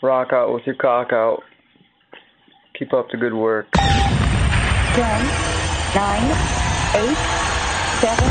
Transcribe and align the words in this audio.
Rock 0.00 0.32
out 0.32 0.54
with 0.54 0.64
your 0.64 0.76
cock 0.76 1.12
out. 1.12 1.42
Keep 2.78 2.92
up 2.92 3.10
the 3.10 3.16
good 3.16 3.34
work. 3.34 3.66
Ten, 3.72 5.26
nine, 5.92 6.30
eight, 6.94 7.18
seven, 7.98 8.30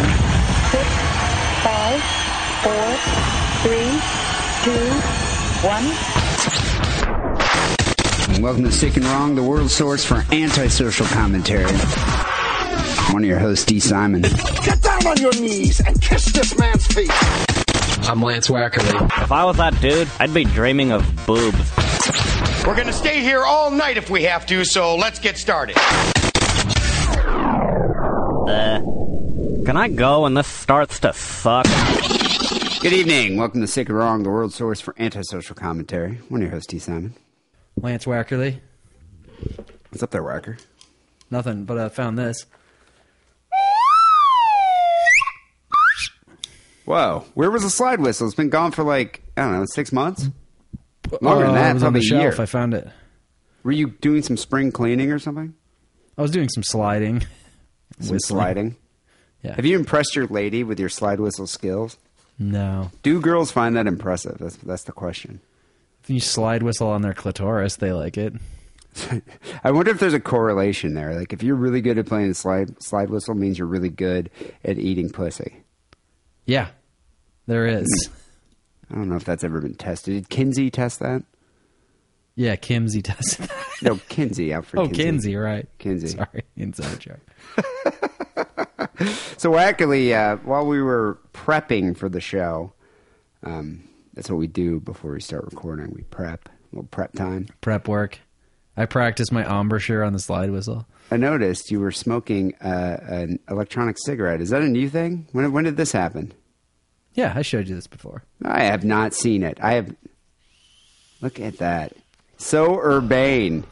six, 0.71 0.87
five, 1.63 2.01
four, 2.63 2.95
three, 3.63 3.99
two, 4.63 4.87
one. 5.67 5.83
And 8.33 8.41
welcome 8.41 8.63
to 8.63 8.71
Sick 8.71 8.95
and 8.95 9.05
Wrong, 9.05 9.35
the 9.35 9.43
world 9.43 9.69
source 9.69 10.05
for 10.05 10.23
antisocial 10.31 11.05
commentary. 11.07 11.65
I'm 11.65 13.13
one 13.13 13.23
of 13.23 13.29
your 13.29 13.39
hosts, 13.39 13.65
Dee 13.65 13.81
Simon. 13.81 14.21
Get 14.21 14.81
down 14.81 15.05
on 15.05 15.17
your 15.17 15.33
knees 15.33 15.81
and 15.81 16.01
kiss 16.01 16.31
this 16.31 16.57
man's 16.57 16.87
feet. 16.87 17.11
I'm 18.03 18.21
Lance 18.21 18.47
Wackerle. 18.47 19.05
If 19.23 19.31
I 19.31 19.43
was 19.45 19.57
that 19.57 19.79
dude, 19.81 20.07
I'd 20.19 20.33
be 20.33 20.45
dreaming 20.45 20.91
of 20.91 21.03
boobs. 21.25 21.57
We're 22.65 22.75
going 22.75 22.87
to 22.87 22.93
stay 22.93 23.21
here 23.21 23.43
all 23.43 23.69
night 23.71 23.97
if 23.97 24.09
we 24.09 24.23
have 24.23 24.45
to, 24.47 24.63
so 24.65 24.95
let's 24.95 25.19
get 25.19 25.37
started. 25.37 25.77
Uh, 28.47 28.79
can 29.65 29.75
I 29.75 29.89
go 29.89 30.23
when 30.23 30.33
this 30.35 30.47
starts 30.47 30.99
to 31.01 31.11
suck? 31.13 31.65
Good 32.81 32.93
evening. 32.93 33.35
Welcome 33.37 33.61
to 33.61 33.67
Sick 33.67 33.89
and 33.89 33.97
Wrong, 33.97 34.23
the 34.23 34.29
world 34.29 34.53
source 34.53 34.79
for 34.79 34.95
antisocial 34.97 35.55
commentary. 35.55 36.15
One 36.29 36.41
of 36.41 36.47
your 36.47 36.51
host, 36.51 36.69
Dee 36.69 36.79
Simon. 36.79 37.13
Lance 37.75 38.05
Wackerle. 38.05 38.59
What's 39.89 40.03
up 40.03 40.11
there, 40.11 40.23
Wacker? 40.23 40.59
Nothing, 41.29 41.65
but 41.65 41.77
I 41.77 41.89
found 41.89 42.17
this. 42.17 42.45
Whoa. 46.87 47.25
Where 47.33 47.51
was 47.51 47.63
the 47.63 47.69
slide 47.69 47.99
whistle? 47.99 48.27
It's 48.27 48.35
been 48.35 48.47
gone 48.49 48.71
for 48.71 48.83
like, 48.83 49.21
I 49.35 49.41
don't 49.41 49.51
know, 49.59 49.65
six 49.73 49.91
months? 49.91 50.29
Longer 51.21 51.45
than 51.47 51.51
Uh, 51.51 51.59
that, 51.59 51.73
was 51.73 51.83
on 51.83 51.91
probably 51.91 51.99
the 51.99 52.05
a 52.05 52.09
shelf. 52.09 52.21
year. 52.37 52.41
I 52.41 52.45
found 52.45 52.73
it. 52.73 52.87
Were 53.63 53.73
you 53.73 53.89
doing 53.99 54.21
some 54.21 54.37
spring 54.37 54.71
cleaning 54.71 55.11
or 55.11 55.19
something? 55.19 55.53
I 56.17 56.21
was 56.21 56.31
doing 56.31 56.47
some 56.49 56.63
sliding. 56.63 57.21
Some 57.99 58.13
Whistling. 58.15 58.19
sliding? 58.19 58.75
Yeah. 59.43 59.55
Have 59.55 59.65
you 59.65 59.77
impressed 59.77 60.15
your 60.15 60.25
lady 60.27 60.63
with 60.63 60.79
your 60.79 60.89
slide 60.89 61.19
whistle 61.19 61.45
skills? 61.45 61.97
No. 62.39 62.89
Do 63.03 63.21
girls 63.21 63.51
find 63.51 63.75
that 63.77 63.85
impressive? 63.85 64.37
That's 64.39 64.55
that's 64.57 64.83
the 64.83 64.91
question. 64.91 65.41
If 66.03 66.09
you 66.09 66.19
slide 66.19 66.63
whistle 66.63 66.87
on 66.89 67.03
their 67.03 67.13
clitoris, 67.13 67.75
they 67.75 67.91
like 67.93 68.17
it. 68.17 68.33
I 69.63 69.71
wonder 69.71 69.91
if 69.91 69.99
there's 69.99 70.15
a 70.15 70.19
correlation 70.19 70.95
there. 70.95 71.13
Like 71.15 71.33
if 71.33 71.43
you're 71.43 71.55
really 71.55 71.81
good 71.81 71.99
at 71.99 72.07
playing 72.07 72.29
the 72.29 72.33
slide 72.33 72.81
slide 72.81 73.09
whistle 73.11 73.35
means 73.35 73.59
you're 73.59 73.67
really 73.67 73.89
good 73.89 74.31
at 74.65 74.79
eating 74.79 75.09
pussy. 75.11 75.57
Yeah, 76.45 76.69
there 77.47 77.65
is. 77.65 78.09
I 78.91 78.95
don't 78.95 79.09
know 79.09 79.15
if 79.15 79.25
that's 79.25 79.43
ever 79.43 79.59
been 79.59 79.75
tested. 79.75 80.13
Did 80.13 80.29
Kinsey 80.29 80.69
test 80.69 80.99
that? 80.99 81.23
Yeah, 82.35 82.55
Kimsey 82.55 83.01
does. 83.01 83.37
that. 83.37 83.51
No, 83.81 83.99
Kinsey 84.09 84.53
out 84.53 84.65
for 84.65 84.79
oh, 84.79 84.87
Kinsey. 84.87 85.03
Kinsey, 85.03 85.35
right? 85.35 85.67
Kinsey. 85.79 86.07
Sorry, 86.09 86.43
inside 86.55 86.99
joke. 86.99 87.19
So 89.37 89.55
actually, 89.55 90.13
uh, 90.13 90.37
while 90.37 90.65
we 90.65 90.81
were 90.81 91.19
prepping 91.31 91.95
for 91.95 92.09
the 92.09 92.19
show, 92.19 92.73
um, 93.43 93.87
that's 94.13 94.29
what 94.29 94.37
we 94.37 94.47
do 94.47 94.79
before 94.79 95.11
we 95.11 95.21
start 95.21 95.45
recording. 95.45 95.91
We 95.93 96.01
prep, 96.03 96.49
a 96.49 96.75
little 96.75 96.87
prep 96.87 97.13
time. 97.13 97.47
Prep 97.61 97.87
work. 97.87 98.19
I 98.75 98.87
practiced 98.87 99.31
my 99.31 99.43
embouchure 99.43 100.03
on 100.03 100.13
the 100.13 100.19
slide 100.19 100.49
whistle. 100.49 100.87
I 101.11 101.17
noticed 101.17 101.71
you 101.71 101.79
were 101.79 101.91
smoking 101.91 102.55
uh, 102.55 102.97
an 103.03 103.39
electronic 103.49 103.97
cigarette. 104.05 104.41
Is 104.41 104.49
that 104.49 104.63
a 104.63 104.67
new 104.67 104.89
thing? 104.89 105.27
When 105.31 105.51
when 105.51 105.63
did 105.63 105.77
this 105.77 105.91
happen? 105.91 106.33
Yeah, 107.17 107.33
I 107.35 107.41
showed 107.41 107.67
you 107.67 107.73
this 107.73 107.87
before. 107.87 108.23
I 108.45 108.65
have 108.65 108.85
not 108.85 109.13
seen 109.13 109.43
it. 109.43 109.57
I 109.59 109.73
have. 109.73 109.93
Look 111.19 111.39
at 111.39 111.57
that. 111.57 111.93
So 112.37 112.77
urbane. 112.79 113.65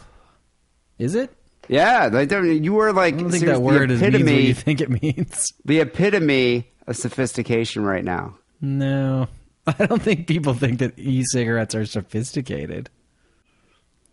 Is 0.97 1.13
it? 1.13 1.31
Yeah, 1.67 2.09
like, 2.11 2.31
you 2.31 2.73
were 2.73 2.91
like 2.91 3.13
I 3.13 3.17
don't 3.17 3.29
think 3.29 3.45
that 3.45 3.61
word 3.61 3.89
the 3.89 3.93
is 3.95 4.01
means 4.01 4.13
what 4.13 4.21
epitome, 4.21 4.47
you 4.47 4.53
think 4.53 4.81
it 4.81 4.89
means. 4.89 5.53
the 5.65 5.79
epitome 5.79 6.71
of 6.87 6.97
sophistication 6.97 7.83
right 7.83 8.03
now. 8.03 8.37
No, 8.61 9.27
I 9.67 9.85
don't 9.85 10.01
think 10.01 10.27
people 10.27 10.53
think 10.53 10.79
that 10.79 10.97
e-cigarettes 10.97 11.75
are 11.75 11.85
sophisticated. 11.85 12.89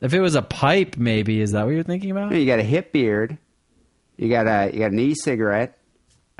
If 0.00 0.12
it 0.12 0.20
was 0.20 0.34
a 0.34 0.42
pipe, 0.42 0.96
maybe 0.96 1.40
is 1.40 1.52
that 1.52 1.64
what 1.64 1.70
you're 1.70 1.82
thinking 1.82 2.10
about? 2.10 2.34
You 2.34 2.44
got 2.44 2.58
a 2.58 2.64
hip 2.64 2.92
beard. 2.92 3.38
You 4.16 4.28
got 4.28 4.46
a 4.46 4.70
you 4.72 4.78
got 4.80 4.92
an 4.92 4.98
e-cigarette. 4.98 5.78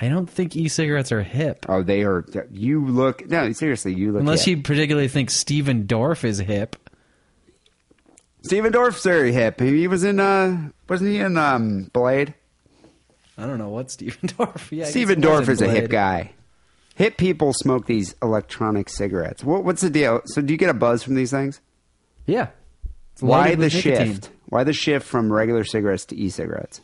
I 0.03 0.09
don't 0.09 0.29
think 0.29 0.57
e-cigarettes 0.57 1.13
are 1.13 1.23
hip. 1.23 1.65
Oh, 1.69 1.85
they 1.85 2.03
are. 2.03 2.25
You 2.51 2.85
look 2.85 3.25
no 3.29 3.53
seriously. 3.53 3.95
You 3.95 4.11
look 4.11 4.21
Unless 4.23 4.47
hip. 4.47 4.57
you 4.59 4.63
particularly 4.65 5.07
think 5.07 5.31
Stephen 5.31 5.85
Dorff 5.87 6.25
is 6.25 6.39
hip. 6.39 6.75
Stephen 8.43 8.73
Dorff's 8.73 9.05
very 9.05 9.33
hip. 9.33 9.61
He 9.61 9.87
was 9.87 10.03
in 10.03 10.19
uh 10.19 10.71
wasn't 10.89 11.11
he 11.11 11.21
in 11.21 11.39
um 11.39 11.85
Blade? 11.93 12.35
I 13.39 13.47
don't 13.47 13.59
know 13.59 13.69
what 13.69 13.93
Stephen 13.93 14.29
Dorff. 14.29 14.73
Yeah, 14.77 14.87
Stephen 14.87 15.21
Dorff 15.23 15.49
is 15.49 15.63
a 15.63 15.69
hip 15.69 15.89
guy. 15.89 16.33
Hip 16.97 17.17
people 17.17 17.53
smoke 17.53 17.87
these 17.87 18.17
electronic 18.21 18.89
cigarettes. 18.89 19.45
What, 19.45 19.65
what's 19.65 19.83
the 19.83 19.89
deal? 19.89 20.21
So 20.27 20.43
do 20.43 20.53
you 20.53 20.59
get 20.59 20.69
a 20.69 20.75
buzz 20.75 21.05
from 21.05 21.15
these 21.15 21.31
things? 21.31 21.61
Yeah. 22.27 22.49
Why 23.21 23.55
the 23.55 23.69
nicotine. 23.69 24.15
shift? 24.15 24.31
Why 24.47 24.65
the 24.65 24.73
shift 24.73 25.07
from 25.07 25.33
regular 25.33 25.63
cigarettes 25.65 26.05
to 26.07 26.17
e-cigarettes? 26.17 26.81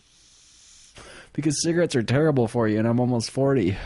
Because 1.32 1.62
cigarettes 1.62 1.94
are 1.94 2.02
terrible 2.02 2.48
for 2.48 2.66
you, 2.68 2.78
and 2.78 2.86
I'm 2.88 2.98
almost 3.00 3.30
forty. 3.30 3.76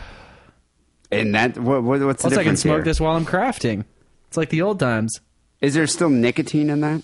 And 1.11 1.35
that 1.35 1.57
what, 1.59 1.83
what, 1.83 2.01
what's 2.01 2.23
the 2.23 2.29
Plus, 2.29 2.33
I 2.33 2.43
can 2.43 2.53
difference 2.55 2.61
smoke 2.61 2.75
here? 2.77 2.83
this 2.85 2.99
while 2.99 3.15
I'm 3.15 3.25
crafting. 3.25 3.85
It's 4.27 4.37
like 4.37 4.49
the 4.49 4.61
old 4.63 4.79
times. 4.79 5.19
Is 5.61 5.75
there 5.75 5.85
still 5.87 6.09
nicotine 6.09 6.69
in 6.69 6.81
that? 6.81 7.03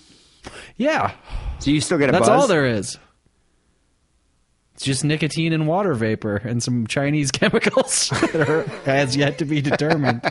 Yeah, 0.76 1.12
So 1.60 1.70
you 1.70 1.80
still 1.80 1.98
get 1.98 2.08
a 2.08 2.12
that's 2.12 2.28
buzz? 2.28 2.42
all 2.42 2.46
there 2.48 2.66
is. 2.66 2.98
It's 4.74 4.84
just 4.84 5.04
nicotine 5.04 5.52
and 5.52 5.66
water 5.68 5.92
vapor 5.94 6.36
and 6.36 6.62
some 6.62 6.86
Chinese 6.86 7.30
chemicals 7.32 8.08
that 8.10 8.34
are 8.48 8.62
has 8.84 9.14
yet 9.16 9.38
to 9.38 9.44
be 9.44 9.60
determined. 9.60 10.22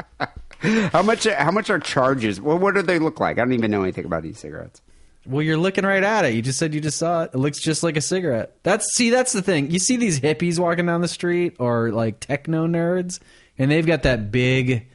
How 0.60 1.02
much? 1.02 1.24
How 1.26 1.50
much 1.50 1.68
are 1.70 1.78
charges? 1.78 2.40
Well, 2.40 2.58
what 2.58 2.74
do 2.74 2.82
they 2.82 2.98
look 2.98 3.20
like? 3.20 3.36
I 3.38 3.42
don't 3.42 3.52
even 3.52 3.70
know 3.70 3.82
anything 3.82 4.06
about 4.06 4.24
e-cigarettes. 4.24 4.80
Well, 5.26 5.42
you're 5.42 5.56
looking 5.56 5.84
right 5.84 6.02
at 6.02 6.24
it. 6.24 6.34
You 6.34 6.42
just 6.42 6.58
said 6.58 6.74
you 6.74 6.80
just 6.80 6.98
saw 6.98 7.24
it. 7.24 7.30
It 7.34 7.38
looks 7.38 7.60
just 7.60 7.82
like 7.82 7.96
a 7.96 8.00
cigarette. 8.00 8.56
That's 8.62 8.86
see, 8.94 9.10
that's 9.10 9.32
the 9.32 9.42
thing. 9.42 9.70
You 9.70 9.78
see 9.78 9.96
these 9.96 10.20
hippies 10.20 10.58
walking 10.58 10.86
down 10.86 11.00
the 11.00 11.08
street 11.08 11.56
or 11.58 11.90
like 11.90 12.20
techno 12.20 12.66
nerds, 12.66 13.18
and 13.58 13.70
they've 13.70 13.86
got 13.86 14.04
that 14.04 14.30
big, 14.30 14.88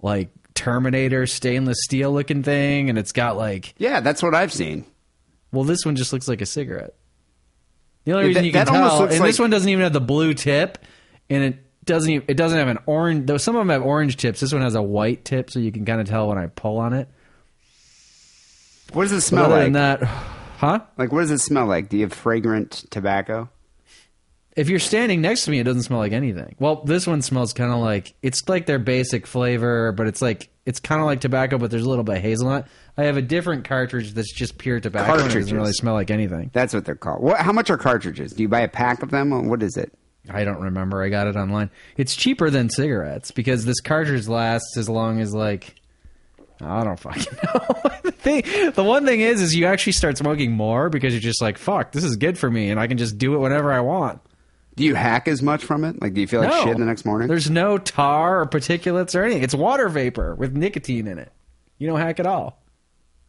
like 0.00 0.30
Terminator 0.54 1.26
stainless 1.26 1.78
steel 1.84 2.12
looking 2.12 2.42
thing, 2.42 2.88
and 2.88 2.98
it's 2.98 3.12
got 3.12 3.36
like, 3.36 3.74
Yeah, 3.78 4.00
that's 4.00 4.22
what 4.22 4.34
I've 4.34 4.52
seen. 4.52 4.84
well, 5.52 5.64
this 5.64 5.84
one 5.84 5.96
just 5.96 6.12
looks 6.12 6.28
like 6.28 6.40
a 6.40 6.46
cigarette. 6.46 6.94
The 8.04 8.12
only 8.12 8.24
Yeah, 8.24 8.28
reason 8.28 8.42
that- 8.42 8.46
you 8.46 8.52
can 8.52 8.66
tell, 8.66 9.02
and 9.04 9.24
this 9.24 9.38
one 9.38 9.50
doesn't 9.50 9.68
even 9.68 9.82
have 9.82 9.92
the 9.92 10.00
blue 10.00 10.34
tip, 10.34 10.78
and 11.30 11.42
it 11.44 11.56
doesn't. 11.84 12.10
Even, 12.10 12.24
it 12.28 12.36
doesn't 12.36 12.58
have 12.58 12.68
an 12.68 12.78
orange. 12.86 13.26
Though 13.26 13.36
some 13.36 13.54
of 13.56 13.60
them 13.60 13.68
have 13.68 13.82
orange 13.82 14.16
tips. 14.16 14.40
This 14.40 14.52
one 14.52 14.62
has 14.62 14.74
a 14.74 14.82
white 14.82 15.24
tip, 15.24 15.50
so 15.50 15.58
you 15.58 15.70
can 15.72 15.84
kind 15.84 16.00
of 16.00 16.08
tell 16.08 16.28
when 16.28 16.38
I 16.38 16.46
pull 16.46 16.78
on 16.78 16.92
it. 16.94 17.08
What 18.92 19.04
does 19.04 19.12
it 19.12 19.20
smell 19.20 19.46
other 19.46 19.54
like? 19.56 19.64
than 19.64 19.72
that, 19.74 20.02
huh? 20.02 20.80
Like, 20.96 21.12
what 21.12 21.20
does 21.20 21.30
it 21.30 21.38
smell 21.38 21.66
like? 21.66 21.88
Do 21.88 21.96
you 21.98 22.04
have 22.04 22.12
fragrant 22.12 22.84
tobacco? 22.90 23.48
If 24.56 24.68
you're 24.68 24.80
standing 24.80 25.20
next 25.20 25.44
to 25.44 25.52
me, 25.52 25.60
it 25.60 25.64
doesn't 25.64 25.82
smell 25.82 26.00
like 26.00 26.12
anything. 26.12 26.56
Well, 26.58 26.82
this 26.84 27.06
one 27.06 27.22
smells 27.22 27.52
kind 27.52 27.70
of 27.72 27.78
like 27.78 28.14
it's 28.22 28.48
like 28.48 28.66
their 28.66 28.80
basic 28.80 29.26
flavor, 29.26 29.92
but 29.92 30.08
it's 30.08 30.20
like 30.20 30.48
it's 30.66 30.80
kind 30.80 31.00
of 31.00 31.06
like 31.06 31.20
tobacco, 31.20 31.58
but 31.58 31.70
there's 31.70 31.84
a 31.84 31.88
little 31.88 32.02
bit 32.02 32.16
of 32.16 32.22
hazelnut. 32.22 32.66
I 32.96 33.04
have 33.04 33.16
a 33.16 33.22
different 33.22 33.64
cartridge 33.64 34.14
that's 34.14 34.32
just 34.32 34.58
pure 34.58 34.80
tobacco. 34.80 35.04
and 35.12 35.20
It 35.20 35.22
Cartridges. 35.22 35.44
doesn't 35.46 35.58
really 35.58 35.72
smell 35.74 35.94
like 35.94 36.10
anything. 36.10 36.50
That's 36.52 36.74
what 36.74 36.84
they're 36.84 36.96
called. 36.96 37.22
What, 37.22 37.38
how 37.40 37.52
much 37.52 37.70
are 37.70 37.76
cartridges? 37.78 38.32
Do 38.32 38.42
you 38.42 38.48
buy 38.48 38.60
a 38.62 38.68
pack 38.68 39.02
of 39.04 39.10
them? 39.10 39.32
Or 39.32 39.42
What 39.42 39.62
is 39.62 39.76
it? 39.76 39.92
I 40.28 40.42
don't 40.44 40.60
remember. 40.60 41.02
I 41.02 41.08
got 41.08 41.26
it 41.28 41.36
online. 41.36 41.70
It's 41.96 42.16
cheaper 42.16 42.50
than 42.50 42.68
cigarettes 42.68 43.30
because 43.30 43.64
this 43.64 43.80
cartridge 43.80 44.26
lasts 44.28 44.76
as 44.76 44.88
long 44.88 45.20
as 45.20 45.32
like 45.32 45.76
I 46.60 46.84
don't 46.84 46.98
fucking 46.98 47.22
know. 47.44 47.90
the, 48.02 48.10
thing, 48.12 48.42
the 48.72 48.82
one 48.84 49.04
thing 49.06 49.20
is, 49.20 49.40
is 49.40 49.54
you 49.54 49.66
actually 49.66 49.92
start 49.92 50.18
smoking 50.18 50.52
more 50.52 50.90
because 50.90 51.12
you're 51.14 51.20
just 51.20 51.40
like, 51.40 51.56
fuck, 51.58 51.92
this 51.92 52.04
is 52.04 52.16
good 52.16 52.36
for 52.38 52.50
me, 52.50 52.70
and 52.70 52.80
I 52.80 52.86
can 52.86 52.98
just 52.98 53.16
do 53.18 53.34
it 53.34 53.38
whenever 53.38 53.72
I 53.72 53.80
want. 53.80 54.20
Do 54.76 54.84
you 54.84 54.94
hack 54.94 55.26
as 55.28 55.42
much 55.42 55.64
from 55.64 55.84
it? 55.84 56.00
Like, 56.00 56.14
do 56.14 56.20
you 56.20 56.26
feel 56.26 56.40
like 56.40 56.50
No. 56.50 56.64
shit 56.64 56.78
the 56.78 56.84
next 56.84 57.04
morning? 57.04 57.26
There's 57.28 57.50
no 57.50 57.78
tar 57.78 58.40
or 58.40 58.46
particulates 58.46 59.18
or 59.18 59.24
anything. 59.24 59.42
It's 59.42 59.54
water 59.54 59.88
vapor 59.88 60.34
with 60.36 60.56
nicotine 60.56 61.06
in 61.08 61.18
it. 61.18 61.32
You 61.78 61.88
don't 61.88 61.98
hack 62.00 62.20
at 62.20 62.26
all. 62.26 62.62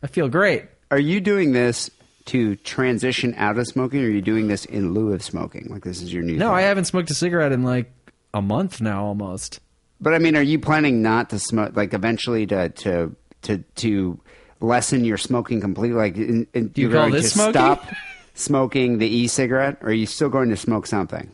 I 0.04 0.08
feel 0.08 0.28
great. 0.30 0.66
Are 0.92 1.00
you 1.00 1.20
doing 1.20 1.52
this 1.54 1.90
to 2.26 2.56
transition 2.58 3.34
out 3.38 3.58
of 3.58 3.66
smoking, 3.68 4.04
or 4.04 4.08
are 4.08 4.12
you 4.12 4.22
doing 4.22 4.48
this 4.48 4.66
in 4.66 4.94
lieu 4.94 5.14
of 5.14 5.24
smoking? 5.24 5.68
Like, 5.70 5.84
this 5.84 6.02
is 6.02 6.14
your 6.14 6.22
new. 6.24 6.34
No, 6.38 6.48
thing? 6.50 6.56
I 6.56 6.62
haven't 6.62 6.86
smoked 6.86 7.10
a 7.10 7.16
cigarette 7.16 7.52
in 7.52 7.64
like 7.64 7.92
a 8.34 8.42
month 8.42 8.80
now 8.82 9.04
almost. 9.06 9.60
But 10.02 10.14
I 10.14 10.20
mean, 10.20 10.36
are 10.38 10.42
you 10.42 10.60
planning 10.60 11.02
not 11.02 11.30
to 11.32 11.40
smoke? 11.40 11.76
Like, 11.76 11.94
eventually 11.94 12.46
to 12.48 12.70
to 12.70 13.16
to 13.44 13.58
to 13.76 14.20
lessen 14.62 15.04
your 15.06 15.18
smoking 15.18 15.60
completely? 15.62 15.98
Like, 15.98 16.16
in, 16.18 16.48
in, 16.54 16.68
Do 16.70 16.82
you 16.82 16.88
you're 16.90 16.94
going 17.02 17.14
to 17.14 17.24
smoking? 17.24 17.54
stop 17.54 17.86
smoking 18.34 18.98
the 19.00 19.08
e-cigarette, 19.08 19.78
or 19.82 19.90
are 19.90 19.94
you 19.94 20.06
still 20.06 20.30
going 20.30 20.50
to 20.50 20.58
smoke 20.58 20.88
something? 20.88 21.32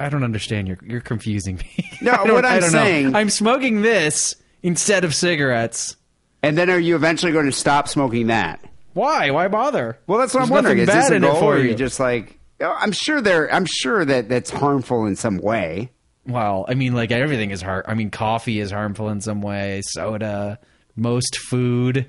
I 0.00 0.08
don't 0.08 0.24
understand. 0.24 0.66
You're 0.68 0.78
you're 0.84 1.00
confusing 1.00 1.56
me. 1.56 1.84
No, 2.02 2.12
what 2.12 2.44
I'm 2.44 2.60
don't 2.60 2.72
know. 2.72 2.78
saying- 2.78 3.14
I'm 3.16 3.30
smoking 3.30 3.82
this 3.82 4.34
instead 4.62 5.04
of 5.04 5.14
cigarettes. 5.14 5.96
And 6.44 6.56
then 6.56 6.70
are 6.70 6.78
you 6.78 6.94
eventually 6.94 7.32
going 7.32 7.46
to 7.46 7.52
stop 7.52 7.88
smoking 7.88 8.28
that? 8.28 8.64
Why? 8.94 9.30
Why 9.32 9.48
bother? 9.48 9.98
Well, 10.06 10.20
that's 10.20 10.32
what 10.32 10.40
There's 10.40 10.50
I'm 10.50 10.54
wondering. 10.54 10.78
Is 10.78 10.86
this 10.86 11.08
bad 11.08 11.12
a 11.12 11.20
goal, 11.20 11.34
for 11.40 11.44
or 11.44 11.56
are 11.56 11.58
you. 11.58 11.70
you 11.70 11.74
just 11.74 11.98
like? 11.98 12.38
oh, 12.60 12.76
I'm 12.78 12.92
sure 12.92 13.20
there. 13.20 13.52
I'm 13.52 13.66
sure 13.66 14.04
that 14.04 14.28
that's 14.28 14.50
harmful 14.50 15.06
in 15.06 15.16
some 15.16 15.38
way. 15.38 15.90
Well, 16.28 16.66
I 16.68 16.74
mean, 16.74 16.94
like 16.94 17.10
everything 17.10 17.50
is 17.50 17.62
hard. 17.62 17.86
I 17.88 17.94
mean, 17.94 18.10
coffee 18.10 18.60
is 18.60 18.70
harmful 18.70 19.08
in 19.08 19.20
some 19.20 19.40
way. 19.40 19.82
Soda, 19.84 20.58
most 20.94 21.38
food. 21.38 22.06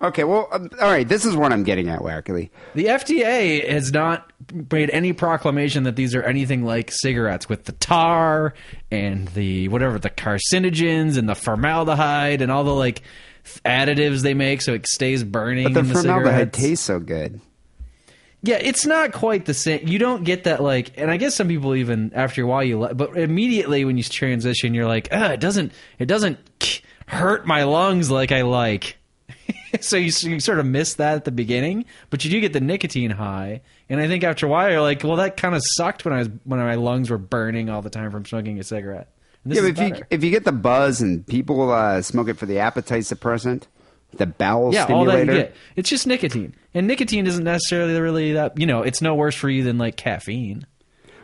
Okay, 0.00 0.24
well, 0.24 0.48
um, 0.50 0.70
all 0.80 0.90
right. 0.90 1.06
This 1.06 1.24
is 1.24 1.36
what 1.36 1.52
I'm 1.52 1.62
getting 1.62 1.88
at, 1.88 2.00
Wackerle. 2.00 2.50
The 2.74 2.86
FDA 2.86 3.68
has 3.70 3.92
not 3.92 4.30
made 4.70 4.90
any 4.90 5.12
proclamation 5.12 5.84
that 5.84 5.94
these 5.94 6.14
are 6.14 6.22
anything 6.22 6.64
like 6.64 6.90
cigarettes 6.90 7.48
with 7.48 7.64
the 7.64 7.72
tar 7.72 8.54
and 8.90 9.28
the 9.28 9.68
whatever 9.68 9.98
the 9.98 10.10
carcinogens 10.10 11.16
and 11.16 11.28
the 11.28 11.34
formaldehyde 11.34 12.42
and 12.42 12.50
all 12.50 12.64
the 12.64 12.74
like 12.74 13.02
additives 13.64 14.22
they 14.22 14.34
make 14.34 14.62
so 14.62 14.74
it 14.74 14.86
stays 14.86 15.22
burning. 15.22 15.64
But 15.64 15.74
the 15.74 15.80
in 15.80 15.88
the 15.88 15.94
formaldehyde 15.94 16.32
cigarettes. 16.32 16.58
tastes 16.58 16.84
so 16.84 16.98
good. 16.98 17.40
Yeah, 18.44 18.58
it's 18.60 18.84
not 18.84 19.12
quite 19.12 19.46
the 19.46 19.54
same. 19.54 19.88
You 19.88 19.98
don't 19.98 20.22
get 20.22 20.44
that 20.44 20.62
like, 20.62 20.92
and 20.98 21.10
I 21.10 21.16
guess 21.16 21.34
some 21.34 21.48
people 21.48 21.74
even 21.74 22.12
after 22.14 22.42
a 22.42 22.46
while 22.46 22.62
you, 22.62 22.78
li- 22.78 22.92
but 22.92 23.16
immediately 23.16 23.86
when 23.86 23.96
you 23.96 24.02
transition, 24.02 24.74
you're 24.74 24.86
like, 24.86 25.08
ah, 25.12 25.30
it 25.30 25.40
doesn't, 25.40 25.72
it 25.98 26.04
doesn't 26.06 26.38
hurt 27.06 27.46
my 27.46 27.62
lungs 27.62 28.10
like 28.10 28.32
I 28.32 28.42
like. 28.42 28.98
so 29.80 29.96
you, 29.96 30.12
you 30.30 30.40
sort 30.40 30.58
of 30.58 30.66
miss 30.66 30.94
that 30.94 31.14
at 31.14 31.24
the 31.24 31.32
beginning, 31.32 31.86
but 32.10 32.22
you 32.22 32.30
do 32.30 32.38
get 32.38 32.52
the 32.52 32.60
nicotine 32.60 33.10
high. 33.10 33.62
And 33.88 33.98
I 33.98 34.08
think 34.08 34.24
after 34.24 34.44
a 34.44 34.48
while, 34.50 34.70
you're 34.70 34.82
like, 34.82 35.02
well, 35.02 35.16
that 35.16 35.38
kind 35.38 35.54
of 35.54 35.62
sucked 35.64 36.04
when 36.04 36.12
I 36.12 36.18
was 36.18 36.28
when 36.44 36.60
my 36.60 36.74
lungs 36.74 37.08
were 37.08 37.18
burning 37.18 37.70
all 37.70 37.80
the 37.80 37.88
time 37.88 38.10
from 38.10 38.26
smoking 38.26 38.60
a 38.60 38.62
cigarette. 38.62 39.08
Yeah, 39.46 39.62
but 39.62 39.70
if 39.70 39.78
you 39.78 40.04
if 40.10 40.24
you 40.24 40.30
get 40.30 40.44
the 40.44 40.52
buzz 40.52 41.00
and 41.00 41.26
people 41.26 41.70
uh, 41.70 42.02
smoke 42.02 42.28
it 42.28 42.34
for 42.34 42.46
the 42.46 42.58
appetite 42.58 43.04
suppressant, 43.04 43.64
the 44.18 44.26
bowel 44.26 44.72
yeah, 44.72 44.86
all 44.86 45.04
that 45.06 45.26
you 45.26 45.32
get. 45.32 45.54
It's 45.76 45.88
just 45.88 46.06
nicotine, 46.06 46.54
and 46.72 46.86
nicotine 46.86 47.26
isn't 47.26 47.44
necessarily 47.44 47.98
really 48.00 48.32
that. 48.32 48.58
You 48.58 48.66
know, 48.66 48.82
it's 48.82 49.00
no 49.02 49.14
worse 49.14 49.34
for 49.34 49.48
you 49.48 49.64
than 49.64 49.78
like 49.78 49.96
caffeine. 49.96 50.66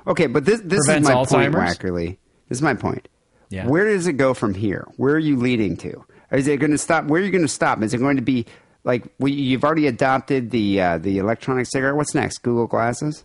Okay, 0.07 0.27
but 0.27 0.45
this 0.45 0.61
this 0.61 0.81
is 0.81 0.87
Prevents 0.87 1.09
my 1.09 1.25
point, 1.25 1.55
Wackerle. 1.55 2.17
This 2.49 2.59
is 2.59 2.63
my 2.63 2.75
point. 2.75 3.09
Yeah. 3.49 3.67
Where 3.67 3.85
does 3.85 4.07
it 4.07 4.15
go 4.15 4.35
from 4.35 4.55
here? 4.55 4.87
Where 4.97 5.15
are 5.15 5.19
you 5.19 5.37
leading 5.37 5.77
to? 5.79 6.05
Is 6.33 6.47
it 6.47 6.59
going 6.59 6.71
to 6.71 6.79
stop? 6.79 7.07
Where 7.07 7.21
are 7.21 7.25
you 7.25 7.31
going 7.31 7.43
to 7.43 7.49
stop? 7.49 7.83
Is 7.83 7.93
it 7.93 7.99
going 7.99 8.17
to 8.17 8.23
be 8.23 8.47
like 8.85 9.05
well, 9.19 9.31
you've 9.31 9.65
already 9.65 9.87
adopted 9.87 10.51
the 10.51 10.81
uh, 10.81 10.99
the 10.99 11.19
electronic 11.19 11.67
cigarette? 11.67 11.97
What's 11.97 12.15
next? 12.15 12.39
Google 12.39 12.67
Glasses. 12.67 13.25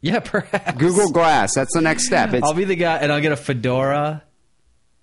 Yeah, 0.00 0.20
perhaps 0.20 0.76
Google 0.78 1.10
Glass. 1.10 1.54
That's 1.54 1.72
the 1.72 1.80
next 1.80 2.06
step. 2.06 2.32
It's, 2.34 2.46
I'll 2.46 2.54
be 2.54 2.64
the 2.64 2.76
guy, 2.76 2.98
and 2.98 3.10
I'll 3.10 3.22
get 3.22 3.32
a 3.32 3.36
fedora. 3.36 4.22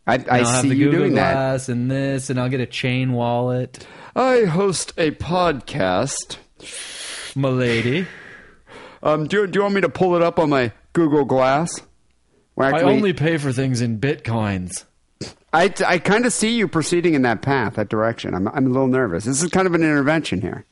I, 0.08 0.16
I 0.16 0.40
I'll 0.40 0.46
have 0.46 0.62
see 0.62 0.70
the 0.70 0.76
you 0.76 0.86
Google 0.86 1.00
doing 1.00 1.14
that. 1.16 1.34
Glass 1.34 1.70
and 1.70 1.90
this, 1.92 2.30
and 2.30 2.40
I'll 2.40 2.50
get 2.50 2.60
a 2.60 2.66
chain 2.66 3.14
wallet, 3.14 3.86
I 4.16 4.46
host 4.46 4.94
a 4.98 5.12
podcast. 5.12 6.38
milady. 7.36 8.08
Um, 9.04 9.28
do, 9.28 9.48
do 9.48 9.58
you 9.60 9.64
want 9.64 9.76
me 9.76 9.82
to 9.82 9.90
pull 9.90 10.16
it 10.16 10.22
up 10.22 10.38
on 10.40 10.50
my 10.50 10.72
Google 10.94 11.26
Glass? 11.26 11.82
Wackerle, 12.58 12.74
I 12.74 12.82
only 12.84 13.14
pay 13.14 13.38
for 13.38 13.52
things 13.52 13.82
in 13.82 14.00
bitcoins. 14.00 14.86
I, 15.54 15.74
I 15.86 15.98
kind 16.00 16.26
of 16.26 16.34
see 16.34 16.56
you 16.56 16.68
proceeding 16.68 17.14
in 17.14 17.24
that 17.24 17.42
path, 17.42 17.76
that 17.76 17.90
direction. 17.90 18.34
I'm, 18.36 18.48
I'm 18.50 18.66
a 18.68 18.70
little 18.70 18.88
nervous. 18.88 19.26
This 19.26 19.42
is 19.44 19.50
kind 19.50 19.68
of 19.68 19.74
an 19.74 19.82
intervention 19.84 20.42
here. 20.42 20.66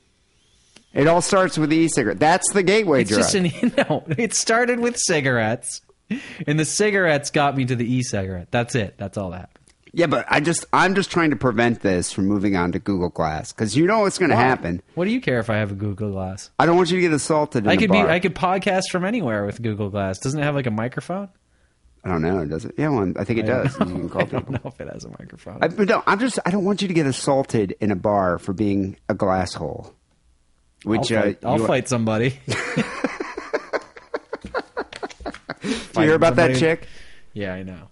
It 0.93 1.07
all 1.07 1.21
starts 1.21 1.57
with 1.57 1.69
the 1.69 1.77
e-cigarette. 1.77 2.19
That's 2.19 2.51
the 2.53 2.63
gateway 2.63 3.01
It's 3.01 3.09
drug. 3.09 3.21
just 3.21 3.35
an 3.35 3.73
no. 3.89 4.03
It 4.17 4.33
started 4.33 4.79
with 4.79 4.97
cigarettes, 4.97 5.81
and 6.47 6.59
the 6.59 6.65
cigarettes 6.65 7.31
got 7.31 7.55
me 7.55 7.65
to 7.65 7.75
the 7.75 7.91
e-cigarette. 7.95 8.49
That's 8.51 8.75
it. 8.75 8.95
That's 8.97 9.17
all 9.17 9.31
that. 9.31 9.39
happened. 9.41 9.59
yeah, 9.93 10.07
but 10.07 10.25
I 10.29 10.39
just 10.39 10.65
I'm 10.73 10.95
just 10.95 11.11
trying 11.11 11.29
to 11.31 11.35
prevent 11.35 11.81
this 11.81 12.11
from 12.11 12.27
moving 12.27 12.55
on 12.55 12.71
to 12.73 12.79
Google 12.79 13.09
Glass 13.09 13.51
because 13.53 13.75
you 13.75 13.85
know 13.85 13.99
what's 14.01 14.17
going 14.17 14.29
to 14.31 14.35
happen. 14.35 14.81
What 14.95 15.05
do 15.05 15.11
you 15.11 15.21
care 15.21 15.39
if 15.39 15.49
I 15.49 15.57
have 15.57 15.71
a 15.71 15.75
Google 15.75 16.11
Glass? 16.11 16.51
I 16.59 16.65
don't 16.65 16.77
want 16.77 16.89
you 16.91 16.97
to 16.97 17.01
get 17.01 17.13
assaulted. 17.13 17.65
In 17.65 17.69
I 17.69 17.73
a 17.73 17.77
could 17.77 17.89
bar. 17.89 18.05
be. 18.07 18.11
I 18.11 18.19
could 18.19 18.35
podcast 18.35 18.89
from 18.91 19.05
anywhere 19.05 19.45
with 19.45 19.61
Google 19.61 19.89
Glass. 19.89 20.19
Doesn't 20.19 20.39
it 20.39 20.43
have 20.43 20.55
like 20.55 20.67
a 20.67 20.71
microphone? 20.71 21.29
I 22.03 22.07
don't 22.09 22.21
know. 22.21 22.45
Does 22.45 22.63
it? 22.63 22.75
Yeah, 22.77 22.89
well, 22.89 23.11
I 23.17 23.25
think 23.25 23.39
it 23.39 23.45
does. 23.45 23.77
You 23.79 23.85
can 23.85 24.09
call 24.09 24.21
I 24.23 24.25
don't 24.25 24.49
know 24.49 24.59
if 24.63 24.79
it 24.79 24.87
has 24.87 25.03
a 25.03 25.09
microphone. 25.09 25.57
I, 25.61 25.67
but 25.67 25.89
no, 25.89 26.01
I'm 26.07 26.19
just. 26.19 26.39
I 26.45 26.51
don't 26.51 26.63
want 26.63 26.81
you 26.81 26.87
to 26.87 26.93
get 26.93 27.05
assaulted 27.05 27.75
in 27.81 27.91
a 27.91 27.95
bar 27.95 28.37
for 28.39 28.53
being 28.53 28.95
a 29.09 29.13
glass 29.13 29.53
hole. 29.53 29.93
I'll, 30.85 30.91
Which 30.91 31.09
fight, 31.09 31.43
uh, 31.43 31.49
I'll 31.49 31.65
fight 31.65 31.89
somebody. 31.89 32.39
Do 35.61 35.69
you 35.95 36.01
hear 36.01 36.15
about 36.15 36.35
that 36.37 36.57
chick? 36.57 36.87
Yeah, 37.33 37.53
I 37.53 37.63
know. 37.63 37.89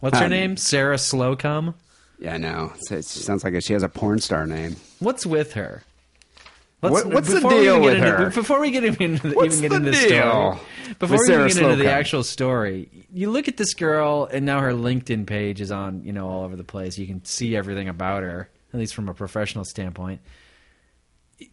What's 0.00 0.18
her 0.18 0.24
Um, 0.24 0.30
name? 0.30 0.56
Sarah 0.56 0.98
Slocum. 0.98 1.74
Yeah, 2.18 2.34
I 2.34 2.36
know. 2.38 2.72
It 2.90 2.92
it 2.92 3.04
sounds 3.04 3.42
like 3.44 3.60
she 3.62 3.72
has 3.72 3.82
a 3.82 3.88
porn 3.88 4.18
star 4.20 4.46
name. 4.46 4.76
What's 5.00 5.26
with 5.26 5.52
her? 5.54 5.82
What- 6.80 7.06
what's 7.06 7.28
the 7.28 7.34
before 7.36 7.50
we 7.54 7.60
deal 7.60 7.74
even 7.76 7.82
with 7.84 7.94
into, 7.98 8.10
her? 8.10 8.30
Before 8.30 8.60
we 8.60 8.70
get 8.72 8.82
into 8.84 9.28
the, 9.28 9.34
What's 9.36 9.58
even 9.58 9.62
get 9.62 9.68
the 9.70 9.76
into 9.88 9.90
the 9.92 10.08
deal 10.08 10.08
story, 10.10 10.94
before 10.98 11.18
with 11.18 11.28
we 11.28 11.34
even 11.34 11.34
Sarah 11.34 11.48
get 11.48 11.56
into 11.56 11.68
the 11.68 11.82
Slocum? 11.84 11.86
actual 11.98 12.22
story, 12.24 12.88
you 13.12 13.30
look 13.30 13.46
at 13.46 13.56
this 13.56 13.74
girl, 13.74 14.28
and 14.32 14.44
now 14.44 14.58
her 14.60 14.72
LinkedIn 14.72 15.26
page 15.26 15.60
is 15.60 15.70
on, 15.70 16.02
you 16.02 16.12
know, 16.12 16.28
all 16.28 16.42
over 16.44 16.56
the 16.56 16.64
place. 16.64 16.98
You 16.98 17.06
can 17.06 17.24
see 17.24 17.54
everything 17.54 17.88
about 17.88 18.24
her, 18.24 18.48
at 18.74 18.80
least 18.80 18.94
from 18.96 19.08
a 19.08 19.14
professional 19.14 19.64
standpoint. 19.64 20.20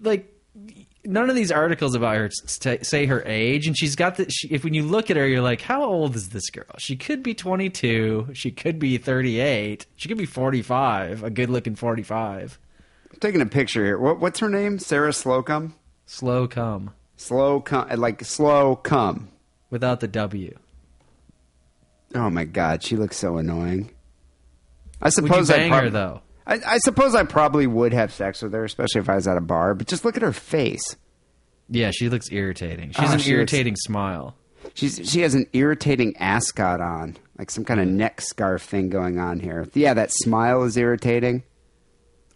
Like, 0.01 0.33
none 1.09 1.29
of 1.29 1.35
these 1.35 1.51
articles 1.51 1.95
about 1.95 2.15
her 2.15 2.29
say 2.31 3.05
her 3.07 3.23
age, 3.25 3.67
and 3.67 3.77
she's 3.77 3.95
got 3.95 4.15
the. 4.15 4.29
She, 4.29 4.47
if 4.49 4.63
when 4.63 4.73
you 4.73 4.83
look 4.83 5.09
at 5.11 5.17
her, 5.17 5.27
you're 5.27 5.41
like, 5.41 5.61
how 5.61 5.83
old 5.83 6.15
is 6.15 6.29
this 6.29 6.49
girl? 6.49 6.65
She 6.77 6.95
could 6.95 7.23
be 7.23 7.33
22. 7.33 8.29
She 8.33 8.51
could 8.51 8.79
be 8.79 8.97
38. 8.97 9.85
She 9.95 10.07
could 10.07 10.17
be 10.17 10.25
45. 10.25 11.23
A 11.23 11.29
good-looking 11.29 11.75
45. 11.75 12.59
I'm 13.11 13.19
taking 13.19 13.41
a 13.41 13.45
picture 13.45 13.83
here. 13.83 13.97
What, 13.97 14.19
what's 14.19 14.39
her 14.39 14.49
name? 14.49 14.79
Sarah 14.79 15.11
Slocum. 15.13 15.75
Slow 16.05 16.47
come 16.47 16.91
Slow 17.17 17.59
come, 17.59 17.87
like 17.99 18.23
slow 18.23 18.75
come. 18.77 19.27
without 19.69 19.99
the 19.99 20.07
W. 20.07 20.57
Oh 22.15 22.29
my 22.29 22.45
god, 22.45 22.81
she 22.81 22.95
looks 22.95 23.17
so 23.17 23.37
annoying. 23.37 23.91
I 25.01 25.05
Would 25.05 25.15
you 25.17 25.27
suppose 25.27 25.49
I 25.51 25.57
bang 25.57 25.69
prob- 25.69 25.83
her 25.83 25.89
though? 25.89 26.21
I, 26.49 26.59
I 26.65 26.77
suppose 26.79 27.13
I 27.15 27.23
probably 27.23 27.67
would 27.67 27.93
have 27.93 28.11
sex 28.13 28.41
with 28.41 28.51
her, 28.53 28.63
especially 28.65 29.01
if 29.01 29.09
I 29.09 29.15
was 29.15 29.27
at 29.27 29.37
a 29.37 29.41
bar. 29.41 29.73
But 29.75 29.87
just 29.87 30.03
look 30.03 30.15
at 30.17 30.23
her 30.23 30.33
face. 30.33 30.95
Yeah, 31.69 31.91
she 31.91 32.09
looks 32.09 32.31
irritating. 32.31 32.91
She's 32.91 33.09
Oh, 33.09 33.13
an 33.13 33.19
she 33.19 33.29
looks- 33.31 33.53
irritating 33.53 33.75
smile. 33.75 34.35
She's 34.73 34.99
she 35.09 35.21
has 35.21 35.35
an 35.35 35.45
irritating 35.53 36.17
ascot 36.17 36.81
on, 36.81 37.15
like 37.37 37.49
some 37.49 37.63
kind 37.63 37.79
of 37.79 37.87
neck 37.87 38.19
scarf 38.19 38.61
thing 38.63 38.89
going 38.89 39.17
on 39.17 39.39
here. 39.39 39.67
Yeah, 39.73 39.93
that 39.93 40.11
smile 40.11 40.63
is 40.63 40.75
irritating. 40.75 41.43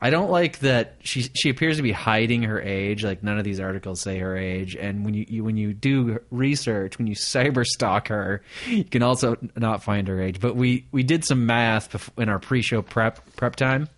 I 0.01 0.10
don't 0.10 0.30
like 0.31 0.60
that 0.60 0.95
she 1.01 1.24
she 1.36 1.50
appears 1.50 1.77
to 1.77 1.84
be 1.84 1.91
hiding 1.91 2.43
her 2.43 2.62
age. 2.62 3.03
Like 3.03 3.24
none 3.24 3.38
of 3.38 3.43
these 3.43 3.60
articles 3.60 4.01
say 4.01 4.20
her 4.20 4.38
age. 4.38 4.75
And 4.75 5.03
when 5.05 5.13
you, 5.13 5.25
you 5.27 5.43
when 5.43 5.58
you 5.58 5.74
do 5.74 6.20
research, 6.32 6.98
when 6.98 7.08
you 7.08 7.15
cyber 7.15 7.65
stalk 7.65 8.08
her, 8.10 8.41
you 8.67 8.84
can 8.86 9.01
also 9.03 9.38
not 9.58 9.84
find 9.84 10.08
her 10.08 10.22
age. 10.22 10.39
But 10.39 10.55
we 10.55 10.88
we 10.91 11.03
did 11.03 11.25
some 11.25 11.46
math 11.46 11.91
bef- 11.91 12.22
in 12.22 12.29
our 12.29 12.39
pre-show 12.39 12.82
prep 12.82 13.36
prep 13.36 13.55
time 13.58 13.89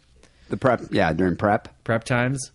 The 0.49 0.57
prep, 0.57 0.81
yeah, 0.91 1.11
during 1.13 1.35
prep. 1.35 1.83
prep 1.83 2.03
times, 2.03 2.51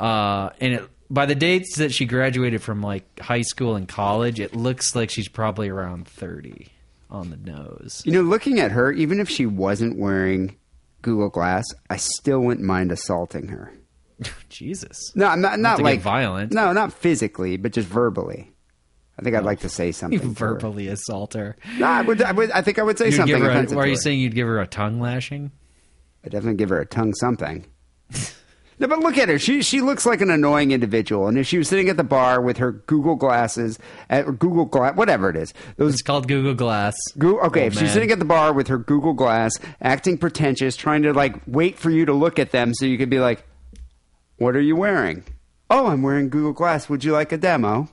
uh, 0.00 0.50
and 0.60 0.74
it, 0.74 0.84
by 1.10 1.26
the 1.26 1.34
dates 1.34 1.76
that 1.76 1.92
she 1.92 2.06
graduated 2.06 2.62
from 2.62 2.80
like 2.82 3.20
high 3.20 3.42
school 3.42 3.76
and 3.76 3.86
college, 3.88 4.40
it 4.40 4.54
looks 4.56 4.94
like 4.96 5.10
she's 5.10 5.28
probably 5.28 5.68
around 5.68 6.08
thirty 6.08 6.68
on 7.10 7.30
the 7.30 7.36
nose. 7.36 8.02
You 8.04 8.12
know, 8.12 8.22
looking 8.22 8.60
at 8.60 8.72
her, 8.72 8.90
even 8.92 9.20
if 9.20 9.28
she 9.28 9.44
wasn't 9.46 9.98
wearing 9.98 10.56
Google 11.02 11.28
Glass, 11.28 11.64
I 11.90 11.96
still 11.96 12.40
wouldn't 12.40 12.66
mind 12.66 12.90
assaulting 12.92 13.48
her. 13.48 13.72
Jesus. 14.48 15.12
No, 15.14 15.26
I'm 15.26 15.40
not 15.40 15.58
not 15.58 15.82
like 15.82 16.00
violent. 16.00 16.52
No, 16.52 16.72
not 16.72 16.92
physically, 16.92 17.56
but 17.58 17.72
just 17.72 17.88
verbally. 17.88 18.52
I 19.18 19.22
think 19.22 19.36
I'd 19.36 19.44
like 19.44 19.60
to 19.60 19.68
say 19.68 19.88
You 19.88 19.92
something. 19.92 20.18
her. 20.20 20.28
verbally 20.54 20.88
assault 20.88 21.34
her. 21.34 21.56
No, 21.78 21.86
I 21.86 22.02
would, 22.02 22.22
I 22.22 22.32
would. 22.32 22.50
I 22.50 22.62
think 22.62 22.78
I 22.78 22.82
would 22.82 22.98
say 22.98 23.06
You'd 23.06 23.14
something. 23.16 23.40
her 23.40 23.50
are 23.78 23.86
you 23.86 23.92
her. 23.92 23.96
saying 23.96 24.18
you'd 24.18 24.34
give 24.34 24.48
her 24.48 24.60
a 24.60 24.66
tongue 24.66 24.98
lashing? 24.98 25.52
I 26.24 26.28
definitely 26.28 26.56
give 26.56 26.70
her 26.70 26.80
a 26.80 26.86
tongue 26.86 27.12
something. 27.14 27.66
no, 28.78 28.86
but 28.88 28.98
look 29.00 29.18
at 29.18 29.28
her. 29.28 29.38
She 29.38 29.62
she 29.62 29.80
looks 29.80 30.06
like 30.06 30.20
an 30.20 30.30
annoying 30.30 30.70
individual. 30.72 31.28
And 31.28 31.36
if 31.38 31.46
she 31.46 31.58
was 31.58 31.68
sitting 31.68 31.88
at 31.88 31.96
the 31.98 32.04
bar 32.04 32.40
with 32.40 32.56
her 32.56 32.72
Google 32.72 33.14
glasses, 33.14 33.78
at, 34.08 34.24
Google 34.38 34.64
Glass, 34.64 34.96
whatever 34.96 35.28
it 35.28 35.36
is, 35.36 35.52
those 35.76 35.92
It's 35.94 36.02
called 36.02 36.26
Google 36.28 36.54
Glass. 36.54 36.94
Goo- 37.18 37.40
okay, 37.40 37.64
Old 37.64 37.66
if 37.68 37.74
she's 37.74 37.82
man. 37.82 37.92
sitting 37.92 38.10
at 38.10 38.18
the 38.18 38.24
bar 38.24 38.52
with 38.52 38.68
her 38.68 38.78
Google 38.78 39.12
Glass, 39.12 39.52
acting 39.82 40.16
pretentious, 40.18 40.76
trying 40.76 41.02
to 41.02 41.12
like 41.12 41.36
wait 41.46 41.78
for 41.78 41.90
you 41.90 42.06
to 42.06 42.12
look 42.14 42.38
at 42.38 42.50
them 42.52 42.72
so 42.74 42.86
you 42.86 42.96
could 42.98 43.10
be 43.10 43.20
like, 43.20 43.44
"What 44.38 44.56
are 44.56 44.60
you 44.62 44.76
wearing?" 44.76 45.24
"Oh, 45.70 45.88
I'm 45.88 46.02
wearing 46.02 46.30
Google 46.30 46.52
Glass. 46.52 46.88
Would 46.88 47.04
you 47.04 47.12
like 47.12 47.32
a 47.32 47.36
demo?" 47.38 47.88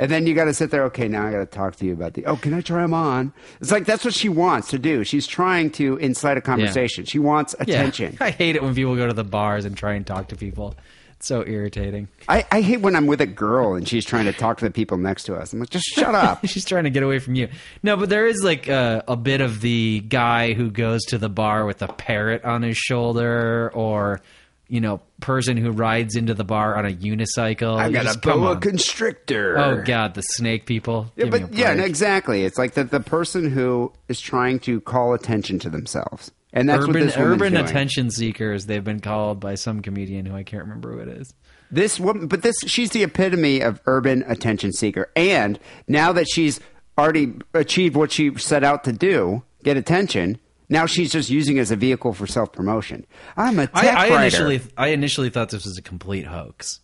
And 0.00 0.10
then 0.10 0.26
you 0.26 0.34
got 0.34 0.46
to 0.46 0.54
sit 0.54 0.70
there. 0.70 0.84
Okay, 0.84 1.08
now 1.08 1.26
I 1.26 1.30
got 1.30 1.38
to 1.40 1.46
talk 1.46 1.76
to 1.76 1.84
you 1.84 1.92
about 1.92 2.14
the. 2.14 2.24
Oh, 2.24 2.34
can 2.36 2.54
I 2.54 2.62
try 2.62 2.80
them 2.80 2.94
on? 2.94 3.34
It's 3.60 3.70
like 3.70 3.84
that's 3.84 4.02
what 4.04 4.14
she 4.14 4.30
wants 4.30 4.68
to 4.70 4.78
do. 4.78 5.04
She's 5.04 5.26
trying 5.26 5.70
to 5.72 5.98
incite 5.98 6.38
a 6.38 6.40
conversation. 6.40 7.04
She 7.04 7.18
wants 7.18 7.54
Yeah. 7.58 7.74
attention. 7.80 8.16
I 8.20 8.30
hate 8.30 8.56
it 8.56 8.62
when 8.62 8.74
people 8.74 8.96
go 8.96 9.06
to 9.06 9.12
the 9.12 9.24
bars 9.24 9.66
and 9.66 9.76
try 9.76 9.92
and 9.92 10.06
talk 10.06 10.28
to 10.28 10.36
people. 10.36 10.74
It's 11.16 11.26
so 11.26 11.46
irritating. 11.46 12.08
I, 12.30 12.46
I 12.50 12.62
hate 12.62 12.78
when 12.80 12.96
I'm 12.96 13.06
with 13.06 13.20
a 13.20 13.26
girl 13.26 13.74
and 13.74 13.86
she's 13.86 14.06
trying 14.06 14.24
to 14.24 14.32
talk 14.32 14.56
to 14.60 14.64
the 14.64 14.70
people 14.70 14.96
next 14.96 15.24
to 15.24 15.34
us. 15.36 15.52
I'm 15.52 15.60
like, 15.60 15.68
just 15.68 15.84
shut 15.84 16.14
up. 16.14 16.46
She's 16.46 16.64
trying 16.64 16.84
to 16.84 16.90
get 16.90 17.02
away 17.02 17.18
from 17.18 17.34
you. 17.34 17.50
No, 17.82 17.98
but 17.98 18.08
there 18.08 18.26
is 18.26 18.42
like 18.42 18.68
a, 18.68 19.04
a 19.06 19.16
bit 19.18 19.42
of 19.42 19.60
the 19.60 20.00
guy 20.08 20.54
who 20.54 20.70
goes 20.70 21.02
to 21.08 21.18
the 21.18 21.28
bar 21.28 21.66
with 21.66 21.82
a 21.82 21.88
parrot 21.88 22.42
on 22.46 22.62
his 22.62 22.78
shoulder, 22.78 23.70
or 23.74 24.22
you 24.70 24.80
know, 24.80 25.00
person 25.20 25.56
who 25.56 25.72
rides 25.72 26.14
into 26.16 26.32
the 26.32 26.44
bar 26.44 26.76
on 26.76 26.86
a 26.86 26.90
unicycle. 26.90 27.76
I've 27.76 27.92
got 27.92 28.02
a 28.02 28.04
just- 28.04 28.22
boa 28.22 28.56
constrictor. 28.56 29.58
Oh 29.58 29.82
god, 29.84 30.14
the 30.14 30.22
snake 30.22 30.64
people. 30.64 31.12
Yeah, 31.16 31.24
Give 31.24 31.30
but 31.32 31.52
yeah, 31.52 31.72
exactly. 31.72 32.44
It's 32.44 32.56
like 32.56 32.74
that 32.74 32.90
the 32.90 33.00
person 33.00 33.50
who 33.50 33.92
is 34.08 34.20
trying 34.20 34.60
to 34.60 34.80
call 34.80 35.12
attention 35.12 35.58
to 35.60 35.70
themselves, 35.70 36.30
and 36.52 36.68
that's 36.68 36.80
what 36.86 36.90
urban 36.90 37.06
this 37.06 37.16
urban 37.16 37.52
doing. 37.54 37.64
attention 37.64 38.10
seekers. 38.10 38.66
They've 38.66 38.84
been 38.84 39.00
called 39.00 39.40
by 39.40 39.56
some 39.56 39.82
comedian 39.82 40.24
who 40.24 40.34
I 40.34 40.44
can't 40.44 40.62
remember 40.62 40.92
who 40.92 40.98
it 41.00 41.08
is. 41.08 41.34
This 41.72 42.00
woman, 42.00 42.26
but 42.28 42.42
this 42.42 42.56
she's 42.66 42.90
the 42.90 43.02
epitome 43.02 43.60
of 43.60 43.80
urban 43.86 44.24
attention 44.26 44.72
seeker. 44.72 45.10
And 45.16 45.58
now 45.88 46.12
that 46.12 46.26
she's 46.30 46.60
already 46.96 47.34
achieved 47.54 47.96
what 47.96 48.12
she 48.12 48.36
set 48.38 48.62
out 48.64 48.84
to 48.84 48.92
do, 48.92 49.42
get 49.64 49.76
attention. 49.76 50.38
Now 50.70 50.86
she's 50.86 51.12
just 51.12 51.28
using 51.28 51.56
it 51.58 51.60
as 51.60 51.70
a 51.70 51.76
vehicle 51.76 52.14
for 52.14 52.26
self 52.26 52.52
promotion. 52.52 53.04
I'm 53.36 53.58
a 53.58 53.66
tech 53.66 53.74
I, 53.74 53.88
I 53.88 54.08
writer. 54.08 54.16
initially 54.22 54.60
I 54.78 54.88
initially 54.88 55.28
thought 55.28 55.50
this 55.50 55.64
was 55.64 55.76
a 55.76 55.82
complete 55.82 56.24
hoax. 56.26 56.80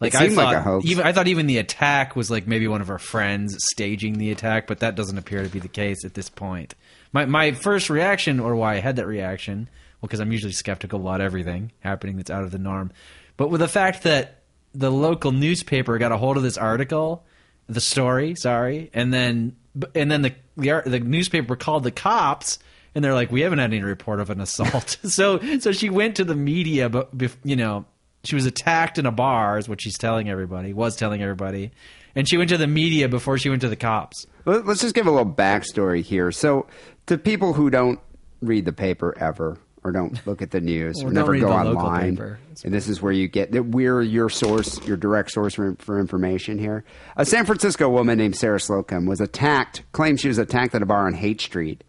Like 0.00 0.12
It 0.14 0.18
seemed 0.18 0.32
I 0.38 0.42
like 0.42 0.54
thought, 0.54 0.54
a 0.56 0.60
hoax. 0.60 0.86
Even 0.86 1.06
I 1.06 1.12
thought 1.12 1.28
even 1.28 1.46
the 1.46 1.58
attack 1.58 2.14
was 2.16 2.30
like 2.30 2.46
maybe 2.46 2.68
one 2.68 2.80
of 2.80 2.88
her 2.88 2.98
friends 2.98 3.56
staging 3.72 4.18
the 4.18 4.30
attack, 4.32 4.66
but 4.66 4.80
that 4.80 4.94
doesn't 4.96 5.18
appear 5.18 5.42
to 5.42 5.48
be 5.48 5.60
the 5.60 5.68
case 5.68 6.04
at 6.04 6.14
this 6.14 6.28
point. 6.28 6.74
My 7.12 7.24
my 7.26 7.52
first 7.52 7.88
reaction, 7.90 8.38
or 8.40 8.54
why 8.56 8.74
I 8.74 8.80
had 8.80 8.96
that 8.96 9.06
reaction, 9.06 9.68
well, 10.00 10.08
because 10.08 10.20
I'm 10.20 10.32
usually 10.32 10.52
skeptical 10.52 11.00
about 11.00 11.20
everything 11.20 11.72
happening 11.80 12.16
that's 12.16 12.30
out 12.30 12.44
of 12.44 12.50
the 12.50 12.58
norm, 12.58 12.92
but 13.36 13.50
with 13.50 13.60
the 13.60 13.68
fact 13.68 14.02
that 14.02 14.42
the 14.74 14.90
local 14.90 15.32
newspaper 15.32 15.96
got 15.98 16.12
a 16.12 16.16
hold 16.16 16.36
of 16.36 16.42
this 16.42 16.58
article, 16.58 17.24
the 17.68 17.80
story, 17.80 18.34
sorry, 18.36 18.90
and 18.94 19.12
then 19.12 19.56
and 19.94 20.10
then 20.10 20.22
the 20.22 20.34
the, 20.56 20.82
the 20.86 21.00
newspaper 21.00 21.54
called 21.56 21.84
the 21.84 21.92
cops. 21.92 22.58
And 22.94 23.04
they're 23.04 23.14
like, 23.14 23.30
we 23.30 23.42
haven't 23.42 23.58
had 23.58 23.72
any 23.72 23.82
report 23.82 24.20
of 24.20 24.30
an 24.30 24.40
assault. 24.40 24.98
so, 25.04 25.38
so 25.58 25.72
she 25.72 25.90
went 25.90 26.16
to 26.16 26.24
the 26.24 26.34
media, 26.34 26.88
but 26.88 27.10
you 27.44 27.56
know, 27.56 27.84
she 28.24 28.34
was 28.34 28.46
attacked 28.46 28.98
in 28.98 29.06
a 29.06 29.12
bar, 29.12 29.58
is 29.58 29.68
what 29.68 29.80
she's 29.80 29.96
telling 29.98 30.28
everybody, 30.28 30.72
was 30.72 30.96
telling 30.96 31.22
everybody. 31.22 31.70
And 32.14 32.28
she 32.28 32.36
went 32.36 32.50
to 32.50 32.56
the 32.56 32.66
media 32.66 33.08
before 33.08 33.38
she 33.38 33.48
went 33.48 33.60
to 33.60 33.68
the 33.68 33.76
cops. 33.76 34.26
Let- 34.44 34.66
Let's 34.66 34.80
just 34.80 34.94
give 34.94 35.06
a 35.06 35.10
little 35.10 35.30
backstory 35.30 36.02
here. 36.02 36.32
So, 36.32 36.66
to 37.06 37.16
people 37.16 37.52
who 37.52 37.70
don't 37.70 38.00
read 38.42 38.64
the 38.64 38.72
paper 38.72 39.14
ever, 39.18 39.58
or 39.84 39.92
don't 39.92 40.26
look 40.26 40.42
at 40.42 40.50
the 40.50 40.60
news, 40.60 40.96
Well, 40.98 41.08
or 41.08 41.12
never 41.12 41.38
go 41.38 41.52
online, 41.52 42.18
and 42.64 42.74
this 42.74 42.88
is 42.88 43.00
where 43.00 43.12
you 43.12 43.28
get 43.28 43.52
that 43.52 43.62
we're 43.66 44.02
your 44.02 44.28
source, 44.28 44.84
your 44.86 44.96
direct 44.96 45.30
source 45.30 45.54
for, 45.54 45.76
for 45.78 46.00
information 46.00 46.58
here. 46.58 46.84
A 47.16 47.24
San 47.24 47.46
Francisco 47.46 47.88
woman 47.88 48.18
named 48.18 48.34
Sarah 48.36 48.58
Slocum 48.58 49.06
was 49.06 49.20
attacked, 49.20 49.82
claimed 49.92 50.18
she 50.20 50.28
was 50.28 50.38
attacked 50.38 50.74
at 50.74 50.82
a 50.82 50.86
bar 50.86 51.06
on 51.06 51.14
Haight 51.14 51.40
Street 51.40 51.84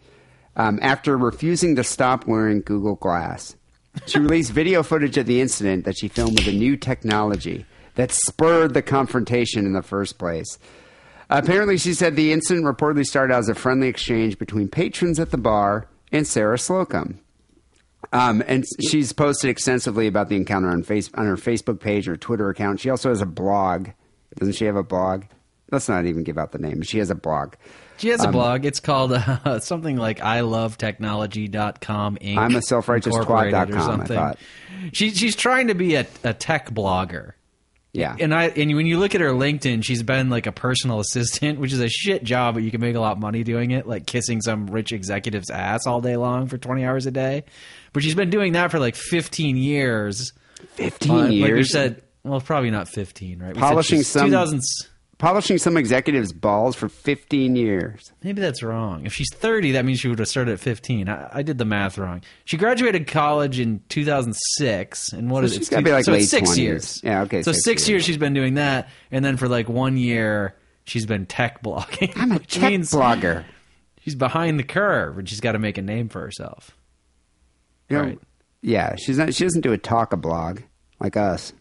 um, 0.60 0.78
after 0.82 1.18
refusing 1.18 1.78
to 1.78 1.84
stop 1.86 2.28
wearing 2.28 2.62
Google 2.62 2.96
Glass. 2.96 3.56
She 4.06 4.20
released 4.20 4.52
video 4.52 4.84
footage 4.84 5.18
of 5.18 5.26
the 5.26 5.40
incident 5.40 5.86
that 5.86 5.98
she 5.98 6.10
filmed 6.10 6.38
with 6.38 6.50
a 6.50 6.52
new 6.52 6.76
technology 6.76 7.66
that 7.96 8.12
spurred 8.12 8.74
the 8.74 8.82
confrontation 8.82 9.66
in 9.66 9.72
the 9.72 9.82
first 9.82 10.20
place. 10.20 10.60
Apparently, 11.30 11.78
she 11.78 11.94
said 11.94 12.16
the 12.16 12.34
incident 12.34 12.66
reportedly 12.66 13.06
started 13.06 13.34
as 13.36 13.48
a 13.48 13.56
friendly 13.56 13.88
exchange 13.88 14.38
between 14.38 14.68
patrons 14.68 15.18
at 15.18 15.32
the 15.32 15.38
bar 15.38 15.88
and 16.12 16.28
Sarah 16.28 16.60
Slocum. 16.60 17.22
Um, 18.12 18.44
and 18.46 18.66
she's 18.90 19.14
posted 19.14 19.50
extensively 19.50 20.08
about 20.08 20.28
the 20.28 20.36
encounter 20.36 20.70
on 20.70 20.84
face 20.84 21.10
on 21.14 21.26
her 21.26 21.36
Facebook 21.38 21.80
page 21.80 22.10
or 22.10 22.18
Twitter 22.18 22.50
account. 22.50 22.82
She 22.82 22.90
also 22.90 23.10
has 23.10 23.22
a 23.22 23.26
blog. 23.26 23.90
Doesn't 24.36 24.56
she 24.56 24.66
have 24.66 24.76
a 24.76 24.84
blog? 24.84 25.24
Let's 25.72 25.88
not 25.88 26.06
even 26.06 26.24
give 26.24 26.38
out 26.38 26.52
the 26.52 26.58
name. 26.58 26.82
She 26.82 26.98
has 26.98 27.12
a 27.12 27.16
blog. 27.16 27.54
She 28.00 28.10
has 28.10 28.24
a 28.24 28.28
Um, 28.28 28.32
blog. 28.34 28.66
It's 28.66 28.80
called 28.80 29.14
uh, 29.14 29.60
something 29.62 29.96
like 29.98 30.22
I 30.22 30.42
love 30.42 30.78
technology.com 30.78 32.18
Inc. 32.18 32.38
I'm 32.38 32.56
a 32.56 32.62
self-righteous 32.62 33.16
Incorporated 33.16 33.54
twat.com, 33.54 33.74
or 33.76 33.78
I 33.80 33.86
something. 33.86 34.18
thought. 34.18 34.38
She, 34.94 35.12
she's 35.12 35.36
trying 35.36 35.68
to 35.68 35.76
be 35.76 35.96
a, 35.96 36.08
a 36.24 36.34
tech 36.34 36.72
blogger. 36.72 37.34
Yeah. 37.92 38.16
And 38.20 38.34
I 38.36 38.46
and 38.50 38.76
when 38.76 38.86
you 38.86 39.00
look 39.00 39.16
at 39.16 39.22
her 39.22 39.32
LinkedIn, 39.32 39.84
she's 39.84 40.04
been 40.04 40.30
like 40.30 40.46
a 40.46 40.52
personal 40.52 41.00
assistant, 41.06 41.60
which 41.60 41.74
is 41.74 41.82
a 41.82 41.90
shit 41.90 42.24
job, 42.24 42.54
but 42.54 42.64
you 42.64 42.70
can 42.72 42.82
make 42.82 42.96
a 42.96 43.00
lot 43.00 43.14
of 43.14 43.18
money 43.20 43.44
doing 43.44 43.72
it, 43.72 43.88
like 43.88 44.06
kissing 44.06 44.42
some 44.42 44.68
rich 44.68 44.92
executive's 44.92 45.50
ass 45.50 45.88
all 45.88 46.00
day 46.00 46.16
long 46.16 46.48
for 46.48 46.58
twenty 46.60 46.86
hours 46.86 47.08
a 47.08 47.12
day. 47.12 47.44
But 47.92 48.04
she's 48.04 48.14
been 48.16 48.30
doing 48.30 48.54
that 48.54 48.70
for 48.72 48.80
like 48.80 48.96
fifteen 48.96 49.58
years. 49.58 50.32
15 50.76 51.12
Uh, 51.12 51.24
Like 51.48 51.54
we 51.54 51.64
said, 51.64 52.04
well, 52.24 52.40
probably 52.42 52.70
not 52.70 52.88
fifteen, 52.90 53.40
right? 53.40 53.56
We 53.56 53.60
Polishing 53.62 54.04
some- 54.04 54.30
2000s. 54.30 54.60
Polishing 55.20 55.58
some 55.60 55.78
executives' 55.78 56.34
balls 56.34 56.76
for 56.76 56.90
15 56.90 57.56
years. 57.56 58.12
Maybe 58.24 58.42
that's 58.42 58.64
wrong. 58.64 59.06
If 59.06 59.14
she's 59.14 59.32
30, 59.34 59.74
that 59.74 59.86
means 59.86 60.00
she 60.00 60.08
would 60.08 60.18
have 60.20 60.28
started 60.28 60.54
at 60.54 60.60
15. 60.60 61.08
I, 61.08 61.30
I 61.32 61.42
did 61.44 61.58
the 61.60 61.66
math 61.66 61.98
wrong. 62.00 62.22
She 62.46 62.58
graduated 62.58 63.06
college 63.06 63.60
in 63.60 63.82
2006, 63.90 65.14
and 65.14 65.30
what 65.30 65.42
So 65.42 65.46
is 65.46 65.58
it? 65.58 65.70
gotta 65.70 65.84
be, 65.84 65.92
like, 65.92 66.06
so 66.06 66.14
late 66.14 66.24
six 66.24 66.50
20s. 66.52 66.58
years. 66.58 67.02
Yeah, 67.04 67.22
okay, 67.24 67.44
So 67.44 67.52
six 67.52 67.64
six, 67.64 67.82
years. 67.84 67.90
years. 67.90 68.06
she's 68.06 68.18
been 68.18 68.34
doing 68.34 68.56
that, 68.56 68.90
and 69.12 69.24
then 69.24 69.38
for 69.38 69.48
like 69.48 69.70
one 69.70 69.98
year 69.98 70.56
she's 70.86 71.06
been 71.06 71.26
tech 71.28 71.62
blogging. 71.62 72.12
I'm 72.16 72.32
a 72.32 72.40
tech 72.40 72.72
blogger. 72.74 73.46
She's 74.02 74.16
behind 74.16 74.58
the 74.58 74.64
curve, 74.64 75.18
and 75.20 75.30
she's 75.30 75.40
got 75.42 75.52
to 75.52 75.60
make 75.60 75.78
a 75.78 75.82
name 75.84 76.10
for 76.10 76.22
herself. 76.22 76.72
You 77.90 77.98
know, 77.98 78.04
Right. 78.04 78.20
Yeah, 78.62 78.96
she's 78.96 79.18
not. 79.18 79.34
She 79.34 79.44
doesn't 79.46 79.62
do 79.62 79.72
a 79.74 79.78
talk 79.78 80.12
a 80.14 80.18
blog 80.18 80.62
like 81.00 81.16
us. 81.16 81.54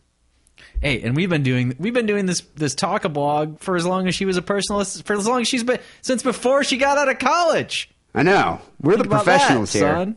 Hey, 0.81 1.03
and 1.03 1.17
we've 1.17 1.29
been 1.31 1.43
doing 1.43 1.75
we've 1.79 1.95
been 1.95 2.07
doing 2.07 2.27
this 2.27 2.41
this 2.55 2.75
talk 2.75 3.05
a 3.05 3.09
blog 3.09 3.59
for 3.61 3.77
as 3.77 3.85
long 3.87 4.07
as 4.09 4.15
she 4.15 4.25
was 4.25 4.37
a 4.37 4.43
personalist 4.43 5.03
for 5.05 5.15
as 5.15 5.27
long 5.27 5.41
as 5.41 5.49
she's 5.49 5.65
been 5.65 5.81
since 6.03 6.23
before 6.23 6.63
she 6.65 6.77
got 6.77 6.99
out 6.99 7.09
of 7.09 7.19
college. 7.19 7.91
I 8.15 8.23
know. 8.23 8.61
We're 8.81 8.93
Think 8.93 9.05
the 9.05 9.09
about 9.15 9.25
that, 9.27 9.39
professionals 9.39 9.73
here. 9.73 9.83
son. 9.93 10.17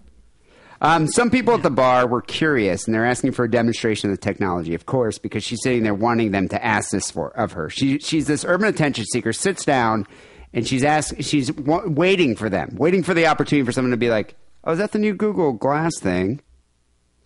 Um, 0.83 1.07
some 1.07 1.29
people 1.29 1.53
at 1.53 1.61
the 1.61 1.69
bar 1.69 2.07
were 2.07 2.21
curious 2.23 2.85
and 2.85 2.95
they're 2.95 3.05
asking 3.05 3.33
for 3.33 3.45
a 3.45 3.51
demonstration 3.51 4.09
of 4.09 4.17
the 4.17 4.21
technology, 4.21 4.73
of 4.73 4.87
course, 4.87 5.19
because 5.19 5.43
she's 5.43 5.59
sitting 5.61 5.83
there 5.83 5.93
wanting 5.93 6.31
them 6.31 6.47
to 6.49 6.63
ask 6.65 6.89
this 6.89 7.11
for 7.11 7.29
of 7.37 7.51
her. 7.51 7.69
She, 7.69 7.99
she's 7.99 8.25
this 8.25 8.43
urban 8.43 8.67
attention 8.67 9.05
seeker, 9.05 9.31
sits 9.31 9.63
down, 9.63 10.07
and 10.53 10.67
she's 10.67 10.83
ask, 10.83 11.13
she's 11.19 11.51
wa- 11.51 11.83
waiting 11.85 12.35
for 12.35 12.49
them, 12.49 12.75
waiting 12.77 13.03
for 13.03 13.13
the 13.13 13.27
opportunity 13.27 13.63
for 13.63 13.71
someone 13.71 13.91
to 13.91 13.97
be 13.97 14.09
like, 14.09 14.33
"Oh, 14.63 14.71
is 14.71 14.79
that 14.79 14.91
the 14.91 14.97
new 14.99 15.13
Google 15.13 15.53
Glass 15.53 15.91
thing? 15.99 16.41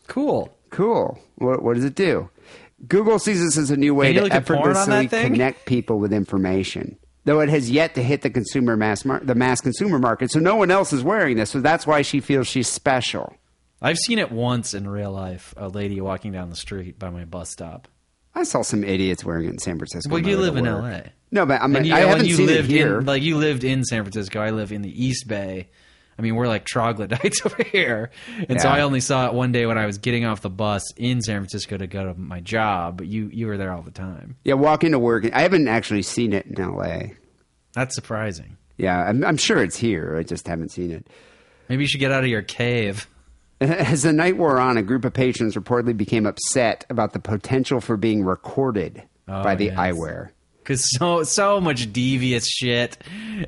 Cool. 0.08 0.54
Cool. 0.70 1.18
What, 1.36 1.64
what 1.64 1.76
does 1.76 1.86
it 1.86 1.96
do?" 1.96 2.30
Google 2.88 3.20
sees 3.20 3.42
this 3.42 3.58
as 3.58 3.72
a 3.72 3.78
new 3.78 3.94
way 3.96 4.14
to 4.14 4.22
look 4.22 4.32
at 4.34 4.46
porn 4.46 4.60
on 4.60 4.70
effortlessly 4.92 5.08
connect 5.08 5.66
people 5.66 6.00
with 6.00 6.12
information. 6.14 6.98
Though 7.24 7.40
it 7.40 7.50
has 7.50 7.72
yet 7.72 7.96
to 7.96 8.04
hit 8.04 8.22
the 8.22 8.30
consumer 8.30 8.78
mass 8.78 9.04
mar- 9.06 9.22
the 9.24 9.34
mass 9.34 9.60
consumer 9.62 9.98
market, 9.98 10.30
so 10.32 10.40
no 10.40 10.56
one 10.56 10.70
else 10.70 10.94
is 10.94 11.04
wearing 11.04 11.38
this. 11.38 11.50
So 11.50 11.60
that's 11.62 11.88
why 11.88 12.04
she 12.04 12.20
feels 12.20 12.48
she's 12.48 12.68
special. 12.68 13.36
I've 13.82 13.98
seen 13.98 14.20
it 14.20 14.32
once 14.32 14.74
in 14.74 14.88
real 14.88 15.12
life. 15.12 15.54
A 15.58 15.68
lady 15.68 16.00
walking 16.02 16.32
down 16.32 16.50
the 16.50 16.56
street 16.56 17.00
by 17.00 17.10
my 17.10 17.26
bus 17.26 17.50
stop. 17.50 17.88
I 18.36 18.44
saw 18.44 18.62
some 18.62 18.84
idiots 18.84 19.24
wearing 19.24 19.46
it 19.48 19.52
in 19.52 19.60
San 19.60 19.78
Francisco. 19.78 20.12
Well, 20.12 20.22
you 20.26 20.38
live 20.38 20.58
in 20.58 20.66
work. 20.66 20.84
L.A. 20.84 21.12
No, 21.32 21.46
but 21.46 21.62
I'm, 21.62 21.76
And 21.76 21.86
you, 21.88 21.94
I 21.94 22.02
haven't 22.02 22.26
you 22.28 22.36
seen 22.36 22.46
lived 22.48 22.70
it 22.70 22.74
here. 22.74 23.00
in 23.00 23.06
like 23.06 23.24
you 23.24 23.38
lived 23.38 23.64
in 23.64 23.84
San 23.84 24.04
Francisco. 24.04 24.40
I 24.42 24.52
live 24.52 24.72
in 24.72 24.82
the 24.82 25.06
East 25.06 25.28
Bay. 25.28 25.70
I 26.18 26.22
mean, 26.22 26.36
we're 26.36 26.48
like 26.48 26.66
troglodytes 26.66 27.42
over 27.46 27.62
here, 27.64 28.10
and 28.50 28.62
so 28.62 28.70
I 28.70 28.82
only 28.82 29.00
saw 29.02 29.28
it 29.28 29.34
one 29.34 29.52
day 29.52 29.66
when 29.66 29.78
I 29.78 29.86
was 29.86 29.98
getting 29.98 30.26
off 30.26 30.42
the 30.42 30.50
bus 30.50 30.84
in 30.96 31.22
San 31.22 31.42
Francisco 31.42 31.78
to 31.78 31.88
go 31.88 32.06
to 32.06 32.14
my 32.20 32.40
job. 32.40 32.98
But 32.98 33.08
you 33.08 33.30
you 33.34 33.48
were 33.48 33.58
there 33.58 33.72
all 33.74 33.82
the 33.82 33.92
time. 33.92 34.38
yeah, 34.44 34.54
walking 34.54 34.92
to 34.92 35.00
work. 35.00 35.30
I 35.34 35.42
haven't 35.42 35.68
actually 35.68 36.04
seen 36.04 36.32
it 36.34 36.46
in 36.46 36.60
L.A. 36.62 37.14
That's 37.74 37.94
surprising. 37.96 38.58
Yeah, 38.78 38.98
I'm, 38.98 39.24
I'm 39.26 39.38
sure 39.38 39.62
it's 39.64 39.78
here. 39.78 40.16
I 40.18 40.24
just 40.24 40.48
haven't 40.48 40.70
seen 40.70 40.92
it. 40.92 41.08
Maybe 41.70 41.84
you 41.84 41.88
should 41.88 42.00
get 42.00 42.12
out 42.12 42.24
of 42.24 42.30
your 42.30 42.42
cave. 42.42 43.10
As 43.62 44.04
the 44.04 44.12
night 44.14 44.38
wore 44.38 44.60
on, 44.60 44.78
a 44.78 44.84
group 44.84 45.06
of 45.06 45.14
patrons 45.14 45.56
reportedly 45.56 45.96
became 45.96 46.26
upset 46.26 46.86
about 46.90 47.14
the 47.14 47.20
potential 47.20 47.80
for 47.82 47.96
being 47.98 48.24
recorded 48.24 49.04
Oh, 49.28 49.42
by 49.44 49.56
the 49.56 49.66
yes. 49.66 49.78
eyewear. 49.78 50.30
Because 50.66 50.84
so 50.98 51.24
so 51.24 51.62
much 51.62 51.94
devious 51.94 52.48
shit 52.48 52.98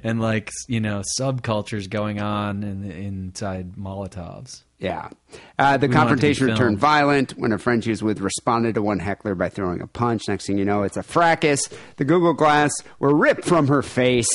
and 0.03 0.21
like 0.21 0.51
you 0.67 0.79
know 0.79 1.01
subcultures 1.19 1.89
going 1.89 2.21
on 2.21 2.63
in, 2.63 2.91
inside 2.91 3.73
Molotovs. 3.75 4.63
Yeah. 4.79 5.09
Uh, 5.57 5.77
the 5.77 5.87
We 5.87 5.95
want 5.95 6.11
it 6.11 6.21
to 6.21 6.27
be 6.27 6.35
confrontation 6.35 6.55
turned 6.55 6.77
violent 6.77 7.31
when 7.31 7.51
a 7.51 7.57
friend 7.57 7.83
she 7.83 7.89
was 7.89 8.03
with 8.03 8.19
responded 8.19 8.75
to 8.75 8.81
one 8.83 8.99
heckler 8.99 9.33
by 9.33 9.49
throwing 9.49 9.81
a 9.81 9.87
punch. 9.87 10.23
Next 10.27 10.45
thing 10.45 10.59
you 10.59 10.65
know, 10.65 10.83
it's 10.83 10.97
a 10.97 11.03
fracas. 11.03 11.67
The 11.95 12.05
Google 12.05 12.33
Glass 12.33 12.71
were 12.99 13.15
ripped 13.15 13.43
from 13.43 13.67
her 13.69 13.81
face, 13.81 14.29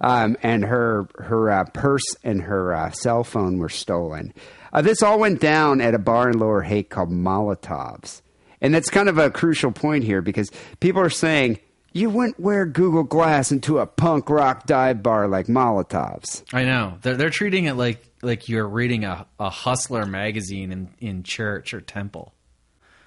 um, 0.00 0.36
and 0.42 0.64
her 0.64 1.06
her 1.18 1.50
uh, 1.50 1.64
purse 1.72 2.04
and 2.24 2.42
her 2.42 2.74
uh, 2.74 2.90
cell 2.90 3.22
phone 3.22 3.58
were 3.58 3.68
stolen. 3.68 4.34
Uh, 4.72 4.82
this 4.82 5.00
all 5.02 5.20
went 5.20 5.40
down 5.40 5.80
at 5.80 5.94
a 5.94 5.98
bar 6.00 6.28
in 6.28 6.38
Lower 6.38 6.62
Haight 6.62 6.90
called 6.90 7.10
Molotovs, 7.10 8.20
and 8.60 8.74
that's 8.74 8.90
kind 8.90 9.08
of 9.08 9.18
a 9.18 9.30
crucial 9.30 9.70
point 9.70 10.02
here 10.02 10.22
because 10.22 10.50
people 10.80 11.00
are 11.00 11.10
saying. 11.10 11.60
You 11.96 12.10
wouldn't 12.10 12.40
wear 12.40 12.66
Google 12.66 13.04
Glass 13.04 13.52
into 13.52 13.78
a 13.78 13.86
punk 13.86 14.28
rock 14.28 14.66
dive 14.66 15.00
bar 15.00 15.28
like 15.28 15.46
Molotovs. 15.46 16.42
I 16.52 16.64
know 16.64 16.98
they're 17.02 17.16
they're 17.16 17.30
treating 17.30 17.66
it 17.66 17.74
like 17.74 18.04
like 18.20 18.48
you're 18.48 18.66
reading 18.66 19.04
a, 19.04 19.28
a 19.38 19.48
hustler 19.48 20.04
magazine 20.04 20.72
in 20.72 20.88
in 20.98 21.22
church 21.22 21.72
or 21.72 21.80
temple. 21.80 22.34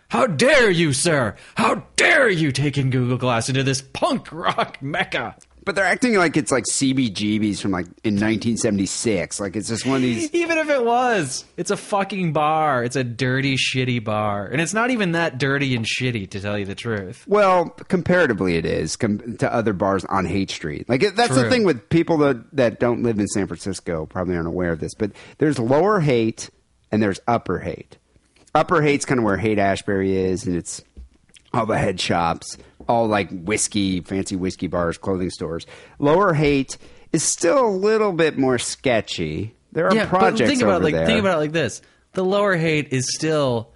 How 0.07 0.25
dare 0.25 0.69
you, 0.69 0.93
sir? 0.93 1.35
How 1.55 1.83
dare 1.97 2.29
you 2.29 2.53
take 2.53 2.77
in 2.77 2.89
Google 2.89 3.17
Glass 3.17 3.49
into 3.49 3.61
this 3.61 3.81
punk 3.81 4.31
rock 4.31 4.81
mecca? 4.81 5.35
But 5.67 5.75
they're 5.75 5.83
acting 5.83 6.15
like 6.15 6.37
it's 6.37 6.49
like 6.49 6.63
CBGBs 6.63 7.59
from 7.61 7.71
like 7.71 7.87
in 8.05 8.13
1976. 8.13 9.41
Like 9.41 9.57
it's 9.57 9.67
just 9.67 9.85
one 9.85 9.97
of 9.97 10.01
these. 10.01 10.31
Even 10.33 10.57
if 10.57 10.69
it 10.69 10.81
was, 10.85 11.43
it's 11.57 11.71
a 11.71 11.75
fucking 11.75 12.31
bar. 12.31 12.85
It's 12.85 12.95
a 12.95 13.03
dirty, 13.03 13.57
shitty 13.57 14.01
bar. 14.01 14.45
And 14.45 14.61
it's 14.61 14.73
not 14.73 14.91
even 14.91 15.11
that 15.11 15.37
dirty 15.39 15.75
and 15.75 15.85
shitty, 15.85 16.29
to 16.29 16.39
tell 16.39 16.57
you 16.57 16.63
the 16.63 16.73
truth. 16.73 17.25
Well, 17.27 17.69
comparatively, 17.69 18.55
it 18.55 18.65
is 18.65 18.95
com- 18.95 19.35
to 19.39 19.53
other 19.53 19.73
bars 19.73 20.05
on 20.05 20.25
Haight 20.25 20.51
Street. 20.51 20.87
Like 20.87 21.03
it- 21.03 21.17
that's 21.17 21.35
the 21.35 21.49
thing 21.49 21.65
with 21.65 21.89
people 21.89 22.17
that 22.19 22.55
that 22.55 22.79
don't 22.79 23.03
live 23.03 23.19
in 23.19 23.27
San 23.27 23.45
Francisco 23.47 24.05
probably 24.05 24.35
aren't 24.35 24.47
aware 24.47 24.71
of 24.71 24.79
this. 24.79 24.93
But 24.93 25.11
there's 25.37 25.59
Lower 25.59 25.99
Haight 25.99 26.49
and 26.93 27.03
there's 27.03 27.19
Upper 27.27 27.59
Haight. 27.59 27.97
Upper 28.55 28.81
Haight's 28.81 29.03
kind 29.03 29.19
of 29.19 29.25
where 29.25 29.35
Haight 29.35 29.59
Ashbury 29.59 30.15
is, 30.15 30.47
and 30.47 30.55
it's 30.55 30.81
all 31.53 31.65
the 31.65 31.77
head 31.77 31.99
shops, 31.99 32.57
all 32.87 33.07
like 33.07 33.29
whiskey, 33.31 34.01
fancy 34.01 34.35
whiskey 34.35 34.67
bars, 34.67 34.97
clothing 34.97 35.29
stores. 35.29 35.65
Lower 35.99 36.33
Haight 36.33 36.77
is 37.11 37.23
still 37.23 37.65
a 37.65 37.69
little 37.69 38.11
bit 38.11 38.37
more 38.37 38.57
sketchy. 38.57 39.55
There 39.71 39.87
are 39.87 39.95
yeah, 39.95 40.07
projects 40.07 40.41
but 40.41 40.47
think 40.47 40.61
about 40.61 40.75
over 40.75 40.81
it 40.81 40.83
like 40.85 40.93
there. 40.93 41.05
think 41.05 41.19
about 41.19 41.35
it 41.35 41.41
like 41.41 41.51
this: 41.51 41.81
the 42.13 42.25
lower 42.25 42.55
Haight 42.55 42.91
is 42.91 43.13
still 43.13 43.73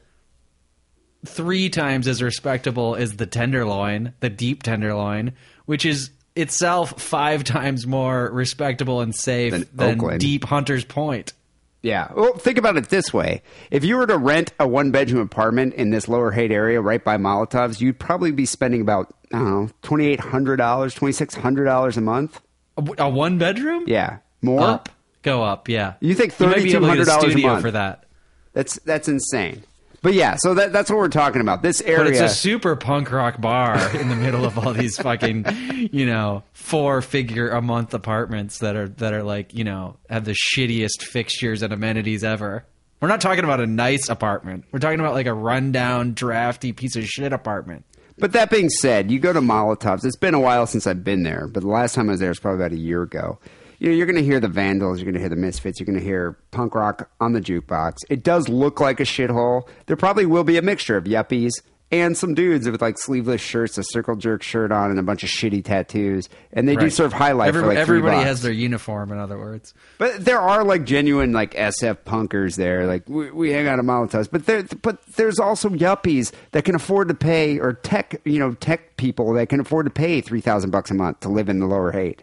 three 1.26 1.70
times 1.70 2.08
as 2.08 2.22
respectable 2.22 2.96
as 2.96 3.18
the 3.18 3.26
tenderloin, 3.26 4.14
the 4.20 4.30
deep 4.30 4.64
tenderloin, 4.64 5.34
which 5.66 5.86
is 5.86 6.10
itself 6.36 7.00
five 7.02 7.44
times 7.44 7.86
more 7.86 8.30
respectable 8.32 9.02
and 9.02 9.14
safe 9.14 9.52
Than 9.52 10.00
than, 10.00 10.18
deep 10.18 10.46
Hunter's 10.46 10.86
Point. 10.86 11.34
Yeah. 11.84 12.12
Well, 12.16 12.34
think 12.34 12.58
about 12.58 12.78
it 12.78 12.90
this 12.90 13.12
way: 13.14 13.42
if 13.72 13.84
you 13.84 13.98
were 13.98 14.06
to 14.08 14.18
rent 14.18 14.54
a 14.60 14.68
one-bedroom 14.68 15.22
apartment 15.22 15.74
in 15.74 15.90
this 15.90 16.08
Lower 16.08 16.32
Haight 16.32 16.52
area, 16.52 16.80
right 16.82 17.04
by 17.04 17.18
Molotov's, 17.18 17.82
you'd 17.82 18.00
probably 18.00 18.32
be 18.32 18.46
spending 18.46 18.82
about 18.82 19.14
I 19.34 19.38
don't 19.40 19.50
know 19.50 19.70
twenty-eight 19.82 20.20
hundred 20.20 20.58
dollars, 20.58 20.94
twenty-six 20.94 21.36
hundred 21.36 21.66
dollars 21.66 21.98
a 21.98 22.02
month. 22.02 22.40
A, 22.78 22.84
a 23.00 23.10
one 23.10 23.38
bedroom? 23.38 23.86
Yeah, 23.88 24.20
more. 24.42 24.62
Up, 24.62 24.90
go 25.24 25.44
up. 25.44 25.68
Yeah, 25.70 25.96
You 26.00 26.14
think 26.14 26.40
might 26.40 26.58
be 26.64 26.74
able 26.74 26.88
to 26.90 26.96
get 26.98 27.08
$3,200 27.08 27.36
a 27.36 27.48
month. 27.48 27.62
for 27.62 27.72
that? 27.72 28.06
That's 28.54 28.76
that's 28.80 29.08
insane. 29.08 29.64
But 30.04 30.16
yeah, 30.16 30.36
so 30.40 30.56
that, 30.56 30.74
that's 30.74 30.90
what 30.90 30.98
we're 30.98 31.10
talking 31.10 31.42
about. 31.42 31.62
This 31.62 31.80
area. 31.82 31.98
But 31.98 32.08
it's 32.08 32.20
a 32.20 32.30
super 32.30 32.76
punk 32.76 33.12
rock 33.12 33.40
bar 33.40 33.78
in 33.96 34.10
the 34.10 34.16
middle 34.16 34.46
of 34.46 34.58
all 34.58 34.74
these 34.74 34.98
fucking, 34.98 35.46
you 35.92 36.08
know, 36.08 36.44
four 36.54 37.02
figure 37.04 37.50
a 37.50 37.62
month 37.62 37.94
apartments 37.94 38.60
that 38.60 38.76
are 38.76 38.90
that 38.90 39.14
are 39.14 39.22
like, 39.22 39.54
you 39.54 39.64
know, 39.64 39.98
have 40.10 40.26
the 40.26 40.36
shittiest 40.56 41.04
fixtures 41.04 41.62
and 41.62 41.72
amenities 41.72 42.24
ever. 42.24 42.66
We're 43.00 43.10
not 43.10 43.22
talking 43.22 43.44
about 43.44 43.60
a 43.62 43.68
nice 43.68 44.10
apartment. 44.10 44.66
We're 44.72 44.80
talking 44.80 45.00
about 45.00 45.14
like 45.14 45.28
a 45.28 45.34
rundown, 45.34 46.14
drafty 46.14 46.72
piece 46.72 46.96
of 46.96 47.06
shit 47.06 47.32
apartment. 47.32 47.86
But 48.18 48.34
that 48.34 48.50
being 48.50 48.70
said, 48.70 49.10
you 49.10 49.20
go 49.20 49.34
to 49.34 49.42
Molotov's. 49.42 50.06
It's 50.06 50.16
been 50.16 50.34
a 50.36 50.40
while 50.40 50.68
since 50.68 50.86
I've 50.86 51.04
been 51.04 51.24
there, 51.24 51.48
but 51.48 51.62
the 51.62 51.70
last 51.70 51.96
time 51.96 52.10
I 52.10 52.14
was 52.14 52.20
there 52.20 52.30
was 52.30 52.40
probably 52.40 52.64
about 52.64 52.74
a 52.74 52.80
year 52.80 53.02
ago. 53.02 53.40
You 53.82 53.90
know, 53.90 53.96
you're 53.96 54.06
going 54.06 54.16
to 54.18 54.24
hear 54.24 54.40
the 54.40 54.48
Vandals, 54.48 55.00
you're 55.00 55.06
going 55.06 55.16
to 55.16 55.20
hear 55.20 55.28
the 55.28 55.36
Misfits, 55.36 55.80
you're 55.80 55.88
going 55.88 55.98
to 55.98 56.06
hear 56.06 56.38
punk 56.52 56.76
rock 56.76 57.10
on 57.20 57.34
the 57.34 57.42
jukebox. 57.42 57.96
It 58.12 58.22
does 58.24 58.48
look 58.48 58.80
like 58.80 59.00
a 59.00 59.04
shithole. 59.06 59.68
There 59.88 59.98
probably 59.98 60.28
will 60.28 60.44
be 60.44 60.58
a 60.58 60.62
mixture 60.62 60.98
of 60.98 61.06
yuppies 61.06 61.50
and 61.92 62.16
some 62.16 62.36
dudes 62.36 62.70
with 62.70 62.80
like 62.80 63.00
sleeveless 63.00 63.42
shirts, 63.42 63.80
a 63.80 63.84
circle 63.84 64.16
jerk 64.16 64.44
shirt 64.44 64.72
on, 64.72 64.92
and 64.92 65.00
a 65.00 65.02
bunch 65.02 65.24
of 65.24 65.30
shitty 65.30 65.66
tattoos. 65.66 66.30
And 66.54 66.70
they 66.70 66.76
do 66.76 66.92
serve 66.92 67.12
high 67.12 67.32
life 67.32 67.50
Every- 67.50 67.62
for 67.62 67.68
like 67.70 67.78
everybody 67.80 68.22
has 68.22 68.44
their 68.44 68.52
uniform, 68.52 69.12
in 69.12 69.18
other 69.18 69.40
words. 69.40 69.74
But 69.98 70.24
there 70.24 70.40
are 70.40 70.64
like 70.64 70.86
genuine 70.86 71.32
like 71.32 71.56
SF 71.56 72.04
punkers 72.06 72.58
there. 72.58 72.86
Like 72.86 73.10
we, 73.10 73.32
we 73.32 73.52
hang 73.52 73.68
out 73.68 73.80
at 73.80 73.86
Molotov's, 73.86 74.28
but 74.28 74.46
there 74.46 74.62
but 74.84 75.02
there's 75.16 75.40
also 75.40 75.70
yuppies 75.70 76.32
that 76.52 76.66
can 76.66 76.76
afford 76.76 77.08
to 77.08 77.16
pay 77.16 77.58
or 77.58 77.74
tech 77.74 78.22
you 78.26 78.38
know 78.38 78.54
tech 78.54 78.96
people 78.98 79.34
that 79.34 79.50
can 79.50 79.60
afford 79.60 79.88
to 79.88 79.92
pay 79.92 80.22
three 80.22 80.42
thousand 80.42 80.70
bucks 80.70 80.92
a 80.92 80.94
month 80.94 81.22
to 81.22 81.30
live 81.30 81.50
in 81.50 81.58
the 81.58 81.66
Lower 81.66 81.92
Haight. 81.92 82.22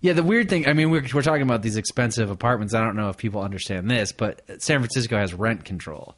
Yeah, 0.00 0.14
the 0.14 0.22
weird 0.22 0.48
thing, 0.48 0.66
I 0.66 0.72
mean, 0.72 0.90
we're, 0.90 1.04
we're 1.12 1.22
talking 1.22 1.42
about 1.42 1.62
these 1.62 1.76
expensive 1.76 2.30
apartments. 2.30 2.72
I 2.74 2.80
don't 2.80 2.96
know 2.96 3.10
if 3.10 3.18
people 3.18 3.42
understand 3.42 3.90
this, 3.90 4.12
but 4.12 4.42
San 4.62 4.78
Francisco 4.80 5.18
has 5.18 5.34
rent 5.34 5.64
control. 5.64 6.14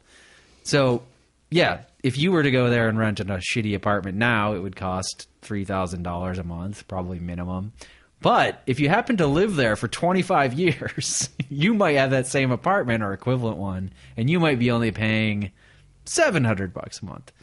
So, 0.63 1.03
yeah, 1.49 1.81
if 2.01 2.17
you 2.17 2.31
were 2.31 2.43
to 2.43 2.51
go 2.51 2.69
there 2.69 2.87
and 2.87 2.97
rent 2.97 3.19
in 3.19 3.29
a 3.29 3.37
shitty 3.37 3.75
apartment 3.75 4.17
now, 4.17 4.53
it 4.53 4.59
would 4.59 4.77
cost 4.77 5.27
$3,000 5.41 6.37
a 6.37 6.43
month, 6.43 6.87
probably 6.87 7.19
minimum. 7.19 7.73
But 8.21 8.61
if 8.65 8.79
you 8.79 8.87
happen 8.87 9.17
to 9.17 9.27
live 9.27 9.57
there 9.57 9.75
for 9.75 9.89
25 9.89 10.53
years, 10.59 11.29
you 11.49 11.73
might 11.73 11.97
have 11.97 12.11
that 12.11 12.27
same 12.27 12.51
apartment 12.51 13.03
or 13.03 13.11
equivalent 13.11 13.57
one, 13.57 13.91
and 14.15 14.29
you 14.29 14.39
might 14.39 14.59
be 14.59 14.71
only 14.71 14.91
paying 14.91 15.51
700 16.05 16.73
bucks 16.73 17.01
a 17.01 17.05
month. 17.05 17.33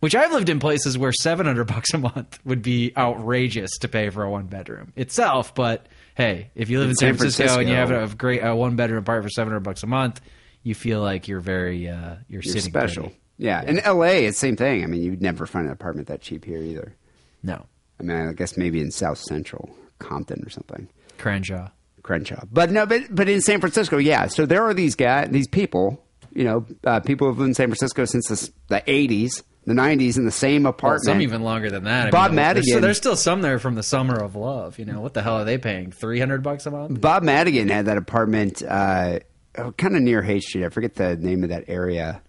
Which 0.00 0.14
I've 0.14 0.32
lived 0.32 0.48
in 0.48 0.60
places 0.60 0.96
where 0.96 1.12
700 1.12 1.64
bucks 1.64 1.92
a 1.94 1.98
month 1.98 2.38
would 2.44 2.62
be 2.62 2.92
outrageous 2.96 3.70
to 3.78 3.88
pay 3.88 4.08
for 4.10 4.22
a 4.22 4.30
one 4.30 4.46
bedroom 4.46 4.92
itself, 4.96 5.54
but 5.54 5.86
hey, 6.14 6.50
if 6.54 6.70
you 6.70 6.78
live 6.78 6.86
in, 6.86 6.90
In 6.92 6.96
San, 6.96 7.08
San 7.14 7.16
Francisco, 7.18 7.60
and 7.60 7.68
you 7.68 7.74
have 7.74 7.90
a 7.90 8.14
great 8.14 8.40
a 8.42 8.54
one 8.56 8.76
bedroom 8.76 9.00
apartment 9.00 9.26
for 9.26 9.34
700 9.34 9.60
bucks 9.60 9.82
a 9.82 9.86
month, 9.86 10.20
you 10.62 10.74
feel 10.74 11.00
like 11.00 11.28
you're 11.28 11.40
very 11.40 11.88
uh 11.88 12.16
you're, 12.28 12.42
You're 12.42 12.60
special. 12.60 13.04
pretty. 13.04 13.18
Yeah. 13.38 13.62
In 13.62 13.76
LA, 13.76 14.26
it's 14.26 14.36
the 14.36 14.46
same 14.46 14.56
thing. 14.56 14.84
I 14.84 14.86
mean, 14.86 15.02
you'd 15.02 15.22
never 15.22 15.46
find 15.46 15.66
an 15.66 15.72
apartment 15.72 16.08
that 16.08 16.20
cheap 16.20 16.44
here 16.44 16.58
either. 16.62 16.94
No. 17.42 17.64
I 17.98 18.02
mean, 18.02 18.28
I 18.28 18.32
guess 18.32 18.56
maybe 18.58 18.80
in 18.80 18.90
South 18.90 19.16
Central, 19.18 19.70
Compton 19.98 20.42
or 20.44 20.50
something. 20.50 20.88
Crenshaw. 21.18 21.68
Crenshaw. 22.02 22.42
But 22.50 22.70
no, 22.70 22.86
but 22.86 23.02
but 23.14 23.28
in 23.28 23.40
San 23.42 23.60
Francisco, 23.60 23.98
yeah. 23.98 24.26
So 24.28 24.46
there 24.46 24.62
are 24.64 24.72
these 24.74 24.94
guys, 24.94 25.28
these 25.30 25.46
people, 25.48 26.02
you 26.32 26.44
know, 26.44 26.66
uh, 26.84 27.00
people 27.00 27.28
who've 27.28 27.38
lived 27.38 27.48
in 27.50 27.54
San 27.54 27.68
Francisco 27.68 28.04
since 28.06 28.28
the, 28.28 28.50
the 28.68 28.80
'80s, 28.86 29.42
the 29.66 29.74
'90s, 29.74 30.16
in 30.16 30.24
the 30.24 30.30
same 30.30 30.62
Well, 30.64 30.70
apartment. 30.70 31.04
some 31.04 31.20
even 31.20 31.42
longer 31.42 31.70
than 31.70 31.84
that. 31.84 32.08
I 32.08 32.10
Bob 32.10 32.30
mean, 32.30 32.36
Madigan- 32.36 32.70
There's, 32.72 32.82
there's 32.82 32.96
still 32.96 33.16
some 33.16 33.42
there 33.42 33.58
from 33.58 33.74
the 33.74 33.82
summer 33.82 34.16
of 34.16 34.34
love. 34.36 34.78
You 34.78 34.84
know 34.86 35.00
what 35.00 35.14
the 35.14 35.22
hell 35.22 35.36
are 35.38 35.44
they 35.44 35.58
paying? 35.58 35.92
Three 35.92 36.18
hundred 36.18 36.42
bucks 36.42 36.66
a 36.66 36.70
month? 36.70 37.00
Bob 37.00 37.22
Madigan 37.22 37.68
had 37.68 37.86
that 37.86 37.96
apartment 37.98 38.62
uh, 38.62 39.18
kind 39.54 39.96
of 39.96 40.02
near 40.02 40.22
Haight 40.22 40.42
Street. 40.42 40.64
I 40.64 40.68
forget 40.70 40.94
the 40.94 41.16
name 41.16 41.42
of 41.42 41.50
that 41.50 41.64
area 41.68 42.22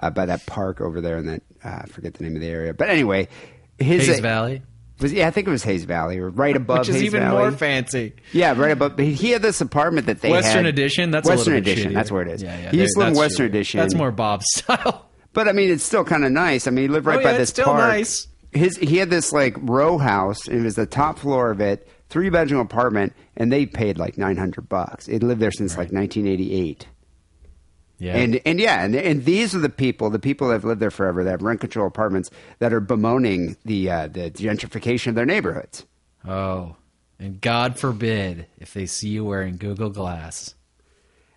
uh, 0.00 0.10
by 0.10 0.26
that 0.26 0.46
park 0.46 0.80
over 0.80 1.00
there, 1.00 1.16
and 1.18 1.28
that 1.28 1.42
uh, 1.64 1.80
I 1.82 1.86
forget 1.86 2.14
the 2.14 2.24
name 2.24 2.36
of 2.36 2.40
the 2.42 2.48
area. 2.48 2.72
But 2.74 2.88
anyway, 2.90 3.28
his 3.78 4.06
Hayes 4.06 4.20
Valley, 4.20 4.62
was 5.00 5.12
yeah, 5.12 5.26
I 5.26 5.30
think 5.32 5.48
it 5.48 5.50
was 5.50 5.64
Hayes 5.64 5.84
Valley 5.84 6.18
or 6.18 6.28
right 6.30 6.54
above 6.56 6.78
which 6.80 6.88
is 6.90 6.94
Hayes 6.96 7.04
even 7.06 7.20
Valley. 7.22 7.38
more 7.38 7.50
fancy. 7.52 8.14
Yeah, 8.32 8.54
right 8.56 8.70
above. 8.72 8.96
but 8.96 9.04
He 9.04 9.30
had 9.32 9.42
this 9.42 9.60
apartment 9.60 10.06
that 10.06 10.20
they 10.20 10.30
Western 10.30 10.64
had- 10.64 10.74
Addition. 10.74 11.10
That's 11.10 11.28
Western 11.28 11.54
a 11.54 11.56
little 11.56 11.64
bit 11.64 11.72
Addition. 11.72 11.90
shittier. 11.90 11.94
That's 11.94 12.10
where 12.12 12.22
it 12.22 12.28
is. 12.28 12.42
Yeah, 12.42 12.58
yeah. 12.60 12.70
he 12.70 12.80
used 12.80 12.94
to 12.94 13.00
live 13.00 13.08
in 13.08 13.14
Western 13.18 13.46
shittier. 13.46 13.50
Addition. 13.50 13.80
That's 13.80 13.94
more 13.94 14.12
Bob 14.12 14.42
style. 14.54 15.07
But 15.38 15.46
I 15.46 15.52
mean, 15.52 15.70
it's 15.70 15.84
still 15.84 16.02
kind 16.02 16.24
of 16.24 16.32
nice. 16.32 16.66
I 16.66 16.72
mean, 16.72 16.82
he 16.82 16.88
lived 16.88 17.06
right 17.06 17.20
Oh, 17.20 17.22
by 17.22 17.32
this 17.34 17.42
it's 17.42 17.50
still 17.52 17.66
park. 17.66 17.78
nice. 17.78 18.26
His 18.50 18.76
he 18.78 18.96
had 18.96 19.08
this 19.08 19.32
like 19.32 19.56
row 19.60 19.96
house. 19.98 20.48
And 20.48 20.58
it 20.58 20.64
was 20.64 20.74
the 20.74 20.84
top 20.84 21.20
floor 21.20 21.52
of 21.52 21.60
it, 21.60 21.86
three 22.08 22.28
bedroom 22.28 22.60
apartment, 22.60 23.12
and 23.36 23.52
they 23.52 23.64
paid 23.64 23.98
like 23.98 24.18
nine 24.18 24.36
hundred 24.36 24.68
bucks. 24.68 25.06
It 25.06 25.22
lived 25.22 25.40
there 25.40 25.52
since 25.52 25.76
like 25.78 25.92
nineteen 25.92 26.26
eighty 26.26 26.52
eight. 26.54 26.88
Yeah. 27.98 28.16
And 28.16 28.40
and 28.44 28.58
yeah, 28.58 28.82
and, 28.84 28.96
and 28.96 29.24
these 29.24 29.54
are 29.54 29.60
the 29.60 29.68
people, 29.68 30.10
the 30.10 30.18
people 30.18 30.48
that 30.48 30.54
have 30.54 30.64
lived 30.64 30.80
there 30.80 30.90
forever, 30.90 31.22
that 31.22 31.30
have 31.30 31.42
rent 31.42 31.60
control 31.60 31.86
apartments, 31.86 32.30
that 32.58 32.72
are 32.72 32.80
bemoaning 32.80 33.56
the 33.64 33.90
uh, 33.90 34.08
the 34.08 34.32
gentrification 34.32 35.08
of 35.08 35.14
their 35.14 35.26
neighborhoods. 35.26 35.86
oh, 36.26 36.74
and 37.20 37.40
God 37.40 37.78
forbid 37.78 38.46
if 38.58 38.74
they 38.74 38.86
see 38.86 39.08
you 39.10 39.24
wearing 39.24 39.56
Google 39.56 39.90
Glass. 39.90 40.54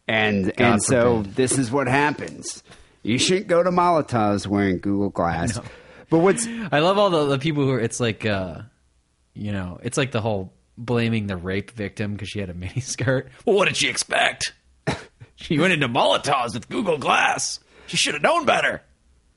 And 0.08 0.46
God 0.56 0.74
and 0.74 0.84
so 0.84 1.22
this 1.24 1.58
is 1.60 1.72
what 1.72 1.88
happens. 1.88 2.64
You 3.04 3.18
shouldn't 3.18 3.48
go 3.48 3.64
to 3.64 3.72
Molotov's 3.72 4.48
wearing 4.48 4.80
Google 4.80 5.10
Glass. 5.10 5.60
But 6.10 6.20
what's 6.20 6.46
I 6.74 6.80
love 6.80 6.98
all 6.98 7.10
the, 7.10 7.26
the 7.28 7.40
people 7.40 7.64
who 7.64 7.72
are. 7.72 7.80
It's 7.80 8.02
like, 8.02 8.26
uh, 8.26 8.64
you 9.34 9.54
know, 9.54 9.80
it's 9.82 9.98
like 9.98 10.12
the 10.12 10.20
whole 10.20 10.52
blaming 10.78 11.28
the 11.28 11.38
rape 11.38 11.72
victim 11.72 12.12
because 12.12 12.28
she 12.28 12.40
had 12.42 12.50
a 12.50 12.54
mini 12.66 12.82
skirt. 12.82 13.30
Well, 13.46 13.56
what 13.56 13.70
did 13.70 13.78
she 13.78 13.88
expect? 13.88 14.54
she 15.38 15.58
went 15.58 15.72
into 15.72 15.88
Molotovs 15.88 16.54
with 16.54 16.68
Google 16.68 16.98
Glass. 16.98 17.62
She 17.88 17.96
should 17.96 18.14
have 18.14 18.22
known 18.24 18.46
better. 18.46 18.82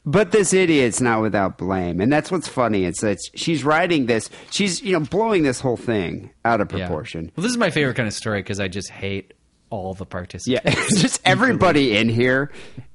But 0.04 0.32
this 0.32 0.52
idiot's 0.52 1.00
not 1.00 1.22
without 1.22 1.58
blame, 1.58 2.00
and 2.00 2.12
that's 2.12 2.32
what's 2.32 2.48
funny. 2.48 2.84
It's 2.86 3.02
that 3.02 3.18
she's 3.36 3.62
writing 3.62 4.06
this. 4.06 4.28
She's 4.50 4.82
you 4.82 4.94
know 4.98 5.06
blowing 5.06 5.44
this 5.44 5.60
whole 5.60 5.76
thing 5.76 6.30
out 6.44 6.60
of 6.60 6.72
Yeah. 6.72 6.86
proportion. 6.88 7.30
Well, 7.36 7.42
this 7.42 7.52
is 7.52 7.56
my 7.56 7.70
favorite 7.70 7.94
kind 7.94 8.08
of 8.08 8.14
story 8.14 8.40
because 8.42 8.58
I 8.58 8.66
just 8.66 8.90
hate 8.90 9.32
all 9.74 9.94
the 9.94 10.06
participants. 10.06 10.64
Yeah, 10.64 10.74
just 11.00 11.20
everybody 11.24 11.96
in 11.96 12.08
here 12.08 12.50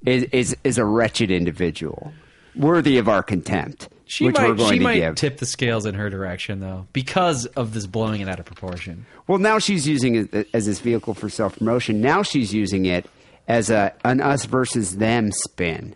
is 0.05 0.23
is 0.31 0.57
is 0.63 0.77
a 0.77 0.85
wretched 0.85 1.29
individual, 1.31 2.13
worthy 2.55 2.97
of 2.97 3.07
our 3.09 3.21
contempt, 3.21 3.89
She 4.05 4.25
which 4.25 4.35
might, 4.37 4.47
we're 4.49 4.55
going 4.55 4.71
she 4.73 4.77
to 4.79 4.83
might 4.83 4.95
give. 4.99 5.15
tip 5.15 5.37
the 5.37 5.45
scales 5.45 5.85
in 5.85 5.95
her 5.95 6.09
direction 6.09 6.59
though 6.61 6.87
because 6.93 7.45
of 7.47 7.73
this 7.73 7.85
blowing 7.85 8.21
it 8.21 8.29
out 8.29 8.39
of 8.39 8.45
proportion. 8.45 9.05
well, 9.27 9.37
now 9.37 9.59
she's 9.59 9.87
using 9.87 10.15
it 10.15 10.47
as 10.53 10.65
this 10.65 10.79
vehicle 10.79 11.13
for 11.13 11.29
self 11.29 11.57
promotion. 11.57 12.01
Now 12.01 12.23
she's 12.23 12.53
using 12.53 12.85
it 12.85 13.05
as 13.47 13.69
a 13.69 13.93
an 14.05 14.21
us 14.21 14.45
versus 14.45 14.97
them 14.97 15.31
spin. 15.31 15.95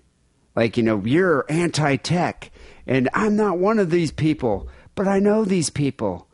Like 0.55 0.77
you 0.77 0.83
know, 0.83 1.01
you're 1.05 1.45
anti 1.49 1.95
tech, 1.95 2.51
and 2.85 3.09
I'm 3.13 3.35
not 3.35 3.57
one 3.57 3.79
of 3.79 3.89
these 3.89 4.11
people, 4.11 4.67
but 4.95 5.07
I 5.07 5.19
know 5.19 5.45
these 5.45 5.69
people. 5.69 6.27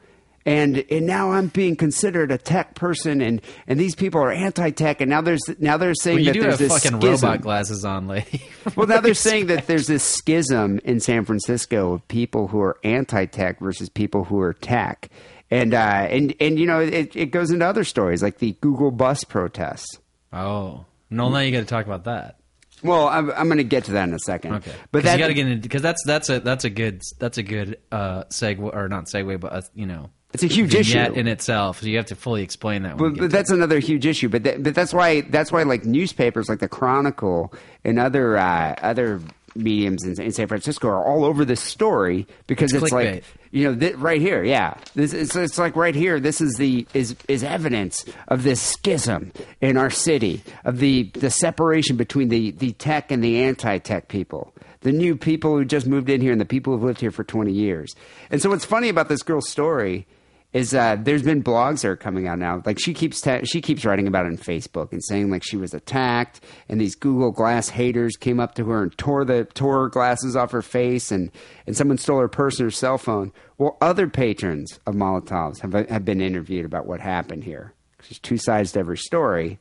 And, 0.46 0.84
and 0.90 1.06
now 1.06 1.32
I'm 1.34 1.48
being 1.48 1.76
considered 1.76 2.32
a 2.32 2.38
tech 2.38 2.74
person, 2.74 3.22
and, 3.22 3.42
and 3.68 3.80
these 3.80 3.94
people 3.94 4.22
are 4.22 4.32
anti-tech, 4.32 5.02
and 5.02 5.10
now 5.10 5.22
there's 5.22 5.42
now 5.60 5.78
they're 5.78 5.94
saying 5.94 6.24
Well, 6.26 6.34
that 6.34 6.40
there's 6.40 6.58
this 6.60 6.72
fucking 6.84 7.02
schism. 7.02 7.28
robot 7.30 7.42
glasses 7.42 7.84
on, 7.86 8.08
lady. 8.08 8.42
Well, 8.76 8.88
now 8.88 9.02
they're 9.02 9.14
saying 9.30 9.48
that 9.48 9.68
there's 9.68 9.88
this 9.88 10.04
schism 10.04 10.80
in 10.84 11.00
San 11.02 11.26
Francisco 11.26 11.94
of 11.94 12.08
people 12.08 12.48
who 12.48 12.60
are 12.62 12.78
anti-tech 12.84 13.60
versus 13.60 13.90
people 13.90 14.24
who 14.24 14.40
are 14.40 14.54
tech, 14.54 15.10
and 15.52 15.74
uh, 15.74 16.08
and 16.10 16.34
and 16.40 16.58
you 16.60 16.66
know 16.66 16.80
it, 16.80 17.16
it 17.16 17.28
goes 17.32 17.52
into 17.52 17.66
other 17.66 17.84
stories 17.84 18.24
like 18.24 18.38
the 18.40 18.56
Google 18.62 18.92
bus 18.92 19.24
protests. 19.24 20.00
oh 20.34 20.86
no, 21.10 21.30
now 21.30 21.40
you 21.40 21.52
got 21.52 21.60
to 21.60 21.66
talk 21.66 21.86
about 21.86 22.06
that. 22.06 22.38
Well, 22.82 23.10
I'm, 23.10 23.30
I'm 23.32 23.48
going 23.48 23.58
to 23.58 23.64
get 23.66 23.86
to 23.86 23.92
that 23.94 24.08
in 24.08 24.14
a 24.14 24.20
second. 24.20 24.54
Okay, 24.56 24.72
but 24.92 25.04
that 25.04 25.14
you 25.14 25.20
got 25.20 25.28
to 25.28 25.34
get 25.34 25.48
into 25.48 25.62
because 25.62 25.82
that's 25.82 26.02
that's 26.06 26.30
a 26.30 26.40
that's 26.40 26.64
a 26.64 26.70
good 26.70 27.02
that's 27.20 27.38
a 27.38 27.44
good 27.44 27.78
uh 27.92 28.24
segue 28.26 28.62
or 28.74 28.88
not 28.88 29.06
segue, 29.06 29.40
but 29.40 29.52
uh, 29.52 29.62
you 29.74 29.86
know 29.86 30.10
it's 30.34 30.44
a 30.44 30.48
huge 30.48 30.76
issue. 30.76 31.00
in 31.00 31.28
itself. 31.28 31.82
So 31.82 31.88
you 31.88 31.98
have 31.98 32.08
to 32.08 32.16
fully 32.16 32.44
explain 32.44 32.84
that. 32.84 32.98
But, 32.98 33.18
but 33.18 33.32
that's 33.32 33.50
another 33.50 33.80
huge 33.80 34.06
issue. 34.06 34.30
But 34.30 34.44
that, 34.44 34.64
but 34.64 34.76
that's 34.76 34.94
why 34.94 35.22
that's 35.22 35.52
why 35.52 35.64
like 35.64 35.86
newspapers 35.86 36.50
like 36.50 36.60
the 36.60 36.68
Chronicle 36.70 37.54
and 37.84 38.00
other 38.00 38.38
uh, 38.38 38.76
other 38.82 39.22
mediums 39.56 40.04
in, 40.04 40.22
in 40.22 40.32
San 40.32 40.48
Francisco 40.48 40.88
are 40.88 41.04
all 41.04 41.26
over 41.26 41.44
this 41.46 41.60
story 41.62 42.28
because 42.48 42.74
it's, 42.74 42.84
It's 42.84 42.92
like 42.92 43.24
you 43.52 43.64
know 43.64 43.76
th- 43.80 43.96
right 43.96 44.22
here, 44.22 44.44
yeah. 44.44 44.76
This 44.94 45.14
it's, 45.14 45.36
it's 45.36 45.58
like 45.58 45.76
right 45.76 45.96
here. 45.96 46.20
This 46.20 46.42
is 46.42 46.54
the 46.58 46.86
is 46.94 47.16
is 47.28 47.44
evidence 47.44 48.06
of 48.28 48.44
this 48.44 48.62
schism 48.62 49.32
in 49.62 49.78
our 49.78 49.90
city 49.90 50.44
of 50.64 50.78
the 50.78 51.10
the 51.16 51.32
separation 51.32 51.98
between 51.98 52.30
the 52.30 52.52
the 52.52 52.74
tech 52.74 53.10
and 53.12 53.24
the 53.24 53.42
anti-tech 53.42 54.08
people. 54.10 54.54
The 54.82 54.92
new 54.92 55.18
people 55.18 55.58
who 55.58 55.66
just 55.66 55.88
moved 55.88 56.10
in 56.10 56.22
here 56.22 56.32
and 56.32 56.40
the 56.40 56.46
people 56.46 56.72
who've 56.74 56.84
lived 56.84 57.02
here 57.02 57.12
for 57.12 57.26
20 57.26 57.52
years. 57.52 57.94
And 58.32 58.42
so 58.42 58.50
what's 58.50 58.64
funny 58.64 58.88
about 58.88 59.10
this 59.10 59.24
girl's 59.24 59.50
story 59.50 60.08
is 60.52 60.74
uh, 60.74 60.98
there's 61.00 61.22
been 61.22 61.44
blogs 61.44 61.82
that 61.82 61.90
are 61.90 61.96
coming 61.96 62.28
out 62.28 62.40
now. 62.40 62.62
Like 62.66 62.80
she 62.80 62.94
keeps 62.94 63.22
ta- 63.22 63.42
she 63.44 63.62
keeps 63.62 63.86
writing 63.86 64.08
about 64.08 64.26
it 64.26 64.30
on 64.30 64.38
Facebook 64.38 64.92
and 64.92 65.04
saying 65.04 65.30
like 65.30 65.44
she 65.44 65.58
was 65.58 65.74
attacked, 65.74 66.42
and 66.68 66.82
these 66.82 66.96
Google 66.96 67.32
Glass 67.32 67.70
haters 67.70 68.16
came 68.16 68.40
up 68.40 68.56
to 68.56 68.66
her 68.66 68.84
and 68.84 68.98
tore 68.98 69.26
the 69.26 69.46
tore 69.46 69.84
her 69.84 69.90
glasses 69.90 70.36
off 70.36 70.52
her 70.52 70.64
face, 70.64 71.12
and 71.12 71.32
and 71.68 71.78
someone 71.78 71.98
stole 72.00 72.20
her 72.20 72.28
purse 72.28 72.60
and 72.60 72.66
her 72.66 72.72
cell 72.72 72.98
phone. 72.98 73.32
Well, 73.58 73.78
other 73.80 74.08
patrons 74.08 74.80
of 74.88 74.96
Molotovs 74.96 75.60
have 75.62 75.74
have 75.90 76.06
been 76.06 76.22
interviewed 76.22 76.66
about 76.66 76.88
what 76.88 77.00
happened 77.00 77.44
here. 77.44 77.74
There's 78.00 78.20
two 78.20 78.38
sides 78.38 78.72
to 78.72 78.80
every 78.80 78.98
story, 78.98 79.60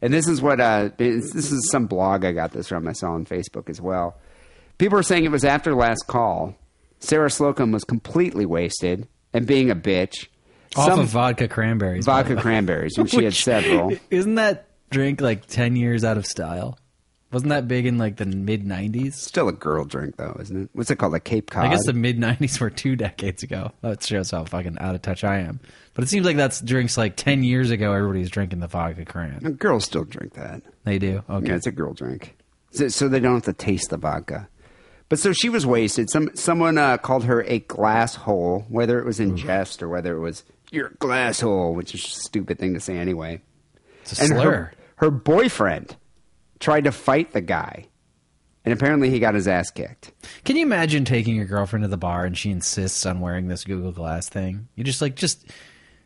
and 0.00 0.12
this 0.12 0.26
is 0.26 0.40
what 0.40 0.58
uh, 0.58 0.88
this 0.96 1.32
this 1.32 1.52
is 1.52 1.70
some 1.70 1.86
blog 1.86 2.24
I 2.24 2.32
got 2.32 2.52
this 2.52 2.68
from. 2.68 2.88
I 2.88 2.92
saw 2.92 3.12
on 3.12 3.26
Facebook 3.26 3.68
as 3.68 3.80
well. 3.80 4.16
People 4.78 4.98
are 4.98 5.02
saying 5.02 5.24
it 5.26 5.30
was 5.30 5.44
after 5.44 5.74
last 5.74 6.06
call. 6.06 6.54
Sarah 6.98 7.30
Slocum 7.30 7.70
was 7.72 7.84
completely 7.84 8.46
wasted 8.46 9.06
and 9.34 9.46
being 9.46 9.70
a 9.70 9.76
bitch. 9.76 10.28
off 10.76 10.88
Some 10.88 11.00
of 11.00 11.06
vodka 11.08 11.46
cranberries. 11.48 12.06
vodka 12.06 12.36
cranberries, 12.36 12.96
and 12.96 13.08
she 13.10 13.16
had 13.18 13.24
Which- 13.26 13.44
several. 13.44 13.92
Isn't 14.10 14.36
that 14.36 14.66
drink 14.90 15.20
like 15.20 15.46
ten 15.46 15.76
years 15.76 16.04
out 16.04 16.16
of 16.16 16.24
style? 16.26 16.78
Wasn't 17.32 17.50
that 17.50 17.66
big 17.66 17.84
in 17.84 17.98
like 17.98 18.16
the 18.16 18.26
mid 18.26 18.64
'90s? 18.64 19.14
Still 19.14 19.48
a 19.48 19.52
girl 19.52 19.84
drink 19.84 20.16
though, 20.16 20.36
isn't 20.40 20.56
it? 20.64 20.70
What's 20.72 20.88
it 20.92 20.96
called? 20.96 21.12
Like 21.12 21.24
Cape 21.24 21.50
Cod. 21.50 21.64
I 21.64 21.68
guess 21.70 21.84
the 21.84 21.92
mid 21.92 22.16
'90s 22.18 22.60
were 22.60 22.70
two 22.70 22.94
decades 22.94 23.42
ago. 23.42 23.72
That 23.82 24.02
shows 24.04 24.30
how 24.30 24.44
fucking 24.44 24.78
out 24.78 24.94
of 24.94 25.02
touch 25.02 25.24
I 25.24 25.38
am. 25.40 25.58
But 25.94 26.04
it 26.04 26.08
seems 26.08 26.24
like 26.26 26.36
that's 26.36 26.60
drinks 26.60 26.96
like 26.96 27.16
ten 27.16 27.42
years 27.42 27.70
ago. 27.72 27.92
Everybody's 27.92 28.30
drinking 28.30 28.60
the 28.60 28.68
vodka 28.68 29.04
cran. 29.04 29.38
girls 29.58 29.84
still 29.84 30.04
drink 30.04 30.34
that. 30.34 30.62
They 30.84 30.98
do. 31.00 31.22
Okay. 31.28 31.48
Yeah, 31.48 31.56
it's 31.56 31.66
a 31.66 31.72
girl 31.72 31.92
drink, 31.92 32.36
so, 32.70 32.86
so 32.88 33.08
they 33.08 33.18
don't 33.18 33.34
have 33.34 33.42
to 33.44 33.52
taste 33.52 33.90
the 33.90 33.96
vodka. 33.96 34.48
But 35.14 35.20
so 35.20 35.32
she 35.32 35.48
was 35.48 35.64
wasted. 35.64 36.10
Some 36.10 36.34
someone 36.34 36.76
uh, 36.76 36.98
called 36.98 37.22
her 37.26 37.44
a 37.44 37.60
glass 37.60 38.16
hole, 38.16 38.64
whether 38.68 38.98
it 38.98 39.04
was 39.04 39.20
in 39.20 39.36
jest 39.36 39.80
or 39.80 39.88
whether 39.88 40.16
it 40.16 40.18
was 40.18 40.42
"you're 40.72 40.88
glass 40.98 41.38
hole," 41.38 41.72
which 41.72 41.94
is 41.94 42.04
a 42.04 42.08
stupid 42.08 42.58
thing 42.58 42.74
to 42.74 42.80
say 42.80 42.98
anyway. 42.98 43.40
it's 44.02 44.18
a 44.18 44.22
and 44.24 44.32
slur. 44.32 44.42
her 44.42 44.72
her 44.96 45.12
boyfriend 45.12 45.94
tried 46.58 46.82
to 46.82 46.90
fight 46.90 47.30
the 47.30 47.40
guy, 47.40 47.86
and 48.64 48.74
apparently 48.74 49.08
he 49.08 49.20
got 49.20 49.36
his 49.36 49.46
ass 49.46 49.70
kicked. 49.70 50.10
Can 50.44 50.56
you 50.56 50.62
imagine 50.62 51.04
taking 51.04 51.36
your 51.36 51.44
girlfriend 51.44 51.84
to 51.84 51.88
the 51.88 51.96
bar 51.96 52.24
and 52.24 52.36
she 52.36 52.50
insists 52.50 53.06
on 53.06 53.20
wearing 53.20 53.46
this 53.46 53.62
Google 53.62 53.92
Glass 53.92 54.28
thing? 54.28 54.66
You 54.74 54.82
just 54.82 55.00
like 55.00 55.14
just 55.14 55.46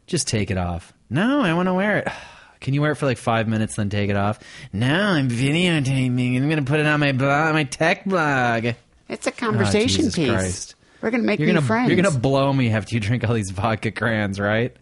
just 0.07 0.29
take 0.29 0.51
it 0.51 0.59
off. 0.59 0.93
No, 1.09 1.41
I 1.41 1.55
want 1.55 1.69
to 1.69 1.73
wear 1.73 1.97
it. 2.01 2.09
Can 2.61 2.75
you 2.75 2.83
wear 2.83 2.93
it 2.93 2.97
for 2.97 3.07
like 3.07 3.17
five 3.17 3.49
minutes, 3.49 3.77
then 3.77 3.89
take 3.89 4.11
it 4.11 4.17
off? 4.17 4.39
No, 4.71 4.87
I'm 4.87 5.31
videotaping. 5.31 6.35
and 6.35 6.45
I'm 6.45 6.51
going 6.51 6.63
to 6.63 6.71
put 6.71 6.79
it 6.81 6.85
on 6.85 7.01
my 7.01 7.13
blog, 7.13 7.55
my 7.55 7.65
tech 7.65 8.05
blog. 8.05 8.75
It's 9.09 9.27
a 9.27 9.33
conversation 9.33 10.05
Jesus 10.05 10.15
piece. 10.17 10.31
Christ. 10.31 10.75
We're 11.01 11.11
gonna 11.11 11.23
make 11.23 11.39
You're 11.39 11.49
new 11.49 11.55
gonna 11.55 11.67
friends. 11.67 11.89
you're 11.91 12.01
gonna 12.03 12.19
blow 12.19 12.53
me 12.53 12.71
after 12.71 12.95
you 12.95 13.01
drink 13.01 13.27
all 13.27 13.35
these 13.35 13.51
vodka 13.51 13.91
crayons, 13.93 14.41
right? 14.41 14.77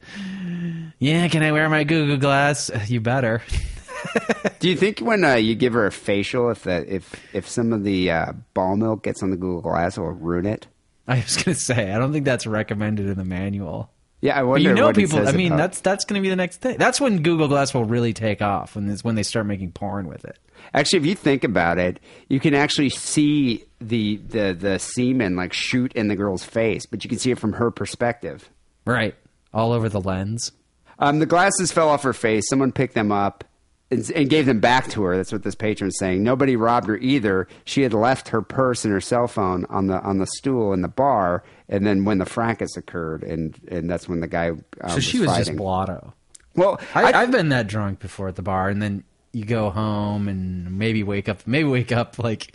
Yeah, 0.99 1.29
can 1.29 1.43
I 1.43 1.53
wear 1.53 1.69
my 1.69 1.85
Google 1.85 2.17
Glass? 2.17 2.71
You 2.89 3.01
better. 3.01 3.43
Do 4.61 4.69
you 4.71 4.77
think 4.77 5.01
when 5.01 5.25
uh, 5.25 5.35
you 5.35 5.55
give 5.55 5.75
her 5.75 5.87
a 5.87 5.93
facial, 5.93 6.51
if 6.51 6.63
the 6.63 6.95
if 6.95 7.15
if 7.35 7.49
some 7.49 7.73
of 7.73 7.85
the 7.85 8.11
uh, 8.11 8.33
ball 8.55 8.77
milk 8.77 9.03
gets 9.03 9.23
on 9.23 9.31
the 9.31 9.37
Google 9.37 9.61
Glass, 9.63 9.99
it 9.99 10.01
will 10.01 10.13
ruin 10.13 10.47
it? 10.47 10.67
I 11.07 11.17
was 11.17 11.37
gonna 11.37 11.55
say 11.55 11.93
I 11.93 11.99
don't 11.99 12.13
think 12.13 12.25
that's 12.25 12.47
recommended 12.47 13.07
in 13.07 13.17
the 13.19 13.25
manual. 13.25 13.91
Yeah, 14.21 14.39
I 14.39 14.43
But 14.43 14.47
wonder. 14.49 14.69
you 14.69 14.75
know 14.75 14.93
people. 14.93 15.27
I 15.29 15.33
mean, 15.33 15.49
about- 15.49 15.57
that's 15.59 15.81
that's 15.81 16.05
going 16.05 16.21
to 16.21 16.23
be 16.23 16.31
the 16.31 16.37
next 16.37 16.61
thing. 16.63 16.79
That's 16.79 17.01
when 17.01 17.23
Google 17.23 17.49
Glass 17.49 17.75
will 17.75 17.85
really 17.85 18.13
take 18.13 18.41
off, 18.43 18.75
when 18.75 18.89
is 18.89 19.05
when 19.05 19.15
they 19.15 19.23
start 19.23 19.47
making 19.47 19.73
porn 19.73 20.09
with 20.09 20.25
it. 20.25 20.39
actually, 20.73 21.01
if 21.01 21.07
you 21.07 21.15
think 21.15 21.45
about 21.45 21.79
it, 21.79 22.01
you 22.29 22.41
can 22.41 22.55
actually 22.55 22.89
see 22.91 23.65
the 23.81 24.17
the 24.29 24.53
the 24.59 24.79
semen 24.79 25.37
like 25.37 25.53
shoot 25.53 25.93
in 25.93 26.09
the 26.09 26.17
girl's 26.17 26.45
face, 26.45 26.87
but 26.87 27.05
you 27.05 27.11
can 27.11 27.19
see 27.19 27.31
it 27.31 27.39
from 27.39 27.53
her 27.55 27.71
perspective. 27.71 28.49
Right, 28.87 29.15
all 29.53 29.73
over 29.73 29.89
the 29.89 30.01
lens. 30.01 30.53
Um, 30.99 31.19
the 31.19 31.27
glasses 31.27 31.71
fell 31.73 31.91
off 31.91 32.03
her 32.05 32.15
face. 32.15 32.49
Someone 32.49 32.73
picked 32.73 32.95
them 32.95 33.13
up 33.13 33.45
and, 33.91 34.11
and 34.13 34.29
gave 34.29 34.47
them 34.47 34.61
back 34.61 34.89
to 34.91 35.03
her. 35.05 35.17
That's 35.17 35.33
what 35.33 35.43
this 35.43 35.55
patron's 35.55 35.97
saying. 35.99 36.23
Nobody 36.23 36.57
robbed 36.57 36.89
her 36.89 36.97
either. 36.97 37.47
She 37.65 37.83
had 37.83 37.95
left 37.95 38.29
her 38.29 38.43
purse 38.43 38.85
and 38.85 38.93
her 38.93 39.01
cell 39.01 39.29
phone 39.29 39.65
on 39.67 39.87
the 39.87 40.01
on 40.01 40.19
the 40.19 40.27
stool 40.27 40.73
in 40.73 40.83
the 40.83 40.89
bar, 40.89 41.45
and 41.69 41.87
then 41.87 42.05
when 42.05 42.19
the 42.19 42.27
fracas 42.27 42.77
occurred, 42.77 43.23
and 43.23 43.59
and 43.69 43.89
that's 43.91 44.09
when 44.09 44.21
the 44.21 44.29
guy. 44.29 44.51
Um, 44.51 44.63
So 44.89 45.01
she 45.01 45.21
was 45.21 45.37
just 45.37 45.55
blotto. 45.57 46.13
Well, 46.55 46.81
I, 46.95 47.13
I've 47.13 47.31
been 47.31 47.51
that 47.51 47.67
drunk 47.67 48.01
before 48.01 48.29
at 48.29 48.37
the 48.37 48.43
bar, 48.43 48.69
and 48.71 48.81
then 48.81 49.05
you 49.33 49.45
go 49.45 49.69
home 49.69 50.29
and 50.29 50.79
maybe 50.79 51.03
wake 51.03 51.29
up, 51.29 51.47
maybe 51.47 51.69
wake 51.69 51.93
up 51.93 52.19
like 52.19 52.55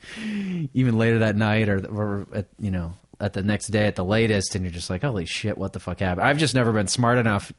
even 0.74 0.98
later 0.98 1.20
that 1.20 1.36
night, 1.36 1.70
or, 1.70 1.86
or 1.88 2.28
at, 2.34 2.48
you 2.60 2.72
know 2.72 2.94
at 3.20 3.34
the 3.34 3.44
next 3.44 3.68
day 3.68 3.86
at 3.86 3.96
the 3.96 4.04
latest, 4.04 4.56
and 4.56 4.66
you're 4.66 4.72
just 4.74 4.90
like, 4.90 5.04
holy 5.04 5.26
shit, 5.26 5.56
what 5.56 5.74
the 5.74 5.80
fuck 5.80 6.00
happened? 6.00 6.26
I've 6.26 6.40
just 6.40 6.56
never 6.56 6.72
been 6.74 6.88
smart 6.88 7.20
enough 7.20 7.54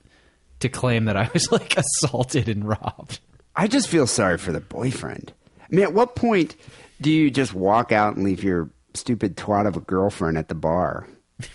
to 0.59 0.69
claim 0.69 1.05
that 1.05 1.17
I 1.17 1.31
was 1.33 1.53
like 1.53 1.77
assaulted 2.03 2.49
and 2.49 2.67
robbed. 2.67 3.21
I 3.55 3.67
just 3.67 3.89
feel 3.89 4.07
sorry 4.07 4.39
for 4.39 4.53
the 4.53 4.61
boyfriend. 4.61 5.33
I 5.61 5.75
mean, 5.75 5.85
at 5.85 5.93
what 5.93 6.17
point 6.17 6.57
do 7.01 7.11
you 7.11 7.31
just 7.31 7.55
walk 7.55 7.93
out 7.93 8.17
and 8.17 8.25
leave 8.25 8.43
your 8.43 8.71
stupid 8.95 9.37
twat 9.37 9.67
of 9.67 9.77
a 9.77 9.81
girlfriend 9.81 10.39
at 10.39 10.49
the 10.49 10.55
bar? 10.55 11.07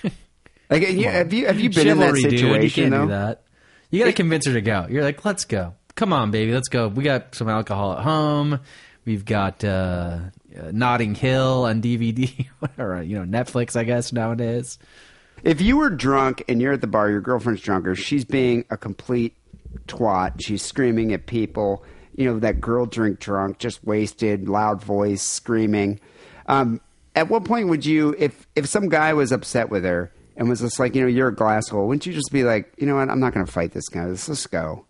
Like, 0.70 0.82
you, 0.90 1.08
have 1.08 1.32
you 1.32 1.46
have 1.46 1.60
you 1.60 1.70
been 1.70 1.88
in 1.88 2.00
that 2.00 2.16
Chivalry, 2.16 2.22
dude. 2.24 2.32
You 2.34 2.38
situation 2.40 2.84
can't 2.84 2.92
though? 2.92 3.06
do 3.06 3.12
that. 3.12 3.44
You 3.90 4.00
got 4.00 4.08
to 4.08 4.14
convince 4.14 4.46
her 4.48 4.54
to 4.54 4.62
go. 4.62 4.86
You're 4.90 5.04
like, 5.04 5.24
let's 5.24 5.46
go. 5.46 5.76
Come 5.96 6.12
on, 6.12 6.30
baby, 6.32 6.54
let's 6.54 6.68
go. 6.68 6.90
We 6.90 7.04
got 7.04 7.34
some 7.36 7.48
alcohol 7.48 7.94
at 7.94 8.04
home. 8.04 8.60
We've 9.06 9.24
got 9.24 9.64
uh, 9.64 10.20
uh, 10.58 10.72
Notting 10.74 11.16
Hill 11.16 11.66
on 11.66 11.82
DVD, 11.82 12.48
or 12.78 13.02
you 13.02 13.18
know 13.18 13.24
Netflix, 13.24 13.78
I 13.78 13.86
guess 13.86 14.12
nowadays. 14.12 14.78
If 15.44 15.62
you 15.62 15.78
were 15.78 15.90
drunk 15.90 16.44
and 16.50 16.62
you're 16.62 16.74
at 16.74 16.82
the 16.82 16.88
bar, 16.88 17.10
your 17.10 17.22
girlfriend's 17.22 17.62
drunk, 17.62 17.88
or 17.88 17.96
she's 17.96 18.26
being 18.26 18.66
a 18.70 18.76
complete 18.76 19.36
twat, 19.88 20.42
she's 20.42 20.62
screaming 20.62 21.14
at 21.14 21.26
people, 21.26 21.84
you 22.16 22.26
know, 22.26 22.40
that 22.40 22.60
girl 22.62 22.86
drink 22.86 23.20
drunk, 23.20 23.60
just 23.60 23.84
wasted, 23.86 24.48
loud 24.50 24.84
voice, 24.84 25.22
screaming. 25.22 26.00
Um, 26.48 26.82
at 27.16 27.30
what 27.30 27.46
point 27.46 27.68
would 27.70 27.86
you, 27.86 28.16
if 28.18 28.48
if 28.56 28.66
some 28.68 28.90
guy 28.90 29.14
was 29.14 29.32
upset 29.32 29.70
with 29.70 29.84
her 29.84 30.12
and 30.36 30.48
was 30.50 30.60
just 30.62 30.80
like, 30.80 30.96
you 30.96 31.02
know, 31.02 31.08
you're 31.08 31.28
a 31.30 31.36
glass 31.36 31.68
hole, 31.70 31.88
wouldn't 31.88 32.06
you 32.06 32.14
just 32.14 32.32
be 32.32 32.44
like, 32.44 32.72
you 32.78 32.86
know 32.86 32.96
what, 32.96 33.10
I'm 33.10 33.20
not 33.20 33.34
going 33.34 33.46
to 33.46 33.52
fight 33.52 33.72
this 33.72 33.90
guy. 33.90 34.06
Let's 34.06 34.28
just 34.28 34.50
go. 34.52 34.86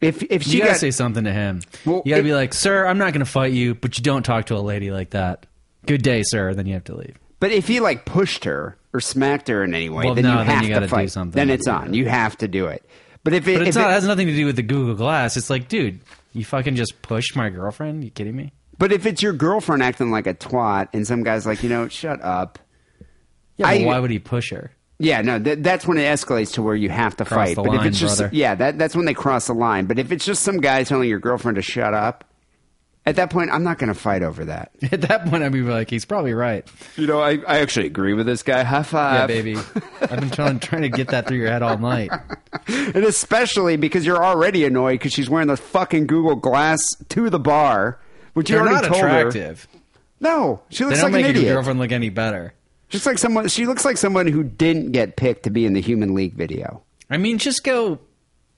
If 0.00 0.22
if 0.24 0.42
she 0.42 0.54
You 0.54 0.58
gotta 0.60 0.72
got, 0.72 0.80
say 0.80 0.90
something 0.90 1.24
to 1.24 1.32
him. 1.32 1.62
Well, 1.86 2.02
you 2.04 2.10
gotta 2.10 2.20
if- 2.20 2.24
be 2.26 2.34
like, 2.34 2.52
"Sir, 2.54 2.86
I'm 2.86 2.98
not 2.98 3.12
gonna 3.12 3.24
fight 3.24 3.52
you, 3.52 3.74
but 3.76 3.96
you 3.98 4.02
don't 4.02 4.24
talk 4.24 4.46
to 4.46 4.56
a 4.56 4.58
lady 4.58 4.90
like 4.90 5.10
that." 5.10 5.46
Good 5.86 6.02
day, 6.02 6.22
sir. 6.26 6.54
Then 6.54 6.66
you 6.66 6.74
have 6.74 6.82
to 6.84 6.96
leave. 6.96 7.16
But 7.38 7.52
if 7.52 7.68
he 7.68 7.78
like 7.78 8.04
pushed 8.04 8.44
her 8.44 8.76
or 8.92 8.98
smacked 9.00 9.46
her 9.46 9.62
in 9.62 9.74
any 9.74 9.88
way, 9.88 10.04
Well, 10.04 10.14
then 10.16 10.24
no, 10.24 10.32
you 10.32 10.36
then 10.38 10.46
have 10.46 10.64
you 10.68 10.74
to 10.80 10.88
fight. 10.88 11.10
something. 11.12 11.36
Then 11.36 11.50
it's 11.50 11.68
on. 11.68 11.94
You 11.94 12.08
have 12.08 12.36
to 12.38 12.48
do 12.48 12.66
it. 12.66 12.84
But 13.24 13.34
if 13.34 13.46
it, 13.46 13.58
But 13.58 13.68
it's 13.68 13.76
if 13.76 13.80
not, 13.82 13.88
it- 13.88 13.92
it 13.92 13.94
has 13.94 14.06
nothing 14.06 14.26
to 14.26 14.34
do 14.34 14.46
with 14.46 14.56
the 14.56 14.62
Google 14.62 14.94
Glass. 14.94 15.36
It's 15.36 15.48
like, 15.50 15.68
dude, 15.68 16.00
you 16.32 16.44
fucking 16.44 16.74
just 16.76 17.02
pushed 17.02 17.36
my 17.36 17.50
girlfriend. 17.50 18.02
You 18.04 18.10
kidding 18.10 18.34
me? 18.36 18.52
But 18.78 18.90
if 18.92 19.06
it's 19.06 19.22
your 19.22 19.32
girlfriend 19.32 19.82
acting 19.82 20.10
like 20.10 20.26
a 20.26 20.34
twat, 20.34 20.88
and 20.92 21.06
some 21.06 21.22
guy's 21.22 21.46
like, 21.46 21.62
you 21.62 21.68
know, 21.68 21.86
shut 21.88 22.20
up. 22.22 22.58
Yeah, 23.56 23.68
I- 23.68 23.84
why 23.84 23.98
would 23.98 24.10
he 24.10 24.18
push 24.18 24.50
her? 24.50 24.72
Yeah, 24.98 25.20
no, 25.22 25.38
th- 25.38 25.58
that's 25.62 25.86
when 25.86 25.98
it 25.98 26.02
escalates 26.02 26.52
to 26.54 26.62
where 26.62 26.76
you 26.76 26.88
have 26.88 27.16
to 27.16 27.24
Cross 27.24 27.54
fight. 27.54 27.56
but 27.56 27.74
if 27.74 27.82
it's 27.84 27.98
just 27.98 28.18
brother. 28.18 28.34
yeah, 28.34 28.54
that 28.54 28.78
that's 28.78 28.94
when 28.94 29.04
they 29.04 29.14
cross 29.14 29.48
the 29.48 29.52
line. 29.52 29.86
But 29.86 29.98
if 29.98 30.12
it's 30.12 30.24
just 30.24 30.42
some 30.42 30.58
guy 30.58 30.84
telling 30.84 31.08
your 31.08 31.18
girlfriend 31.18 31.56
to 31.56 31.62
shut 31.62 31.92
up, 31.92 32.24
At 33.04 33.16
that 33.16 33.30
point, 33.30 33.50
I'm 33.50 33.64
not 33.64 33.78
going 33.78 33.88
to 33.92 33.98
fight 33.98 34.22
over 34.22 34.44
that. 34.44 34.70
At 34.92 35.00
that 35.02 35.26
point, 35.26 35.42
I'd 35.42 35.50
be 35.50 35.62
like, 35.62 35.90
he's 35.90 36.04
probably 36.04 36.34
right. 36.34 36.64
You 36.96 37.08
know, 37.08 37.20
I, 37.20 37.38
I 37.48 37.58
actually 37.58 37.86
agree 37.86 38.12
with 38.14 38.26
this 38.26 38.44
guy. 38.44 38.62
High 38.62 38.84
five. 38.84 39.18
Yeah, 39.18 39.26
baby. 39.26 39.56
I've 40.00 40.20
been 40.20 40.30
trying 40.30 40.60
trying 40.60 40.82
to 40.82 40.88
get 40.88 41.08
that 41.08 41.26
through 41.26 41.38
your 41.38 41.48
head 41.48 41.62
all 41.62 41.78
night. 41.78 42.10
And 42.68 43.04
especially 43.04 43.76
because 43.76 44.04
you're 44.06 44.22
already 44.22 44.64
annoyed 44.64 44.92
because 45.00 45.12
she's 45.12 45.28
wearing 45.28 45.48
the 45.48 45.56
fucking 45.56 46.06
Google 46.06 46.36
Glass 46.36 46.78
to 47.08 47.28
the 47.30 47.40
bar, 47.40 47.98
which 48.34 48.50
you 48.50 48.56
They're 48.56 48.66
already 48.68 48.82
not 48.86 48.88
told 48.92 49.00
her. 49.02 49.08
attractive. 49.28 49.66
No, 50.20 50.60
she 50.68 50.84
looks 50.84 50.98
They 50.98 51.02
looks 51.02 51.02
don't 51.02 51.12
like 51.12 51.22
make 51.22 51.30
an 51.30 51.34
your 51.36 51.40
idiot. 51.42 51.54
girlfriend 51.56 51.78
look 51.80 51.90
any 51.92 52.10
better. 52.10 52.52
Just 52.90 53.06
like 53.06 53.18
someone, 53.18 53.48
she 53.48 53.66
looks 53.66 53.84
like 53.86 53.96
someone 53.96 54.26
who 54.28 54.44
didn't 54.44 54.92
get 54.92 55.16
picked 55.16 55.42
to 55.44 55.50
be 55.50 55.64
in 55.66 55.72
the 55.72 55.80
Human 55.80 56.14
League 56.14 56.34
video. 56.34 56.82
I 57.10 57.16
mean, 57.16 57.38
just 57.38 57.64
go, 57.64 57.98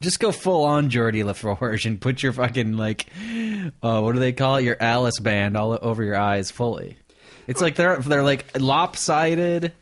just 0.04 0.20
go 0.20 0.30
full 0.30 0.64
on 0.64 0.90
Geordi 0.90 1.24
La 1.24 1.32
Forge 1.32 1.86
and 1.86 2.00
put 2.00 2.22
your 2.22 2.32
fucking 2.32 2.76
like, 2.76 3.06
uh, 3.82 4.00
what 4.00 4.12
do 4.12 4.20
they 4.20 4.32
call 4.32 4.56
it? 4.56 4.64
Your 4.64 4.76
Alice 4.80 5.18
band 5.18 5.56
all 5.56 5.76
over 5.82 6.04
your 6.04 6.16
eyes 6.16 6.50
fully. 6.50 6.96
It's 7.46 7.60
like 7.60 7.74
they're 7.74 7.98
they're 7.98 8.22
like 8.22 8.46
lopsided. 8.58 9.72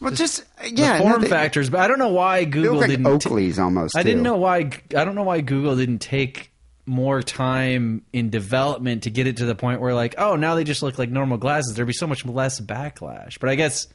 Well, 0.00 0.12
just, 0.12 0.44
yeah, 0.66 0.98
the 0.98 1.02
form 1.02 1.12
no, 1.12 1.18
they- 1.20 1.28
factors, 1.28 1.70
but 1.70 1.80
I 1.80 1.88
don't 1.88 1.98
know 1.98 2.08
why 2.08 2.44
Google 2.44 2.76
like 2.80 2.90
didn't. 2.90 3.06
Oakleys 3.06 3.58
almost. 3.58 3.96
I 3.96 4.02
didn't 4.02 4.22
know 4.22 4.36
why. 4.36 4.70
I 4.94 5.04
don't 5.04 5.14
know 5.14 5.22
why 5.22 5.40
Google 5.40 5.76
didn't 5.76 6.00
take 6.00 6.50
more 6.84 7.22
time 7.22 8.02
in 8.12 8.28
development 8.28 9.04
to 9.04 9.10
get 9.10 9.26
it 9.26 9.38
to 9.38 9.46
the 9.46 9.54
point 9.54 9.80
where, 9.80 9.94
like, 9.94 10.16
oh, 10.18 10.36
now 10.36 10.56
they 10.56 10.64
just 10.64 10.82
look 10.82 10.98
like 10.98 11.08
normal 11.08 11.38
glasses. 11.38 11.74
There'd 11.74 11.86
be 11.86 11.94
so 11.94 12.06
much 12.06 12.26
less 12.26 12.60
backlash. 12.60 13.38
But 13.40 13.48
I 13.48 13.54
guess 13.54 13.86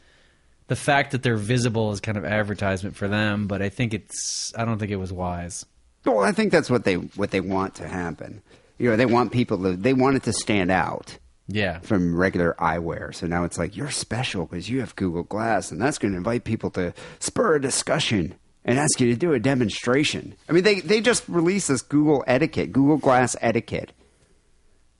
the 0.69 0.75
fact 0.77 1.11
that 1.11 1.21
they're 1.23 1.35
visible 1.35 1.91
is 1.91 1.99
kind 1.99 2.17
of 2.17 2.23
advertisement 2.23 2.95
for 2.95 3.07
them. 3.09 3.45
But 3.47 3.61
I 3.61 3.67
think 3.69 3.93
it's. 3.93 4.53
I 4.57 4.63
don't 4.65 4.79
think 4.79 4.91
it 4.91 4.95
was 4.97 5.11
wise. 5.11 5.65
Well, 6.05 6.19
I 6.21 6.31
think 6.31 6.51
that's 6.51 6.69
what 6.69 6.85
they 6.85 6.95
what 6.95 7.31
they 7.31 7.41
want 7.41 7.75
to 7.75 7.87
happen. 7.87 8.41
You 8.77 8.89
know, 8.89 8.95
they 8.95 9.05
want 9.05 9.31
people 9.33 9.57
to 9.63 9.75
they 9.75 9.93
want 9.93 10.15
it 10.15 10.23
to 10.23 10.33
stand 10.33 10.71
out 10.71 11.17
Yeah. 11.47 11.79
from 11.79 12.15
regular 12.15 12.55
eyewear. 12.57 13.13
So 13.13 13.27
now 13.27 13.43
it's 13.43 13.57
like 13.57 13.75
you're 13.75 13.91
special 13.91 14.45
because 14.45 14.69
you 14.69 14.79
have 14.79 14.95
Google 14.95 15.23
Glass, 15.23 15.69
and 15.71 15.81
that's 15.81 15.97
going 15.97 16.13
to 16.13 16.17
invite 16.17 16.45
people 16.45 16.69
to 16.71 16.93
spur 17.19 17.55
a 17.55 17.61
discussion 17.61 18.35
and 18.63 18.79
ask 18.79 18.99
you 19.01 19.07
to 19.11 19.19
do 19.19 19.33
a 19.33 19.39
demonstration. 19.39 20.35
I 20.47 20.53
mean, 20.53 20.63
they 20.63 20.79
they 20.79 21.01
just 21.01 21.27
released 21.27 21.67
this 21.67 21.81
Google 21.81 22.23
etiquette, 22.27 22.71
Google 22.71 22.97
Glass 22.97 23.35
etiquette. 23.41 23.91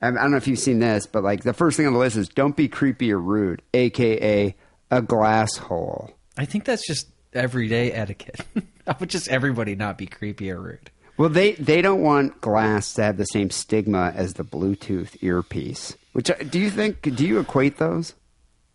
I 0.01 0.07
I 0.07 0.11
don't 0.11 0.31
know 0.31 0.37
if 0.37 0.47
you've 0.47 0.59
seen 0.59 0.79
this, 0.79 1.05
but 1.07 1.23
like 1.23 1.43
the 1.43 1.53
first 1.53 1.77
thing 1.77 1.87
on 1.87 1.93
the 1.93 1.99
list 1.99 2.17
is 2.17 2.27
don't 2.29 2.55
be 2.55 2.67
creepy 2.67 3.11
or 3.13 3.19
rude, 3.19 3.61
aka 3.73 4.55
a 4.91 5.01
glass 5.01 5.57
hole. 5.57 6.11
I 6.37 6.45
think 6.45 6.65
that's 6.65 6.85
just 6.85 7.07
everyday 7.33 7.91
etiquette. 7.91 8.41
How 8.87 8.95
would 8.99 9.09
just 9.09 9.27
everybody 9.27 9.75
not 9.75 9.97
be 9.97 10.07
creepy 10.07 10.51
or 10.51 10.59
rude? 10.59 10.91
Well, 11.17 11.29
they 11.29 11.51
they 11.53 11.81
don't 11.81 12.01
want 12.01 12.39
glass 12.39 12.93
to 12.93 13.03
have 13.03 13.17
the 13.17 13.25
same 13.25 13.49
stigma 13.49 14.13
as 14.15 14.35
the 14.35 14.45
Bluetooth 14.45 15.21
earpiece. 15.21 15.97
Which 16.13 16.31
uh, 16.31 16.35
do 16.35 16.59
you 16.59 16.69
think? 16.69 17.01
Do 17.01 17.27
you 17.27 17.39
equate 17.39 17.77
those? 17.77 18.13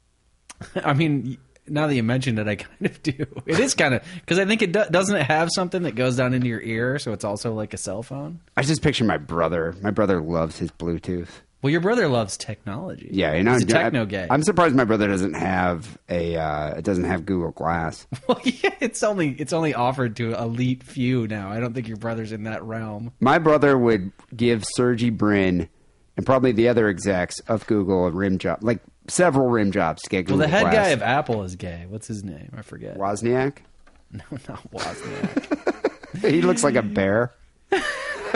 I 0.85 0.93
mean, 0.93 1.39
now 1.67 1.87
that 1.87 1.95
you 1.95 2.03
mentioned 2.03 2.39
it, 2.39 2.47
I 2.47 2.57
kind 2.57 2.87
of 2.87 3.03
do. 3.03 3.27
It 3.47 3.59
is 3.59 3.75
kind 3.75 3.95
of 3.95 4.03
because 4.21 4.39
I 4.39 4.45
think 4.45 4.63
it 4.63 4.73
do, 4.73 4.85
doesn't 4.91 5.17
it 5.17 5.27
have 5.27 5.49
something 5.55 5.83
that 5.85 5.95
goes 5.95 6.17
down 6.17 6.35
into 6.35 6.47
your 6.49 6.61
ear, 6.61 6.99
so 6.99 7.13
it's 7.13 7.25
also 7.25 7.55
like 7.55 7.73
a 7.73 7.79
cell 7.79 8.03
phone. 8.03 8.41
I 8.57 8.63
just 8.63 8.83
picture 8.83 9.05
my 9.05 9.19
brother. 9.19 9.75
My 9.81 9.91
brother 9.91 10.21
loves 10.21 10.59
his 10.59 10.71
Bluetooth. 10.71 11.29
Well, 11.65 11.71
your 11.71 11.81
brother 11.81 12.09
loves 12.09 12.37
technology. 12.37 13.09
Yeah, 13.11 13.33
you 13.33 13.43
know, 13.43 13.55
he's 13.55 13.63
a 13.65 13.79
I- 13.79 13.85
techno 13.85 14.05
gay. 14.05 14.27
I'm 14.29 14.43
surprised 14.43 14.75
my 14.75 14.85
brother 14.85 15.09
doesn't 15.09 15.33
have 15.33 15.97
a 16.11 16.37
uh, 16.37 16.79
doesn't 16.83 17.05
have 17.05 17.25
Google 17.25 17.53
Glass. 17.53 18.07
well, 18.29 18.39
yeah, 18.45 18.75
it's 18.81 19.03
only 19.03 19.31
it's 19.31 19.55
only 19.55 19.73
offered 19.73 20.15
to 20.17 20.35
elite 20.35 20.83
few 20.83 21.27
now. 21.27 21.51
I 21.51 21.61
don't 21.61 21.73
think 21.73 21.89
your 21.89 21.97
brother's 21.97 22.33
in 22.33 22.43
that 22.43 22.63
realm. 22.65 23.13
My 23.19 23.39
brother 23.39 23.79
would 23.79 24.13
give 24.37 24.63
Sergey 24.77 25.09
Brin 25.09 25.71
and 26.19 26.27
probably 26.27 26.53
the 26.53 26.69
other 26.69 26.87
execs 26.87 27.41
of 27.49 27.67
Google 27.67 28.09
a 28.09 28.11
rim 28.11 28.37
job, 28.37 28.59
like 28.61 28.81
several 29.09 29.49
rim 29.49 29.73
jobs 29.73 30.03
to 30.03 30.11
get 30.11 30.29
Well, 30.29 30.37
the 30.37 30.47
head 30.47 30.65
Glass. 30.65 30.75
guy 30.75 30.89
of 30.89 31.01
Apple 31.01 31.45
is 31.45 31.57
gay. 31.57 31.87
What's 31.89 32.07
his 32.09 32.23
name? 32.23 32.53
I 32.55 32.61
forget. 32.61 32.99
Wozniak. 32.99 33.61
No, 34.13 34.23
not 34.51 34.71
Wozniak. 34.71 36.21
he 36.31 36.43
looks 36.43 36.63
like 36.63 36.75
a 36.75 36.83
bear. 36.83 37.33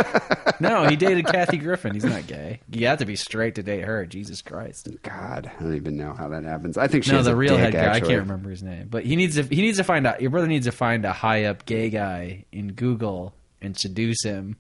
no, 0.61 0.87
he 0.87 0.97
dated 0.97 1.27
Kathy 1.27 1.57
Griffin. 1.59 1.95
He's 1.95 2.05
not 2.05 2.27
gay. 2.27 2.61
You 2.71 2.87
have 2.87 2.99
to 2.99 3.07
be 3.07 3.17
straight 3.17 3.55
to 3.57 3.63
date 3.63 3.85
her. 3.85 4.07
Jesus 4.07 4.43
Christ. 4.43 4.89
God, 5.03 5.51
I 5.59 5.63
don't 5.63 5.75
even 5.75 5.97
know 5.97 6.13
how 6.15 6.29
that 6.29 6.45
happens. 6.45 6.77
I 6.79 6.89
think 6.89 7.05
she 7.05 7.13
no, 7.13 7.23
the 7.23 7.33
a 7.33 7.37
real 7.37 7.57
dick, 7.57 7.61
head 7.61 7.73
guy. 7.73 7.95
I 7.95 8.01
can't 8.01 8.21
remember 8.21 8.51
his 8.51 8.63
name, 8.63 8.89
but 8.91 9.05
he 9.05 9.17
needs 9.17 9.37
to. 9.37 9.43
He 9.43 9.63
needs 9.63 9.79
to 9.79 9.85
find 9.85 10.07
out. 10.07 10.21
Your 10.21 10.31
brother 10.31 10.47
needs 10.49 10.67
to 10.67 10.73
find 10.73 11.05
a 11.05 11.13
high 11.13 11.45
up 11.45 11.67
gay 11.67 11.91
guy 11.91 12.45
in 12.53 12.73
Google 12.73 13.35
and 13.61 13.77
seduce 13.77 14.23
him, 14.23 14.57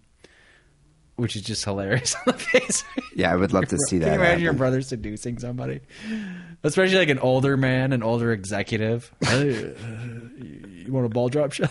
which 1.17 1.37
is 1.37 1.43
just 1.43 1.65
hilarious 1.65 2.15
on 2.27 2.33
the 2.33 2.33
face. 2.35 2.85
Yeah, 3.15 3.33
I 3.33 3.37
would 3.37 3.53
love 3.53 3.67
to 3.69 3.79
see 3.89 3.99
that. 3.99 4.07
Can 4.07 4.15
you 4.15 4.21
imagine 4.21 4.45
your 4.45 4.53
brother 4.53 4.83
seducing 4.83 5.39
somebody, 5.39 5.81
especially 6.63 6.99
like 6.99 7.11
an 7.11 7.19
older 7.19 7.57
man, 7.57 7.93
an 7.93 8.03
older 8.03 8.33
executive? 8.33 9.13
Uh, 9.29 9.45
you 10.89 10.95
want 10.95 11.05
a 11.05 11.11
ball 11.11 11.29
drop 11.29 11.53
shot? 11.53 11.71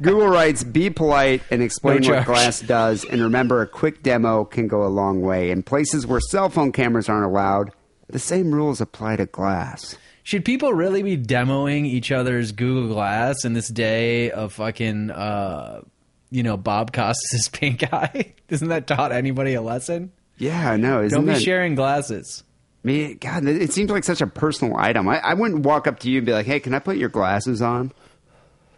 Google 0.00 0.28
writes, 0.28 0.64
"Be 0.64 0.90
polite 0.90 1.42
and 1.50 1.62
explain 1.62 2.02
No 2.02 2.14
what. 2.14 2.26
Glass 2.26 2.60
does, 2.60 3.04
and 3.04 3.22
remember, 3.22 3.62
a 3.62 3.66
quick 3.66 4.02
demo 4.02 4.44
can 4.44 4.68
go 4.68 4.84
a 4.84 4.88
long 4.88 5.20
way. 5.20 5.50
In 5.50 5.62
places 5.62 6.06
where 6.06 6.20
cell 6.20 6.48
phone 6.48 6.72
cameras 6.72 7.08
aren't 7.08 7.24
allowed, 7.26 7.72
the 8.08 8.18
same 8.18 8.52
rules 8.52 8.80
apply 8.80 9.16
to 9.16 9.26
Glass." 9.26 9.96
Should 10.22 10.44
people 10.44 10.72
really 10.72 11.04
be 11.04 11.16
demoing 11.16 11.86
each 11.86 12.10
other's 12.10 12.50
Google 12.50 12.88
Glass 12.92 13.44
in 13.44 13.52
this 13.52 13.68
day 13.68 14.32
of 14.32 14.52
fucking, 14.54 15.12
uh, 15.12 15.82
you 16.30 16.42
know, 16.42 16.56
Bob 16.56 16.92
Costas' 16.92 17.48
pink 17.52 17.84
eye? 17.92 18.34
Isn't 18.48 18.68
that 18.68 18.88
taught 18.88 19.12
anybody 19.12 19.54
a 19.54 19.62
lesson? 19.62 20.10
Yeah, 20.36 20.70
I 20.70 20.76
know. 20.76 21.08
Don't 21.08 21.26
be 21.26 21.32
that, 21.34 21.42
sharing 21.42 21.76
glasses. 21.76 22.42
I 22.84 22.86
mean, 22.88 23.18
God, 23.20 23.46
it 23.46 23.62
it 23.62 23.72
seems 23.72 23.90
like 23.90 24.04
such 24.04 24.20
a 24.20 24.26
personal 24.26 24.76
item. 24.76 25.08
I, 25.08 25.18
I 25.18 25.34
wouldn't 25.34 25.64
walk 25.64 25.86
up 25.86 26.00
to 26.00 26.10
you 26.10 26.18
and 26.18 26.26
be 26.26 26.32
like, 26.32 26.46
"Hey, 26.46 26.60
can 26.60 26.74
I 26.74 26.78
put 26.80 26.96
your 26.96 27.08
glasses 27.08 27.62
on?" 27.62 27.92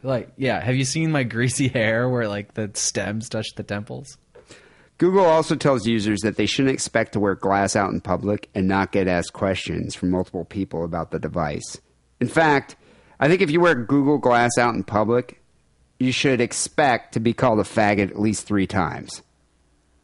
Like, 0.02 0.30
yeah, 0.37 0.61
have 0.62 0.76
you 0.76 0.84
seen 0.84 1.11
my 1.11 1.24
greasy 1.24 1.68
hair 1.74 2.08
where 2.08 2.28
like 2.28 2.54
the 2.54 2.70
stems 2.74 3.28
touch 3.28 3.48
the 3.56 3.62
temples? 3.62 4.18
Google 4.98 5.26
also 5.26 5.54
tells 5.54 5.87
users 5.87 6.20
that 6.22 6.37
they 6.37 6.46
shouldn't 6.46 6.74
expect 6.74 7.12
to 7.12 7.20
wear 7.20 7.37
glass 7.37 7.76
out 7.76 7.92
in 7.92 8.00
public 8.00 8.50
and 8.54 8.66
not 8.66 8.90
get 8.90 9.06
asked 9.06 9.32
questions 9.32 9.94
from 9.94 10.11
multiple 10.11 10.44
people 10.44 10.84
about 10.84 11.12
the 11.12 11.20
device. 11.20 11.78
In 12.20 12.26
fact, 12.26 12.74
I 13.20 13.28
think 13.28 13.40
if 13.40 13.50
you 13.50 13.61
wear 13.61 13.74
Google 13.76 14.18
Glass 14.18 14.58
out 14.58 14.74
in 14.74 14.82
public, 14.82 15.40
you 16.00 16.12
should 16.12 16.40
expect 16.40 17.14
to 17.14 17.20
be 17.20 17.32
called 17.32 17.61
a 17.61 17.64
faggot 17.64 18.11
at 18.11 18.20
least 18.20 18.46
three 18.46 18.66
times. 18.66 19.22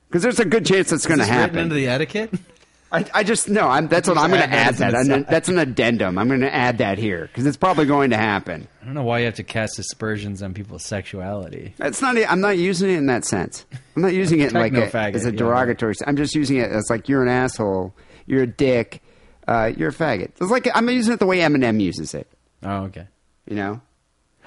Because 0.09 0.23
there's 0.23 0.41
a 0.41 0.45
good 0.45 0.65
chance 0.65 0.91
that's 0.91 1.07
going 1.07 1.19
to 1.19 1.25
written 1.25 1.39
happen. 1.39 1.59
into 1.59 1.75
the 1.75 1.89
etiquette? 1.89 2.31
I, 2.95 3.05
I 3.13 3.25
just 3.25 3.49
no. 3.49 3.69
I'm, 3.69 3.89
that's 3.89 4.09
what 4.09 4.17
I'm 4.17 4.31
going 4.31 4.43
to 4.43 4.55
add 4.55 4.77
that 4.77 4.95
add 4.95 5.07
that. 5.07 5.07
an 5.07 5.13
I'm- 5.13 5.27
that's 5.29 5.49
an 5.49 5.59
addendum. 5.59 6.17
I'm 6.17 6.29
going 6.29 6.43
to 6.43 6.55
add 6.55 6.79
that 6.79 6.97
here 6.97 7.27
because 7.27 7.45
it's 7.45 7.57
probably 7.57 7.87
going 7.87 8.11
to 8.11 8.17
happen. 8.17 8.69
I 8.81 8.85
don't 8.85 8.95
know 8.95 9.03
why 9.03 9.19
you 9.19 9.25
have 9.25 9.35
to 9.35 9.43
cast 9.43 9.79
aspersions 9.81 10.43
on 10.43 10.55
people's 10.55 10.85
sexuality. 10.85 11.75
It's 11.81 12.01
not. 12.01 12.17
I'm 12.17 12.41
not 12.41 12.57
using 12.57 12.91
it 12.91 12.99
in 12.99 13.07
that 13.07 13.25
sense. 13.25 13.67
I'm 13.97 14.03
not 14.03 14.13
using 14.13 14.41
it 14.41 14.53
like 14.53 14.75
a, 14.75 14.97
as 14.97 15.27
a 15.27 15.33
yeah. 15.33 15.37
derogatory. 15.37 15.95
I'm 16.07 16.17
just 16.17 16.37
using 16.37 16.59
it 16.59 16.71
as 16.71 16.89
like 16.89 17.09
you're 17.09 17.23
an 17.23 17.29
asshole, 17.29 17.95
you're 18.27 18.45
a 18.45 18.47
dick, 18.47 19.03
uh, 19.49 19.73
you're 19.77 19.89
a 19.89 19.93
faggot. 19.93 20.31
It's 20.41 20.51
like 20.51 20.69
I'm 20.73 20.89
using 20.89 21.15
it 21.15 21.19
the 21.19 21.27
way 21.27 21.39
Eminem 21.39 21.81
uses 21.81 22.15
it. 22.15 22.29
Oh, 22.63 22.85
okay. 22.85 23.09
You 23.49 23.57
know, 23.57 23.81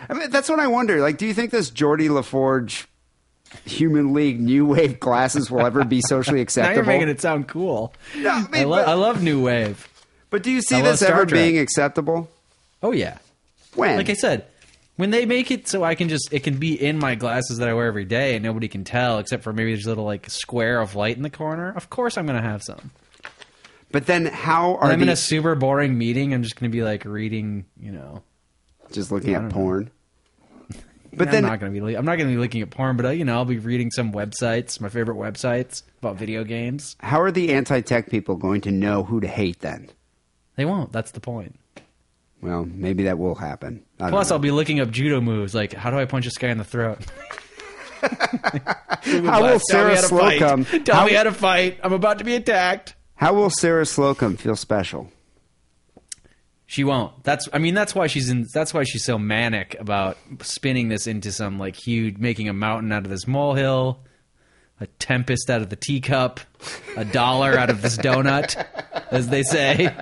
I 0.08 0.14
mean 0.14 0.30
that's 0.30 0.48
what 0.48 0.60
I 0.60 0.68
wonder. 0.68 1.02
Like, 1.02 1.18
do 1.18 1.26
you 1.26 1.34
think 1.34 1.52
this 1.52 1.70
Geordi 1.70 2.10
La 2.10 2.22
Forge 2.22 2.88
Human 3.66 4.14
League 4.14 4.40
New 4.40 4.66
Wave 4.66 5.00
glasses 5.00 5.50
will 5.52 5.66
ever 5.66 5.84
be 5.84 6.02
socially 6.02 6.38
Now 6.40 6.44
acceptable? 6.44 6.76
you're 6.76 6.86
making 6.86 7.10
it 7.10 7.22
sound 7.22 7.48
cool. 7.48 7.94
No, 8.16 8.30
I 8.52 8.62
I, 8.62 8.64
lo- 8.64 8.78
but- 8.78 8.88
I 8.88 8.94
love 8.94 9.22
New 9.24 9.44
Wave. 9.44 9.88
But 10.30 10.44
do 10.44 10.52
you 10.52 10.62
see 10.62 10.76
I 10.76 10.82
this 10.82 11.02
ever 11.02 11.26
Trek. 11.26 11.30
being 11.30 11.58
acceptable? 11.58 12.30
Oh 12.84 12.92
yeah. 12.92 13.18
When? 13.76 13.96
Like 13.98 14.10
I 14.10 14.14
said, 14.14 14.46
when 14.98 15.10
they 15.12 15.26
make 15.26 15.52
it 15.52 15.68
so 15.68 15.84
I 15.84 15.96
can 15.96 16.10
just 16.10 16.30
it 16.34 16.44
can 16.44 16.58
be 16.58 16.74
in 16.74 16.98
my 17.00 17.16
glasses 17.16 17.60
that 17.60 17.70
I 17.70 17.74
wear 17.74 17.86
every 17.88 18.04
day 18.06 18.36
and 18.36 18.44
nobody 18.44 18.68
can 18.68 18.84
tell 18.84 19.20
except 19.20 19.44
for 19.44 19.54
maybe 19.54 19.72
there's 19.74 19.86
a 19.86 19.90
little 19.90 20.04
like 20.06 20.30
square 20.30 20.82
of 20.82 20.96
light 20.96 21.16
in 21.16 21.24
the 21.24 21.30
corner. 21.30 21.72
Of 21.76 21.90
course 21.90 22.18
I'm 22.18 22.26
gonna 22.26 22.42
have 22.42 22.62
some. 22.64 22.92
but 23.92 24.06
then 24.06 24.26
how 24.26 24.76
are 24.76 24.84
When 24.84 24.92
I'm 24.92 25.02
in 25.04 25.10
a 25.10 25.16
super 25.16 25.56
boring 25.56 25.98
meeting, 25.98 26.34
I'm 26.34 26.44
just 26.44 26.60
gonna 26.60 26.70
be 26.72 26.84
like 26.84 27.06
reading, 27.06 27.66
you 27.80 27.92
know. 27.94 28.22
just 28.92 29.12
looking 29.12 29.34
I 29.34 29.38
at 29.38 29.42
don't 29.50 29.50
know. 29.50 29.88
Porn? 31.18 31.26
But 31.26 31.36
I'm 31.36 31.42
then 31.44 31.50
not 31.52 31.60
gonna 31.60 31.72
be 31.72 31.96
I'm 31.98 32.06
not 32.06 32.18
gonna 32.18 32.30
be 32.30 32.38
looking 32.38 32.62
at 32.62 32.70
porn, 32.70 32.98
but 32.98 33.06
uh, 33.06 33.10
you 33.10 33.26
know 33.26 33.36
I'll 33.36 33.46
be 33.46 33.60
reading 33.60 33.92
some 33.92 34.12
websites, 34.12 34.80
my 34.80 34.90
favorite 34.90 35.18
websites 35.18 35.84
about 36.00 36.16
video 36.18 36.44
games. 36.44 36.96
how 37.00 37.20
are 37.22 37.32
the 37.32 37.54
anti-tech 37.54 38.10
people 38.10 38.36
going 38.36 38.62
to 38.62 38.72
know 38.72 39.04
who 39.04 39.20
to 39.20 39.28
hate 39.28 39.60
then? 39.62 39.90
They 40.56 40.66
won't. 40.66 40.92
That's 40.92 41.12
the 41.12 41.20
point. 41.20 41.60
Well, 42.42 42.66
maybe 42.66 43.04
that 43.06 43.18
will 43.18 43.36
happen. 43.36 43.84
I 44.00 44.10
Plus. 44.12 44.30
I'll 44.32 44.38
be 44.40 44.52
looking 44.52 44.80
up 44.80 44.92
judo 44.92 45.22
moves, 45.22 45.54
like 45.56 45.74
how 45.74 45.90
do 45.92 45.98
I 46.00 46.06
punch 46.06 46.26
this 46.26 46.38
guy 46.38 46.50
in 46.50 46.58
the 46.58 46.64
throat? 46.64 47.00
How 48.02 49.42
will 49.42 49.60
Sarah 49.60 49.96
how 49.96 50.02
to 50.02 50.08
fight. 50.08 50.40
Slocum? 50.40 50.66
Tell 50.84 50.96
How, 50.98 51.06
me 51.08 51.14
how 51.14 51.24
to 51.24 51.32
fight. 51.32 51.80
I'm 51.84 51.94
about 51.94 52.20
to 52.20 52.24
be 52.24 52.36
attacked. 52.36 52.96
how 53.16 53.34
will 53.34 53.50
Sarah 53.50 53.86
Slocum 53.86 54.38
feel 54.38 54.56
special? 54.56 55.12
She 56.68 56.84
won't. 56.84 57.24
That's. 57.24 57.48
I 57.54 57.58
mean, 57.60 57.74
that's 57.74 57.96
why 57.96 58.08
she's 58.08 58.30
in. 58.30 58.46
That's 58.54 58.74
why 58.74 58.84
she's 58.84 59.04
so 59.06 59.18
manic 59.18 59.76
about 59.80 60.18
spinning 60.42 60.90
this 60.90 61.08
into 61.08 61.32
some 61.32 61.58
like 61.58 61.76
huge, 61.76 62.18
making 62.18 62.50
a 62.50 62.54
mountain 62.54 62.92
out 62.92 63.06
of 63.06 63.10
this 63.10 63.26
molehill. 63.26 64.00
a 64.80 64.88
tempest 65.00 65.50
out 65.50 65.62
of 65.62 65.70
the 65.70 65.76
teacup, 65.76 66.40
a 66.96 67.06
dollar 67.06 67.58
out 67.58 67.70
of 67.70 67.82
this 67.82 67.98
donut, 67.98 68.64
as 69.12 69.30
they 69.30 69.44
say, 69.44 69.94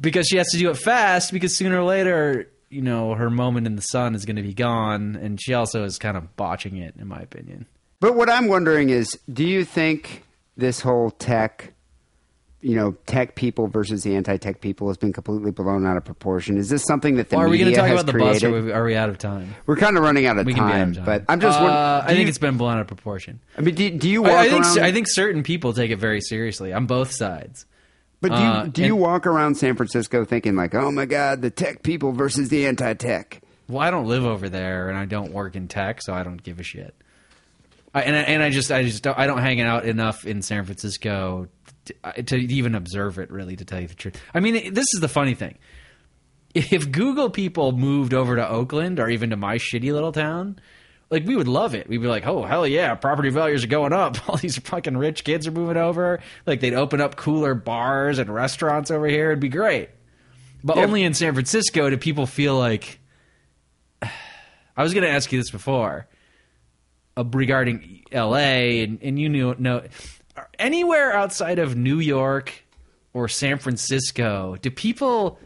because 0.00 0.26
she 0.26 0.36
has 0.36 0.48
to 0.48 0.58
do 0.58 0.70
it 0.70 0.76
fast 0.76 1.32
because 1.32 1.56
sooner 1.56 1.80
or 1.80 1.84
later, 1.84 2.50
you 2.68 2.82
know, 2.82 3.14
her 3.14 3.30
moment 3.30 3.66
in 3.66 3.76
the 3.76 3.82
sun 3.82 4.14
is 4.14 4.24
going 4.24 4.36
to 4.36 4.42
be 4.42 4.54
gone, 4.54 5.16
and 5.16 5.40
she 5.40 5.54
also 5.54 5.84
is 5.84 5.98
kind 5.98 6.16
of 6.16 6.36
botching 6.36 6.76
it, 6.76 6.94
in 6.98 7.06
my 7.06 7.20
opinion. 7.20 7.66
But 8.00 8.16
what 8.16 8.28
I'm 8.28 8.48
wondering 8.48 8.90
is, 8.90 9.08
do 9.32 9.44
you 9.44 9.64
think 9.64 10.24
this 10.56 10.80
whole 10.80 11.10
tech, 11.12 11.72
you 12.62 12.74
know, 12.74 12.92
tech 13.06 13.34
people 13.36 13.68
versus 13.68 14.02
the 14.02 14.16
anti-tech 14.16 14.60
people 14.60 14.88
has 14.88 14.96
been 14.96 15.12
completely 15.12 15.50
blown 15.50 15.86
out 15.86 15.96
of 15.96 16.04
proportion? 16.04 16.56
Is 16.56 16.68
this 16.68 16.82
something 16.84 17.16
that 17.16 17.28
the 17.28 17.36
are 17.36 17.48
we 17.48 17.58
media 17.58 17.64
going 17.66 17.74
to 17.74 17.80
talk 17.80 17.86
has 17.88 17.94
about 18.00 18.06
the 18.06 18.12
created? 18.12 18.32
bus, 18.34 18.42
or 18.44 18.56
are 18.56 18.62
we- 18.62 18.72
are 18.72 18.84
we 18.84 18.96
out 18.96 19.08
of 19.08 19.18
time? 19.18 19.54
We're 19.66 19.76
kind 19.76 19.96
of 19.96 20.02
running 20.02 20.26
out 20.26 20.38
of 20.38 20.46
We 20.46 20.54
can 20.54 20.64
be 20.66 20.72
out 20.72 20.76
time, 20.76 20.88
of 20.90 20.96
time. 20.96 21.04
but 21.04 21.24
I'm 21.28 21.40
just. 21.40 21.58
Uh, 21.58 21.62
wondering, 21.62 21.78
I 21.78 22.06
think 22.08 22.20
you- 22.20 22.28
it's 22.28 22.38
been 22.38 22.56
blown 22.56 22.74
out 22.74 22.80
of 22.80 22.86
proportion. 22.88 23.40
I 23.56 23.60
mean, 23.60 23.74
do, 23.74 23.90
do 23.90 24.08
you 24.08 24.22
walk 24.22 24.32
I, 24.32 24.40
I 24.46 24.48
think 24.48 24.64
around? 24.64 24.78
I 24.80 24.92
think 24.92 25.06
certain 25.08 25.42
people 25.42 25.72
take 25.74 25.90
it 25.90 25.98
very 25.98 26.20
seriously 26.20 26.72
on 26.72 26.86
both 26.86 27.12
sides. 27.12 27.66
but 28.20 28.30
do 28.32 28.38
you, 28.38 28.42
uh, 28.42 28.64
do 28.66 28.82
you 28.82 28.94
and- 28.94 29.00
walk 29.02 29.26
around 29.26 29.56
San 29.56 29.76
Francisco 29.76 30.24
thinking 30.24 30.56
like, 30.56 30.74
oh 30.74 30.90
my 30.90 31.04
god, 31.04 31.42
the 31.42 31.50
tech 31.50 31.82
people 31.82 32.12
versus 32.12 32.48
the 32.48 32.66
anti-tech? 32.66 33.42
Well, 33.68 33.80
I 33.82 33.90
don't 33.90 34.06
live 34.06 34.24
over 34.24 34.48
there, 34.48 34.88
and 34.88 34.96
I 34.98 35.04
don't 35.04 35.32
work 35.32 35.56
in 35.56 35.68
tech, 35.68 36.00
so 36.02 36.14
I 36.14 36.22
don't 36.22 36.42
give 36.42 36.58
a 36.58 36.62
shit. 36.62 36.94
I, 37.94 38.02
and 38.02 38.14
I, 38.16 38.20
and 38.20 38.42
I 38.42 38.50
just 38.50 38.70
I 38.72 38.82
just 38.82 39.02
don't, 39.02 39.18
I 39.18 39.26
don't 39.26 39.38
hang 39.38 39.60
out 39.60 39.84
enough 39.86 40.26
in 40.26 40.40
San 40.42 40.64
Francisco 40.64 41.48
to, 41.86 42.22
to 42.22 42.36
even 42.36 42.74
observe 42.74 43.18
it. 43.18 43.30
Really, 43.30 43.56
to 43.56 43.64
tell 43.64 43.80
you 43.80 43.88
the 43.88 43.94
truth, 43.94 44.20
I 44.34 44.40
mean, 44.40 44.74
this 44.74 44.86
is 44.94 45.00
the 45.00 45.08
funny 45.08 45.34
thing. 45.34 45.56
If 46.54 46.90
Google 46.90 47.28
people 47.30 47.72
moved 47.72 48.14
over 48.14 48.36
to 48.36 48.48
Oakland 48.48 48.98
or 48.98 49.08
even 49.10 49.30
to 49.30 49.36
my 49.36 49.56
shitty 49.56 49.92
little 49.92 50.12
town, 50.12 50.58
like 51.10 51.26
we 51.26 51.36
would 51.36 51.48
love 51.48 51.74
it. 51.74 51.88
We'd 51.88 51.98
be 52.00 52.06
like, 52.08 52.26
"Oh 52.26 52.44
hell 52.44 52.66
yeah, 52.66 52.94
property 52.94 53.28
values 53.30 53.62
are 53.64 53.68
going 53.68 53.92
up. 53.92 54.28
All 54.28 54.36
these 54.36 54.58
fucking 54.58 54.96
rich 54.96 55.22
kids 55.24 55.46
are 55.46 55.50
moving 55.52 55.76
over. 55.76 56.20
Like 56.46 56.60
they'd 56.60 56.74
open 56.74 57.00
up 57.00 57.16
cooler 57.16 57.54
bars 57.54 58.18
and 58.18 58.32
restaurants 58.32 58.90
over 58.90 59.06
here. 59.06 59.30
It'd 59.32 59.40
be 59.40 59.48
great." 59.48 59.90
But 60.64 60.78
Yeah. 60.78 60.84
only 60.84 61.02
in 61.04 61.12
San 61.14 61.34
Francisco 61.34 61.90
do 61.90 61.96
people 61.98 62.26
feel 62.26 62.58
like 62.58 62.98
I 64.02 64.82
was 64.82 64.94
going 64.94 65.04
to 65.04 65.10
ask 65.10 65.30
you 65.32 65.38
this 65.38 65.50
before 65.50 66.06
uh, 67.16 67.24
regarding 67.24 68.02
L.A. 68.12 68.82
and, 68.82 68.98
and 69.02 69.18
you 69.18 69.28
knew 69.28 69.54
know 69.58 69.82
anywhere 70.58 71.14
outside 71.14 71.58
of 71.58 71.76
New 71.76 71.98
York 71.98 72.52
or 73.12 73.28
San 73.28 73.58
Francisco. 73.58 74.56
Do 74.60 74.70
people 74.70 75.38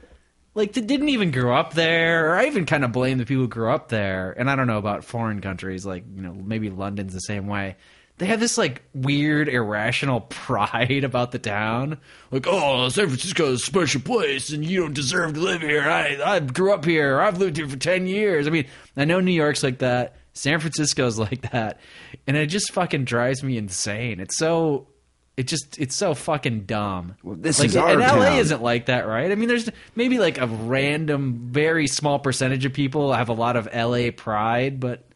like 0.55 0.73
that 0.73 0.87
didn't 0.87 1.11
even 1.11 1.31
grow 1.31 1.55
up 1.55 1.75
there? 1.75 2.31
Or 2.31 2.37
I 2.37 2.47
even 2.47 2.67
kind 2.67 2.85
of 2.85 2.93
blame 2.93 3.19
the 3.19 3.25
people 3.25 3.43
who 3.45 3.49
grew 3.49 3.71
up 3.71 3.89
there. 3.89 4.33
And 4.33 4.51
I 4.51 4.57
don't 4.57 4.67
know 4.67 4.79
about 4.79 5.05
foreign 5.05 5.41
countries, 5.41 5.87
like 5.87 6.05
you 6.15 6.23
know 6.23 6.35
maybe 6.35 6.71
London's 6.71 7.15
the 7.15 7.21
same 7.21 7.47
way. 7.47 7.77
They 8.19 8.27
have 8.27 8.41
this 8.41 8.59
like 8.59 8.83
weird 8.93 9.49
irrational 9.49 10.21
pride 10.29 11.05
about 11.05 11.33
the 11.33 11.39
town. 11.39 11.99
Like, 12.31 12.47
oh, 12.47 12.89
San 12.91 13.07
Francisco 13.07 13.53
is 13.53 13.63
a 13.63 13.65
special 13.65 14.03
place, 14.03 14.51
and 14.51 14.65
you 14.65 14.81
don't 14.81 14.93
deserve 14.93 15.35
to 15.35 15.41
live 15.41 15.63
here. 15.63 15.83
I 15.83 16.21
I 16.23 16.41
grew 16.41 16.73
up 16.73 16.85
here. 16.85 17.21
I've 17.21 17.39
lived 17.39 17.57
here 17.57 17.69
for 17.69 17.79
ten 17.79 18.07
years. 18.07 18.47
I 18.47 18.51
mean, 18.51 18.67
I 18.97 19.05
know 19.05 19.21
New 19.21 19.33
York's 19.33 19.63
like 19.63 19.79
that. 19.79 20.17
San 20.33 20.61
Francisco's 20.61 21.19
like 21.19 21.51
that, 21.53 21.81
and 22.27 22.37
it 22.37 22.47
just 22.47 22.73
fucking 22.73 23.05
drives 23.05 23.43
me 23.43 23.57
insane. 23.57 24.21
It's 24.21 24.37
so. 24.37 24.89
It 25.37 25.47
just 25.47 25.79
it's 25.79 25.95
so 25.95 26.13
fucking 26.13 26.65
dumb. 26.65 27.15
Well, 27.23 27.37
this 27.37 27.61
like, 27.61 27.69
is 27.69 27.77
our 27.77 27.91
and 27.91 28.01
LA 28.01 28.09
town. 28.09 28.39
isn't 28.39 28.63
like 28.63 28.87
that, 28.87 29.07
right? 29.07 29.33
I 29.33 29.37
mean, 29.37 29.49
there's 29.49 29.71
maybe 29.95 30.19
like 30.19 30.39
a 30.39 30.47
random, 30.47 31.49
very 31.51 31.87
small 31.87 32.19
percentage 32.19 32.67
of 32.67 32.75
people 32.75 33.15
have 33.15 33.31
a 33.31 33.33
lot 33.33 33.57
of 33.57 33.67
LA 33.73 34.11
pride, 34.15 34.81
but 34.81 35.07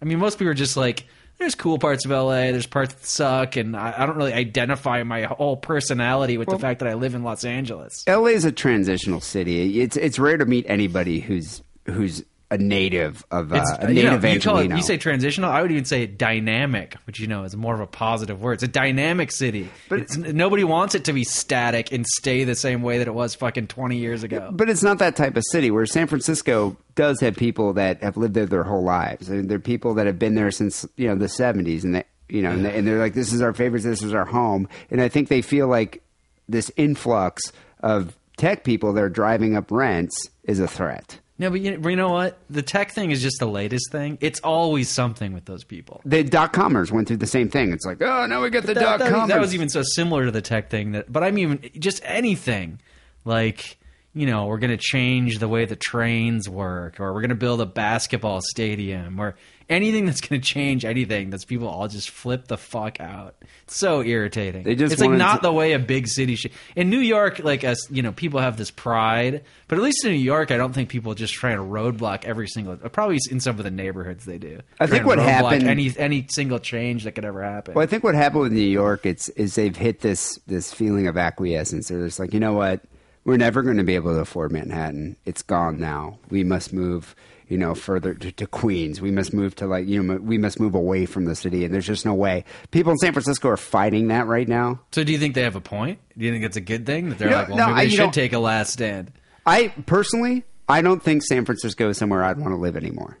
I 0.00 0.04
mean, 0.04 0.18
most 0.18 0.38
people 0.38 0.50
are 0.50 0.54
just 0.54 0.76
like, 0.76 1.06
there's 1.38 1.54
cool 1.56 1.78
parts 1.78 2.04
of 2.04 2.12
LA, 2.12 2.52
there's 2.52 2.66
parts 2.66 2.94
that 2.94 3.04
suck, 3.04 3.56
and 3.56 3.76
I, 3.76 3.94
I 3.96 4.06
don't 4.06 4.16
really 4.16 4.32
identify 4.32 5.02
my 5.02 5.22
whole 5.22 5.56
personality 5.56 6.38
with 6.38 6.48
the 6.48 6.58
fact 6.58 6.80
that 6.80 6.88
I 6.88 6.94
live 6.94 7.16
in 7.16 7.24
Los 7.24 7.44
Angeles. 7.44 8.04
LA 8.06 8.26
is 8.26 8.44
a 8.44 8.52
transitional 8.52 9.20
city. 9.20 9.80
It's 9.80 9.96
it's 9.96 10.18
rare 10.18 10.36
to 10.36 10.46
meet 10.46 10.66
anybody 10.68 11.18
who's 11.18 11.62
who's 11.86 12.22
a 12.52 12.58
native 12.58 13.24
of 13.30 13.50
uh, 13.50 13.64
a 13.78 13.90
you, 13.90 14.02
know, 14.02 14.18
native 14.18 14.44
you, 14.44 14.58
it, 14.58 14.70
you 14.76 14.82
say 14.82 14.98
transitional. 14.98 15.50
I 15.50 15.62
would 15.62 15.72
even 15.72 15.86
say 15.86 16.06
dynamic, 16.06 16.94
which 17.06 17.18
you 17.18 17.26
know 17.26 17.44
is 17.44 17.56
more 17.56 17.72
of 17.72 17.80
a 17.80 17.86
positive 17.86 18.42
word. 18.42 18.54
It's 18.54 18.62
a 18.62 18.68
dynamic 18.68 19.32
city. 19.32 19.70
But- 19.88 20.00
it's, 20.00 20.18
nobody 20.18 20.62
wants 20.62 20.94
it 20.94 21.06
to 21.06 21.14
be 21.14 21.24
static 21.24 21.92
and 21.92 22.06
stay 22.06 22.44
the 22.44 22.54
same 22.54 22.82
way 22.82 22.98
that 22.98 23.08
it 23.08 23.14
was 23.14 23.34
fucking 23.34 23.68
twenty 23.68 23.96
years 23.96 24.22
ago. 24.22 24.50
But 24.52 24.68
it's 24.68 24.82
not 24.82 24.98
that 24.98 25.16
type 25.16 25.34
of 25.36 25.44
city. 25.50 25.70
Where 25.70 25.86
San 25.86 26.06
Francisco 26.06 26.76
does 26.94 27.20
have 27.20 27.36
people 27.36 27.72
that 27.72 28.02
have 28.02 28.18
lived 28.18 28.34
there 28.34 28.44
their 28.44 28.64
whole 28.64 28.84
lives. 28.84 29.30
I 29.30 29.36
mean, 29.36 29.48
they're 29.48 29.58
people 29.58 29.94
that 29.94 30.04
have 30.04 30.18
been 30.18 30.34
there 30.34 30.50
since 30.50 30.86
you 30.96 31.08
know 31.08 31.14
the 31.14 31.30
seventies, 31.30 31.84
and 31.84 31.94
they, 31.94 32.04
you 32.28 32.42
know, 32.42 32.50
and, 32.50 32.66
they, 32.66 32.76
and 32.76 32.86
they're 32.86 32.98
like, 32.98 33.14
"This 33.14 33.32
is 33.32 33.40
our 33.40 33.54
favorite. 33.54 33.82
This 33.82 34.02
is 34.02 34.12
our 34.12 34.26
home." 34.26 34.68
And 34.90 35.00
I 35.00 35.08
think 35.08 35.28
they 35.28 35.40
feel 35.40 35.68
like 35.68 36.02
this 36.50 36.70
influx 36.76 37.50
of 37.80 38.14
tech 38.36 38.62
people 38.62 38.92
that 38.92 39.02
are 39.02 39.08
driving 39.08 39.56
up 39.56 39.70
rents 39.70 40.28
is 40.44 40.60
a 40.60 40.68
threat. 40.68 41.18
No, 41.38 41.50
but 41.50 41.60
you, 41.60 41.80
you 41.88 41.96
know 41.96 42.10
what? 42.10 42.38
The 42.50 42.62
tech 42.62 42.92
thing 42.92 43.10
is 43.10 43.20
just 43.22 43.38
the 43.40 43.46
latest 43.46 43.90
thing. 43.90 44.18
It's 44.20 44.38
always 44.40 44.88
something 44.88 45.32
with 45.32 45.44
those 45.46 45.64
people. 45.64 46.00
The 46.04 46.22
dot 46.22 46.52
comers 46.52 46.92
went 46.92 47.08
through 47.08 47.16
the 47.16 47.26
same 47.26 47.48
thing. 47.48 47.72
It's 47.72 47.84
like, 47.84 48.00
oh, 48.02 48.26
now 48.26 48.42
we 48.42 48.50
get 48.50 48.64
the 48.64 48.74
dot 48.74 49.00
comers. 49.00 49.28
that 49.28 49.40
was 49.40 49.54
even 49.54 49.68
so 49.68 49.82
similar 49.82 50.26
to 50.26 50.30
the 50.30 50.42
tech 50.42 50.70
thing 50.70 50.92
that 50.92 51.10
but 51.10 51.24
i 51.24 51.30
mean 51.30 51.58
just 51.78 52.00
anything 52.04 52.78
like 53.24 53.78
you 54.14 54.26
know 54.26 54.46
we're 54.46 54.58
going 54.58 54.70
to 54.70 54.76
change 54.76 55.38
the 55.38 55.48
way 55.48 55.64
the 55.64 55.76
trains 55.76 56.48
work 56.48 57.00
or 57.00 57.12
we're 57.12 57.20
going 57.20 57.30
to 57.30 57.34
build 57.34 57.60
a 57.60 57.66
basketball 57.66 58.40
stadium 58.42 59.18
or 59.20 59.34
anything 59.72 60.06
that's 60.06 60.20
going 60.20 60.40
to 60.40 60.46
change 60.46 60.84
anything 60.84 61.30
that's 61.30 61.44
people 61.44 61.66
all 61.66 61.88
just 61.88 62.10
flip 62.10 62.46
the 62.48 62.56
fuck 62.56 63.00
out 63.00 63.34
it's 63.64 63.76
so 63.76 64.02
irritating 64.02 64.62
They 64.62 64.74
just 64.74 64.92
it's 64.92 65.00
like 65.02 65.10
not 65.10 65.36
to- 65.36 65.42
the 65.48 65.52
way 65.52 65.72
a 65.72 65.78
big 65.78 66.06
city 66.06 66.36
should 66.36 66.52
in 66.76 66.90
new 66.90 66.98
york 67.00 67.40
like 67.40 67.64
as 67.64 67.86
you 67.90 68.02
know 68.02 68.12
people 68.12 68.38
have 68.40 68.56
this 68.56 68.70
pride 68.70 69.42
but 69.68 69.78
at 69.78 69.82
least 69.84 70.04
in 70.04 70.12
new 70.12 70.18
york 70.18 70.50
i 70.50 70.56
don't 70.56 70.72
think 70.74 70.88
people 70.88 71.14
just 71.14 71.34
try 71.34 71.52
to 71.54 71.60
roadblock 71.62 72.24
every 72.24 72.46
single 72.46 72.76
probably 72.76 73.18
in 73.30 73.40
some 73.40 73.56
of 73.58 73.64
the 73.64 73.70
neighborhoods 73.70 74.24
they 74.26 74.38
do 74.38 74.60
I 74.78 74.86
think 74.86 75.06
what 75.06 75.18
happened- 75.18 75.64
any 75.68 75.92
any 75.96 76.26
single 76.28 76.58
change 76.58 77.04
that 77.04 77.12
could 77.12 77.24
ever 77.24 77.42
happen 77.42 77.74
Well, 77.74 77.82
I 77.82 77.86
think 77.86 78.04
what 78.04 78.14
happened 78.14 78.42
with 78.42 78.52
New 78.52 78.60
York, 78.60 79.06
it's 79.06 79.28
is 79.30 79.54
they've 79.54 79.74
hit 79.76 80.00
this 80.00 80.38
this 80.46 80.72
feeling 80.72 81.06
of 81.06 81.16
acquiescence. 81.16 81.88
They're 81.88 82.04
just 82.04 82.18
like, 82.18 82.34
you 82.34 82.40
know 82.40 82.52
what, 82.52 82.82
we're 83.24 83.36
never 83.36 83.62
going 83.62 83.76
to 83.78 83.84
be 83.84 83.94
able 83.94 84.12
to 84.14 84.20
afford 84.20 84.52
Manhattan. 84.52 85.16
It's 85.24 85.42
gone 85.42 85.78
now. 85.78 86.18
We 86.30 86.44
must 86.44 86.72
move, 86.72 87.14
you 87.52 87.58
know, 87.58 87.74
further 87.74 88.14
to, 88.14 88.32
to 88.32 88.46
Queens. 88.46 89.00
We 89.02 89.10
must 89.10 89.34
move 89.34 89.54
to 89.56 89.66
like, 89.66 89.86
you 89.86 90.02
know, 90.02 90.16
we 90.16 90.38
must 90.38 90.58
move 90.58 90.74
away 90.74 91.04
from 91.04 91.26
the 91.26 91.34
city. 91.36 91.64
And 91.66 91.74
there's 91.74 91.86
just 91.86 92.06
no 92.06 92.14
way. 92.14 92.44
People 92.70 92.92
in 92.92 92.98
San 92.98 93.12
Francisco 93.12 93.50
are 93.50 93.58
fighting 93.58 94.08
that 94.08 94.26
right 94.26 94.48
now. 94.48 94.80
So 94.92 95.04
do 95.04 95.12
you 95.12 95.18
think 95.18 95.34
they 95.34 95.42
have 95.42 95.54
a 95.54 95.60
point? 95.60 95.98
Do 96.16 96.24
you 96.24 96.32
think 96.32 96.44
it's 96.44 96.56
a 96.56 96.62
good 96.62 96.86
thing 96.86 97.10
that 97.10 97.18
they're 97.18 97.28
know, 97.28 97.36
like, 97.36 97.48
well, 97.48 97.56
no, 97.58 97.66
maybe 97.68 97.78
I- 97.80 97.84
they 97.84 97.90
should 97.90 97.96
don't- 97.98 98.14
take 98.14 98.32
a 98.32 98.38
last 98.38 98.72
stand? 98.72 99.12
I 99.44 99.68
personally, 99.86 100.44
I 100.68 100.80
don't 100.82 101.02
think 101.02 101.22
San 101.24 101.44
Francisco 101.44 101.90
is 101.90 101.98
somewhere 101.98 102.24
I'd 102.24 102.38
want 102.38 102.52
to 102.52 102.56
live 102.56 102.74
anymore. 102.76 103.18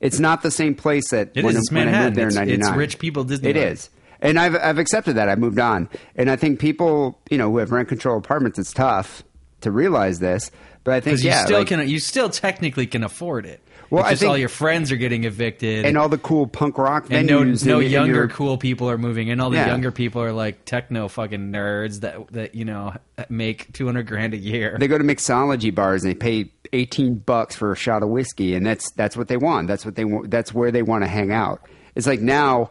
It's 0.00 0.18
not 0.20 0.42
the 0.42 0.50
same 0.50 0.74
place 0.74 1.08
that 1.10 1.30
It 1.34 1.44
when, 1.44 1.56
is. 1.56 1.70
When 1.72 1.88
I 1.88 2.04
moved 2.04 2.16
there 2.16 2.28
in 2.28 2.36
It's- 2.36 2.68
it's 2.68 2.76
rich 2.76 2.98
people 2.98 3.24
Disneyland. 3.24 3.44
It 3.44 3.56
is, 3.56 3.90
and 4.20 4.38
I've 4.38 4.56
I've 4.56 4.78
accepted 4.78 5.14
that. 5.16 5.28
I've 5.28 5.38
moved 5.38 5.58
on, 5.58 5.88
and 6.16 6.30
I 6.30 6.36
think 6.36 6.58
people, 6.58 7.18
you 7.30 7.38
know, 7.38 7.50
who 7.50 7.58
have 7.58 7.70
rent 7.72 7.88
control 7.88 8.18
apartments, 8.18 8.58
it's 8.58 8.72
tough 8.72 9.22
to 9.62 9.70
realize 9.70 10.18
this. 10.18 10.50
But 10.82 10.94
I 10.94 11.00
think 11.00 11.22
yeah, 11.22 11.40
you 11.40 11.46
still 11.46 11.58
like- 11.58 11.68
can, 11.68 11.88
you 11.88 11.98
still 11.98 12.30
technically 12.30 12.86
can 12.86 13.04
afford 13.04 13.44
it. 13.44 13.60
Well, 13.90 14.02
It's 14.02 14.06
I 14.06 14.10
just 14.12 14.20
think- 14.20 14.30
all 14.30 14.38
your 14.38 14.48
friends 14.48 14.92
are 14.92 14.96
getting 14.96 15.24
evicted, 15.24 15.84
and 15.84 15.98
all 15.98 16.08
the 16.08 16.16
cool 16.18 16.46
punk 16.46 16.78
rock 16.78 17.06
venues. 17.08 17.16
and 17.18 17.26
no, 17.26 17.40
and- 17.42 17.66
no 17.66 17.80
and 17.80 17.90
younger 17.90 18.14
your- 18.14 18.28
cool 18.28 18.56
people 18.56 18.88
are 18.88 18.96
moving, 18.98 19.30
and 19.30 19.40
all 19.40 19.50
the 19.50 19.56
Yeah. 19.56 19.66
younger 19.66 19.90
people 19.90 20.22
are 20.22 20.32
like 20.32 20.64
techno 20.64 21.08
fucking 21.08 21.50
nerds 21.52 22.00
that 22.00 22.32
that 22.32 22.54
you 22.54 22.64
know 22.64 22.94
make 23.28 23.72
two 23.72 23.86
hundred 23.86 24.06
grand 24.06 24.32
a 24.32 24.36
year. 24.38 24.76
They 24.78 24.86
go 24.88 24.96
to 24.96 25.04
mixology 25.04 25.74
bars 25.74 26.04
and 26.04 26.10
they 26.12 26.14
pay 26.16 26.52
eighteen 26.72 27.16
bucks 27.16 27.56
for 27.56 27.72
a 27.72 27.76
shot 27.76 28.02
of 28.04 28.08
whiskey, 28.10 28.54
and 28.54 28.64
that's 28.64 28.90
that's 28.92 29.16
what 29.16 29.26
they 29.28 29.36
want. 29.36 29.66
That's 29.66 29.84
what 29.84 29.96
they 29.96 30.04
want. 30.04 30.30
That's 30.30 30.54
where 30.54 30.70
they 30.70 30.82
want 30.82 31.02
to 31.02 31.08
hang 31.08 31.32
out. 31.32 31.60
It's 31.96 32.06
like 32.06 32.20
now, 32.20 32.70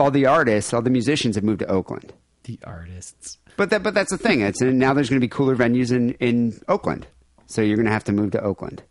all 0.00 0.10
the 0.10 0.24
artists, 0.26 0.72
all 0.72 0.80
the 0.82 0.88
musicians 0.90 1.34
have 1.34 1.44
moved 1.44 1.58
to 1.60 1.66
Oakland. 1.68 2.12
the 2.44 2.58
artists. 2.64 3.38
But 3.56 3.70
that, 3.70 3.82
but 3.82 3.94
that's 3.94 4.10
the 4.10 4.18
thing. 4.18 4.40
It's 4.40 4.60
and 4.60 4.78
now 4.78 4.92
there's 4.94 5.08
going 5.08 5.18
to 5.20 5.24
be 5.24 5.28
cooler 5.28 5.56
venues 5.56 5.92
in 5.92 6.10
in 6.20 6.58
Oakland, 6.68 7.06
so 7.46 7.60
you're 7.62 7.76
going 7.76 7.86
to 7.86 7.92
have 7.92 8.04
to 8.04 8.12
move 8.12 8.30
to 8.32 8.40
Oakland. 8.42 8.82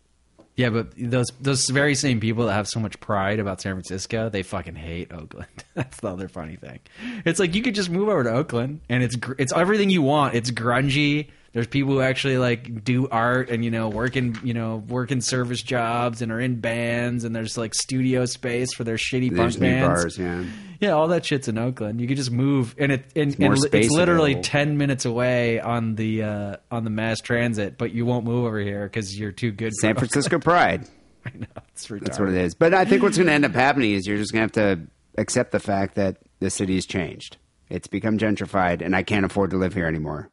Yeah, 0.56 0.70
but 0.70 0.92
those 0.96 1.26
those 1.40 1.68
very 1.68 1.96
same 1.96 2.20
people 2.20 2.46
that 2.46 2.52
have 2.52 2.68
so 2.68 2.78
much 2.78 3.00
pride 3.00 3.40
about 3.40 3.60
San 3.60 3.72
Francisco, 3.74 4.28
they 4.28 4.42
fucking 4.44 4.76
hate 4.76 5.12
Oakland. 5.12 5.48
That's 5.74 5.98
the 6.00 6.08
other 6.08 6.28
funny 6.28 6.54
thing. 6.56 6.78
It's 7.24 7.40
like 7.40 7.54
you 7.56 7.62
could 7.62 7.74
just 7.74 7.90
move 7.90 8.08
over 8.08 8.22
to 8.22 8.30
Oakland, 8.30 8.80
and 8.88 9.02
it's 9.02 9.16
gr- 9.16 9.34
it's 9.38 9.52
everything 9.52 9.90
you 9.90 10.02
want. 10.02 10.34
It's 10.36 10.52
grungy. 10.52 11.30
There's 11.54 11.66
people 11.68 11.92
who 11.94 12.00
actually 12.00 12.38
like 12.38 12.84
do 12.84 13.08
art 13.08 13.48
and 13.50 13.64
you 13.64 13.70
know 13.72 13.88
work 13.88 14.16
in 14.16 14.38
you 14.44 14.54
know 14.54 14.76
work 14.88 15.10
in 15.12 15.20
service 15.20 15.62
jobs 15.62 16.22
and 16.22 16.30
are 16.30 16.40
in 16.40 16.60
bands, 16.60 17.24
and 17.24 17.34
there's 17.34 17.58
like 17.58 17.74
studio 17.74 18.24
space 18.24 18.72
for 18.74 18.84
their 18.84 18.96
shitty 18.96 19.34
There's 19.34 19.56
punk 19.56 19.60
new 19.60 19.68
bands. 19.70 20.02
bars, 20.02 20.18
yeah. 20.18 20.44
Yeah, 20.84 20.90
all 20.90 21.08
that 21.08 21.24
shit's 21.24 21.48
in 21.48 21.56
Oakland. 21.56 21.98
You 21.98 22.06
could 22.06 22.18
just 22.18 22.30
move, 22.30 22.74
and 22.78 22.92
it 22.92 23.06
and, 23.16 23.34
and 23.40 23.56
it's 23.72 23.90
literally 23.90 24.32
available. 24.32 24.42
ten 24.42 24.76
minutes 24.76 25.06
away 25.06 25.58
on 25.58 25.94
the 25.94 26.22
uh, 26.22 26.56
on 26.70 26.84
the 26.84 26.90
mass 26.90 27.20
transit, 27.20 27.78
but 27.78 27.92
you 27.92 28.04
won't 28.04 28.26
move 28.26 28.44
over 28.44 28.60
here 28.60 28.84
because 28.84 29.18
you're 29.18 29.32
too 29.32 29.50
good. 29.50 29.72
San 29.80 29.94
Francisco 29.96 30.38
pride. 30.38 30.86
I 31.26 31.30
know 31.38 31.46
it's 31.68 31.86
retarded. 31.86 32.04
That's 32.04 32.18
what 32.18 32.28
it 32.28 32.34
is. 32.34 32.54
But 32.54 32.74
I 32.74 32.84
think 32.84 33.02
what's 33.02 33.16
going 33.16 33.28
to 33.28 33.32
end 33.32 33.46
up 33.46 33.54
happening 33.54 33.92
is 33.92 34.06
you're 34.06 34.18
just 34.18 34.34
going 34.34 34.46
to 34.46 34.60
have 34.60 34.78
to 34.78 34.86
accept 35.16 35.52
the 35.52 35.58
fact 35.58 35.94
that 35.94 36.18
the 36.40 36.50
city's 36.50 36.84
changed. 36.84 37.38
It's 37.70 37.86
become 37.86 38.18
gentrified, 38.18 38.82
and 38.82 38.94
I 38.94 39.02
can't 39.02 39.24
afford 39.24 39.52
to 39.52 39.56
live 39.56 39.72
here 39.72 39.86
anymore. 39.86 40.28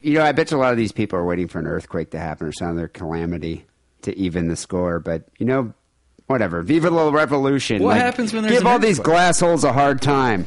You 0.00 0.14
know, 0.14 0.22
I 0.22 0.32
bet 0.32 0.50
you 0.50 0.56
a 0.56 0.60
lot 0.60 0.72
of 0.72 0.78
these 0.78 0.92
people 0.92 1.18
are 1.18 1.26
waiting 1.26 1.46
for 1.46 1.58
an 1.58 1.66
earthquake 1.66 2.12
to 2.12 2.18
happen 2.18 2.46
or 2.46 2.52
some 2.52 2.70
other 2.70 2.88
calamity 2.88 3.66
to 4.02 4.16
even 4.16 4.48
the 4.48 4.56
score. 4.56 4.98
But 4.98 5.28
you 5.38 5.44
know, 5.44 5.74
whatever. 6.28 6.62
Viva 6.62 6.88
la 6.90 7.10
revolution! 7.10 7.82
What 7.82 7.96
happens 7.96 8.32
when 8.32 8.42
there's 8.44 8.54
give 8.54 8.62
an 8.62 8.68
all 8.68 8.78
these 8.78 9.00
earthquake? 9.00 9.16
glassholes 9.16 9.64
a 9.64 9.72
hard 9.72 10.00
time? 10.00 10.46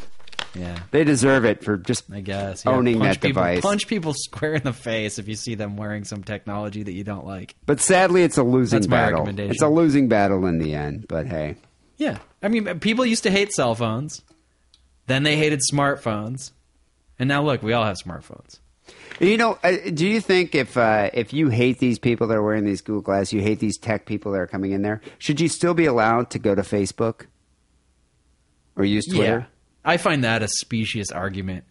Yeah. 0.55 0.79
They 0.91 1.03
deserve 1.05 1.45
it 1.45 1.63
for 1.63 1.77
just 1.77 2.11
I 2.11 2.19
guess 2.21 2.65
yeah. 2.65 2.71
owning 2.71 2.99
punch 2.99 3.19
that 3.19 3.27
people, 3.27 3.41
device. 3.43 3.61
Punch 3.61 3.87
people 3.87 4.13
square 4.13 4.55
in 4.55 4.63
the 4.63 4.73
face 4.73 5.17
if 5.19 5.27
you 5.27 5.35
see 5.35 5.55
them 5.55 5.77
wearing 5.77 6.03
some 6.03 6.23
technology 6.23 6.83
that 6.83 6.91
you 6.91 7.03
don't 7.05 7.25
like. 7.25 7.55
But 7.65 7.79
sadly, 7.79 8.23
it's 8.23 8.37
a 8.37 8.43
losing 8.43 8.77
That's 8.79 8.87
battle. 8.87 9.19
recommendation. 9.19 9.51
It's 9.51 9.61
a 9.61 9.69
losing 9.69 10.07
battle 10.09 10.45
in 10.47 10.57
the 10.59 10.73
end. 10.75 11.05
But 11.07 11.27
hey, 11.27 11.55
Yeah, 11.97 12.17
I 12.43 12.47
mean, 12.49 12.79
people 12.79 13.05
used 13.05 13.23
to 13.23 13.31
hate 13.31 13.51
cell 13.53 13.75
phones, 13.75 14.23
then 15.07 15.23
they 15.23 15.37
hated 15.37 15.61
smartphones, 15.71 16.51
and 17.17 17.29
now 17.29 17.43
look, 17.43 17.63
we 17.63 17.71
all 17.73 17.85
have 17.85 17.97
smartphones. 18.03 18.59
You 19.27 19.37
know, 19.37 19.57
uh, 19.63 19.77
do 19.93 20.07
you 20.07 20.19
think 20.19 20.55
if 20.55 20.77
uh, 20.77 21.09
if 21.13 21.33
you 21.33 21.49
hate 21.49 21.79
these 21.79 21.99
people 21.99 22.27
that 22.27 22.37
are 22.37 22.43
wearing 22.43 22.65
these 22.65 22.81
Google 22.81 23.01
Glass, 23.01 23.31
you 23.31 23.41
hate 23.41 23.59
these 23.59 23.77
tech 23.77 24.05
people 24.05 24.31
that 24.31 24.39
are 24.39 24.47
coming 24.47 24.71
in 24.71 24.81
there, 24.81 25.01
should 25.19 25.39
you 25.39 25.47
still 25.47 25.73
be 25.73 25.85
allowed 25.85 26.29
to 26.31 26.39
go 26.39 26.55
to 26.55 26.61
Facebook? 26.61 27.27
Or 28.75 28.85
use 28.85 29.05
Twitter? 29.05 29.39
Yeah, 29.39 29.45
I 29.83 29.97
find 29.97 30.23
that 30.23 30.41
a 30.41 30.47
specious 30.47 31.11
argument. 31.11 31.65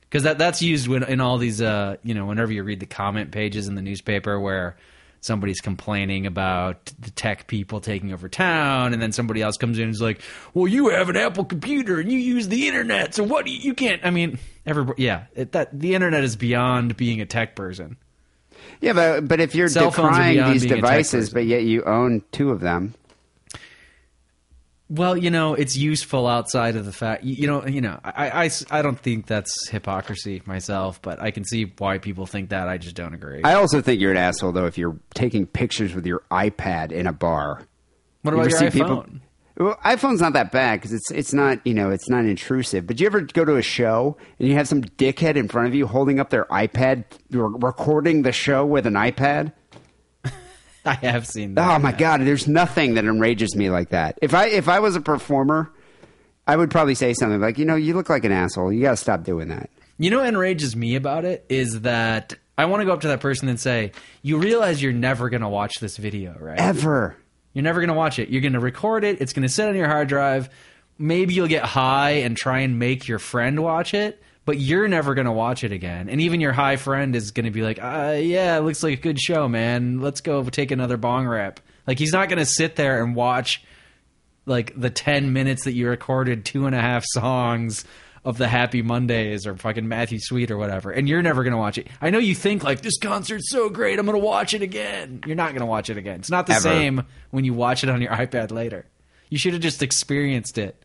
Because 0.00 0.22
that 0.22 0.38
that's 0.38 0.62
used 0.62 0.88
when 0.88 1.02
in 1.02 1.20
all 1.20 1.36
these 1.38 1.60
uh 1.60 1.96
you 2.02 2.14
know 2.14 2.24
whenever 2.26 2.50
you 2.50 2.62
read 2.62 2.80
the 2.80 2.86
comment 2.86 3.30
pages 3.30 3.68
in 3.68 3.74
the 3.74 3.82
newspaper 3.82 4.40
where 4.40 4.76
somebody's 5.20 5.60
complaining 5.60 6.26
about 6.26 6.92
the 6.98 7.10
tech 7.10 7.46
people 7.46 7.80
taking 7.80 8.12
over 8.12 8.28
town 8.28 8.92
and 8.92 9.02
then 9.02 9.12
somebody 9.12 9.42
else 9.42 9.56
comes 9.56 9.78
in 9.78 9.84
and 9.84 9.92
is 9.92 10.00
like 10.00 10.20
well 10.54 10.66
you 10.66 10.88
have 10.88 11.08
an 11.08 11.16
apple 11.16 11.44
computer 11.44 11.98
and 11.98 12.10
you 12.10 12.18
use 12.18 12.48
the 12.48 12.68
internet 12.68 13.14
so 13.14 13.22
what 13.22 13.44
do 13.44 13.50
you, 13.50 13.58
you 13.58 13.74
can't 13.74 14.04
i 14.04 14.10
mean 14.10 14.38
everybody 14.66 15.02
yeah 15.02 15.24
it, 15.34 15.52
that 15.52 15.78
the 15.78 15.94
internet 15.94 16.24
is 16.24 16.36
beyond 16.36 16.96
being 16.96 17.20
a 17.20 17.26
tech 17.26 17.54
person. 17.54 17.96
Yeah, 18.80 18.92
but 18.92 19.26
but 19.26 19.40
if 19.40 19.54
you're 19.54 19.68
Cell 19.68 19.90
decrying 19.90 20.52
these 20.52 20.62
being 20.62 20.74
a 20.74 20.76
tech 20.76 20.84
devices, 20.84 21.30
but 21.30 21.46
yet 21.46 21.62
you 21.62 21.82
own 21.84 22.22
two 22.32 22.50
of 22.50 22.60
them, 22.60 22.94
Well, 24.90 25.16
you 25.18 25.30
know, 25.30 25.52
it's 25.54 25.76
useful 25.76 26.26
outside 26.26 26.74
of 26.76 26.86
the 26.86 26.92
fact. 26.92 27.22
You, 27.22 27.34
you 27.34 27.46
know, 27.46 27.66
you 27.66 27.80
know, 27.82 28.00
I, 28.02 28.44
I, 28.46 28.50
I 28.70 28.82
don't 28.82 28.98
think 28.98 29.26
that's 29.26 29.68
hypocrisy 29.68 30.40
myself, 30.46 31.02
but 31.02 31.20
I 31.20 31.30
can 31.30 31.44
see 31.44 31.72
why 31.76 31.98
people 31.98 32.24
think 32.24 32.48
that. 32.50 32.68
I 32.68 32.78
just 32.78 32.96
don't 32.96 33.12
agree. 33.12 33.42
I 33.44 33.54
also 33.54 33.82
think 33.82 34.00
you're 34.00 34.12
an 34.12 34.16
asshole 34.16 34.52
though 34.52 34.66
if 34.66 34.78
you're 34.78 34.96
taking 35.14 35.46
pictures 35.46 35.94
with 35.94 36.06
your 36.06 36.22
iPad 36.30 36.90
in 36.92 37.06
a 37.06 37.12
bar. 37.12 37.62
what 38.22 38.32
about 38.32 38.46
ever 38.46 38.50
your 38.50 38.58
see 38.58 38.66
iPhone? 38.66 38.72
people- 38.72 39.06
Well, 39.58 39.76
iPhone's 39.84 40.20
not 40.22 40.32
that 40.34 40.52
bad 40.52 40.76
because 40.80 40.92
it's 40.94 41.10
it's 41.10 41.32
not 41.34 41.58
you 41.66 41.74
know 41.74 41.90
it's 41.90 42.08
not 42.08 42.24
intrusive. 42.24 42.86
But 42.86 42.96
do 42.96 43.02
you 43.02 43.08
ever 43.08 43.20
go 43.20 43.44
to 43.44 43.56
a 43.56 43.62
show 43.62 44.16
and 44.38 44.48
you 44.48 44.54
have 44.54 44.68
some 44.68 44.82
dickhead 44.82 45.36
in 45.36 45.48
front 45.48 45.68
of 45.68 45.74
you 45.74 45.86
holding 45.86 46.18
up 46.20 46.30
their 46.30 46.44
iPad, 46.46 47.04
re- 47.30 47.56
recording 47.60 48.22
the 48.22 48.32
show 48.32 48.64
with 48.64 48.86
an 48.86 48.94
iPad? 48.94 49.52
I 50.84 50.94
have 50.94 51.26
seen 51.26 51.54
that. 51.54 51.76
Oh 51.76 51.78
my 51.78 51.92
god, 51.92 52.20
there's 52.22 52.48
nothing 52.48 52.94
that 52.94 53.04
enrages 53.04 53.54
me 53.56 53.70
like 53.70 53.90
that. 53.90 54.18
If 54.22 54.34
I 54.34 54.46
if 54.46 54.68
I 54.68 54.80
was 54.80 54.96
a 54.96 55.00
performer, 55.00 55.72
I 56.46 56.56
would 56.56 56.70
probably 56.70 56.94
say 56.94 57.12
something 57.12 57.40
like, 57.40 57.58
you 57.58 57.64
know, 57.64 57.76
you 57.76 57.94
look 57.94 58.08
like 58.08 58.24
an 58.24 58.32
asshole. 58.32 58.72
You 58.72 58.82
got 58.82 58.92
to 58.92 58.96
stop 58.96 59.22
doing 59.24 59.48
that. 59.48 59.70
You 59.98 60.10
know 60.10 60.18
what 60.18 60.28
enrages 60.28 60.76
me 60.76 60.94
about 60.94 61.24
it 61.24 61.44
is 61.48 61.80
that 61.82 62.34
I 62.56 62.64
want 62.66 62.80
to 62.80 62.84
go 62.86 62.92
up 62.92 63.00
to 63.02 63.08
that 63.08 63.20
person 63.20 63.48
and 63.48 63.58
say, 63.58 63.92
"You 64.22 64.38
realize 64.38 64.82
you're 64.82 64.92
never 64.92 65.28
going 65.28 65.42
to 65.42 65.48
watch 65.48 65.74
this 65.80 65.96
video, 65.96 66.36
right? 66.38 66.58
Ever. 66.58 67.16
You're 67.52 67.64
never 67.64 67.80
going 67.80 67.88
to 67.88 67.94
watch 67.94 68.18
it. 68.18 68.28
You're 68.28 68.40
going 68.40 68.52
to 68.52 68.60
record 68.60 69.04
it. 69.04 69.20
It's 69.20 69.32
going 69.32 69.42
to 69.42 69.48
sit 69.48 69.68
on 69.68 69.74
your 69.74 69.88
hard 69.88 70.08
drive. 70.08 70.48
Maybe 70.98 71.34
you'll 71.34 71.48
get 71.48 71.64
high 71.64 72.10
and 72.10 72.36
try 72.36 72.60
and 72.60 72.78
make 72.78 73.08
your 73.08 73.18
friend 73.18 73.60
watch 73.62 73.94
it, 73.94 74.22
but 74.48 74.58
you're 74.58 74.88
never 74.88 75.12
going 75.12 75.26
to 75.26 75.30
watch 75.30 75.62
it 75.62 75.72
again. 75.72 76.08
And 76.08 76.22
even 76.22 76.40
your 76.40 76.54
high 76.54 76.76
friend 76.76 77.14
is 77.14 77.32
going 77.32 77.44
to 77.44 77.50
be 77.50 77.60
like, 77.60 77.78
uh, 77.82 78.16
yeah, 78.18 78.56
it 78.56 78.60
looks 78.62 78.82
like 78.82 78.98
a 78.98 79.02
good 79.02 79.20
show, 79.20 79.46
man. 79.46 80.00
Let's 80.00 80.22
go 80.22 80.42
take 80.44 80.70
another 80.70 80.96
bong 80.96 81.26
rip. 81.26 81.60
Like, 81.86 81.98
he's 81.98 82.14
not 82.14 82.30
going 82.30 82.38
to 82.38 82.46
sit 82.46 82.74
there 82.74 83.04
and 83.04 83.14
watch 83.14 83.62
like 84.46 84.72
the 84.74 84.88
10 84.88 85.34
minutes 85.34 85.64
that 85.64 85.74
you 85.74 85.86
recorded 85.86 86.46
two 86.46 86.64
and 86.64 86.74
a 86.74 86.80
half 86.80 87.04
songs 87.08 87.84
of 88.24 88.38
the 88.38 88.48
Happy 88.48 88.80
Mondays 88.80 89.46
or 89.46 89.54
fucking 89.54 89.86
Matthew 89.86 90.18
Sweet 90.18 90.50
or 90.50 90.56
whatever, 90.56 90.92
and 90.92 91.06
you're 91.06 91.22
never 91.22 91.44
gonna 91.44 91.58
watch 91.58 91.78
it. 91.78 91.86
I 92.00 92.10
know 92.10 92.18
you 92.18 92.34
think 92.34 92.64
like 92.64 92.80
this 92.80 92.98
concert's 92.98 93.48
so 93.50 93.70
great, 93.70 93.98
I'm 93.98 94.06
gonna 94.06 94.18
watch 94.18 94.54
it 94.54 94.60
again. 94.62 95.20
You're 95.24 95.36
not 95.36 95.52
gonna 95.52 95.66
watch 95.66 95.88
it 95.88 95.96
again. 95.96 96.20
It's 96.20 96.30
not 96.30 96.46
the 96.46 96.54
Ever. 96.54 96.62
same 96.62 97.06
when 97.30 97.44
you 97.44 97.54
watch 97.54 97.84
it 97.84 97.90
on 97.90 98.02
your 98.02 98.10
iPad 98.10 98.50
later. 98.50 98.86
You 99.30 99.38
should 99.38 99.52
have 99.52 99.62
just 99.62 99.82
experienced 99.82 100.58
it. 100.58 100.82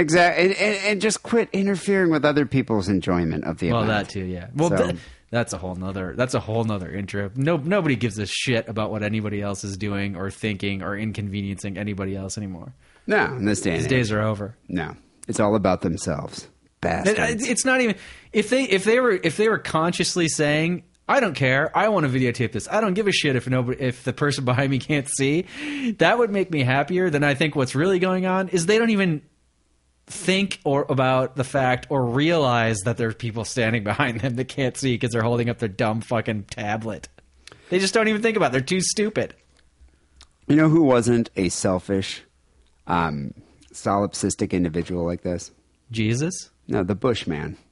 Exactly. 0.00 0.44
And, 0.46 0.52
and, 0.54 0.76
and 0.86 1.00
just 1.00 1.22
quit 1.22 1.48
interfering 1.52 2.10
with 2.10 2.24
other 2.24 2.46
people's 2.46 2.88
enjoyment 2.88 3.44
of 3.44 3.58
the 3.58 3.72
Well, 3.72 3.82
event. 3.84 4.08
that 4.08 4.12
too, 4.12 4.24
yeah. 4.24 4.48
Well, 4.54 4.70
So- 4.70 4.76
that, 4.76 4.96
that's 5.30 5.52
a 5.52 5.58
whole 5.58 5.76
nother. 5.76 6.14
That's 6.16 6.34
a 6.34 6.40
whole 6.40 6.64
nother 6.64 6.90
intro. 6.90 7.30
No, 7.36 7.56
nobody 7.56 7.94
gives 7.96 8.18
a 8.18 8.26
shit 8.26 8.68
about 8.68 8.90
what 8.90 9.02
anybody 9.04 9.40
else 9.40 9.62
is 9.62 9.76
doing 9.76 10.16
or 10.16 10.30
thinking 10.30 10.82
or 10.82 10.96
inconveniencing 10.96 11.78
anybody 11.78 12.16
else 12.16 12.36
anymore. 12.36 12.74
No, 13.06 13.26
in 13.36 13.44
this 13.44 13.60
day 13.60 13.76
These 13.76 13.86
days 13.86 14.10
are 14.12 14.20
over. 14.22 14.56
No. 14.68 14.96
It's 15.28 15.38
all 15.38 15.54
about 15.54 15.82
themselves. 15.82 16.44
Uh, 16.46 16.48
Bastards. 16.80 17.46
It's 17.48 17.64
not 17.64 17.80
even 17.82 17.94
if 18.32 18.48
they 18.50 18.64
if 18.64 18.84
they 18.84 18.98
were 19.00 19.12
if 19.12 19.36
they 19.36 19.48
were 19.50 19.58
consciously 19.58 20.28
saying 20.28 20.82
I 21.06 21.20
don't 21.20 21.34
care 21.34 21.70
I 21.76 21.88
want 21.90 22.10
to 22.10 22.12
videotape 22.12 22.52
this 22.52 22.66
I 22.70 22.80
don't 22.80 22.94
give 22.94 23.06
a 23.06 23.12
shit 23.12 23.36
if 23.36 23.46
nobody 23.46 23.80
if 23.82 24.02
the 24.02 24.14
person 24.14 24.44
behind 24.46 24.70
me 24.70 24.78
can't 24.78 25.06
see 25.06 25.42
that 25.98 26.18
would 26.18 26.30
make 26.30 26.50
me 26.50 26.62
happier 26.62 27.10
than 27.10 27.22
I 27.22 27.34
think 27.34 27.54
what's 27.54 27.74
really 27.74 27.98
going 27.98 28.24
on 28.26 28.48
is 28.48 28.64
they 28.66 28.78
don't 28.78 28.90
even 28.90 29.20
think 30.10 30.60
or 30.64 30.84
about 30.88 31.36
the 31.36 31.44
fact 31.44 31.86
or 31.88 32.04
realize 32.04 32.78
that 32.84 32.96
there's 32.96 33.14
people 33.14 33.44
standing 33.44 33.84
behind 33.84 34.20
them 34.20 34.36
that 34.36 34.48
can't 34.48 34.76
see 34.76 34.94
because 34.94 35.10
they're 35.12 35.22
holding 35.22 35.48
up 35.48 35.58
their 35.58 35.68
dumb 35.68 36.00
fucking 36.00 36.44
tablet. 36.44 37.08
They 37.70 37.78
just 37.78 37.94
don't 37.94 38.08
even 38.08 38.20
think 38.20 38.36
about 38.36 38.48
it. 38.48 38.52
They're 38.52 38.60
too 38.60 38.80
stupid. 38.80 39.34
You 40.48 40.56
know 40.56 40.68
who 40.68 40.82
wasn't 40.82 41.30
a 41.36 41.48
selfish, 41.48 42.22
um, 42.88 43.32
solipsistic 43.72 44.50
individual 44.50 45.04
like 45.06 45.22
this? 45.22 45.52
Jesus? 45.92 46.50
No, 46.66 46.82
the 46.82 46.94
Bushman. 46.94 47.56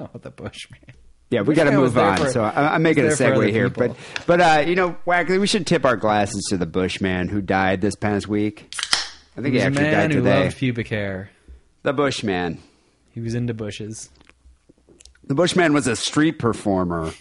Oh, 0.00 0.08
the 0.14 0.30
Bushman. 0.30 0.78
Yeah, 1.28 1.40
we 1.42 1.56
got 1.56 1.64
to 1.64 1.72
move 1.72 1.98
on. 1.98 2.16
for- 2.18 2.30
so 2.30 2.44
I, 2.44 2.74
I'm 2.74 2.82
making 2.84 3.02
a 3.02 3.08
was 3.08 3.18
there 3.18 3.34
for 3.34 3.40
segue 3.42 3.50
here, 3.50 3.68
people. 3.68 3.88
but 3.88 3.96
but 4.28 4.40
uh, 4.40 4.60
you 4.64 4.76
know, 4.76 4.96
Wackerle, 5.06 5.40
we 5.40 5.48
should 5.48 5.66
tip 5.66 5.84
our 5.84 5.96
glasses 5.96 6.46
to 6.50 6.56
the 6.56 6.66
Bushman 6.66 7.26
who 7.28 7.40
died 7.42 7.80
this 7.80 7.96
past 7.96 8.28
week. 8.28 8.72
I 9.38 9.42
think 9.42 9.54
He 9.54 9.60
he, 9.60 9.66
actually 9.66 9.82
man 9.84 9.92
died 9.92 10.10
who 10.12 10.18
today. 10.18 10.44
loved 10.44 10.56
pubic 10.56 10.88
hair. 10.88 11.30
The 11.84 11.92
Bushman. 11.92 12.58
He 13.12 13.20
was 13.20 13.34
into 13.34 13.54
bushes. 13.54 14.10
The 15.26 15.34
Bushman 15.34 15.72
was 15.72 15.86
a 15.86 15.94
street 15.96 16.38
performer 16.38 17.12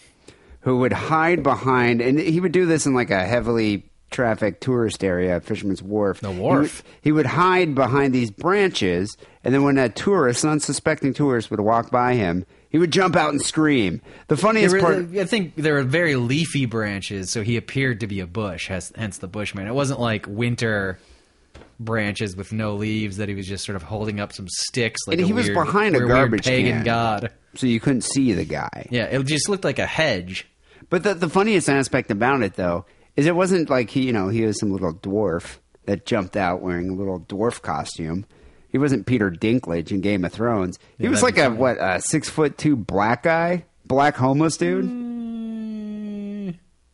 who 0.61 0.79
would 0.79 0.93
hide 0.93 1.43
behind, 1.43 2.01
and 2.01 2.17
he 2.19 2.39
would 2.39 2.51
do 2.51 2.65
this 2.65 2.85
in 2.85 2.93
like 2.93 3.11
a 3.11 3.25
heavily 3.25 3.85
trafficked 4.09 4.61
tourist 4.61 5.03
area, 5.03 5.39
Fisherman's 5.41 5.83
Wharf. 5.83 6.21
The 6.21 6.31
He 6.31 6.39
wharf. 6.39 6.83
would, 6.83 6.93
he 7.03 7.11
would 7.11 7.25
hide 7.27 7.75
behind 7.75 8.13
these 8.13 8.31
branches, 8.31 9.15
and 9.43 9.53
then 9.53 9.63
when 9.63 9.77
a 9.77 9.89
tourist, 9.89 10.43
unsuspecting 10.45 11.13
tourist, 11.13 11.51
would 11.51 11.59
walk 11.59 11.91
by 11.91 12.13
him, 12.15 12.45
he 12.69 12.77
would 12.79 12.91
jump 12.91 13.15
out 13.15 13.29
and 13.31 13.41
scream. 13.41 14.01
The 14.27 14.37
funniest 14.37 14.73
were- 14.73 14.79
part. 14.81 15.15
I 15.15 15.25
think 15.25 15.55
there 15.55 15.73
were 15.75 15.83
very 15.83 16.15
leafy 16.15 16.65
branches, 16.65 17.29
so 17.29 17.43
he 17.43 17.57
appeared 17.57 17.99
to 17.99 18.07
be 18.07 18.21
a 18.21 18.27
bush, 18.27 18.69
hence 18.69 19.17
the 19.19 19.27
bushman. 19.27 19.67
It 19.67 19.75
wasn't 19.75 19.99
like 19.99 20.25
winter 20.27 20.97
branches 21.79 22.35
with 22.35 22.51
no 22.51 22.75
leaves 22.75 23.17
that 23.17 23.29
he 23.29 23.35
was 23.35 23.47
just 23.47 23.65
sort 23.65 23.75
of 23.75 23.83
holding 23.83 24.19
up 24.19 24.33
some 24.33 24.47
sticks. 24.47 24.99
Like 25.07 25.17
And 25.17 25.23
a 25.23 25.27
he 25.27 25.33
was 25.33 25.45
weird- 25.45 25.55
behind 25.55 25.95
a 25.95 25.99
weird 25.99 26.09
garbage 26.09 26.45
pagan 26.45 26.77
can. 26.77 26.83
god. 26.85 27.31
so 27.55 27.67
you 27.67 27.79
couldn't 27.79 28.03
see 28.03 28.33
the 28.33 28.45
guy. 28.45 28.87
Yeah, 28.89 29.05
it 29.05 29.23
just 29.25 29.47
looked 29.49 29.63
like 29.63 29.79
a 29.79 29.85
hedge. 29.85 30.47
But 30.89 31.03
the, 31.03 31.13
the 31.13 31.29
funniest 31.29 31.69
aspect 31.69 32.11
about 32.11 32.41
it, 32.43 32.53
though, 32.55 32.85
is 33.15 33.25
it 33.25 33.35
wasn't 33.35 33.69
like 33.69 33.89
he, 33.89 34.03
you 34.03 34.13
know, 34.13 34.29
he 34.29 34.43
was 34.45 34.59
some 34.59 34.71
little 34.71 34.93
dwarf 34.93 35.57
that 35.85 36.05
jumped 36.05 36.35
out 36.37 36.61
wearing 36.61 36.89
a 36.89 36.93
little 36.93 37.19
dwarf 37.21 37.61
costume. 37.61 38.25
He 38.69 38.77
wasn't 38.77 39.05
Peter 39.05 39.31
Dinklage 39.31 39.91
in 39.91 40.01
Game 40.01 40.23
of 40.25 40.33
Thrones. 40.33 40.77
He 40.97 41.05
Yeah, 41.05 41.09
was 41.09 41.23
like 41.23 41.37
a 41.37 41.45
funny. 41.45 41.55
what, 41.57 41.77
a 41.79 42.01
six 42.01 42.29
foot 42.29 42.57
two 42.57 42.75
black 42.75 43.23
guy, 43.23 43.65
black 43.85 44.15
homeless 44.17 44.57
dude. 44.57 44.85
Mm, 44.85 45.16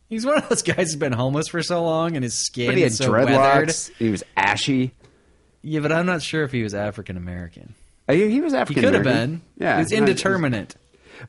He's 0.08 0.24
one 0.26 0.36
of 0.38 0.48
those 0.48 0.62
guys 0.62 0.76
who's 0.76 0.96
been 0.96 1.12
homeless 1.12 1.48
for 1.48 1.62
so 1.62 1.82
long 1.84 2.14
and 2.14 2.22
his 2.22 2.34
skin 2.34 2.66
But 2.68 2.76
he 2.76 2.82
had 2.82 2.92
is 2.92 2.98
so 2.98 3.10
weathered. 3.10 3.74
He 3.98 4.10
was 4.10 4.22
ashy. 4.36 4.92
Yeah, 5.62 5.80
but 5.80 5.92
I'm 5.92 6.06
not 6.06 6.22
sure 6.22 6.44
if 6.44 6.52
he 6.52 6.62
was 6.62 6.74
African 6.74 7.16
American. 7.16 7.74
Uh, 8.08 8.12
He, 8.12 8.30
he 8.30 8.40
was 8.40 8.52
He 8.52 8.58
African. 8.58 8.82
could 8.84 8.94
have 8.94 9.02
been. 9.02 9.40
Yeah, 9.58 9.80
it's 9.80 9.92
indeterminate. 9.92 10.76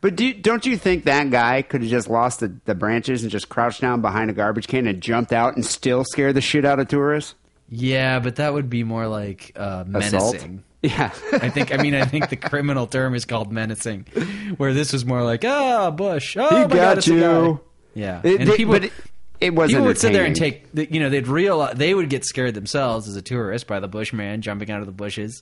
But 0.02 0.16
do, 0.18 0.34
don't 0.34 0.66
you 0.66 0.78
think 0.78 1.06
that 1.06 1.30
guy 1.30 1.62
could 1.62 1.82
have 1.82 1.90
just 1.90 2.10
lost 2.10 2.42
the, 2.42 2.54
the 2.66 2.76
branches 2.76 3.22
and 3.24 3.32
just 3.32 3.48
crouched 3.50 3.80
down 3.82 4.02
behind 4.02 4.30
a 4.30 4.34
garbage 4.34 4.68
can 4.68 4.88
and 4.88 5.00
jumped 5.02 5.32
out 5.32 5.56
and 5.56 5.66
still 5.66 6.04
scared 6.04 6.36
the 6.36 6.42
shit 6.42 6.66
out 6.66 6.80
of 6.80 6.88
tourists? 6.88 7.36
Yeah, 7.70 8.20
but 8.20 8.36
that 8.38 8.54
would 8.54 8.70
be 8.70 8.84
more 8.84 9.08
like 9.08 9.52
uh, 9.56 9.86
Assault? 9.94 10.34
menacing. 10.34 10.64
Yeah. 10.82 11.12
I 11.32 11.50
think. 11.50 11.74
I 11.74 11.78
mean, 11.78 11.96
I 11.96 12.06
think 12.06 12.30
the 12.30 12.36
criminal 12.36 12.86
term 12.88 13.16
is 13.16 13.26
called 13.26 13.52
menacing, 13.52 14.06
where 14.58 14.74
this 14.74 14.94
was 14.94 15.04
more 15.06 15.24
like, 15.24 15.44
"Ah, 15.46 15.90
Bush, 15.90 16.38
oh 16.38 16.48
He 16.50 16.56
my 16.64 16.68
got 16.68 16.96
God, 16.98 17.08
you." 17.08 17.60
Guy." 17.96 18.02
Yeah, 18.02 18.22
It- 18.24 18.42
and 18.42 18.50
they- 18.50 18.58
people, 18.58 18.74
but 18.74 18.84
it, 18.86 18.94
it 19.42 19.54
was 19.56 19.72
people 19.72 19.86
would 19.86 19.98
sit 19.98 20.14
there 20.14 20.26
and 20.26 20.36
take, 20.36 20.68
you 20.74 21.00
know, 21.00 21.10
they'd 21.10 21.28
realize 21.28 21.76
they 21.76 21.94
would 21.94 22.10
get 22.10 22.24
scared 22.26 22.54
themselves 22.54 23.08
as 23.08 23.16
a 23.16 23.22
tourist 23.22 23.68
by 23.68 23.80
the 23.80 23.88
Bushman 23.88 24.42
jumping 24.42 24.72
out 24.72 24.80
of 24.82 24.86
the 24.86 24.92
bushes, 24.94 25.42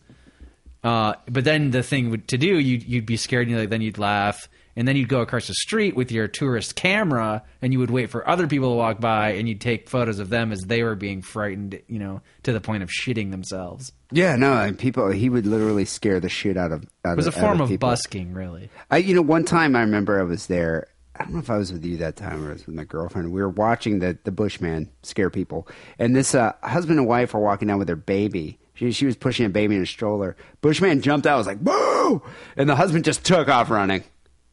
Uh, 0.84 1.14
but 1.30 1.46
then 1.46 1.72
the 1.72 1.82
thing 1.84 2.10
would, 2.10 2.28
to 2.28 2.38
do, 2.38 2.60
you'd, 2.60 2.84
you'd 2.84 3.06
be 3.06 3.16
scared, 3.16 3.48
and 3.48 3.58
you'd, 3.58 3.70
then 3.70 3.80
you'd 3.82 3.98
laugh, 3.98 4.50
and 4.76 4.86
then 4.86 4.98
you'd 4.98 5.08
go 5.08 5.22
across 5.22 5.48
the 5.48 5.54
street 5.54 5.96
with 5.96 6.12
your 6.12 6.28
tourist 6.28 6.76
camera, 6.76 7.42
and 7.62 7.72
you 7.72 7.80
would 7.80 7.90
wait 7.92 8.10
for 8.10 8.28
other 8.28 8.48
people 8.48 8.70
to 8.72 8.76
walk 8.76 9.00
by, 9.00 9.30
and 9.30 9.48
you'd 9.48 9.62
take 9.62 9.88
photos 9.90 10.20
of 10.20 10.28
them 10.30 10.52
as 10.52 10.64
they 10.64 10.84
were 10.84 10.96
being 10.96 11.22
frightened, 11.22 11.80
you 11.88 12.00
know, 12.00 12.20
to 12.44 12.52
the 12.52 12.60
point 12.60 12.84
of 12.84 12.90
shitting 12.90 13.32
themselves. 13.32 13.94
Yeah, 14.12 14.36
no, 14.36 14.58
and 14.58 14.78
people. 14.78 15.10
He 15.10 15.30
would 15.30 15.46
literally 15.46 15.86
scare 15.86 16.20
the 16.20 16.28
shit 16.28 16.58
out 16.58 16.74
of. 16.74 16.84
Out 17.06 17.14
It 17.14 17.16
was 17.18 17.28
a 17.28 17.30
of, 17.30 17.38
out 17.38 17.40
form 17.42 17.62
of 17.62 17.70
people. 17.70 17.88
busking, 17.90 18.34
really. 18.34 18.70
I, 18.92 18.98
you 18.98 19.16
know, 19.16 19.22
one 19.22 19.46
time 19.46 19.78
I 19.78 19.82
remember 19.82 20.20
I 20.20 20.24
was 20.24 20.48
there. 20.48 20.88
I 21.16 21.24
don't 21.26 21.34
know 21.34 21.40
if 21.40 21.50
I 21.50 21.58
was 21.58 21.72
with 21.72 21.86
you 21.86 21.98
that 21.98 22.16
time 22.16 22.44
or 22.44 22.50
I 22.50 22.54
was 22.54 22.66
with 22.66 22.76
my 22.76 22.84
girlfriend. 22.86 23.32
We 23.32 23.42
were 23.42 23.50
watching 23.50 24.00
the 24.00 24.18
the 24.24 24.32
Bushman 24.32 24.90
scare 25.04 25.30
people, 25.30 25.68
and 26.00 26.16
this 26.16 26.34
uh, 26.34 26.54
husband 26.64 26.98
and 27.00 27.08
wife 27.08 27.34
were 27.34 27.40
walking 27.40 27.68
down 27.68 27.78
with 27.78 27.88
their 27.88 27.96
baby. 27.96 28.58
She, 28.76 28.92
she 28.92 29.06
was 29.06 29.16
pushing 29.16 29.46
a 29.46 29.50
baby 29.50 29.76
in 29.76 29.84
a 29.84 29.86
stroller. 29.86 30.36
Bushman 30.62 31.02
jumped 31.02 31.28
out, 31.28 31.34
and 31.34 31.40
was 31.40 31.48
like 31.48 31.60
"boo!" 31.64 32.24
and 32.58 32.68
the 32.68 32.76
husband 32.76 33.06
just 33.06 33.24
took 33.24 33.48
off 33.48 33.70
running. 33.70 34.04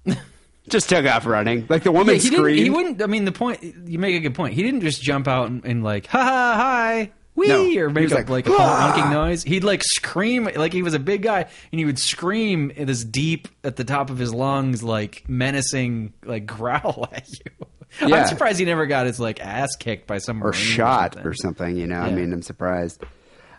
just 0.68 0.88
took 0.90 1.06
off 1.06 1.24
running, 1.26 1.66
like 1.70 1.82
the 1.82 1.92
woman 1.92 2.14
Yeah, 2.16 2.20
he, 2.20 2.26
screamed. 2.36 2.58
he 2.58 2.70
wouldn't. 2.70 3.02
I 3.02 3.06
mean, 3.06 3.24
the 3.24 3.32
point 3.32 3.62
you 3.62 3.98
make 3.98 4.14
a 4.14 4.20
good 4.20 4.34
point. 4.34 4.52
He 4.54 4.62
didn't 4.62 4.82
just 4.82 5.02
jump 5.02 5.26
out 5.28 5.48
and, 5.48 5.64
and 5.64 5.82
like, 5.82 6.06
ha 6.06 6.22
ha, 6.22 6.54
hi, 6.56 7.10
wee, 7.40 7.48
No, 7.48 7.82
or 7.82 7.90
make 7.90 8.10
like, 8.10 8.28
like, 8.28 8.46
a 8.46 8.52
honking 8.52 9.10
noise. 9.10 9.42
He'd 9.42 9.64
like 9.64 9.82
scream 9.82 10.48
like 10.54 10.72
he 10.72 10.82
was 10.82 10.94
a 10.94 10.98
big 10.98 11.22
guy, 11.22 11.40
and 11.40 11.78
he 11.78 11.84
would 11.84 11.98
scream 11.98 12.70
in 12.70 12.86
this 12.86 13.04
deep 13.04 13.48
at 13.64 13.76
the 13.76 13.84
top 13.84 14.10
of 14.10 14.18
his 14.18 14.32
lungs, 14.32 14.82
like 14.82 15.24
menacing, 15.28 16.12
like 16.24 16.46
growl 16.58 17.08
at 17.12 17.28
you. 17.28 17.66
Yeah. 18.06 18.16
I'm 18.16 18.26
surprised 18.26 18.58
he 18.58 18.64
never 18.64 18.86
got 18.86 19.06
his 19.06 19.18
like 19.18 19.40
ass 19.40 19.74
kicked 19.78 20.06
by 20.06 20.18
some 20.18 20.44
or 20.44 20.52
shot 20.52 21.14
something. 21.14 21.28
or 21.28 21.34
something. 21.34 21.76
You 21.76 21.86
know, 21.86 22.00
I 22.00 22.10
mean, 22.12 22.32
I'm 22.32 22.42
surprised. 22.42 23.02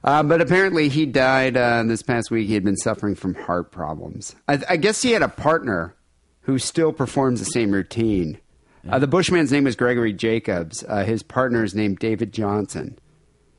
Uh, 0.03 0.23
but 0.23 0.41
apparently, 0.41 0.89
he 0.89 1.05
died 1.05 1.57
uh, 1.57 1.83
this 1.83 2.01
past 2.01 2.31
week. 2.31 2.47
He 2.47 2.53
had 2.53 2.63
been 2.63 2.77
suffering 2.77 3.13
from 3.13 3.35
heart 3.35 3.71
problems. 3.71 4.35
I, 4.47 4.63
I 4.69 4.77
guess 4.77 5.01
he 5.01 5.11
had 5.11 5.21
a 5.21 5.27
partner 5.27 5.95
who 6.41 6.57
still 6.57 6.91
performs 6.91 7.39
the 7.39 7.45
same 7.45 7.71
routine. 7.71 8.39
Uh, 8.89 8.97
the 8.97 9.07
Bushman's 9.07 9.51
name 9.51 9.65
was 9.65 9.75
Gregory 9.75 10.11
Jacobs. 10.11 10.83
Uh, 10.87 11.03
his 11.03 11.21
partner 11.21 11.63
is 11.63 11.75
named 11.75 11.99
David 11.99 12.33
Johnson. 12.33 12.97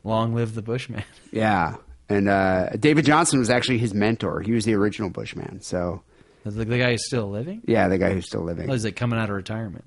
Long 0.05 0.34
live 0.34 0.55
the 0.55 0.62
Bushman. 0.62 1.05
Yeah, 1.32 1.76
and 2.11 2.28
uh, 2.28 2.68
David 2.78 3.07
Johnson 3.07 3.38
was 3.38 3.48
actually 3.48 3.78
his 3.78 3.94
mentor. 3.94 4.40
He 4.42 4.53
was 4.53 4.66
the 4.66 4.74
original 4.74 5.09
Bushman. 5.09 5.62
So, 5.62 6.03
the, 6.44 6.50
the 6.50 6.76
guy 6.78 6.90
who's 6.90 7.07
still 7.07 7.30
living. 7.30 7.62
yeah, 7.66 7.88
the 7.88 7.96
guy 7.96 8.12
who's 8.12 8.26
still 8.26 8.42
living. 8.42 8.68
Oh, 8.68 8.72
he's 8.74 8.84
like 8.84 8.96
coming 8.96 9.18
out 9.18 9.30
of 9.30 9.36
retirement. 9.36 9.86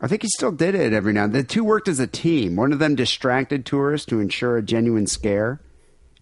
I 0.00 0.06
think 0.08 0.22
he 0.22 0.28
still 0.28 0.52
did 0.52 0.74
it 0.74 0.92
every 0.94 1.12
now 1.12 1.24
and 1.24 1.34
then. 1.34 1.42
The 1.42 1.48
two 1.48 1.64
worked 1.64 1.88
as 1.88 2.00
a 2.00 2.06
team. 2.06 2.56
One 2.56 2.72
of 2.72 2.78
them 2.78 2.94
distracted 2.94 3.66
tourists 3.66 4.06
to 4.06 4.20
ensure 4.20 4.56
a 4.56 4.62
genuine 4.62 5.06
scare, 5.06 5.60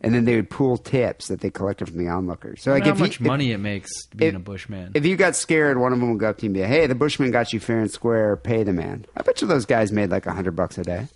and 0.01 0.13
then 0.15 0.25
they 0.25 0.35
would 0.37 0.51
pool 0.51 0.77
tips 0.77 1.29
that 1.29 1.41
they 1.41 1.51
collected 1.51 1.87
from 1.89 1.99
the 1.99 2.09
onlookers. 2.09 2.63
So, 2.63 2.73
like, 2.73 2.83
how 2.85 2.91
if 2.91 2.97
you- 2.99 3.05
much 3.05 3.21
money 3.21 3.53
it 3.53 3.59
makes 3.59 4.07
being 4.07 4.31
if- 4.31 4.37
a 4.37 4.41
Bushman. 4.41 4.91
If 4.95 5.07
you 5.07 5.15
got 5.17 5.37
scared, 5.37 5.79
one 5.79 5.93
of 5.93 6.01
them 6.01 6.11
would 6.11 6.19
go 6.21 6.31
up 6.31 6.39
to 6.39 6.43
you 6.45 6.49
and 6.49 6.55
be 6.55 6.61
like, 6.63 6.71
"Hey, 6.71 6.87
the 6.89 6.97
Bushman 6.97 7.31
got 7.31 7.53
you 7.53 7.61
fair 7.61 7.79
and 7.81 7.91
square. 7.93 8.37
Pay 8.37 8.65
the 8.65 8.73
man." 8.73 9.07
I 9.17 9.23
bet 9.23 9.41
you 9.41 9.47
those 9.47 9.67
guys 9.67 9.93
made 9.93 10.11
like 10.11 10.27
a 10.27 10.33
hundred 10.33 10.57
bucks 10.57 10.79
a 10.79 10.83
day 10.83 11.07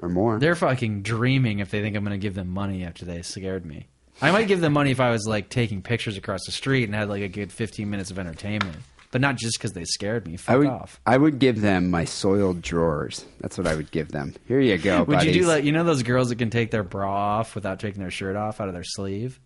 or 0.00 0.08
more. 0.08 0.38
They're 0.38 0.54
fucking 0.54 1.02
dreaming 1.02 1.58
if 1.60 1.70
they 1.70 1.80
think 1.82 1.96
I'm 1.96 2.04
going 2.04 2.18
to 2.18 2.22
give 2.22 2.34
them 2.34 2.48
money 2.48 2.84
after 2.84 3.04
they 3.04 3.22
scared 3.22 3.64
me. 3.66 3.88
I 4.20 4.30
might 4.30 4.46
give 4.48 4.60
them 4.60 4.72
money 4.72 4.90
if 4.90 5.00
I 5.00 5.10
was 5.10 5.26
like 5.26 5.48
taking 5.48 5.82
pictures 5.82 6.16
across 6.16 6.40
the 6.46 6.52
street 6.52 6.84
and 6.84 6.94
had 6.94 7.08
like 7.08 7.22
a 7.22 7.28
good 7.28 7.50
15 7.52 7.88
minutes 7.90 8.10
of 8.10 8.18
entertainment, 8.18 8.76
but 9.10 9.20
not 9.20 9.36
just 9.36 9.58
because 9.58 9.72
they 9.72 9.84
scared 9.84 10.26
me. 10.26 10.36
Fuck 10.36 10.54
I 10.54 10.58
would, 10.58 10.66
off. 10.68 11.00
I 11.06 11.16
would 11.16 11.38
give 11.38 11.60
them 11.60 11.90
my 11.90 12.04
soiled 12.04 12.62
drawers. 12.62 13.24
That's 13.40 13.58
what 13.58 13.66
I 13.66 13.74
would 13.74 13.90
give 13.90 14.12
them. 14.12 14.34
Here 14.46 14.60
you 14.60 14.78
go, 14.78 14.98
Would 15.00 15.08
buddies. 15.18 15.34
you 15.34 15.42
do 15.42 15.48
like 15.48 15.64
you 15.64 15.72
know 15.72 15.82
those 15.84 16.02
girls 16.02 16.28
that 16.28 16.36
can 16.38 16.50
take 16.50 16.70
their 16.70 16.84
bra 16.84 17.10
off 17.38 17.54
without 17.54 17.80
taking 17.80 18.00
their 18.00 18.10
shirt 18.10 18.36
off 18.36 18.60
out 18.60 18.68
of 18.68 18.74
their 18.74 18.84
sleeve? 18.84 19.40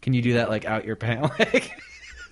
Can 0.00 0.14
you 0.14 0.22
do 0.22 0.32
that 0.34 0.48
like 0.48 0.64
out 0.64 0.84
your 0.84 0.96
pant 0.96 1.38
leg? 1.38 1.70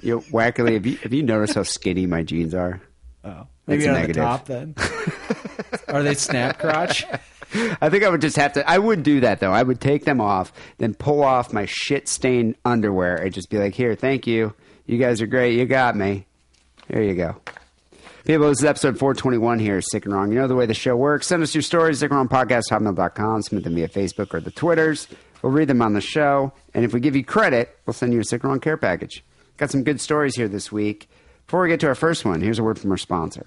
Yo, 0.03 0.21
Wackerle, 0.21 0.73
have 0.73 0.87
you, 0.87 0.97
have 0.97 1.13
you 1.13 1.23
noticed 1.23 1.55
how 1.55 1.63
skinny 1.63 2.07
my 2.07 2.23
jeans 2.23 2.55
are? 2.55 2.81
oh, 3.23 3.47
maybe 3.67 3.85
That's 3.85 3.95
negative. 3.95 4.17
the 4.17 4.23
top 4.23 4.47
then. 4.47 4.75
Are 5.89 6.03
they 6.03 6.15
snap 6.15 6.59
crotch? 6.59 7.05
I 7.53 7.89
think 7.89 8.05
I 8.05 8.09
would 8.09 8.21
just 8.21 8.37
have 8.37 8.53
to. 8.55 8.69
I 8.69 8.79
would 8.79 9.03
do 9.03 9.21
that 9.21 9.41
though. 9.41 9.53
I 9.53 9.63
would 9.63 9.81
take 9.81 10.05
them 10.05 10.21
off, 10.21 10.53
then 10.79 10.95
pull 10.95 11.23
off 11.23 11.53
my 11.53 11.67
shit 11.67 12.09
stained 12.09 12.57
underwear, 12.65 13.17
and 13.17 13.33
just 13.33 13.51
be 13.51 13.59
like, 13.59 13.75
"Here, 13.75 13.95
thank 13.95 14.27
you. 14.27 14.55
You 14.87 14.99
guys 14.99 15.21
are 15.21 15.27
great. 15.27 15.59
You 15.59 15.67
got 15.67 15.97
me. 15.97 16.27
There 16.89 17.03
you 17.03 17.15
go." 17.15 17.37
People, 18.25 18.49
this 18.49 18.59
is 18.59 18.65
episode 18.65 18.99
421 18.99 19.59
here, 19.59 19.81
Sick 19.81 20.05
and 20.05 20.15
Wrong. 20.15 20.31
You 20.31 20.39
know 20.39 20.47
the 20.47 20.55
way 20.55 20.67
the 20.67 20.75
show 20.75 20.95
works. 20.95 21.27
Send 21.27 21.43
us 21.43 21.55
your 21.55 21.63
stories, 21.63 22.03
sickandwrongpodcast.hotmail.com. 22.03 23.43
Submit 23.43 23.65
them 23.65 23.75
via 23.75 23.89
Facebook 23.89 24.35
or 24.35 24.41
the 24.41 24.51
Twitters. 24.51 25.09
We'll 25.43 25.53
read 25.53 25.69
them 25.69 25.81
on 25.81 25.95
the 25.95 26.01
show. 26.03 26.53
And 26.75 26.85
if 26.85 26.93
we 26.93 27.01
give 27.01 27.17
you 27.17 27.25
credit, 27.25 27.77
we'll 27.87 27.95
send 27.95 28.13
you 28.13 28.21
a 28.21 28.25
Sick 28.25 28.43
and 28.43 28.51
Wrong 28.51 28.61
care 28.61 28.77
package. 28.77 29.25
Got 29.57 29.71
some 29.71 29.85
good 29.85 30.01
stories 30.01 30.37
here 30.37 30.49
this 30.49 30.71
week. 30.71 31.09
Before 31.47 31.63
we 31.63 31.69
get 31.69 31.81
to 31.81 31.89
our 31.89 31.95
first 31.95 32.25
one, 32.25 32.41
here's 32.41 32.59
a 32.59 32.63
word 32.63 32.79
from 32.79 32.91
our 32.91 32.99
sponsor. 32.99 33.47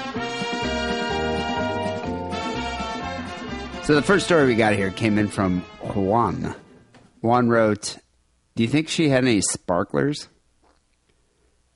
So 3.83 3.95
the 3.95 4.03
first 4.03 4.25
story 4.25 4.45
we 4.45 4.55
got 4.55 4.73
here 4.73 4.91
came 4.91 5.17
in 5.17 5.27
from 5.27 5.61
Juan. 5.95 6.55
Juan 7.21 7.49
wrote, 7.49 7.97
"Do 8.55 8.63
you 8.63 8.69
think 8.69 8.87
she 8.87 9.09
had 9.09 9.25
any 9.25 9.41
sparklers?" 9.41 10.29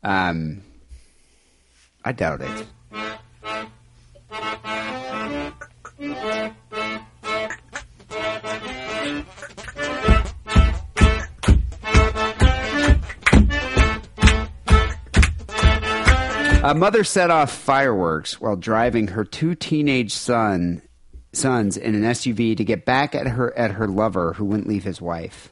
Um, 0.03 0.61
I 2.05 2.11
doubt 2.13 2.41
it. 2.41 2.67
A 16.63 16.73
mother 16.73 17.03
set 17.03 17.29
off 17.29 17.51
fireworks 17.51 18.39
while 18.39 18.55
driving 18.55 19.09
her 19.09 19.23
two 19.25 19.53
teenage 19.53 20.13
son 20.13 20.81
sons 21.37 21.77
in 21.77 21.95
an 21.95 22.03
SUV 22.03 22.55
to 22.57 22.63
get 22.63 22.85
back 22.85 23.13
at 23.15 23.27
her 23.27 23.57
at 23.57 23.71
her 23.71 23.87
lover 23.87 24.33
who 24.33 24.45
wouldn't 24.45 24.67
leave 24.67 24.83
his 24.83 25.01
wife. 25.01 25.51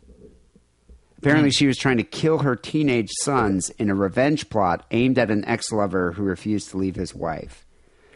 Apparently, 1.18 1.52
she 1.52 1.68
was 1.68 1.78
trying 1.78 1.98
to 1.98 2.04
kill 2.04 2.40
her 2.40 2.56
teenage 2.56 3.10
sons 3.22 3.70
in 3.72 3.90
a 3.90 3.96
revenge 3.96 4.50
plot 4.50 4.86
aimed 4.92 5.18
at 5.18 5.32
an 5.32 5.46
ex-lover 5.46 6.12
who 6.12 6.24
refused 6.24 6.70
to 6.72 6.78
leave 6.78 6.96
his 6.96 7.16
wife. 7.16 7.66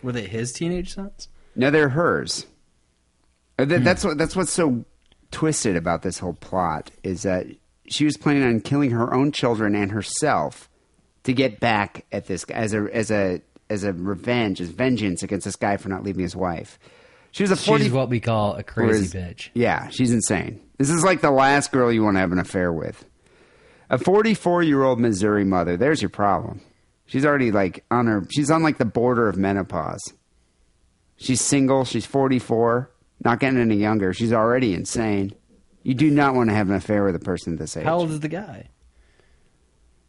Were 0.03 0.11
they 0.11 0.25
his 0.25 0.51
teenage 0.51 0.93
sons? 0.93 1.29
No, 1.55 1.71
they're 1.71 1.89
hers. 1.89 2.45
Uh, 3.57 3.63
That's 3.65 4.03
what 4.03 4.17
that's 4.17 4.35
what's 4.35 4.51
so 4.51 4.83
twisted 5.31 5.75
about 5.75 6.01
this 6.03 6.19
whole 6.19 6.33
plot 6.33 6.91
is 7.03 7.23
that 7.23 7.47
she 7.87 8.05
was 8.05 8.17
planning 8.17 8.43
on 8.43 8.59
killing 8.61 8.91
her 8.91 9.13
own 9.13 9.31
children 9.31 9.73
and 9.73 9.91
herself 9.91 10.69
to 11.23 11.33
get 11.33 11.59
back 11.59 12.05
at 12.11 12.27
this 12.27 12.45
guy 12.45 12.55
as 12.55 12.73
a 12.73 12.87
as 12.93 13.09
a 13.09 13.41
as 13.69 13.83
a 13.83 13.93
revenge, 13.93 14.61
as 14.61 14.69
vengeance 14.69 15.23
against 15.23 15.45
this 15.45 15.55
guy 15.55 15.77
for 15.77 15.89
not 15.89 16.03
leaving 16.03 16.23
his 16.23 16.35
wife. 16.35 16.77
She 17.37 17.43
was 17.43 17.51
a 17.51 17.55
forty. 17.55 17.83
She's 17.83 17.93
what 17.93 18.09
we 18.09 18.19
call 18.19 18.55
a 18.55 18.63
crazy 18.63 19.15
bitch. 19.15 19.49
Yeah, 19.53 19.89
she's 19.89 20.11
insane. 20.11 20.59
This 20.79 20.89
is 20.89 21.03
like 21.03 21.21
the 21.21 21.29
last 21.29 21.71
girl 21.71 21.91
you 21.91 22.01
want 22.03 22.15
to 22.15 22.19
have 22.19 22.31
an 22.31 22.39
affair 22.39 22.73
with. 22.73 23.05
A 23.91 23.99
44 23.99 24.63
year 24.63 24.83
old 24.83 24.99
Missouri 24.99 25.45
mother. 25.45 25.77
There's 25.77 26.01
your 26.01 26.09
problem. 26.09 26.61
She's 27.05 27.27
already 27.27 27.51
like 27.51 27.85
on 27.91 28.07
her. 28.07 28.25
She's 28.31 28.49
on 28.49 28.63
like 28.63 28.79
the 28.79 28.85
border 28.85 29.29
of 29.29 29.37
menopause. 29.37 30.01
She's 31.15 31.39
single. 31.39 31.85
She's 31.85 32.07
44. 32.07 32.89
Not 33.23 33.39
getting 33.39 33.59
any 33.59 33.75
younger. 33.75 34.13
She's 34.13 34.33
already 34.33 34.73
insane. 34.73 35.35
You 35.83 35.93
do 35.93 36.09
not 36.09 36.33
want 36.33 36.49
to 36.49 36.55
have 36.55 36.71
an 36.71 36.75
affair 36.75 37.03
with 37.03 37.15
a 37.15 37.19
person 37.19 37.57
this 37.57 37.77
age. 37.77 37.83
How 37.83 37.99
old 37.99 38.09
is 38.09 38.21
the 38.21 38.29
guy? 38.29 38.69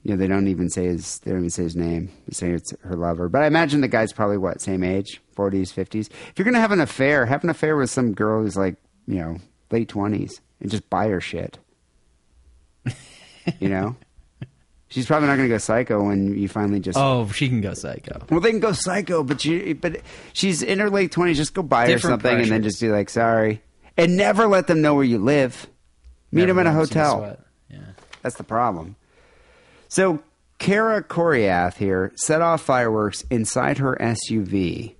Yeah, 0.03 0.17
they 0.17 0.29
don't 0.29 0.49
even 0.49 0.71
say 0.71 0.87
his. 0.87 1.19
They 1.19 1.33
don't 1.33 1.41
even 1.41 1.51
say 1.51 1.65
his 1.65 1.77
name. 1.77 2.11
They 2.27 2.33
say 2.33 2.53
it's 2.53 2.73
her 2.85 2.97
lover. 2.97 3.29
But 3.29 3.43
I 3.43 3.47
imagine 3.49 3.83
the 3.83 3.89
guy's 3.89 4.15
probably 4.15 4.39
what 4.39 4.63
same 4.63 4.83
age, 4.83 5.21
forties, 5.39 5.71
fifties. 5.71 6.09
If 6.09 6.33
you're 6.37 6.45
gonna 6.45 6.59
have 6.59 6.73
an 6.73 6.81
affair, 6.81 7.25
have 7.25 7.45
an 7.45 7.51
affair 7.51 7.77
with 7.77 7.91
some 7.91 8.13
girl 8.13 8.43
who's 8.43 8.57
like 8.57 8.75
you 9.07 9.21
know 9.21 9.37
late 9.71 9.89
twenties 9.89 10.41
and 10.61 10.69
just 10.69 10.91
buy 10.91 11.07
her 11.07 11.21
shit. 11.21 11.59
you 13.61 13.69
know, 13.69 13.95
she's 14.89 15.07
probably 15.07 15.29
not 15.29 15.37
gonna 15.37 15.49
go 15.49 15.59
psycho 15.59 16.03
when 16.03 16.37
you 16.37 16.49
finally 16.49 16.81
just. 16.81 16.99
Oh, 16.99 17.29
she 17.29 17.49
can 17.49 17.61
go 17.61 17.73
psycho. 17.73 18.21
Well, 18.31 18.41
they 18.41 18.51
can 18.51 18.59
go 18.59 18.73
psycho, 18.73 19.23
but 19.23 19.45
you, 19.45 19.77
but 19.77 20.01
she's 20.33 20.61
in 20.61 20.81
her 20.81 20.91
late 20.91 21.13
twenties. 21.13 21.37
Just 21.37 21.55
go 21.55 21.63
buy 21.63 21.83
her 21.83 21.95
Different 21.95 22.21
something 22.21 22.41
and 22.41 22.51
then 22.51 22.65
just 22.65 22.81
be 22.81 22.89
like, 22.89 23.09
sorry, 23.09 23.63
and 23.97 24.17
never 24.17 24.49
let 24.49 24.67
them 24.67 24.83
know 24.83 24.97
where 24.97 25.05
you 25.05 25.19
live. 25.19 25.69
Meet 26.33 26.47
them 26.47 26.59
in 26.59 26.67
a 26.67 26.73
hotel. 26.73 27.39
Yeah. 27.71 27.79
That's 28.23 28.37
the 28.37 28.45
problem. 28.45 28.97
So 29.87 30.19
Kara 30.59 31.03
Coriath 31.03 31.77
here 31.77 32.13
set 32.17 32.43
off 32.43 32.61
fireworks 32.61 33.25
inside 33.31 33.79
her 33.79 33.97
SUV 34.01 34.95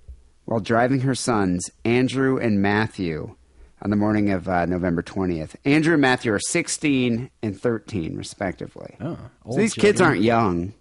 while 0.49 0.59
driving 0.59 1.01
her 1.01 1.13
sons, 1.13 1.69
Andrew 1.85 2.39
and 2.39 2.59
Matthew, 2.59 3.35
on 3.83 3.91
the 3.91 3.95
morning 3.95 4.31
of 4.31 4.49
uh, 4.49 4.65
November 4.65 5.03
20th. 5.03 5.55
Andrew 5.63 5.93
and 5.93 6.01
Matthew 6.01 6.33
are 6.33 6.39
16 6.39 7.29
and 7.43 7.61
13, 7.61 8.17
respectively. 8.17 8.95
Oh, 8.99 9.15
so 9.47 9.57
these 9.57 9.75
kids 9.75 10.01
aren't 10.01 10.21
young. 10.23 10.73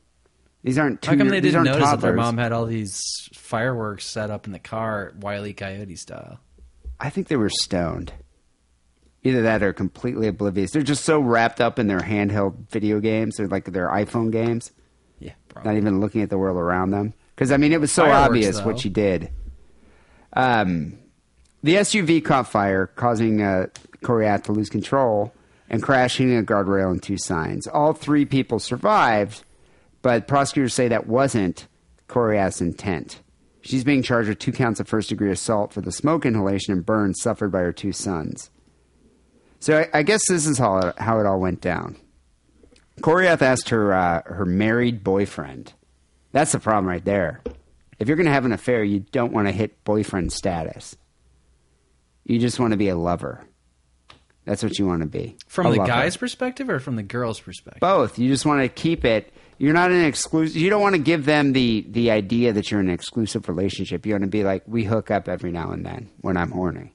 These 0.65 0.79
aren't 0.79 1.03
two 1.03 1.11
How 1.11 1.17
come 1.19 1.29
they 1.29 1.43
didn't 1.43 1.65
notice 1.65 1.91
that 1.91 2.01
their 2.01 2.15
mom 2.15 2.39
had 2.39 2.51
all 2.53 2.65
these 2.65 2.99
fireworks 3.35 4.07
set 4.07 4.31
up 4.31 4.47
in 4.47 4.53
the 4.53 4.59
car, 4.59 5.13
Wiley 5.21 5.53
Coyote 5.53 5.97
style? 5.97 6.41
I 6.99 7.11
think 7.11 7.29
they 7.29 7.37
were 7.37 7.51
stoned. 7.51 8.15
Either 9.23 9.43
that 9.43 9.63
or 9.63 9.75
completely 9.75 10.29
oblivious. 10.29 10.71
They're 10.71 10.81
just 10.81 11.05
so 11.05 11.21
wrapped 11.21 11.61
up 11.61 11.79
in 11.79 11.89
their 11.89 12.01
handheld 12.01 12.71
video 12.71 13.01
games 13.01 13.39
or 13.39 13.47
like 13.49 13.67
their 13.67 13.89
iPhone 13.89 14.33
games, 14.33 14.73
Yeah, 15.19 15.35
not 15.63 15.77
even 15.77 16.01
looking 16.01 16.23
at 16.23 16.31
the 16.31 16.39
world 16.39 16.57
around 16.57 16.91
them. 16.93 17.13
Because 17.35 17.53
I 17.53 17.59
mean, 17.59 17.73
it 17.73 17.81
was 17.83 17.93
so 17.93 18.05
Fireworks, 18.05 18.29
obvious 18.29 18.59
though. 18.59 18.65
what 18.65 18.79
she 18.81 18.89
did. 18.89 19.31
Um, 20.39 20.97
the 21.65 21.75
SUV 21.75 22.25
caught 22.25 22.47
fire, 22.47 22.87
causing 22.87 23.43
uh, 23.43 23.67
Coriat 24.03 24.45
to 24.45 24.53
lose 24.53 24.71
control 24.71 25.35
and 25.69 25.83
crashing 25.83 26.35
a 26.35 26.43
guardrail 26.43 26.93
and 26.93 27.03
two 27.03 27.19
signs. 27.19 27.67
All 27.67 27.93
three 27.93 28.25
people 28.25 28.61
survived, 28.61 29.45
but 30.01 30.29
prosecutors 30.29 30.73
say 30.73 30.89
that 30.89 31.09
wasn't 31.09 31.67
Coriat's 32.09 32.61
intent. 32.61 33.21
She's 33.61 33.83
being 33.85 34.03
charged 34.03 34.29
with 34.29 34.39
two 34.39 34.53
counts 34.53 34.79
of 34.79 34.89
first 34.89 35.09
degree 35.09 35.33
assault 35.33 35.73
for 35.73 35.81
the 35.81 35.93
smoke 35.93 36.25
inhalation 36.25 36.73
and 36.73 36.87
burns 36.87 37.21
suffered 37.21 37.51
by 37.51 37.61
her 37.61 37.73
two 37.73 37.93
sons. 37.93 38.51
So 39.59 39.81
I, 39.81 39.99
I 39.99 40.03
guess 40.05 40.23
this 40.29 40.47
is 40.47 40.57
how 40.57 40.79
it, 40.79 40.99
how 40.99 41.19
it 41.19 41.27
all 41.27 41.41
went 41.41 41.61
down. 41.61 41.97
Coriath 43.01 43.43
asked 43.43 43.71
her 43.71 43.93
uh, 43.93 44.23
her 44.27 44.47
married 44.47 45.03
boyfriend. 45.03 45.73
That's 46.31 46.53
the 46.53 46.61
problem 46.61 46.87
right 46.87 47.05
there. 47.05 47.43
If 47.99 48.09
you're 48.09 48.17
going 48.17 48.27
to 48.27 48.33
have 48.33 48.45
an 48.45 48.53
affair, 48.53 48.85
you 48.85 49.01
don't 49.01 49.33
want 49.33 49.49
to 49.49 49.53
hit 49.53 49.83
boyfriend 49.85 50.33
status. 50.33 50.97
You 52.25 52.39
just 52.39 52.61
want 52.61 52.73
to 52.73 52.77
be 52.77 52.89
a 52.89 52.97
lover. 52.97 53.45
That's 54.45 54.63
what 54.63 54.79
you 54.79 54.87
want 54.87 55.03
to 55.03 55.09
be. 55.09 55.37
From 55.47 55.67
A 55.67 55.71
the 55.73 55.77
lover. 55.79 55.89
guy's 55.89 56.17
perspective 56.17 56.71
or 56.71 56.79
from 56.81 56.97
the 56.97 57.03
girl's 57.03 57.41
perspective? 57.41 57.81
both. 57.81 58.19
You 58.19 58.29
just 58.29 58.47
want 58.47 58.63
to 58.63 58.69
keep 58.69 59.05
it. 59.05 59.33
You're 59.59 59.75
not 59.75 59.91
an 59.91 60.05
exclusive. 60.05 60.57
You 60.57 60.71
don't 60.71 60.81
want 60.81 60.95
to 60.95 61.01
give 61.01 61.25
them 61.25 61.53
the 61.53 61.85
the 61.91 62.11
idea 62.13 62.53
that 62.53 62.71
you're 62.71 62.79
in 62.81 62.89
an 62.89 62.95
exclusive 62.95 63.49
relationship. 63.49 64.07
You 64.07 64.13
want 64.15 64.23
to 64.23 64.29
be 64.31 64.45
like, 64.45 64.63
we 64.67 64.85
hook 64.85 65.11
up 65.11 65.29
every 65.29 65.51
now 65.51 65.73
and 65.73 65.85
then 65.85 66.09
when 66.21 66.37
I'm 66.37 66.53
horny, 66.53 66.95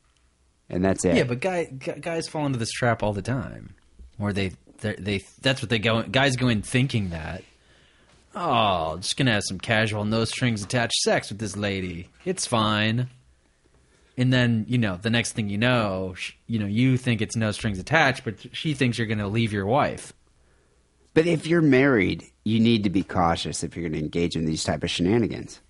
and 0.70 0.84
that's 0.84 1.04
it. 1.04 1.18
Yeah, 1.18 1.24
but 1.26 1.42
guy, 1.42 1.66
gu- 1.66 2.00
guys 2.00 2.30
fall 2.30 2.46
into 2.46 2.58
this 2.58 2.72
trap 2.72 3.04
all 3.04 3.12
the 3.12 3.22
time, 3.22 3.76
where 4.18 4.32
they 4.32 4.54
they 4.80 4.96
they 4.96 5.22
that's 5.42 5.62
what 5.62 5.70
they 5.70 5.80
go. 5.80 6.04
Guys 6.04 6.38
go 6.38 6.48
in 6.48 6.62
thinking 6.62 7.10
that, 7.10 7.44
oh, 8.36 8.98
just 8.98 9.18
gonna 9.18 9.32
have 9.32 9.44
some 9.44 9.60
casual, 9.60 10.06
no 10.06 10.26
strings 10.26 10.64
attached 10.64 10.96
sex 11.02 11.30
with 11.30 11.40
this 11.40 11.56
lady. 11.56 12.10
It's 12.26 12.46
fine. 12.46 13.10
And 14.16 14.32
then 14.32 14.66
you 14.68 14.78
know 14.78 14.98
the 14.98 15.10
next 15.10 15.34
thing 15.34 15.50
you 15.50 15.58
know, 15.58 16.14
sh- 16.16 16.34
you 16.48 16.60
know 16.60 16.68
you 16.68 16.98
think 16.98 17.22
it's 17.22 17.36
no 17.36 17.52
strings 17.52 17.80
attached, 17.80 18.24
but 18.24 18.36
she 18.56 18.74
thinks 18.74 18.98
you're 18.98 19.08
gonna 19.08 19.28
leave 19.28 19.54
your 19.54 19.66
wife. 19.66 20.14
But 21.14 21.28
if 21.28 21.46
you're 21.46 21.62
married, 21.62 22.26
you 22.44 22.60
need 22.60 22.84
to 22.84 22.90
be 22.90 23.04
cautious 23.04 23.64
if 23.64 23.76
you're 23.76 23.88
going 23.88 23.94
to 23.94 24.04
engage 24.04 24.36
in 24.36 24.46
these 24.46 24.64
type 24.64 24.84
of 24.84 24.90
shenanigans. 24.90 25.62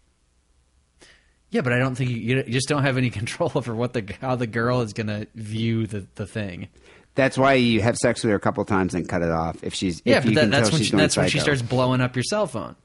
Yeah, 1.50 1.62
but 1.62 1.74
I 1.74 1.80
don't 1.80 1.96
think 1.96 2.10
you, 2.10 2.18
you 2.18 2.44
just 2.44 2.68
don't 2.68 2.84
have 2.84 2.98
any 2.98 3.10
control 3.12 3.52
over 3.54 3.76
what 3.76 3.94
the 3.94 4.06
how 4.22 4.36
the 4.36 4.48
girl 4.48 4.82
is 4.82 4.94
gonna 4.94 5.28
view 5.36 5.86
the 5.86 6.08
the 6.16 6.26
thing. 6.26 6.70
That's 7.16 7.38
why 7.38 7.54
you 7.54 7.82
have 7.82 7.96
sex 7.98 8.24
with 8.24 8.32
her 8.32 8.36
a 8.36 8.40
couple 8.40 8.66
times 8.66 8.96
and 8.96 9.08
cut 9.08 9.22
it 9.22 9.30
off 9.32 9.64
if 9.64 9.74
she's 9.74 10.02
Yeah, 10.04 10.18
if 10.18 10.24
but 10.24 10.30
you 10.30 10.36
that, 10.36 10.42
can 10.42 10.50
that's 10.50 10.70
tell 10.70 10.80
when 10.80 10.84
she, 10.86 10.96
that's 10.96 11.18
when 11.18 11.30
she 11.30 11.40
starts 11.40 11.62
blowing 11.62 12.02
up 12.02 12.16
your 12.16 12.24
cell 12.24 12.48
phone 12.48 12.76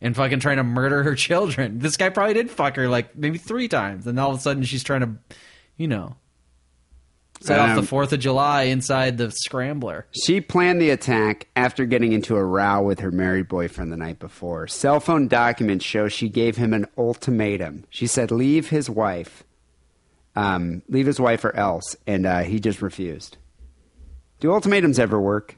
and 0.00 0.16
fucking 0.16 0.40
trying 0.40 0.56
to 0.56 0.64
murder 0.64 1.02
her 1.02 1.14
children. 1.16 1.78
This 1.78 1.96
guy 1.96 2.08
probably 2.08 2.34
did 2.34 2.50
fuck 2.50 2.76
her 2.76 2.88
like 2.88 3.16
maybe 3.16 3.38
three 3.38 3.68
times, 3.68 4.06
and 4.06 4.18
all 4.18 4.30
of 4.30 4.38
a 4.38 4.40
sudden 4.40 4.62
she's 4.62 4.82
trying 4.82 5.00
to, 5.02 5.10
you 5.76 5.88
know, 5.88 6.16
set 7.42 7.58
off 7.58 7.70
Um, 7.70 7.76
the 7.76 7.82
Fourth 7.82 8.12
of 8.12 8.20
July 8.20 8.62
inside 8.62 9.18
the 9.18 9.30
scrambler. 9.30 10.06
She 10.12 10.40
planned 10.40 10.80
the 10.80 10.90
attack 10.90 11.48
after 11.54 11.84
getting 11.84 12.12
into 12.12 12.36
a 12.36 12.44
row 12.44 12.80
with 12.82 13.00
her 13.00 13.10
married 13.10 13.48
boyfriend 13.48 13.92
the 13.92 13.96
night 13.96 14.18
before. 14.18 14.66
Cell 14.68 15.00
phone 15.00 15.28
documents 15.28 15.84
show 15.84 16.08
she 16.08 16.28
gave 16.28 16.56
him 16.56 16.72
an 16.72 16.86
ultimatum. 16.96 17.84
She 17.90 18.06
said, 18.06 18.30
"Leave 18.30 18.70
his 18.70 18.88
wife, 18.88 19.44
um, 20.36 20.82
leave 20.88 21.06
his 21.06 21.20
wife 21.20 21.44
or 21.44 21.54
else," 21.54 21.96
and 22.06 22.26
uh, 22.26 22.40
he 22.40 22.60
just 22.60 22.82
refused. 22.82 23.36
Do 24.40 24.52
ultimatums 24.52 24.98
ever 24.98 25.20
work? 25.20 25.56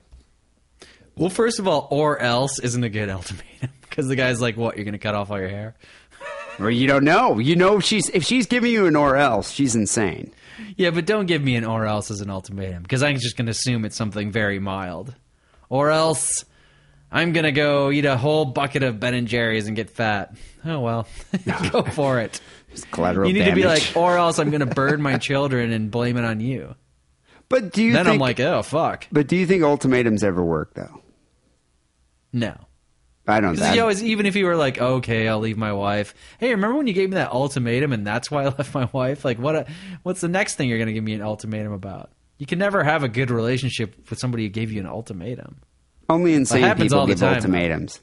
Well, 1.17 1.31
first 1.31 1.59
of 1.59 1.69
all, 1.69 1.89
or 1.91 2.19
else 2.19 2.59
isn't 2.59 2.83
a 2.85 2.89
good 2.89 3.09
ultimatum 3.11 3.71
because 3.83 4.09
the 4.09 4.17
guy's 4.17 4.41
like, 4.41 4.57
"What? 4.57 4.77
You're 4.77 4.85
gonna 4.85 4.99
cut 4.99 5.15
off 5.15 5.31
all 5.31 5.39
your 5.39 5.49
hair?" 5.49 5.75
Or 6.61 6.71
you 6.71 6.87
don't 6.87 7.03
know. 7.03 7.41
You 7.41 7.57
know 7.57 7.79
if 7.79 7.85
she's 7.85 8.09
if 8.11 8.23
she's 8.23 8.47
giving 8.47 8.71
you 8.71 8.87
an 8.87 8.95
or 8.95 9.17
else, 9.17 9.51
she's 9.51 9.75
insane. 9.75 10.33
Yeah, 10.77 10.91
but 10.91 11.05
don't 11.05 11.27
give 11.27 11.43
me 11.43 11.57
an 11.57 11.65
or 11.65 11.85
else 11.85 12.13
as 12.13 12.21
an 12.21 12.31
ultimatum 12.31 12.83
because 12.83 13.03
I'm 13.03 13.17
just 13.19 13.37
going 13.37 13.47
to 13.47 13.51
assume 13.51 13.85
it's 13.85 13.97
something 13.97 14.31
very 14.31 14.61
mild. 14.61 15.15
Or 15.69 15.91
else 15.91 16.45
I'm 17.11 17.33
going 17.33 17.45
to 17.45 17.53
go 17.53 17.91
eat 17.91 18.05
a 18.05 18.17
whole 18.17 18.45
bucket 18.45 18.83
of 18.83 19.01
Ben 19.01 19.15
and 19.15 19.27
Jerry's 19.27 19.67
and 19.67 19.75
get 19.75 19.91
fat. 19.91 20.35
Oh 20.65 20.81
well, 20.81 21.09
go 21.73 21.83
for 21.83 22.21
it. 22.21 22.41
It's 22.75 22.85
collateral 22.85 23.29
You 23.29 23.35
need 23.35 23.47
to 23.47 23.55
be 23.55 23.65
like, 23.65 23.93
or 23.95 24.19
else 24.19 24.39
I'm 24.39 24.51
going 24.51 24.61
to 24.61 24.75
burn 24.75 25.01
my 25.01 25.17
children 25.19 25.73
and 25.73 25.91
blame 25.91 26.17
it 26.17 26.25
on 26.25 26.41
you. 26.41 26.75
but 27.49 27.73
do 27.73 27.83
you 27.83 27.93
then 27.93 28.05
think? 28.05 28.15
I'm 28.15 28.21
like, 28.21 28.41
oh 28.41 28.63
fuck, 28.63 29.07
but 29.11 29.27
do 29.27 29.37
you 29.37 29.47
think 29.47 29.63
ultimatums 29.63 30.23
ever 30.23 30.45
work 30.45 30.75
though? 30.75 31.01
no. 32.33 32.57
I 33.27 33.41
don't. 33.41 33.55
Because 33.55 33.75
you 33.75 33.81
always, 33.81 34.03
even 34.05 34.27
if 34.27 34.37
you 34.37 34.45
were 34.45 34.55
like, 34.57 34.79
okay, 34.79 35.27
I'll 35.29 35.39
leave 35.39 35.57
my 35.57 35.73
wife. 35.73 36.15
Hey, 36.39 36.51
remember 36.51 36.77
when 36.77 36.87
you 36.87 36.93
gave 36.93 37.09
me 37.09 37.15
that 37.15 37.33
ultimatum 37.33 37.95
and 37.95 38.07
that's 38.07 38.31
why 38.31 38.43
I 38.43 38.49
left 38.59 38.75
my 38.75 38.87
wife? 38.93 39.25
Like, 39.25 39.39
what? 39.39 39.55
A, 39.55 39.67
what's 40.03 40.21
the 40.21 40.29
next 40.29 40.57
thing 40.57 40.69
you're 40.69 40.77
going 40.77 40.89
to 40.89 40.93
give 40.93 41.05
me 41.05 41.15
an 41.15 41.23
ultimatum 41.23 41.73
about? 41.73 42.11
You 42.37 42.45
can 42.45 42.59
never 42.59 42.85
have 42.85 43.03
a 43.03 43.09
good 43.09 43.31
relationship 43.31 44.11
with 44.11 44.19
somebody 44.19 44.43
who 44.43 44.51
gave 44.51 44.71
you 44.73 44.81
an 44.81 44.87
ultimatum. 44.87 45.63
only 46.11 46.35
insane 46.35 46.75
people 46.77 47.07
give 47.07 47.23
ultimatums. 47.23 48.01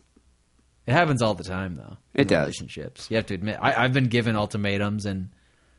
It 0.92 0.96
happens 0.96 1.22
all 1.22 1.36
the 1.36 1.46
time, 1.46 1.76
though. 1.76 1.96
It 2.14 2.24
in 2.24 2.28
does. 2.28 2.48
Relationships. 2.48 3.10
You 3.10 3.16
have 3.16 3.26
to 3.28 3.34
admit, 3.34 3.58
I, 3.62 3.86
I've 3.86 3.94
been 3.94 4.08
given 4.08 4.36
ultimatums 4.36 5.06
and 5.06 5.30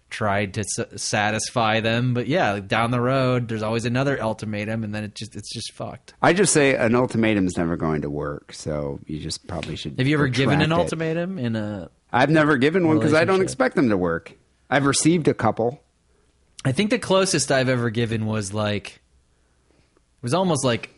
tried 0.08 0.54
to 0.54 0.60
s- 0.60 1.02
satisfy 1.02 1.80
them, 1.80 2.14
but 2.14 2.26
yeah, 2.28 2.52
like, 2.52 2.66
down 2.66 2.92
the 2.92 3.00
road, 3.00 3.48
there's 3.48 3.62
always 3.62 3.84
another 3.84 4.18
ultimatum, 4.22 4.84
and 4.84 4.94
then 4.94 5.04
it 5.04 5.14
just 5.14 5.36
it's 5.36 5.52
just 5.52 5.72
fucked. 5.72 6.14
I 6.22 6.32
just 6.32 6.54
say 6.54 6.76
an 6.76 6.94
ultimatum 6.94 7.46
is 7.46 7.58
never 7.58 7.76
going 7.76 8.00
to 8.02 8.08
work, 8.08 8.54
so 8.54 9.00
you 9.04 9.20
just 9.20 9.46
probably 9.46 9.76
should. 9.76 9.98
Have 9.98 10.06
you 10.08 10.16
ever 10.16 10.28
given 10.28 10.62
an 10.62 10.72
it. 10.72 10.74
ultimatum 10.74 11.38
in 11.38 11.56
a? 11.56 11.90
I've 12.10 12.30
never 12.30 12.56
given 12.56 12.88
one 12.88 12.96
because 12.98 13.12
I 13.12 13.26
don't 13.26 13.42
expect 13.42 13.76
them 13.76 13.90
to 13.90 13.98
work. 13.98 14.32
I've 14.70 14.86
received 14.86 15.28
a 15.28 15.34
couple. 15.34 15.82
I 16.64 16.72
think 16.72 16.88
the 16.88 16.98
closest 16.98 17.52
I've 17.52 17.68
ever 17.68 17.90
given 17.90 18.24
was 18.24 18.54
like 18.54 19.02
it 19.76 20.22
was 20.22 20.32
almost 20.32 20.64
like 20.64 20.88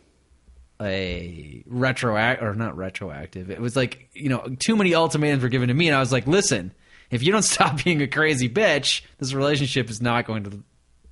a 0.81 1.63
retroact 1.69 2.41
or 2.41 2.53
not 2.53 2.75
retroactive. 2.77 3.49
It 3.49 3.59
was 3.61 3.75
like 3.75 4.09
you 4.13 4.29
know 4.29 4.55
too 4.59 4.75
many 4.75 4.93
ultimatums 4.95 5.43
were 5.43 5.49
given 5.49 5.67
to 5.69 5.73
me, 5.73 5.87
and 5.87 5.95
I 5.95 5.99
was 5.99 6.11
like, 6.11 6.27
listen, 6.27 6.73
if 7.11 7.23
you 7.23 7.31
don't 7.31 7.41
stop 7.55 7.83
being 7.83 8.01
a 8.01 8.07
crazy 8.07 8.49
bitch, 8.49 9.01
this 9.19 9.33
relationship 9.33 9.89
is 9.89 10.01
not 10.01 10.25
going 10.25 10.43
to 10.45 10.63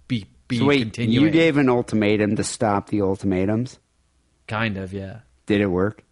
be 0.08 0.26
be 0.48 0.58
So 0.60 0.66
wait, 0.66 0.80
continuing. 0.82 1.24
you 1.26 1.32
gave 1.32 1.58
an 1.58 1.70
ultimatum 1.70 2.36
to 2.36 2.44
stop 2.44 2.88
the 2.90 3.02
ultimatums. 3.02 3.80
kind 4.48 4.78
of 4.78 4.92
yeah. 4.94 5.20
Did 5.46 5.62
it 5.62 5.68
work? 5.68 6.04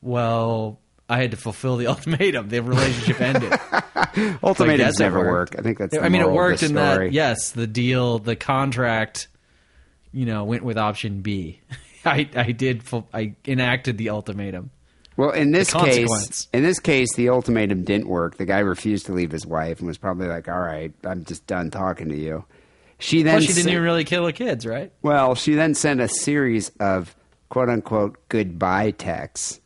Well, 0.00 0.80
I 1.08 1.20
had 1.20 1.30
to 1.32 1.36
fulfill 1.36 1.76
the 1.76 1.86
ultimatum. 1.88 2.48
The 2.48 2.60
relationship 2.62 3.20
ended. 3.20 3.52
Ultimatums 4.42 4.78
guess 4.78 4.98
never 4.98 5.18
worked. 5.20 5.54
work. 5.54 5.60
I 5.60 5.62
think 5.62 5.78
that's. 5.78 5.94
The 5.94 6.02
I 6.02 6.08
mean, 6.08 6.22
it 6.22 6.30
worked 6.30 6.62
in 6.62 6.74
that. 6.74 7.12
Yes, 7.12 7.52
the 7.52 7.66
deal, 7.66 8.18
the 8.18 8.36
contract, 8.36 9.28
you 10.12 10.26
know, 10.26 10.44
went 10.44 10.64
with 10.64 10.76
option 10.76 11.20
B. 11.22 11.60
I 12.04 12.28
I 12.34 12.52
did. 12.52 12.82
I 13.12 13.34
enacted 13.46 13.98
the 13.98 14.10
ultimatum. 14.10 14.70
Well, 15.16 15.30
in 15.30 15.52
this 15.52 15.72
case, 15.72 16.48
in 16.52 16.62
this 16.62 16.80
case, 16.80 17.14
the 17.14 17.28
ultimatum 17.28 17.84
didn't 17.84 18.08
work. 18.08 18.38
The 18.38 18.46
guy 18.46 18.60
refused 18.60 19.06
to 19.06 19.12
leave 19.12 19.30
his 19.30 19.46
wife 19.46 19.78
and 19.78 19.86
was 19.86 19.98
probably 19.98 20.26
like, 20.26 20.48
"All 20.48 20.60
right, 20.60 20.92
I'm 21.04 21.24
just 21.24 21.46
done 21.46 21.70
talking 21.70 22.08
to 22.08 22.16
you." 22.16 22.44
She 22.98 23.22
then 23.22 23.34
Plus, 23.34 23.44
she 23.44 23.52
didn't 23.52 23.72
even 23.72 23.82
really 23.82 24.04
kill 24.04 24.24
the 24.24 24.32
kids, 24.32 24.64
right? 24.64 24.92
well, 25.02 25.34
she 25.34 25.54
then 25.54 25.74
sent 25.74 26.00
a 26.00 26.08
series 26.08 26.70
of 26.80 27.14
quote 27.50 27.68
unquote 27.68 28.28
goodbye 28.28 28.92
texts, 28.92 29.60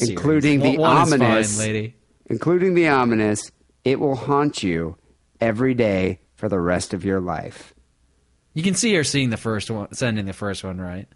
including 0.00 0.60
the 0.60 0.76
one 0.76 1.08
fine, 1.08 1.22
ominous, 1.22 1.58
lady. 1.58 1.94
including 2.26 2.74
the 2.74 2.88
ominous. 2.88 3.50
It 3.84 3.98
will 3.98 4.16
haunt 4.16 4.62
you 4.62 4.96
every 5.40 5.74
day 5.74 6.20
for 6.36 6.48
the 6.48 6.60
rest 6.60 6.94
of 6.94 7.04
your 7.04 7.20
life. 7.20 7.74
You 8.54 8.62
can 8.62 8.74
see 8.74 8.94
her 8.94 9.04
seeing 9.04 9.30
the 9.30 9.36
first 9.36 9.70
one, 9.70 9.92
sending 9.94 10.26
the 10.26 10.32
first 10.32 10.62
one, 10.62 10.80
right? 10.80 11.08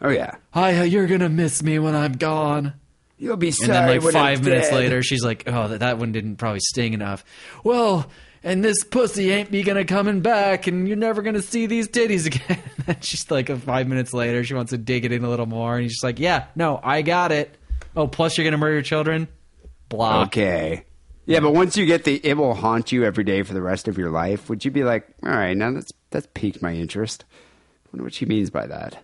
Oh 0.00 0.10
yeah, 0.10 0.36
Hiya, 0.54 0.84
you're 0.84 1.06
gonna 1.06 1.28
miss 1.28 1.62
me 1.62 1.78
when 1.78 1.94
I'm 1.94 2.12
gone. 2.12 2.74
you'll 3.18 3.36
be 3.36 3.50
sorry. 3.50 3.70
And 3.70 3.88
then, 3.88 3.88
like 3.96 4.02
when 4.04 4.12
five 4.12 4.38
I'm 4.38 4.44
minutes 4.44 4.68
dead. 4.68 4.76
later, 4.76 5.02
she's 5.02 5.24
like, 5.24 5.44
"Oh, 5.46 5.68
that, 5.68 5.80
that 5.80 5.98
one 5.98 6.12
didn't 6.12 6.36
probably 6.36 6.60
sting 6.60 6.92
enough." 6.92 7.24
Well, 7.62 8.10
and 8.42 8.62
this 8.62 8.84
pussy 8.84 9.30
ain't 9.30 9.50
be 9.50 9.62
gonna 9.62 9.84
coming 9.84 10.20
back, 10.20 10.66
and 10.66 10.86
you're 10.86 10.96
never 10.96 11.22
gonna 11.22 11.40
see 11.42 11.66
these 11.66 11.88
titties 11.88 12.26
again. 12.34 12.58
and 12.86 13.02
she's 13.02 13.30
like, 13.30 13.48
uh, 13.48 13.56
five 13.56 13.88
minutes 13.88 14.12
later, 14.12 14.44
she 14.44 14.52
wants 14.54 14.70
to 14.70 14.78
dig 14.78 15.04
it 15.06 15.12
in 15.12 15.24
a 15.24 15.30
little 15.30 15.46
more, 15.46 15.74
and 15.74 15.82
he's 15.84 15.92
just 15.92 16.04
like, 16.04 16.18
yeah, 16.18 16.46
no, 16.54 16.78
I 16.82 17.00
got 17.02 17.32
it. 17.32 17.54
Oh, 17.96 18.06
plus 18.06 18.36
you're 18.36 18.44
gonna 18.44 18.58
murder 18.58 18.74
your 18.74 18.82
children. 18.82 19.28
Block. 19.88 20.28
Okay. 20.28 20.84
Yeah, 21.26 21.40
but 21.40 21.52
once 21.54 21.76
you 21.78 21.86
get 21.86 22.04
the, 22.04 22.20
it 22.22 22.36
will 22.36 22.52
haunt 22.52 22.92
you 22.92 23.04
every 23.04 23.24
day 23.24 23.42
for 23.44 23.54
the 23.54 23.62
rest 23.62 23.88
of 23.88 23.96
your 23.96 24.10
life. 24.10 24.50
Would 24.50 24.62
you 24.66 24.70
be 24.70 24.84
like, 24.84 25.06
all 25.22 25.30
right, 25.30 25.56
now 25.56 25.70
that's 25.72 25.92
that's 26.10 26.28
piqued 26.34 26.60
my 26.60 26.74
interest? 26.74 27.24
I 27.32 27.88
wonder 27.92 28.04
what 28.04 28.12
she 28.12 28.26
means 28.26 28.50
by 28.50 28.66
that. 28.66 29.02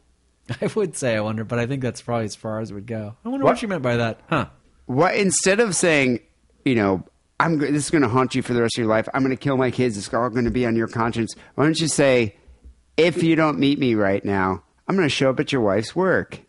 I 0.61 0.67
would 0.75 0.97
say 0.97 1.17
I 1.17 1.21
wonder, 1.21 1.45
but 1.45 1.59
I 1.59 1.67
think 1.67 1.83
that's 1.83 2.03
probably 2.03 2.25
as 2.27 2.35
far 2.37 2.61
as 2.61 2.71
it 2.71 2.75
would 2.75 2.87
go. 2.87 3.17
I 3.25 3.29
wonder 3.29 3.45
What? 3.45 3.53
what 3.53 3.59
she 3.59 3.67
meant 3.67 3.83
by 3.83 3.97
that, 3.97 4.21
huh? 4.29 4.47
What 4.87 5.15
instead 5.17 5.61
of 5.61 5.75
saying, 5.77 6.21
you 6.65 6.75
know, 6.75 7.05
I'm 7.39 7.59
go- 7.59 7.67
this 7.71 7.85
is 7.85 7.91
going 7.91 8.03
to 8.03 8.09
haunt 8.09 8.35
you 8.35 8.43
for 8.43 8.53
the 8.55 8.61
rest 8.63 8.77
of 8.77 8.83
your 8.83 8.89
life. 8.91 9.09
I'm 9.15 9.23
going 9.23 9.31
to 9.37 9.43
kill 9.43 9.57
my 9.57 9.71
kids. 9.71 9.97
It's 9.97 10.13
all 10.13 10.29
going 10.31 10.45
to 10.45 10.51
be 10.51 10.67
on 10.67 10.77
your 10.77 10.89
conscience. 10.89 11.35
Why 11.55 11.65
don't 11.65 11.79
you 11.81 11.89
say, 11.89 12.37
if 12.97 13.23
you 13.23 13.37
don't 13.37 13.59
meet 13.59 13.79
me 13.79 13.95
right 13.95 14.25
now, 14.25 14.63
I'm 14.89 14.97
going 14.97 15.07
to 15.09 15.15
show 15.15 15.31
up 15.31 15.41
at 15.41 15.53
your 15.53 15.63
wife's 15.63 15.95
work. 15.97 16.41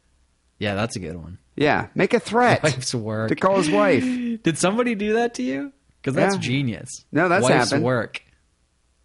Yeah, 0.59 0.73
that's 0.75 0.95
a 0.95 0.99
good 0.99 1.15
one. 1.15 1.37
Yeah, 1.55 1.87
make 1.95 2.13
a 2.13 2.19
threat 2.19 2.63
Wife's 2.63 2.93
work. 2.95 3.29
to 3.29 3.35
call 3.35 3.57
his 3.57 3.69
wife. 3.69 4.03
Did 4.43 4.57
somebody 4.57 4.95
do 4.95 5.13
that 5.13 5.33
to 5.35 5.43
you? 5.43 5.71
Because 6.01 6.15
that's 6.15 6.35
Yeah. 6.35 6.41
genius. 6.41 6.89
No, 7.11 7.29
that's 7.29 7.43
Wife's 7.43 7.69
happened. 7.69 7.83
work. 7.85 8.21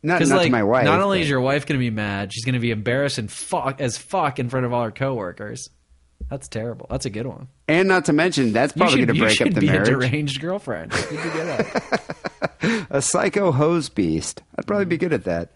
Not, 0.07 0.21
not 0.21 0.37
like, 0.37 0.47
to 0.47 0.53
my 0.53 0.63
wife. 0.63 0.85
not 0.85 1.01
only 1.01 1.19
but- 1.19 1.23
is 1.25 1.29
your 1.31 1.41
wife 1.41 1.67
going 1.67 1.79
to 1.79 1.85
be 1.85 1.91
mad, 1.91 2.33
she's 2.33 2.45
going 2.45 2.55
to 2.55 2.61
be 2.61 2.71
embarrassed 2.71 3.19
and 3.19 3.31
fuck 3.31 3.81
as 3.81 3.99
fuck 3.99 4.39
in 4.39 4.49
front 4.49 4.65
of 4.65 4.73
all 4.73 4.85
her 4.85 4.93
coworkers. 4.93 5.69
That's 6.31 6.49
terrible. 6.49 6.87
That's 6.89 7.07
a 7.07 7.11
good 7.11 7.27
one. 7.27 7.49
and 7.69 7.89
not 7.89 8.05
to 8.07 8.13
mention 8.13 8.53
that's 8.53 8.73
probably 8.73 9.05
going 9.05 9.15
to 9.17 9.21
break 9.21 9.41
up 9.41 9.53
the 9.53 9.61
be 9.61 9.67
marriage. 9.67 9.89
a 9.89 9.91
deranged 9.93 10.41
girlfriend. 10.41 10.93
You'd 11.11 11.23
be 11.23 11.29
good 11.31 12.87
a 12.91 13.03
psycho 13.03 13.53
hose 13.53 13.89
beast. 13.89 14.43
I'd 14.57 14.67
probably 14.67 14.87
be 14.87 14.97
good 14.97 15.13
at 15.13 15.25
that. 15.25 15.51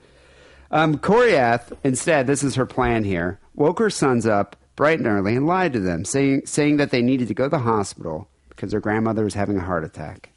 Um, 0.70 0.98
Coriath, 0.98 1.72
instead, 1.82 2.26
this 2.26 2.42
is 2.44 2.54
her 2.56 2.66
plan 2.66 3.04
here, 3.04 3.40
woke 3.54 3.78
her 3.78 3.90
sons 3.90 4.26
up 4.26 4.56
bright 4.76 4.98
and 4.98 5.08
early 5.08 5.34
and 5.36 5.46
lied 5.46 5.72
to 5.74 5.80
them, 5.80 6.04
saying, 6.04 6.42
saying 6.44 6.76
that 6.78 6.90
they 6.90 7.02
needed 7.02 7.28
to 7.28 7.34
go 7.34 7.44
to 7.44 7.50
the 7.50 7.58
hospital 7.58 8.28
because 8.50 8.70
their 8.70 8.80
grandmother 8.80 9.24
was 9.24 9.34
having 9.34 9.56
a 9.56 9.64
heart 9.64 9.84
attack. 9.84 10.30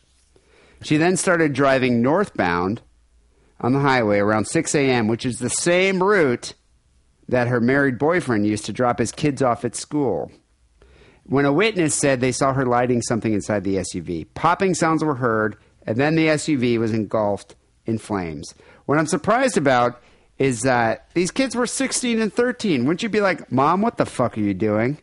She 0.81 0.97
then 0.97 1.15
started 1.17 1.53
driving 1.53 2.01
northbound 2.01 2.81
on 3.63 3.73
the 3.73 3.79
highway 3.79 4.19
around 4.19 4.45
6 4.45 4.75
a.m., 4.75 5.07
which 5.07 5.25
is 5.25 5.39
the 5.39 5.49
same 5.49 6.03
route 6.03 6.53
that 7.27 7.47
her 7.47 7.61
married 7.61 7.97
boyfriend 7.97 8.45
used 8.45 8.65
to 8.65 8.73
drop 8.73 8.99
his 8.99 9.11
kids 9.11 9.41
off 9.41 9.63
at 9.65 9.75
school. 9.75 10.31
When 11.25 11.45
a 11.45 11.53
witness 11.53 11.95
said 11.95 12.19
they 12.19 12.33
saw 12.33 12.53
her 12.53 12.65
lighting 12.65 13.01
something 13.01 13.33
inside 13.33 13.63
the 13.63 13.77
SUV, 13.77 14.27
popping 14.33 14.73
sounds 14.73 15.03
were 15.03 15.15
heard, 15.15 15.55
and 15.87 15.97
then 15.97 16.15
the 16.15 16.27
SUV 16.27 16.77
was 16.77 16.91
engulfed 16.91 17.55
in 17.85 17.97
flames. 17.97 18.53
What 18.85 18.97
I'm 18.99 19.07
surprised 19.07 19.57
about 19.57 20.01
is 20.37 20.61
that 20.61 21.07
these 21.13 21.31
kids 21.31 21.55
were 21.55 21.65
16 21.65 22.21
and 22.21 22.33
13. 22.33 22.81
Wouldn't 22.83 23.03
you 23.03 23.09
be 23.09 23.21
like, 23.21 23.49
Mom, 23.51 23.81
what 23.81 23.97
the 23.97 24.05
fuck 24.05 24.37
are 24.37 24.41
you 24.41 24.53
doing? 24.53 24.97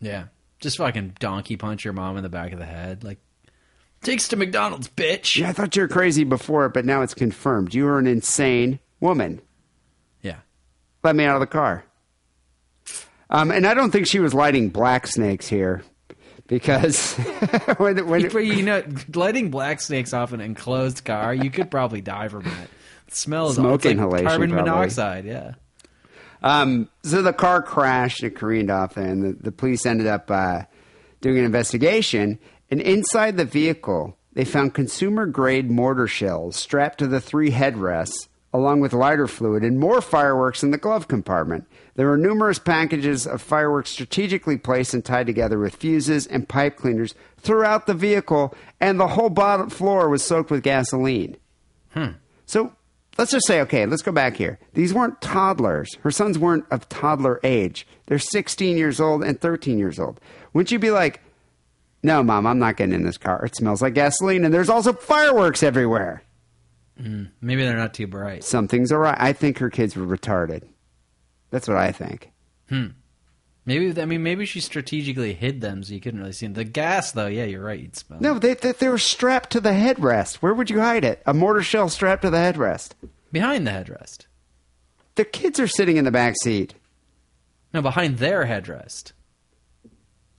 yeah. 0.00 0.26
Just 0.60 0.78
fucking 0.78 1.16
donkey 1.18 1.56
punch 1.56 1.84
your 1.84 1.92
mom 1.92 2.16
in 2.16 2.22
the 2.22 2.30
back 2.30 2.52
of 2.52 2.58
the 2.58 2.64
head. 2.64 3.04
Like, 3.04 3.18
takes 4.04 4.28
to 4.28 4.36
McDonald's, 4.36 4.88
bitch. 4.88 5.36
Yeah, 5.36 5.48
I 5.48 5.52
thought 5.52 5.74
you 5.76 5.82
were 5.82 5.88
crazy 5.88 6.24
before, 6.24 6.68
but 6.68 6.84
now 6.84 7.02
it's 7.02 7.14
confirmed. 7.14 7.74
You 7.74 7.84
were 7.84 7.98
an 7.98 8.06
insane 8.06 8.78
woman. 9.00 9.40
Yeah. 10.22 10.36
Let 11.02 11.16
me 11.16 11.24
out 11.24 11.36
of 11.36 11.40
the 11.40 11.46
car. 11.46 11.84
Um, 13.30 13.50
and 13.50 13.66
I 13.66 13.74
don't 13.74 13.90
think 13.90 14.06
she 14.06 14.20
was 14.20 14.34
lighting 14.34 14.68
black 14.68 15.06
snakes 15.06 15.48
here 15.48 15.82
because 16.46 17.14
when, 17.78 18.06
when, 18.06 18.28
But 18.28 18.44
you 18.44 18.62
know, 18.62 18.84
lighting 19.14 19.50
black 19.50 19.80
snakes 19.80 20.12
off 20.12 20.32
an 20.32 20.40
enclosed 20.40 21.04
car, 21.04 21.34
you 21.34 21.50
could 21.50 21.70
probably 21.70 22.00
die 22.00 22.28
from 22.28 22.46
it. 22.46 22.70
The 23.08 23.14
smell 23.16 23.48
is 23.48 23.56
Smoke 23.56 23.84
like 23.84 23.92
inhalation, 23.92 24.26
carbon 24.26 24.50
probably. 24.50 24.70
monoxide. 24.70 25.24
Yeah. 25.24 25.54
Um, 26.42 26.90
so 27.02 27.22
the 27.22 27.32
car 27.32 27.62
crashed 27.62 28.22
and 28.22 28.34
careened 28.34 28.70
off, 28.70 28.96
and 28.98 29.24
the, 29.24 29.32
the 29.44 29.52
police 29.52 29.86
ended 29.86 30.06
up 30.06 30.30
uh, 30.30 30.62
doing 31.22 31.38
an 31.38 31.44
investigation. 31.44 32.38
And 32.74 32.82
inside 32.82 33.36
the 33.36 33.44
vehicle, 33.44 34.18
they 34.32 34.44
found 34.44 34.74
consumer 34.74 35.26
grade 35.26 35.70
mortar 35.70 36.08
shells 36.08 36.56
strapped 36.56 36.98
to 36.98 37.06
the 37.06 37.20
three 37.20 37.52
headrests, 37.52 38.26
along 38.52 38.80
with 38.80 38.92
lighter 38.92 39.28
fluid 39.28 39.62
and 39.62 39.78
more 39.78 40.00
fireworks 40.00 40.64
in 40.64 40.72
the 40.72 40.76
glove 40.76 41.06
compartment. 41.06 41.68
There 41.94 42.08
were 42.08 42.16
numerous 42.16 42.58
packages 42.58 43.28
of 43.28 43.40
fireworks 43.40 43.90
strategically 43.90 44.56
placed 44.56 44.92
and 44.92 45.04
tied 45.04 45.26
together 45.26 45.60
with 45.60 45.76
fuses 45.76 46.26
and 46.26 46.48
pipe 46.48 46.76
cleaners 46.76 47.14
throughout 47.38 47.86
the 47.86 47.94
vehicle, 47.94 48.52
and 48.80 48.98
the 48.98 49.06
whole 49.06 49.30
bottom 49.30 49.70
floor 49.70 50.08
was 50.08 50.24
soaked 50.24 50.50
with 50.50 50.64
gasoline. 50.64 51.36
Hmm. 51.90 52.14
So 52.46 52.72
let's 53.16 53.30
just 53.30 53.46
say, 53.46 53.60
okay, 53.60 53.86
let's 53.86 54.02
go 54.02 54.10
back 54.10 54.36
here. 54.36 54.58
These 54.72 54.92
weren't 54.92 55.20
toddlers. 55.20 55.94
Her 56.02 56.10
sons 56.10 56.40
weren't 56.40 56.64
of 56.72 56.88
toddler 56.88 57.38
age. 57.44 57.86
They're 58.06 58.18
16 58.18 58.76
years 58.76 59.00
old 59.00 59.22
and 59.22 59.40
13 59.40 59.78
years 59.78 60.00
old. 60.00 60.18
Wouldn't 60.52 60.72
you 60.72 60.80
be 60.80 60.90
like, 60.90 61.20
no, 62.04 62.22
mom, 62.22 62.46
I'm 62.46 62.58
not 62.58 62.76
getting 62.76 62.94
in 62.94 63.02
this 63.02 63.18
car. 63.18 63.44
It 63.44 63.56
smells 63.56 63.82
like 63.82 63.94
gasoline, 63.94 64.44
and 64.44 64.52
there's 64.54 64.68
also 64.68 64.92
fireworks 64.92 65.62
everywhere. 65.62 66.22
Maybe 66.96 67.64
they're 67.64 67.76
not 67.76 67.94
too 67.94 68.06
bright. 68.06 68.44
Something's 68.44 68.92
awry. 68.92 69.16
I 69.18 69.32
think 69.32 69.58
her 69.58 69.70
kids 69.70 69.96
were 69.96 70.06
retarded. 70.06 70.62
That's 71.50 71.66
what 71.66 71.76
I 71.76 71.90
think. 71.90 72.30
Hmm. 72.68 72.88
Maybe 73.66 74.00
I 74.00 74.04
mean 74.04 74.22
maybe 74.22 74.44
she 74.44 74.60
strategically 74.60 75.32
hid 75.32 75.60
them 75.62 75.82
so 75.82 75.94
you 75.94 76.00
couldn't 76.00 76.20
really 76.20 76.32
see 76.32 76.46
them. 76.46 76.52
The 76.52 76.64
gas 76.64 77.12
though, 77.12 77.26
yeah, 77.26 77.44
you're 77.44 77.64
right. 77.64 77.80
You'd 77.80 77.96
smell. 77.96 78.20
No, 78.20 78.38
they, 78.38 78.54
they, 78.54 78.72
they 78.72 78.88
were 78.88 78.98
strapped 78.98 79.50
to 79.50 79.60
the 79.60 79.70
headrest. 79.70 80.36
Where 80.36 80.52
would 80.52 80.68
you 80.70 80.80
hide 80.80 81.04
it? 81.04 81.22
A 81.24 81.32
mortar 81.32 81.62
shell 81.62 81.88
strapped 81.88 82.22
to 82.22 82.30
the 82.30 82.36
headrest. 82.36 82.90
behind 83.32 83.66
the 83.66 83.70
headrest. 83.70 84.26
The 85.14 85.24
kids 85.24 85.58
are 85.58 85.66
sitting 85.66 85.96
in 85.96 86.04
the 86.04 86.10
back 86.10 86.34
seat. 86.42 86.74
No, 87.72 87.80
behind 87.80 88.18
their 88.18 88.44
headrest. 88.44 89.12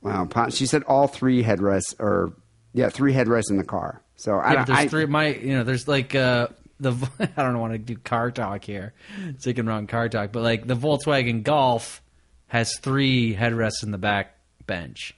Wow, 0.06 0.49
she 0.49 0.66
said 0.66 0.84
all 0.84 1.08
three 1.08 1.43
headrests, 1.43 1.95
or 1.99 2.34
yeah, 2.74 2.89
three 2.89 3.14
headrests 3.14 3.49
in 3.49 3.58
the 3.58 3.64
car. 3.64 4.01
So 4.16 4.38
I, 4.38 4.53
Yeah, 4.53 4.60
but 4.60 4.68
there's 4.68 4.80
I, 4.80 4.88
three. 4.88 5.06
My, 5.08 5.28
you 5.28 5.58
know, 5.58 5.64
there's 5.64 5.88
like 5.88 6.14
uh, 6.14 6.49
the. 6.80 6.93
I 7.38 7.43
don't 7.43 7.60
want 7.60 7.74
to 7.74 7.80
do 7.80 7.95
car 7.95 8.32
talk 8.32 8.64
here, 8.64 8.93
taking 9.41 9.66
wrong 9.66 9.88
car 9.88 10.10
talk, 10.10 10.32
but 10.32 10.43
like 10.43 10.68
the 10.68 10.76
Volkswagen 10.76 11.43
Golf 11.43 12.01
has 12.47 12.78
three 12.78 13.36
headrests 13.36 13.84
in 13.84 13.91
the 13.91 13.97
back 13.97 14.38
bench. 14.68 15.16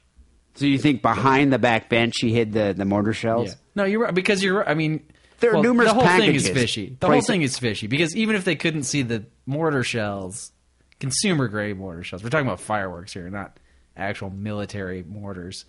So 0.56 0.66
you 0.66 0.80
think 0.80 1.02
behind 1.02 1.54
the 1.54 1.60
back 1.60 1.90
bench 1.90 2.16
she 2.18 2.34
hid 2.34 2.54
the, 2.54 2.74
the 2.76 2.86
mortar 2.86 3.14
shells? 3.14 3.50
Yeah. 3.50 3.56
No, 3.76 3.84
you're 3.84 4.00
right 4.00 4.14
because 4.14 4.42
you're. 4.44 4.60
right. 4.60 4.68
I 4.68 4.74
mean, 4.74 5.06
There 5.40 5.52
are 5.52 5.56
well, 5.56 5.64
numerous 5.64 5.90
The 5.90 5.96
whole 5.96 6.08
thing 6.08 6.34
is 6.34 6.50
fishy. 6.50 6.90
The 6.90 6.96
Place- 7.08 7.12
whole 7.12 7.22
thing 7.22 7.42
is 7.44 7.60
fishy 7.60 7.88
because 7.88 8.16
even 8.16 8.36
if 8.36 8.44
they 8.46 8.56
couldn't 8.56 8.84
see 8.84 9.04
the 9.04 9.26
mortar 9.46 9.84
shells, 9.84 10.52
consumer 11.00 11.48
grade 11.48 11.78
mortar 11.78 12.04
shells. 12.04 12.24
We're 12.24 12.30
talking 12.30 12.48
about 12.48 12.60
fireworks 12.60 13.14
here, 13.14 13.30
not 13.30 13.60
actual 13.98 14.30
military 14.30 15.04
mortars. 15.04 15.66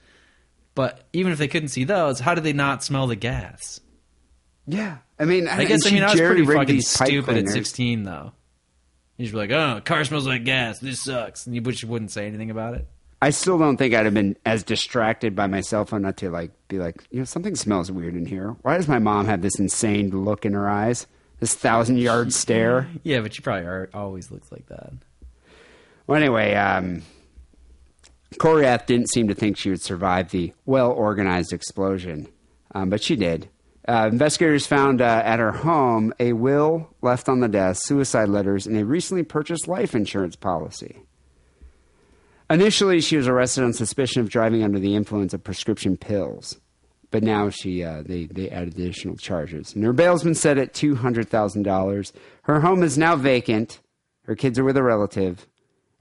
But 0.74 1.00
even 1.12 1.32
if 1.32 1.38
they 1.38 1.48
couldn't 1.48 1.70
see 1.70 1.84
those, 1.84 2.20
how 2.20 2.34
did 2.34 2.44
they 2.44 2.52
not 2.52 2.84
smell 2.84 3.06
the 3.06 3.16
gas? 3.16 3.80
Yeah. 4.66 4.98
I 5.18 5.24
mean, 5.24 5.48
I 5.48 5.64
guess 5.64 5.86
I 5.86 5.90
mean 5.90 6.02
I 6.02 6.12
was 6.12 6.20
pretty 6.20 6.46
fucking 6.46 6.80
stupid 6.82 7.36
at 7.36 7.48
16 7.48 8.04
though. 8.04 8.32
You 9.16 9.24
just 9.24 9.32
be 9.32 9.38
like, 9.38 9.50
oh, 9.50 9.80
car 9.84 10.04
smells 10.04 10.28
like 10.28 10.44
gas. 10.44 10.78
This 10.78 11.02
sucks, 11.02 11.46
and 11.46 11.54
you 11.54 11.60
but 11.60 11.82
you 11.82 11.88
wouldn't 11.88 12.12
say 12.12 12.26
anything 12.26 12.50
about 12.52 12.74
it. 12.74 12.86
I 13.20 13.30
still 13.30 13.58
don't 13.58 13.76
think 13.76 13.94
I'd 13.94 14.04
have 14.04 14.14
been 14.14 14.36
as 14.46 14.62
distracted 14.62 15.34
by 15.34 15.48
my 15.48 15.60
cell 15.60 15.84
phone 15.84 16.02
not 16.02 16.16
to 16.18 16.30
like 16.30 16.52
be 16.68 16.78
like, 16.78 17.04
you 17.10 17.18
know, 17.18 17.24
something 17.24 17.56
smells 17.56 17.90
weird 17.90 18.14
in 18.14 18.26
here. 18.26 18.54
Why 18.62 18.76
does 18.76 18.86
my 18.86 19.00
mom 19.00 19.26
have 19.26 19.42
this 19.42 19.58
insane 19.58 20.10
look 20.10 20.46
in 20.46 20.52
her 20.52 20.68
eyes? 20.68 21.08
This 21.40 21.54
thousand 21.54 21.98
yard 21.98 22.32
stare. 22.32 22.88
Yeah, 23.02 23.20
but 23.20 23.34
she 23.34 23.42
probably 23.42 23.66
are, 23.66 23.90
always 23.92 24.30
looks 24.30 24.52
like 24.52 24.66
that. 24.66 24.92
Well, 26.06 26.20
anyway, 26.20 26.54
um, 26.54 27.02
Coriath 28.34 28.86
didn't 28.86 29.10
seem 29.10 29.28
to 29.28 29.34
think 29.34 29.56
she 29.56 29.70
would 29.70 29.82
survive 29.82 30.30
the 30.30 30.52
well 30.66 30.90
organized 30.90 31.52
explosion, 31.52 32.28
um, 32.74 32.90
but 32.90 33.02
she 33.02 33.16
did. 33.16 33.48
Uh, 33.88 34.08
investigators 34.12 34.66
found 34.66 35.00
uh, 35.00 35.22
at 35.24 35.38
her 35.38 35.50
home 35.50 36.12
a 36.20 36.34
will 36.34 36.90
left 37.00 37.28
on 37.28 37.40
the 37.40 37.48
desk, 37.48 37.86
suicide 37.86 38.28
letters, 38.28 38.66
and 38.66 38.76
a 38.76 38.84
recently 38.84 39.22
purchased 39.22 39.66
life 39.66 39.94
insurance 39.94 40.36
policy. 40.36 40.98
Initially, 42.50 43.00
she 43.00 43.16
was 43.16 43.26
arrested 43.26 43.64
on 43.64 43.72
suspicion 43.72 44.20
of 44.20 44.28
driving 44.28 44.62
under 44.62 44.78
the 44.78 44.94
influence 44.94 45.32
of 45.32 45.42
prescription 45.42 45.96
pills, 45.96 46.58
but 47.10 47.22
now 47.22 47.48
she 47.48 47.82
uh, 47.82 48.02
they 48.04 48.26
they 48.26 48.50
added 48.50 48.74
additional 48.74 49.16
charges, 49.16 49.74
and 49.74 49.84
her 49.84 49.92
bail's 49.94 50.22
been 50.22 50.34
set 50.34 50.58
at 50.58 50.74
two 50.74 50.94
hundred 50.94 51.28
thousand 51.28 51.62
dollars. 51.62 52.12
Her 52.42 52.60
home 52.60 52.82
is 52.82 52.98
now 52.98 53.16
vacant. 53.16 53.80
Her 54.24 54.34
kids 54.34 54.58
are 54.58 54.64
with 54.64 54.76
a 54.76 54.82
relative, 54.82 55.46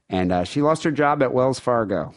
and 0.08 0.32
uh, 0.32 0.44
she 0.44 0.62
lost 0.62 0.84
her 0.84 0.90
job 0.90 1.22
at 1.22 1.32
Wells 1.32 1.58
Fargo 1.60 2.14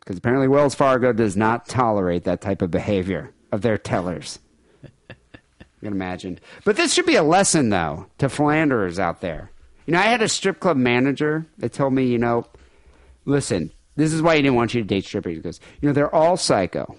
because 0.00 0.18
apparently 0.18 0.48
Wells 0.48 0.74
Fargo 0.74 1.12
does 1.12 1.36
not 1.36 1.66
tolerate 1.68 2.24
that 2.24 2.40
type 2.40 2.62
of 2.62 2.70
behavior 2.70 3.32
of 3.52 3.62
their 3.62 3.76
tellers. 3.78 4.38
You 5.08 5.90
can 5.90 5.92
imagine. 5.92 6.38
But 6.64 6.76
this 6.76 6.94
should 6.94 7.06
be 7.06 7.16
a 7.16 7.22
lesson, 7.22 7.68
though, 7.68 8.06
to 8.18 8.28
philanderers 8.28 8.98
out 8.98 9.20
there. 9.20 9.50
You 9.86 9.92
know, 9.92 9.98
I 10.00 10.04
had 10.04 10.22
a 10.22 10.28
strip 10.28 10.58
club 10.58 10.76
manager 10.78 11.46
that 11.58 11.72
told 11.74 11.92
me, 11.92 12.06
you 12.06 12.18
know, 12.18 12.46
listen, 13.24 13.70
this 13.94 14.12
is 14.12 14.22
why 14.22 14.36
he 14.36 14.42
didn't 14.42 14.56
want 14.56 14.74
you 14.74 14.80
to 14.80 14.86
date 14.86 15.04
strippers. 15.04 15.36
He 15.36 15.40
goes, 15.42 15.60
you 15.80 15.86
know, 15.88 15.92
they're 15.92 16.12
all 16.14 16.36
psycho. 16.36 16.96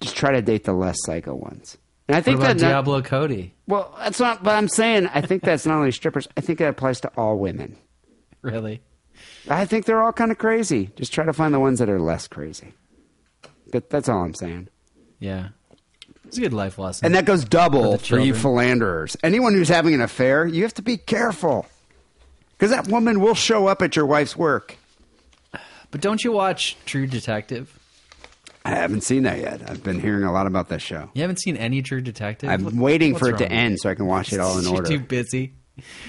Just 0.00 0.16
try 0.16 0.32
to 0.32 0.40
date 0.40 0.64
the 0.64 0.72
less 0.72 0.96
psycho 1.04 1.34
ones. 1.34 1.76
And 2.06 2.14
I 2.14 2.18
What 2.20 2.24
think 2.24 2.36
about 2.38 2.46
that 2.46 2.62
not- 2.62 2.68
Diablo 2.68 3.02
Cody? 3.02 3.54
well, 3.66 3.92
that's 3.98 4.20
not. 4.20 4.42
But 4.44 4.54
I'm 4.54 4.68
saying 4.68 5.08
I 5.12 5.20
think 5.20 5.42
that's 5.42 5.66
not 5.66 5.76
only 5.76 5.90
strippers. 5.90 6.28
I 6.36 6.40
think 6.40 6.60
that 6.60 6.68
applies 6.68 7.00
to 7.00 7.08
all 7.16 7.38
women. 7.38 7.76
Really? 8.42 8.80
I 9.50 9.64
think 9.64 9.84
they're 9.84 10.00
all 10.00 10.12
kind 10.12 10.30
of 10.30 10.38
crazy. 10.38 10.90
Just 10.94 11.12
try 11.12 11.24
to 11.24 11.32
find 11.32 11.52
the 11.52 11.58
ones 11.58 11.80
that 11.80 11.88
are 11.88 11.98
less 12.00 12.28
crazy. 12.28 12.72
But 13.72 13.90
that's 13.90 14.08
all 14.08 14.22
I'm 14.22 14.34
saying. 14.34 14.68
Yeah. 15.18 15.48
It's 16.24 16.38
a 16.38 16.40
good 16.40 16.52
life 16.52 16.78
lesson. 16.78 17.06
And 17.06 17.14
that 17.16 17.24
goes 17.24 17.44
double 17.44 17.98
For 17.98 18.04
for, 18.16 18.18
you 18.20 18.34
philanderers. 18.34 19.16
Anyone 19.24 19.54
who's 19.54 19.68
having 19.68 19.92
an 19.94 20.00
affair, 20.02 20.46
you 20.46 20.62
have 20.62 20.74
to 20.74 20.82
be 20.82 20.96
careful. 20.96 21.66
Because 22.50 22.70
that 22.70 22.86
woman 22.88 23.20
will 23.20 23.34
show 23.34 23.66
up 23.66 23.82
at 23.82 23.96
your 23.96 24.06
wife's 24.06 24.36
work. 24.36 24.76
but 25.90 26.00
don't 26.00 26.22
you 26.22 26.30
watch 26.30 26.76
True 26.86 27.06
Detective? 27.08 27.76
I 28.64 28.70
haven't 28.70 29.00
seen 29.02 29.22
that 29.24 29.38
yet. 29.38 29.68
I've 29.68 29.82
been 29.82 29.98
hearing 30.00 30.24
a 30.24 30.32
lot 30.32 30.46
about 30.46 30.68
that 30.68 30.82
show. 30.82 31.10
You 31.14 31.22
haven't 31.22 31.40
seen 31.40 31.56
any 31.56 31.82
True 31.82 32.00
Detective? 32.02 32.50
I'm 32.50 32.76
waiting 32.78 33.14
what's 33.14 33.26
for 33.26 33.34
it 33.34 33.38
to 33.38 33.50
end 33.50 33.78
so 33.80 33.88
I 33.90 33.94
can 33.94 34.06
watch 34.06 34.32
it 34.32 34.38
all 34.40 34.58
in 34.58 34.64
You're 34.66 34.74
order. 34.76 34.88
too 34.88 35.00
busy. 35.00 35.54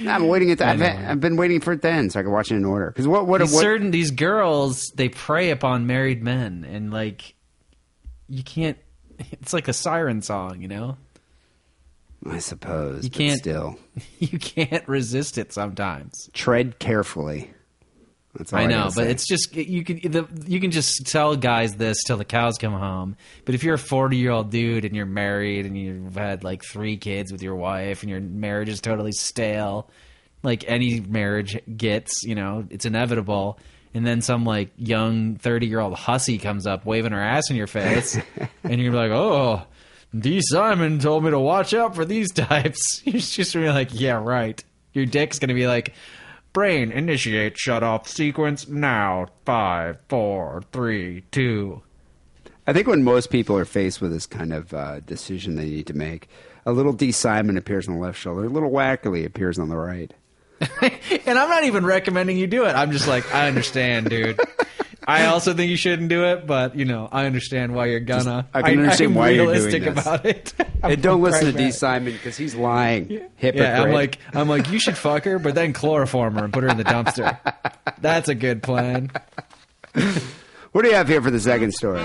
I'm 0.08 0.28
waiting. 0.28 0.50
It. 0.50 0.62
I 0.62 0.72
I've. 0.72 0.82
I've 0.82 1.20
been 1.20 1.36
waiting 1.38 1.60
for 1.62 1.74
it 1.74 1.82
then 1.82 2.10
so 2.10 2.20
I 2.20 2.24
can 2.24 2.32
watch 2.32 2.52
it 2.52 2.56
in 2.56 2.66
order. 2.66 2.88
Because 2.92 3.08
what? 3.08 3.28
What? 3.28 3.42
These 3.42 3.54
what 3.54 3.62
certain 3.62 3.92
these 3.92 4.12
girls 4.12 4.92
they 4.96 5.10
prey 5.10 5.50
upon 5.52 5.88
married 5.88 6.24
men 6.24 6.66
and 6.70 6.92
like 6.92 7.36
you 8.28 8.44
can't. 8.44 8.78
It's 9.32 9.52
like 9.52 9.68
a 9.68 9.74
siren 9.74 10.22
song, 10.22 10.62
you 10.62 10.70
know. 10.70 10.98
I 12.30 12.40
suppose. 12.40 13.04
You 13.04 13.10
can't- 13.10 13.38
Still, 13.40 13.78
You 14.20 14.40
can't 14.40 14.88
resist 14.88 15.38
it 15.38 15.52
sometimes. 15.52 16.30
tread 16.34 16.80
carefully. 16.80 17.52
I, 18.54 18.68
know, 18.68 18.86
but 18.86 18.94
say. 18.94 19.12
it's 19.12 19.28
just 19.28 19.56
you 19.56 19.84
can 19.84 20.12
the, 20.12 20.28
you 20.46 20.60
can 20.60 20.70
just 20.72 21.08
tell 21.08 21.36
guys 21.36 21.76
this 21.76 22.04
till 22.04 22.18
the 22.18 22.26
cows 22.26 22.58
come 22.58 22.74
home. 22.74 23.16
But 23.44 23.56
if 23.56 23.64
you're 23.64 23.76
a 23.76 23.80
40 23.80 24.18
year 24.18 24.32
old 24.32 24.52
dude 24.52 24.86
and 24.86 24.96
you're 24.96 25.08
married 25.08 25.66
and 25.66 25.78
you've 25.78 26.16
had 26.16 26.44
like 26.44 26.64
three 26.64 26.98
kids 26.98 27.32
with 27.32 27.42
your 27.42 27.56
wife 27.56 28.04
and 28.04 28.10
your 28.10 28.20
marriage 28.20 28.70
is 28.70 28.82
totally 28.82 29.14
stale, 29.14 29.90
like 30.44 30.64
any 30.68 31.00
marriage 31.00 31.60
gets, 31.76 32.24
you 32.24 32.36
know, 32.36 32.66
it's 32.70 32.86
inevitable. 32.86 33.58
And 33.96 34.06
then 34.06 34.22
some 34.22 34.46
like 34.46 34.70
young 34.78 35.38
30 35.38 35.66
year 35.66 35.80
old 35.80 35.96
hussy 35.96 36.38
comes 36.38 36.68
up 36.68 36.86
waving 36.86 37.12
her 37.14 37.22
ass 37.22 37.50
in 37.50 37.56
your 37.56 37.68
face, 37.68 38.18
and 38.64 38.80
you're 38.80 38.94
like, 38.94 39.12
oh. 39.12 39.64
Dee 40.18 40.42
Simon 40.42 40.98
told 40.98 41.24
me 41.24 41.30
to 41.30 41.40
watch 41.40 41.74
out 41.76 41.94
for 41.94 42.04
these 42.04 42.32
types. 42.32 43.02
You're 43.06 43.20
just 43.20 43.54
gonna 43.54 43.68
be 43.68 43.72
like, 43.72 43.90
yeah, 43.92 44.14
right. 44.14 44.64
Your 44.92 45.06
dick's 45.06 45.38
gonna 45.38 45.54
be 45.54 45.68
like, 45.68 45.94
brain 46.54 46.92
initiate 46.92 47.58
shut 47.58 47.84
off 47.84 48.08
sequence 48.08 48.68
now. 48.68 49.28
Five, 49.46 49.98
four, 50.08 50.64
three, 50.72 51.24
two. 51.32 51.82
I 52.68 52.74
think 52.74 52.88
when 52.88 53.04
most 53.04 53.32
people 53.32 53.58
are 53.58 53.66
faced 53.66 54.00
with 54.00 54.12
this 54.12 54.28
kind 54.28 54.54
of 54.54 54.74
uh, 54.74 55.00
decision 55.00 55.56
they 55.56 55.66
need 55.66 55.88
to 55.88 55.96
make, 55.96 56.30
a 56.66 56.72
little 56.72 56.94
Dee 56.94 57.12
Simon 57.12 57.58
appears 57.58 57.88
on 57.88 57.96
the 57.96 58.02
left 58.02 58.20
shoulder, 58.20 58.46
a 58.46 58.50
little 58.50 58.70
Wackerle 58.70 59.26
appears 59.26 59.58
on 59.58 59.70
the 59.70 59.78
right. 59.78 60.14
And 61.26 61.38
I'm 61.38 61.50
not 61.50 61.64
even 61.64 61.86
recommending 61.86 62.38
you 62.38 62.48
do 62.48 62.66
it. 62.66 62.74
I'm 62.74 62.92
just 62.92 63.08
like, 63.08 63.34
I 63.34 63.48
understand, 63.48 64.10
dude. 64.10 64.40
I 65.10 65.26
also 65.26 65.54
think 65.54 65.70
you 65.72 65.78
shouldn't 65.78 66.10
do 66.10 66.24
it, 66.26 66.46
but 66.46 66.76
you 66.76 66.86
know, 66.86 67.10
I 67.12 67.26
understand 67.26 67.74
why 67.74 67.88
you're 67.88 68.00
gonna. 68.00 68.48
I 68.54 68.62
can 68.62 68.80
understand 68.80 69.12
I'm 69.12 69.16
why 69.16 69.30
you're 69.30 69.54
doing 69.54 69.84
this. 69.84 70.06
about 70.06 70.26
it. 70.26 70.54
And 70.82 71.04
don't 71.04 71.22
listen 71.22 71.46
to 71.46 71.52
Dee 71.52 71.72
Simon 71.72 72.14
because 72.14 72.38
he's 72.38 72.56
lying. 72.56 73.10
Hypocrite. 73.36 73.56
Yeah, 73.56 73.84
I'm 73.84 73.92
like, 73.92 74.18
I'm 74.34 74.48
like, 74.48 74.72
you 74.72 74.80
should 74.80 74.98
fuck 74.98 75.26
her, 75.26 75.38
but 75.38 75.54
then 75.54 75.74
chloroform 75.74 76.36
her 76.36 76.46
and 76.46 76.54
put 76.54 76.64
her 76.64 76.70
in 76.70 76.78
the 76.78 76.86
dumpster. 76.86 77.38
That's 78.02 78.30
a 78.30 78.36
good 78.36 78.64
plan. 78.64 79.12
what 80.72 80.84
do 80.84 80.88
you 80.88 80.96
have 80.96 81.10
here 81.10 81.22
for 81.22 81.32
the 81.32 81.40
second 81.42 81.74
story? 81.74 82.02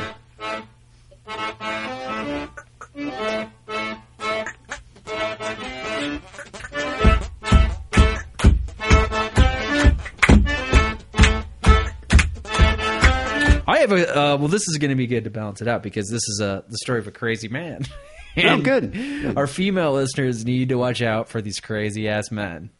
I 13.67 13.79
have 13.79 13.93
a 13.93 14.17
uh, 14.17 14.37
well. 14.37 14.49
This 14.49 14.69
is 14.69 14.79
going 14.79 14.91
to 14.91 14.97
be 14.97 15.07
good 15.07 15.25
to 15.25 15.31
balance 15.31 15.61
it 15.61 15.69
out 15.69 15.83
because 15.83 16.09
this 16.09 16.23
is 16.29 16.41
a 16.41 16.65
the 16.69 16.79
story 16.79 16.99
of 16.99 17.07
a 17.07 17.13
crazy 17.13 17.49
man. 17.49 17.85
Oh, 18.37 18.61
good. 18.61 18.93
Good. 18.93 19.37
Our 19.39 19.47
female 19.47 19.93
listeners 19.93 20.45
need 20.45 20.71
to 20.71 20.75
watch 20.75 21.01
out 21.01 21.29
for 21.29 21.41
these 21.41 21.61
crazy 21.61 22.09
ass 22.09 22.33
men. 22.33 22.71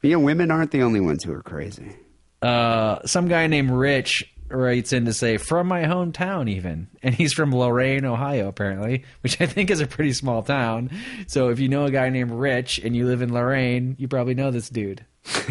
You 0.00 0.12
know, 0.12 0.20
women 0.20 0.50
aren't 0.50 0.70
the 0.70 0.80
only 0.80 1.00
ones 1.00 1.22
who 1.22 1.34
are 1.34 1.42
crazy. 1.42 1.94
Uh, 2.40 3.04
some 3.04 3.28
guy 3.28 3.46
named 3.46 3.70
Rich 3.70 4.24
writes 4.48 4.94
in 4.94 5.04
to 5.04 5.12
say 5.12 5.36
from 5.36 5.66
my 5.66 5.82
hometown 5.82 6.48
even, 6.48 6.88
and 7.02 7.14
he's 7.14 7.34
from 7.34 7.52
Lorain, 7.52 8.06
Ohio, 8.06 8.48
apparently, 8.48 9.04
which 9.20 9.38
I 9.38 9.44
think 9.44 9.70
is 9.70 9.80
a 9.80 9.86
pretty 9.86 10.14
small 10.14 10.42
town. 10.42 10.90
So 11.26 11.50
if 11.50 11.60
you 11.60 11.68
know 11.68 11.84
a 11.84 11.90
guy 11.90 12.08
named 12.08 12.30
Rich 12.30 12.78
and 12.78 12.96
you 12.96 13.04
live 13.04 13.20
in 13.20 13.34
Lorain, 13.34 13.96
you 13.98 14.08
probably 14.08 14.32
know 14.34 14.50
this 14.50 14.70
dude. 14.70 15.04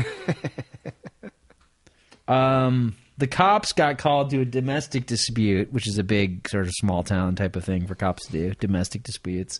Um, 2.27 2.95
the 3.17 3.27
cops 3.27 3.71
got 3.73 3.97
called 3.97 4.29
to 4.31 4.41
a 4.41 4.45
domestic 4.45 5.05
dispute, 5.05 5.71
which 5.71 5.87
is 5.87 5.97
a 5.97 6.03
big 6.03 6.47
sort 6.49 6.65
of 6.67 6.73
small 6.73 7.03
town 7.03 7.35
type 7.35 7.55
of 7.55 7.63
thing 7.63 7.87
for 7.87 7.95
cops 7.95 8.25
to 8.27 8.31
do 8.31 8.53
domestic 8.55 9.03
disputes. 9.03 9.59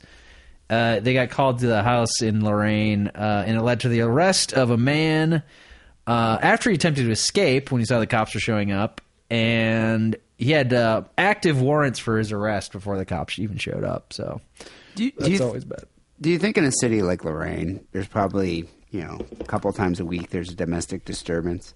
Uh, 0.70 1.00
they 1.00 1.14
got 1.14 1.30
called 1.30 1.60
to 1.60 1.68
the 1.68 1.84
house 1.84 2.22
in 2.22 2.44
Lorain, 2.44 3.08
uh, 3.10 3.44
and 3.46 3.56
it 3.58 3.62
led 3.62 3.82
to 3.82 3.90
the 3.90 4.02
arrest 4.02 4.52
of 4.54 4.72
a 4.72 4.78
man 4.78 5.44
uh, 6.08 6.38
after 6.42 6.70
he 6.70 6.76
attempted 6.76 7.04
to 7.06 7.12
escape 7.12 7.72
when 7.72 7.80
he 7.80 7.86
saw 7.86 8.00
the 8.00 8.08
cops 8.08 8.34
were 8.34 8.40
showing 8.40 8.72
up, 8.72 9.00
and 9.30 10.16
he 10.38 10.52
had 10.52 10.74
uh, 10.74 11.04
active 11.18 11.62
warrants 11.62 12.00
for 12.00 12.18
his 12.18 12.32
arrest 12.32 12.72
before 12.72 12.98
the 12.98 13.06
cops 13.06 13.38
even 13.40 13.58
showed 13.58 13.84
up. 13.84 14.12
So 14.12 14.42
Do 14.96 15.06
you, 15.06 15.12
do 15.12 15.18
that's 15.20 15.30
you, 15.32 15.44
always 15.44 15.64
bad. 15.66 15.84
do 16.20 16.30
you 16.30 16.40
think 16.40 16.58
in 16.58 16.66
a 16.66 16.72
city 16.72 17.02
like 17.04 17.24
Lorain, 17.24 17.86
there's 17.92 18.08
probably, 18.08 18.68
you 18.92 19.02
know, 19.02 19.20
a 19.40 19.44
couple 19.46 19.72
times 19.72 20.00
a 20.00 20.06
week 20.06 20.32
there's 20.32 20.50
a 20.50 20.56
domestic 20.56 21.06
disturbance? 21.06 21.74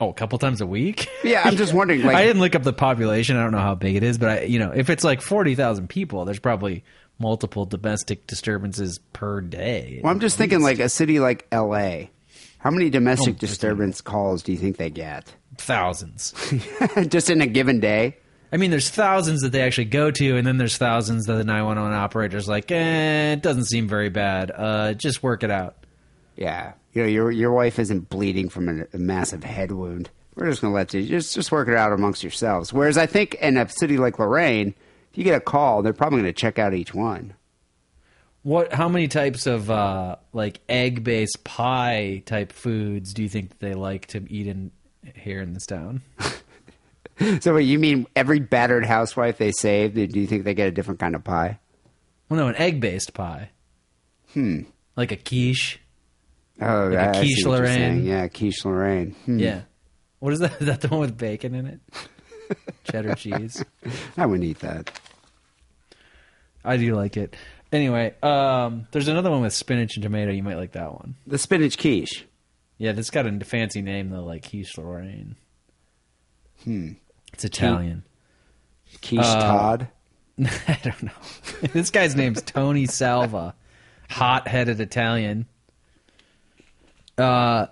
Oh, 0.00 0.08
a 0.10 0.14
couple 0.14 0.38
times 0.38 0.60
a 0.60 0.66
week. 0.66 1.08
Yeah, 1.24 1.40
I'm 1.44 1.56
just 1.56 1.72
wondering. 1.74 2.02
Like, 2.02 2.16
I 2.16 2.24
didn't 2.24 2.40
look 2.42 2.54
up 2.54 2.64
the 2.64 2.72
population. 2.74 3.36
I 3.38 3.42
don't 3.42 3.52
know 3.52 3.58
how 3.60 3.74
big 3.74 3.96
it 3.96 4.02
is, 4.02 4.18
but 4.18 4.28
I, 4.28 4.40
you 4.42 4.58
know, 4.58 4.72
if 4.72 4.90
it's 4.90 5.04
like 5.04 5.22
forty 5.22 5.54
thousand 5.54 5.88
people, 5.88 6.24
there's 6.26 6.38
probably 6.38 6.84
multiple 7.18 7.64
domestic 7.64 8.26
disturbances 8.26 8.98
per 9.14 9.40
day. 9.40 10.00
well, 10.02 10.12
I'm 10.12 10.20
just 10.20 10.36
thinking 10.36 10.60
like 10.62 10.80
a 10.80 10.88
city 10.88 11.20
like 11.20 11.46
L.A. 11.52 12.10
How 12.58 12.70
many 12.70 12.90
domestic 12.90 13.34
Oh, 13.36 13.38
disturbance 13.38 14.00
calls 14.00 14.42
do 14.42 14.52
you 14.52 14.58
think 14.58 14.76
they 14.76 14.90
get? 14.90 15.34
thousands. 15.56 16.34
just 17.08 17.30
in 17.30 17.40
a 17.40 17.46
given 17.46 17.78
day? 17.80 18.16
I 18.52 18.56
mean, 18.56 18.70
there's 18.70 18.90
thousands 18.90 19.42
that 19.42 19.52
they 19.52 19.62
actually 19.62 19.86
go 19.86 20.10
to, 20.10 20.36
and 20.36 20.46
then 20.46 20.58
there's 20.58 20.76
thousands 20.76 21.24
that 21.26 21.34
the 21.34 21.44
911 21.44 21.96
operator's 21.96 22.48
like, 22.48 22.70
eh, 22.70 23.32
it 23.32 23.42
doesn't 23.42 23.66
seem 23.66 23.86
very 23.88 24.08
bad. 24.10 24.50
Uh, 24.54 24.94
just 24.94 25.22
work 25.22 25.42
it 25.44 25.50
out. 25.50 25.76
Yeah. 26.36 26.72
You 26.94 27.02
know, 27.02 27.08
your 27.08 27.30
your 27.30 27.52
wife 27.52 27.78
isn't 27.78 28.08
bleeding 28.08 28.48
from 28.48 28.68
a, 28.68 28.84
a 28.92 28.98
massive 28.98 29.44
head 29.44 29.72
wound. 29.72 30.10
We're 30.34 30.48
just 30.48 30.62
gonna 30.62 30.74
let 30.74 30.94
you 30.94 31.04
just 31.06 31.34
just 31.34 31.52
work 31.52 31.68
it 31.68 31.76
out 31.76 31.92
amongst 31.92 32.22
yourselves. 32.22 32.72
Whereas 32.72 32.96
I 32.96 33.06
think 33.06 33.34
in 33.34 33.56
a 33.56 33.68
city 33.68 33.98
like 33.98 34.18
Lorain, 34.18 34.74
if 35.10 35.18
you 35.18 35.24
get 35.24 35.36
a 35.36 35.40
call, 35.40 35.82
they're 35.82 35.92
probably 35.92 36.20
gonna 36.20 36.32
check 36.32 36.58
out 36.58 36.72
each 36.72 36.94
one. 36.94 37.34
What? 38.42 38.72
How 38.72 38.88
many 38.88 39.08
types 39.08 39.46
of 39.46 39.70
uh, 39.70 40.16
like 40.32 40.60
egg-based 40.68 41.44
pie 41.44 42.22
type 42.26 42.52
foods 42.52 43.14
do 43.14 43.22
you 43.22 43.28
think 43.28 43.58
they 43.58 43.74
like 43.74 44.06
to 44.08 44.24
eat 44.28 44.46
in 44.46 44.70
here 45.14 45.40
in 45.40 45.52
this 45.52 45.66
town? 45.66 46.02
So 47.40 47.54
what, 47.54 47.64
you 47.64 47.78
mean 47.78 48.06
every 48.16 48.40
battered 48.40 48.84
housewife 48.84 49.38
they 49.38 49.52
save, 49.52 49.94
do 49.94 50.20
you 50.20 50.26
think 50.26 50.42
they 50.42 50.54
get 50.54 50.66
a 50.66 50.72
different 50.72 50.98
kind 50.98 51.14
of 51.14 51.22
pie? 51.22 51.60
Well, 52.28 52.40
no, 52.40 52.48
an 52.48 52.56
egg-based 52.56 53.14
pie. 53.14 53.50
Hmm. 54.32 54.62
Like 54.96 55.12
a 55.12 55.16
quiche. 55.16 55.78
Oh, 56.60 56.88
Like 56.88 56.98
a 56.98 57.10
I 57.10 57.12
see 57.22 57.34
quiche 57.34 57.46
Lorraine? 57.46 58.04
Yeah, 58.04 58.28
quiche 58.28 58.64
Lorraine. 58.64 59.12
Hmm. 59.24 59.38
Yeah. 59.38 59.60
What 60.20 60.32
is 60.32 60.38
that? 60.40 60.52
Is 60.60 60.66
that 60.66 60.80
the 60.80 60.88
one 60.88 61.00
with 61.00 61.18
bacon 61.18 61.54
in 61.54 61.66
it? 61.66 61.80
Cheddar 62.84 63.14
cheese. 63.16 63.62
I 64.16 64.26
wouldn't 64.26 64.48
eat 64.48 64.60
that. 64.60 64.90
I 66.64 66.76
do 66.76 66.94
like 66.94 67.16
it. 67.16 67.34
Anyway, 67.72 68.14
um, 68.22 68.86
there's 68.92 69.08
another 69.08 69.30
one 69.30 69.42
with 69.42 69.52
spinach 69.52 69.96
and 69.96 70.02
tomato. 70.02 70.30
You 70.32 70.42
might 70.42 70.56
like 70.56 70.72
that 70.72 70.92
one. 70.92 71.16
The 71.26 71.38
spinach 71.38 71.76
quiche. 71.76 72.24
Yeah, 72.78 72.92
that's 72.92 73.10
got 73.10 73.26
a 73.26 73.40
fancy 73.44 73.82
name 73.82 74.10
though, 74.10 74.24
like 74.24 74.48
quiche 74.48 74.78
Lorraine. 74.78 75.36
Hmm. 76.62 76.92
It's 77.32 77.44
Italian. 77.44 78.04
Quiche 79.02 79.18
Uh, 79.20 79.40
Todd. 79.40 79.88
I 80.68 80.78
don't 80.82 81.02
know. 81.04 81.68
this 81.72 81.90
guy's 81.90 82.14
name's 82.16 82.42
Tony 82.42 82.86
Salva, 82.86 83.54
hot-headed 84.10 84.80
Italian. 84.80 85.46
Uh, 87.18 87.66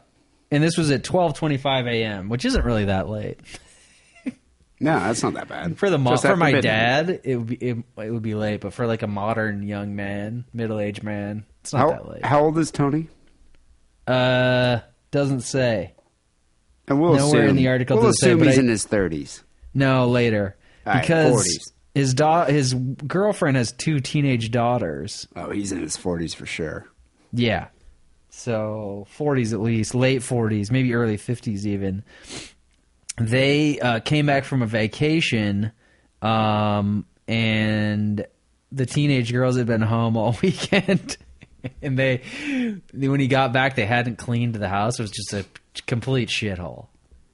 and 0.51 0.63
this 0.63 0.77
was 0.77 0.91
at 0.91 1.03
12:25 1.05 1.89
a.m., 1.89 2.29
which 2.29 2.45
isn't 2.45 2.65
really 2.65 2.85
that 2.87 3.09
late 3.09 3.39
No, 4.81 4.99
that's 4.99 5.23
not 5.23 5.35
that 5.35 5.49
bad. 5.49 5.79
for 5.79 5.91
the 5.91 5.99
mo- 5.99 6.17
for 6.17 6.35
my 6.37 6.47
midnight. 6.53 6.63
dad. 6.63 7.21
It 7.25 7.37
would 7.37 7.47
be 7.47 7.55
it, 7.57 7.77
it 7.99 8.11
would 8.11 8.23
be 8.23 8.35
late, 8.35 8.61
but 8.61 8.73
for 8.73 8.87
like 8.87 9.03
a 9.03 9.07
modern 9.07 9.63
young 9.63 9.95
man, 9.95 10.45
middle-aged 10.53 11.03
man, 11.05 11.45
it's 11.61 11.73
not 11.73 11.89
that 11.89 12.03
How, 12.05 12.11
late. 12.11 12.25
how 12.25 12.41
old 12.45 12.59
is 12.59 12.71
Tony? 12.73 13.09
Uh, 14.07 14.81
doesn't 15.11 15.43
say. 15.43 15.95
And 16.89 17.01
we'll 17.01 17.15
Nowhere 17.15 17.43
assume, 17.43 17.51
in 17.51 17.57
the 17.57 17.69
article 17.69 17.97
we'll 17.99 18.09
it 18.09 18.15
say, 18.15 18.31
assume 18.33 18.43
he's 18.43 18.59
I- 18.59 18.63
in 18.63 18.69
his 18.69 18.85
thirties. 18.85 19.45
No, 19.75 20.09
later 20.09 20.57
All 20.87 20.93
right, 20.95 21.01
because 21.01 21.47
40s. 21.47 21.73
his 21.95 22.15
da- 22.15 22.45
his 22.47 22.75
girlfriend 22.75 23.57
has 23.57 23.73
two 23.73 24.01
teenage 24.01 24.51
daughters. 24.51 25.27
Oh, 25.37 25.51
he's 25.51 25.71
in 25.73 25.81
his 25.81 25.97
forties 25.97 26.35
for 26.35 26.45
sure. 26.45 26.87
Yeah. 27.33 27.69
So 28.35 29.07
40s 29.19 29.53
at 29.53 29.61
least, 29.61 29.95
late 29.95 30.23
40s, 30.23 30.71
maybe 30.71 30.95
early 30.95 31.19
50s 31.19 31.67
even. 31.67 32.03
They 33.19 33.79
uh, 33.79 34.01
came 34.01 34.25
back 34.25 34.45
from 34.45 34.63
a 34.63 34.67
vacation, 34.67 35.71
um, 36.23 37.05
and 37.29 38.27
the 38.73 38.87
teenage 38.87 39.33
girls 39.33 39.59
had 39.59 39.67
been 39.67 39.83
home 39.83 40.17
all 40.17 40.37
weekend. 40.43 41.19
and 41.83 41.99
they, 41.99 42.23
when 42.95 43.21
he 43.21 43.29
got 43.29 43.53
back, 43.53 43.77
they 43.77 43.85
hadn't 43.85 44.17
cleaned 44.17 44.55
the 44.55 44.69
house. 44.69 44.99
It 44.99 45.03
was 45.03 45.11
just 45.11 45.35
a 45.35 45.45
complete 45.87 46.31
shithole. 46.31 46.87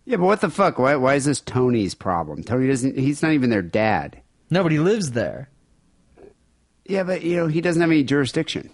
Yeah, 0.04 0.16
but 0.16 0.26
what 0.26 0.40
the 0.40 0.50
fuck? 0.50 0.80
Why, 0.80 0.96
why 0.96 1.14
is 1.14 1.26
this 1.26 1.40
Tony's 1.40 1.94
problem? 1.94 2.42
Tony 2.42 2.66
doesn't. 2.66 2.98
He's 2.98 3.22
not 3.22 3.32
even 3.32 3.50
their 3.50 3.62
dad. 3.62 4.20
Nobody 4.50 4.78
lives 4.78 5.12
there. 5.12 5.48
Yeah, 6.86 7.04
but 7.04 7.22
you 7.22 7.36
know 7.36 7.46
he 7.46 7.60
doesn't 7.60 7.80
have 7.80 7.90
any 7.90 8.02
jurisdiction. 8.02 8.70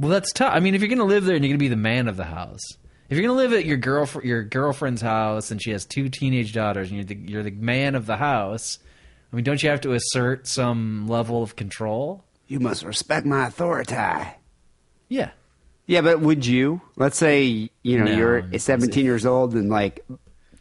Well, 0.00 0.08
that's 0.08 0.32
tough. 0.32 0.52
I 0.54 0.60
mean, 0.60 0.74
if 0.74 0.80
you're 0.80 0.88
going 0.88 0.98
to 0.98 1.04
live 1.04 1.26
there 1.26 1.36
and 1.36 1.44
you're 1.44 1.50
going 1.50 1.58
to 1.58 1.62
be 1.62 1.68
the 1.68 1.76
man 1.76 2.08
of 2.08 2.16
the 2.16 2.24
house, 2.24 2.62
if 3.10 3.18
you're 3.18 3.26
going 3.26 3.36
to 3.36 3.42
live 3.42 3.52
at 3.52 3.66
your 3.66 3.76
girlfriend 3.76 4.26
your 4.26 4.42
girlfriend's 4.42 5.02
house 5.02 5.50
and 5.50 5.62
she 5.62 5.72
has 5.72 5.84
two 5.84 6.08
teenage 6.08 6.54
daughters 6.54 6.90
and 6.90 6.96
you're 6.96 7.04
the, 7.04 7.14
you're 7.16 7.42
the 7.42 7.50
man 7.50 7.94
of 7.94 8.06
the 8.06 8.16
house, 8.16 8.78
I 9.30 9.36
mean, 9.36 9.44
don't 9.44 9.62
you 9.62 9.68
have 9.68 9.82
to 9.82 9.92
assert 9.92 10.46
some 10.46 11.06
level 11.06 11.42
of 11.42 11.54
control? 11.54 12.24
You 12.46 12.60
must 12.60 12.82
respect 12.82 13.26
my 13.26 13.46
authority. 13.46 13.94
Yeah. 15.08 15.30
Yeah, 15.86 16.00
but 16.00 16.20
would 16.20 16.46
you? 16.46 16.80
Let's 16.96 17.18
say 17.18 17.70
you 17.82 17.98
know 17.98 18.04
No, 18.04 18.16
you're 18.16 18.58
17 18.58 19.04
years 19.04 19.26
old 19.26 19.54
and 19.54 19.68
like 19.68 20.04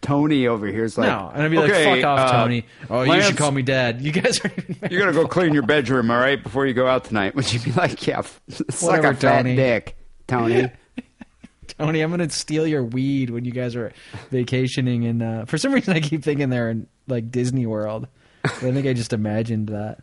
Tony 0.02 0.48
over 0.48 0.66
here 0.68 0.86
is 0.86 0.98
like, 0.98 1.08
no, 1.10 1.30
and 1.34 1.44
I'd 1.44 1.52
be 1.52 1.58
like, 1.58 1.72
"Fuck 1.72 2.04
off, 2.06 2.20
uh, 2.20 2.32
Tony." 2.32 2.66
Oh, 2.90 3.02
you 3.04 3.22
should 3.22 3.36
call 3.38 3.52
me 3.52 3.62
Dad. 3.62 4.02
You 4.02 4.12
guys 4.14 4.40
aren't 4.40 4.58
even. 4.58 4.92
You 4.92 4.98
gotta 5.00 5.12
go 5.12 5.28
clean 5.28 5.54
your 5.54 5.64
bedroom, 5.64 6.10
all 6.10 6.18
right, 6.20 6.42
before 6.42 6.66
you 6.66 6.74
go 6.74 6.88
out 6.88 7.04
tonight. 7.06 7.36
Would 7.36 7.52
you 7.52 7.60
be 7.60 7.72
like, 7.74 8.08
yeah, 8.08 8.22
suck 8.50 8.82
Whatever, 8.82 9.10
a 9.10 9.16
fat 9.16 9.42
Tony. 9.44 9.56
dick, 9.56 9.98
Tony? 10.28 10.72
Tony, 11.78 12.02
I'm 12.02 12.12
gonna 12.12 12.30
steal 12.30 12.66
your 12.66 12.84
weed 12.84 13.30
when 13.30 13.44
you 13.46 13.52
guys 13.52 13.76
are 13.76 13.92
vacationing. 14.32 15.06
And 15.06 15.22
uh, 15.22 15.46
for 15.46 15.58
some 15.58 15.74
reason, 15.74 15.94
I 15.96 16.00
keep 16.00 16.24
thinking 16.24 16.50
they're 16.50 16.70
in 16.70 16.88
like 17.08 17.30
Disney 17.30 17.66
World. 17.66 18.08
But 18.42 18.54
I 18.64 18.72
think 18.72 18.88
I 18.88 18.94
just 18.94 19.12
imagined 19.14 19.68
that. 19.68 20.00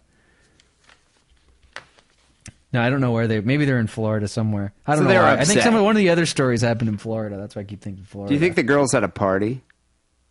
No, 2.72 2.82
I 2.82 2.90
don't 2.90 3.00
know 3.00 3.12
where 3.12 3.26
they. 3.26 3.40
Maybe 3.40 3.64
they're 3.64 3.78
in 3.78 3.86
Florida 3.86 4.28
somewhere. 4.28 4.72
I 4.86 4.94
don't 4.96 5.04
So 5.06 5.10
know. 5.12 5.24
I 5.24 5.44
think 5.44 5.62
some 5.62 5.74
of 5.74 5.82
one 5.82 5.96
of 5.96 5.98
the 6.00 6.10
other 6.10 6.26
stories 6.26 6.60
happened 6.60 6.88
in 6.90 6.98
Florida. 6.98 7.36
That's 7.36 7.56
why 7.56 7.62
I 7.62 7.64
keep 7.64 7.80
thinking 7.80 8.04
Florida. 8.04 8.28
Do 8.28 8.34
you 8.34 8.40
think 8.40 8.56
the 8.56 8.62
girls 8.62 8.92
had 8.92 9.04
a 9.04 9.08
party? 9.08 9.62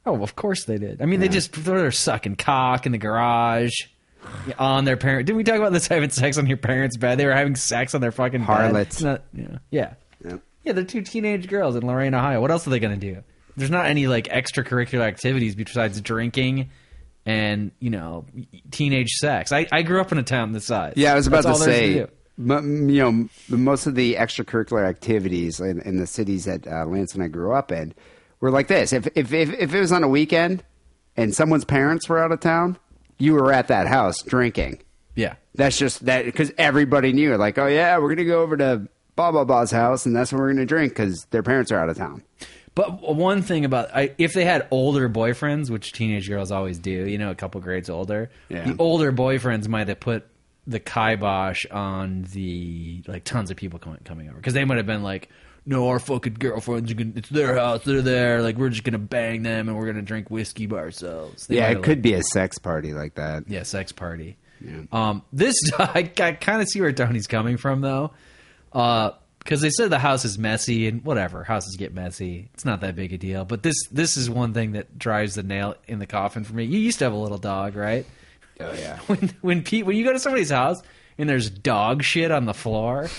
Oh, 0.05 0.21
of 0.21 0.35
course 0.35 0.65
they 0.65 0.77
did. 0.77 1.01
I 1.01 1.05
mean, 1.05 1.19
they 1.19 1.27
just 1.29 1.51
they're 1.53 1.91
sucking 1.91 2.35
cock 2.35 2.85
in 2.85 2.91
the 2.91 2.97
garage 2.97 3.73
on 4.59 4.85
their 4.85 4.97
parent. 4.97 5.25
Didn't 5.27 5.37
we 5.37 5.43
talk 5.43 5.57
about 5.57 5.71
this 5.73 5.87
having 5.87 6.09
sex 6.09 6.37
on 6.37 6.47
your 6.47 6.57
parents' 6.57 6.97
bed? 6.97 7.17
They 7.17 7.25
were 7.25 7.33
having 7.33 7.55
sex 7.55 7.95
on 7.95 8.01
their 8.01 8.11
fucking 8.11 8.41
bed. 8.41 8.45
Harlots. 8.45 8.95
It's 8.97 9.01
Not, 9.03 9.23
yeah, 9.33 9.57
yeah, 9.71 9.93
Yep. 10.23 10.41
yeah. 10.63 10.73
They're 10.73 10.83
two 10.83 11.01
teenage 11.01 11.47
girls 11.47 11.75
in 11.75 11.85
Lorain, 11.85 12.13
Ohio. 12.13 12.39
What 12.41 12.51
else 12.51 12.67
are 12.67 12.69
they 12.69 12.79
going 12.79 12.99
to 12.99 13.13
do? 13.13 13.23
There's 13.57 13.71
not 13.71 13.85
any 13.85 14.07
like 14.07 14.25
extracurricular 14.27 15.01
activities 15.01 15.55
besides 15.55 15.99
drinking 16.01 16.69
and 17.25 17.71
you 17.79 17.89
know 17.89 18.25
teenage 18.71 19.11
sex. 19.13 19.51
I, 19.51 19.65
I 19.71 19.81
grew 19.81 20.01
up 20.01 20.11
in 20.11 20.17
a 20.19 20.23
town 20.23 20.51
this 20.51 20.65
size. 20.65 20.93
Yeah, 20.97 21.13
I 21.13 21.15
was 21.15 21.25
about 21.27 21.43
That's 21.45 21.59
to 21.59 21.63
say, 21.65 21.93
do. 21.93 22.07
m- 22.51 22.89
you 22.89 23.01
know, 23.01 23.29
most 23.57 23.87
of 23.87 23.95
the 23.95 24.15
extracurricular 24.15 24.87
activities 24.87 25.59
in, 25.59 25.81
in 25.81 25.97
the 25.97 26.05
cities 26.07 26.45
that 26.45 26.67
uh, 26.67 26.85
Lance 26.85 27.13
and 27.15 27.23
I 27.23 27.27
grew 27.27 27.53
up 27.53 27.71
in 27.71 27.93
were 28.45 28.51
like 28.51 28.67
this. 28.67 28.93
If, 28.93 29.07
if 29.15 29.33
if 29.33 29.49
if 29.53 29.73
it 29.73 29.79
was 29.79 29.91
on 29.91 30.03
a 30.03 30.07
weekend 30.07 30.63
and 31.17 31.33
someone's 31.35 31.65
parents 31.65 32.07
were 32.07 32.19
out 32.23 32.31
of 32.31 32.39
town, 32.39 32.77
you 33.17 33.33
were 33.33 33.51
at 33.51 33.67
that 33.67 33.87
house 33.87 34.21
drinking. 34.21 34.79
Yeah, 35.15 35.35
That's 35.53 35.77
just 35.77 36.05
that 36.07 36.25
because 36.25 36.51
everybody 36.57 37.13
knew, 37.13 37.35
like, 37.37 37.57
oh 37.57 37.67
yeah, 37.67 37.97
we're 37.99 38.09
gonna 38.09 38.25
go 38.25 38.41
over 38.41 38.57
to 38.57 38.87
blah 39.15 39.31
blah 39.31 39.45
blah's 39.45 39.71
house, 39.71 40.05
and 40.05 40.13
that's 40.15 40.31
when 40.33 40.41
we're 40.41 40.51
gonna 40.51 40.65
drink 40.65 40.91
because 40.91 41.25
their 41.31 41.43
parents 41.43 41.71
are 41.71 41.79
out 41.79 41.87
of 41.89 41.95
town. 41.97 42.21
But 42.75 43.15
one 43.15 43.41
thing 43.41 43.63
about 43.63 43.95
I, 43.95 44.11
if 44.17 44.33
they 44.33 44.43
had 44.43 44.67
older 44.71 45.07
boyfriends, 45.07 45.69
which 45.69 45.93
teenage 45.93 46.27
girls 46.27 46.51
always 46.51 46.77
do, 46.79 46.91
you 47.07 47.17
know, 47.17 47.31
a 47.31 47.35
couple 47.35 47.61
grades 47.61 47.89
older, 47.89 48.29
Yeah. 48.49 48.65
the 48.69 48.75
older 48.77 49.13
boyfriends 49.13 49.69
might 49.69 49.87
have 49.87 50.01
put 50.01 50.27
the 50.67 50.81
kibosh 50.81 51.65
on 51.71 52.23
the 52.33 53.01
like 53.07 53.23
tons 53.23 53.49
of 53.51 53.55
people 53.55 53.79
coming 53.79 53.99
coming 54.03 54.27
over 54.27 54.35
because 54.35 54.53
they 54.53 54.65
might 54.65 54.75
have 54.77 54.85
been 54.85 55.03
like, 55.03 55.29
no, 55.65 55.87
our 55.89 55.99
fucking 55.99 56.35
girlfriends 56.35 56.91
are 56.91 56.95
gonna, 56.95 57.11
it's 57.15 57.29
their 57.29 57.55
house, 57.57 57.83
they're 57.83 58.01
there, 58.01 58.41
like 58.41 58.57
we're 58.57 58.69
just 58.69 58.83
gonna 58.83 58.97
bang 58.99 59.43
them 59.43 59.67
and 59.67 59.77
we're 59.77 59.85
gonna 59.87 60.01
drink 60.01 60.29
whiskey 60.29 60.65
by 60.67 60.77
ourselves. 60.77 61.47
They 61.47 61.55
yeah, 61.57 61.69
it 61.69 61.81
could 61.83 61.97
like- 61.97 62.01
be 62.03 62.13
a 62.13 62.23
sex 62.23 62.57
party 62.57 62.93
like 62.93 63.15
that. 63.15 63.43
yeah, 63.47 63.63
sex 63.63 63.91
party. 63.91 64.37
Um, 64.91 65.21
this 65.33 65.55
I, 65.77 66.09
I 66.19 66.31
kind 66.33 66.61
of 66.61 66.67
see 66.67 66.81
where 66.81 66.91
Tony's 66.91 67.27
coming 67.27 67.57
from 67.57 67.81
though, 67.81 68.13
because 68.71 69.61
they 69.61 69.69
said 69.69 69.89
the 69.89 69.99
house 69.99 70.25
is 70.25 70.37
messy 70.37 70.87
and 70.87 71.03
whatever 71.03 71.43
houses 71.43 71.75
get 71.77 71.93
messy. 71.93 72.49
It's 72.53 72.65
not 72.65 72.81
that 72.81 72.95
big 72.95 73.13
a 73.13 73.17
deal. 73.17 73.45
But 73.45 73.63
this 73.63 73.75
this 73.91 74.17
is 74.17 74.29
one 74.29 74.53
thing 74.53 74.71
that 74.73 74.97
drives 74.97 75.35
the 75.35 75.43
nail 75.43 75.75
in 75.87 75.99
the 75.99 76.07
coffin 76.07 76.43
for 76.43 76.53
me. 76.53 76.63
You 76.65 76.79
used 76.79 76.99
to 76.99 77.05
have 77.05 77.13
a 77.13 77.17
little 77.17 77.37
dog, 77.37 77.75
right? 77.75 78.05
Oh 78.59 78.73
yeah. 78.73 78.97
When 79.07 79.33
when 79.41 79.63
Pete 79.63 79.85
when 79.85 79.97
you 79.97 80.03
go 80.03 80.13
to 80.13 80.19
somebody's 80.19 80.49
house 80.51 80.81
and 81.17 81.29
there's 81.29 81.49
dog 81.49 82.01
shit 82.03 82.31
on 82.31 82.45
the 82.45 82.53
floor. 82.53 83.09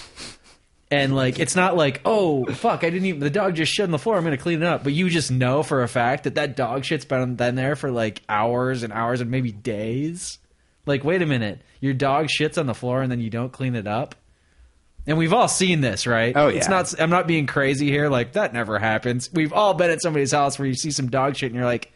And 0.90 1.16
like 1.16 1.40
it's 1.40 1.56
not 1.56 1.76
like 1.76 2.00
oh 2.04 2.44
fuck 2.44 2.84
I 2.84 2.90
didn't 2.90 3.06
even 3.06 3.20
the 3.20 3.28
dog 3.28 3.56
just 3.56 3.72
shit 3.72 3.84
on 3.84 3.90
the 3.90 3.98
floor 3.98 4.16
I'm 4.16 4.22
gonna 4.22 4.36
clean 4.36 4.62
it 4.62 4.66
up 4.66 4.84
but 4.84 4.92
you 4.92 5.10
just 5.10 5.32
know 5.32 5.64
for 5.64 5.82
a 5.82 5.88
fact 5.88 6.24
that 6.24 6.36
that 6.36 6.54
dog 6.54 6.84
shit's 6.84 7.04
been 7.04 7.34
been 7.34 7.56
there 7.56 7.74
for 7.74 7.90
like 7.90 8.22
hours 8.28 8.84
and 8.84 8.92
hours 8.92 9.20
and 9.20 9.28
maybe 9.28 9.50
days 9.50 10.38
like, 10.86 11.02
wait 11.04 11.20
a 11.20 11.26
minute, 11.26 11.60
your 11.80 11.92
dog 11.92 12.28
shits 12.28 12.56
on 12.56 12.66
the 12.66 12.74
floor 12.74 13.02
and 13.02 13.10
then 13.10 13.20
you 13.20 13.28
don't 13.28 13.52
clean 13.52 13.74
it 13.74 13.86
up? 13.86 14.14
And 15.08 15.18
we've 15.18 15.32
all 15.32 15.48
seen 15.48 15.80
this, 15.80 16.06
right? 16.06 16.32
Oh, 16.36 16.48
yeah. 16.48 16.58
It's 16.58 16.68
not. 16.68 17.00
I'm 17.00 17.10
not 17.10 17.28
being 17.28 17.46
crazy 17.46 17.88
here. 17.90 18.08
Like 18.08 18.32
that 18.32 18.52
never 18.52 18.78
happens. 18.78 19.30
We've 19.32 19.52
all 19.52 19.74
been 19.74 19.90
at 19.90 20.02
somebody's 20.02 20.32
house 20.32 20.58
where 20.58 20.66
you 20.66 20.74
see 20.74 20.90
some 20.90 21.10
dog 21.10 21.36
shit 21.36 21.50
and 21.50 21.56
you're 21.56 21.64
like, 21.64 21.92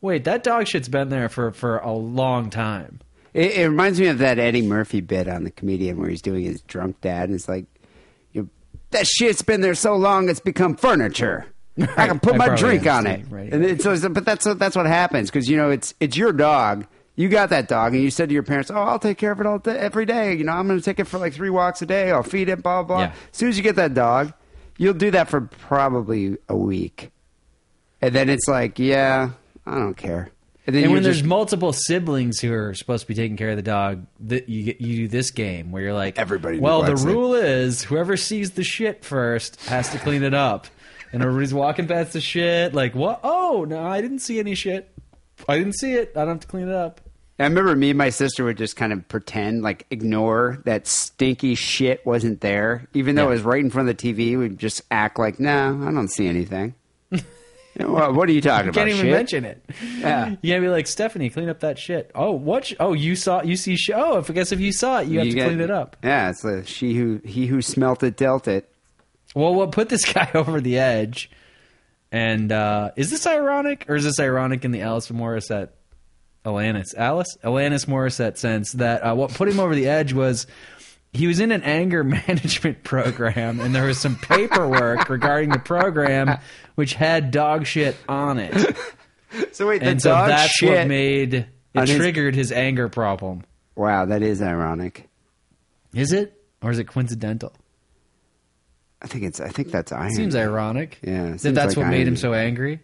wait, 0.00 0.24
that 0.24 0.42
dog 0.42 0.66
shit's 0.66 0.88
been 0.88 1.08
there 1.08 1.28
for 1.28 1.52
for 1.52 1.78
a 1.78 1.92
long 1.92 2.50
time. 2.50 3.00
It, 3.32 3.52
it 3.52 3.68
reminds 3.68 3.98
me 3.98 4.08
of 4.08 4.18
that 4.18 4.38
Eddie 4.38 4.62
Murphy 4.62 5.00
bit 5.00 5.26
on 5.26 5.44
the 5.44 5.50
comedian 5.50 5.98
where 5.98 6.08
he's 6.08 6.22
doing 6.22 6.44
his 6.44 6.60
drunk 6.62 7.00
dad. 7.00 7.30
And 7.30 7.34
it's 7.34 7.48
like, 7.48 7.64
that 8.94 9.06
shit's 9.06 9.42
been 9.42 9.60
there 9.60 9.74
so 9.74 9.94
long 9.96 10.28
it's 10.28 10.40
become 10.40 10.76
furniture. 10.76 11.46
I 11.78 12.06
can 12.06 12.20
put 12.20 12.34
I 12.34 12.36
my 12.36 12.56
drink 12.56 12.86
on 12.86 13.06
it. 13.06 13.26
right. 13.28 13.52
And 13.52 13.64
it's, 13.64 13.84
so, 13.84 14.08
but 14.08 14.24
that's 14.24 14.44
that's 14.54 14.76
what 14.76 14.86
happens 14.86 15.30
because 15.30 15.48
you 15.48 15.56
know 15.56 15.70
it's 15.70 15.92
it's 16.00 16.16
your 16.16 16.32
dog. 16.32 16.86
You 17.16 17.28
got 17.28 17.50
that 17.50 17.68
dog, 17.68 17.94
and 17.94 18.02
you 18.02 18.10
said 18.10 18.28
to 18.28 18.32
your 18.32 18.42
parents, 18.42 18.70
"Oh, 18.70 18.80
I'll 18.82 18.98
take 18.98 19.18
care 19.18 19.32
of 19.32 19.40
it 19.40 19.46
all 19.46 19.58
day, 19.58 19.78
every 19.78 20.04
day. 20.04 20.34
You 20.34 20.44
know, 20.44 20.52
I'm 20.52 20.66
going 20.66 20.78
to 20.78 20.84
take 20.84 20.98
it 20.98 21.04
for 21.04 21.18
like 21.18 21.32
three 21.32 21.50
walks 21.50 21.80
a 21.82 21.86
day. 21.86 22.10
I'll 22.10 22.22
feed 22.22 22.48
it, 22.48 22.62
blah 22.62 22.82
blah." 22.82 23.00
Yeah. 23.00 23.06
As 23.06 23.36
soon 23.36 23.48
as 23.48 23.56
you 23.56 23.62
get 23.62 23.76
that 23.76 23.94
dog, 23.94 24.32
you'll 24.78 24.94
do 24.94 25.10
that 25.12 25.28
for 25.28 25.42
probably 25.42 26.36
a 26.48 26.56
week, 26.56 27.10
and 28.00 28.14
then 28.14 28.28
it's 28.28 28.48
like, 28.48 28.78
"Yeah, 28.78 29.30
I 29.66 29.74
don't 29.78 29.96
care." 29.96 30.30
And 30.66 30.74
then 30.74 30.82
And 30.84 30.90
you're 30.92 30.96
when 30.96 31.02
there's 31.02 31.22
multiple 31.22 31.72
siblings 31.74 32.40
who 32.40 32.52
are 32.52 32.72
supposed 32.72 33.02
to 33.02 33.08
be 33.08 33.14
taking 33.14 33.36
care 33.36 33.50
of 33.50 33.56
the 33.56 33.62
dog, 33.62 34.06
that 34.20 34.48
you 34.48 34.74
you 34.78 34.96
do 34.96 35.08
this 35.08 35.30
game 35.30 35.70
where 35.72 35.82
you're 35.82 35.92
like, 35.92 36.18
Everybody 36.18 36.58
Well, 36.58 36.82
the 36.82 36.96
rule 36.96 37.34
is 37.34 37.82
whoever 37.82 38.16
sees 38.16 38.52
the 38.52 38.64
shit 38.64 39.04
first 39.04 39.60
has 39.66 39.90
to 39.90 39.98
clean 39.98 40.22
it 40.22 40.32
up, 40.34 40.66
and 41.12 41.22
everybody's 41.22 41.52
walking 41.52 41.86
past 41.86 42.14
the 42.14 42.20
shit 42.20 42.72
like, 42.72 42.94
what? 42.94 43.20
Oh 43.22 43.66
no, 43.68 43.84
I 43.84 44.00
didn't 44.00 44.20
see 44.20 44.38
any 44.38 44.54
shit. 44.54 44.90
I 45.48 45.58
didn't 45.58 45.74
see 45.74 45.92
it. 45.92 46.12
I 46.16 46.20
don't 46.20 46.28
have 46.28 46.40
to 46.40 46.46
clean 46.46 46.68
it 46.68 46.74
up. 46.74 47.00
I 47.38 47.42
remember 47.42 47.74
me 47.74 47.90
and 47.90 47.98
my 47.98 48.10
sister 48.10 48.44
would 48.44 48.56
just 48.56 48.76
kind 48.76 48.92
of 48.92 49.06
pretend, 49.08 49.62
like 49.62 49.86
ignore 49.90 50.62
that 50.64 50.86
stinky 50.86 51.56
shit 51.56 52.06
wasn't 52.06 52.40
there, 52.40 52.86
even 52.94 53.16
though 53.16 53.24
Yeah. 53.24 53.30
it 53.30 53.32
was 53.32 53.42
right 53.42 53.60
in 53.62 53.70
front 53.70 53.88
of 53.90 53.96
the 53.96 54.12
TV. 54.14 54.38
We'd 54.38 54.56
just 54.58 54.82
act 54.90 55.18
like, 55.18 55.40
"No, 55.40 55.82
I 55.86 55.90
don't 55.92 56.08
see 56.08 56.28
anything." 56.28 56.74
You 57.80 57.86
know, 57.88 58.12
what, 58.12 58.28
are 58.28 58.32
you 58.32 58.40
talking 58.40 58.68
about? 58.68 58.86
You 58.86 58.94
about? 58.94 59.00
can't 59.00 59.00
even 59.00 59.04
shit? 59.06 59.12
mention 59.12 59.44
it. 59.44 59.64
Yeah. 59.98 60.36
You 60.42 60.52
gotta 60.52 60.60
be 60.62 60.68
like 60.68 60.86
Stephanie, 60.86 61.28
clean 61.28 61.48
up 61.48 61.60
that 61.60 61.76
shit. 61.78 62.10
Oh, 62.14 62.30
what? 62.30 62.66
sh- 62.66 62.74
Oh, 62.78 62.92
you 62.92 63.16
saw? 63.16 63.42
You 63.42 63.56
see? 63.56 63.74
Sh- 63.76 63.90
oh, 63.94 64.24
I 64.28 64.32
guess 64.32 64.52
if 64.52 64.60
you 64.60 64.70
saw 64.72 65.00
it, 65.00 65.08
you 65.08 65.18
have 65.18 65.28
to 65.28 65.34
get- 65.34 65.46
clean 65.48 65.60
it 65.60 65.70
up. 65.72 65.96
Yeah, 66.04 66.30
it's 66.30 66.44
a 66.44 66.64
she 66.64 66.94
who 66.94 67.20
he 67.24 67.46
who 67.46 67.60
smelt 67.62 68.02
it 68.04 68.16
dealt 68.16 68.46
it. 68.46 68.70
Well, 69.34 69.52
what 69.54 69.72
put 69.72 69.88
this 69.88 70.04
guy 70.12 70.30
over 70.34 70.60
the 70.60 70.78
edge? 70.78 71.30
And 72.12 72.52
uh, 72.52 72.92
is 72.94 73.10
this 73.10 73.26
ironic, 73.26 73.86
or 73.88 73.96
is 73.96 74.04
this 74.04 74.20
ironic 74.20 74.64
in 74.64 74.70
the 74.70 74.82
Alice 74.82 75.08
Morissette, 75.10 75.70
Alanis, 76.44 76.94
Alice, 76.96 77.36
Alanis 77.42 77.86
Morissette 77.86 78.36
sense 78.36 78.70
that 78.72 79.00
uh, 79.00 79.14
what 79.16 79.32
put 79.34 79.48
him 79.48 79.58
over 79.58 79.74
the 79.74 79.88
edge 79.88 80.12
was 80.12 80.46
he 81.14 81.26
was 81.26 81.40
in 81.40 81.52
an 81.52 81.62
anger 81.62 82.04
management 82.28 82.82
program, 82.84 83.60
and 83.60 83.74
there 83.74 83.84
was 83.86 83.98
some 83.98 84.16
paperwork 84.16 85.08
regarding 85.08 85.50
the 85.50 85.58
program 85.60 86.38
which 86.74 86.94
had 86.94 87.30
dog 87.30 87.64
shit 87.66 87.96
on 88.08 88.38
it, 88.38 88.76
So 89.52 89.66
wait, 89.68 89.80
the 89.80 89.88
and 89.88 90.02
so 90.02 90.10
dog 90.10 90.28
that's 90.28 90.50
shit. 90.52 90.70
what 90.70 90.86
made 90.88 91.34
it 91.34 91.46
on 91.76 91.86
his- 91.86 91.96
triggered 91.96 92.34
his 92.34 92.52
anger 92.52 92.88
problem. 92.88 93.42
wow, 93.76 94.04
that 94.06 94.22
is 94.22 94.42
ironic. 94.42 95.08
Is 95.94 96.12
it, 96.12 96.40
or 96.62 96.70
is 96.72 96.78
it 96.80 96.84
coincidental? 96.88 97.52
I 99.02 99.06
think 99.06 99.24
it's. 99.24 99.38
I 99.40 99.48
think 99.48 99.70
that's 99.70 99.92
irony. 99.92 100.14
Seems 100.14 100.34
ironic. 100.34 100.98
Yeah, 101.02 101.26
it 101.26 101.30
that 101.32 101.40
seems 101.40 101.54
that's 101.54 101.76
like 101.76 101.84
what 101.84 101.90
made 101.90 102.08
him 102.08 102.16
so 102.16 102.32
angry. 102.32 102.80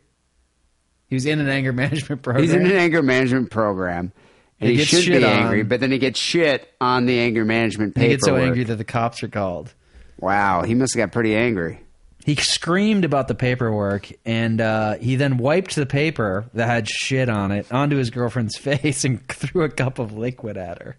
He 1.09 1.15
was 1.17 1.25
in 1.27 1.41
an 1.41 1.49
anger 1.49 1.73
management 1.75 2.23
program. 2.23 2.43
He's 2.45 2.53
in 2.53 2.65
an 2.67 2.73
anger 2.73 3.03
management 3.03 3.51
program, 3.51 4.13
and 4.61 4.71
He 4.71 4.77
he, 4.77 4.85
should 4.85 5.07
be 5.07 5.25
angry, 5.25 5.61
on. 5.63 5.69
but 5.69 5.81
then 5.81 5.91
he 5.91 5.99
gets 5.99 6.19
shit 6.21 6.73
on 6.81 7.07
the 7.07 7.19
anger 7.19 7.45
management 7.45 7.95
paper. 7.95 8.05
he 8.05 8.11
gets 8.11 8.25
so 8.27 8.37
angry 8.37 8.65
that 8.65 8.77
the 8.77 8.85
cops 8.85 9.23
are 9.23 9.29
called. 9.29 9.73
wow, 10.19 10.63
he 10.63 10.75
must 10.75 10.95
have 10.95 11.07
got 11.07 11.13
pretty 11.13 11.35
angry. 11.35 11.81
He 12.25 12.35
screamed 12.35 13.07
about 13.07 13.29
the 13.29 13.35
paperwork, 13.35 14.11
and 14.27 14.61
uh, 14.61 14.97
he 14.99 15.17
then 15.17 15.39
wiped 15.39 15.75
the 15.75 15.87
paper 15.87 16.45
that 16.53 16.67
had 16.67 16.87
shit 16.87 17.31
on 17.31 17.51
it 17.51 17.73
onto 17.73 17.97
his 17.97 18.11
girlfriend's 18.11 18.57
face 18.59 19.05
and 19.05 19.27
threw 19.29 19.63
a 19.65 19.71
cup 19.71 19.99
of 19.99 20.13
liquid 20.13 20.57
at 20.59 20.83
her. 20.83 20.97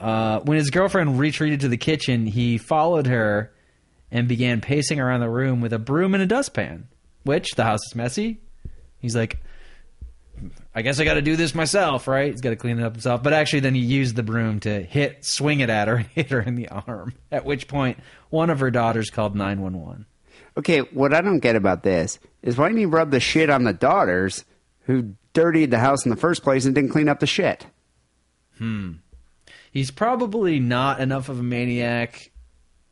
Uh, 0.00 0.40
when 0.40 0.58
his 0.58 0.70
girlfriend 0.70 1.18
retreated 1.18 1.60
to 1.60 1.68
the 1.68 1.76
kitchen, 1.76 2.26
he 2.26 2.58
followed 2.58 3.06
her 3.06 3.52
and 4.10 4.26
began 4.28 4.60
pacing 4.60 4.98
around 5.00 5.20
the 5.20 5.28
room 5.30 5.60
with 5.60 5.72
a 5.72 5.78
broom 5.78 6.14
and 6.14 6.22
a 6.22 6.26
dustpan. 6.26 6.88
Which 7.24 7.52
the 7.56 7.64
house 7.64 7.80
is 7.88 7.94
messy. 7.94 8.40
He's 9.00 9.14
like, 9.16 9.38
I 10.74 10.82
guess 10.82 11.00
I 11.00 11.04
got 11.04 11.14
to 11.14 11.22
do 11.22 11.34
this 11.34 11.54
myself, 11.54 12.06
right? 12.06 12.30
He's 12.30 12.40
got 12.40 12.50
to 12.50 12.56
clean 12.56 12.78
it 12.78 12.84
up 12.84 12.92
himself. 12.92 13.22
But 13.22 13.32
actually, 13.32 13.60
then 13.60 13.74
he 13.74 13.80
used 13.80 14.16
the 14.16 14.22
broom 14.22 14.60
to 14.60 14.82
hit, 14.82 15.24
swing 15.24 15.60
it 15.60 15.70
at 15.70 15.88
her, 15.88 15.96
and 15.96 16.06
hit 16.14 16.30
her 16.30 16.40
in 16.40 16.54
the 16.54 16.68
arm. 16.68 17.14
At 17.32 17.44
which 17.44 17.68
point, 17.68 17.98
one 18.30 18.50
of 18.50 18.60
her 18.60 18.70
daughters 18.70 19.10
called 19.10 19.34
nine 19.34 19.60
one 19.60 19.80
one. 19.80 20.06
Okay, 20.56 20.80
what 20.80 21.14
I 21.14 21.20
don't 21.20 21.38
get 21.38 21.56
about 21.56 21.82
this 21.82 22.18
is 22.42 22.56
why 22.56 22.68
didn't 22.68 22.80
he 22.80 22.86
rub 22.86 23.10
the 23.10 23.20
shit 23.20 23.48
on 23.50 23.64
the 23.64 23.72
daughters 23.72 24.44
who 24.82 25.14
dirtied 25.32 25.70
the 25.70 25.78
house 25.78 26.04
in 26.04 26.10
the 26.10 26.16
first 26.16 26.42
place 26.42 26.64
and 26.64 26.74
didn't 26.74 26.90
clean 26.90 27.08
up 27.08 27.20
the 27.20 27.26
shit? 27.26 27.66
Hmm. 28.58 28.92
He's 29.70 29.90
probably 29.90 30.58
not 30.58 31.00
enough 31.00 31.28
of 31.28 31.38
a 31.38 31.42
maniac 31.42 32.30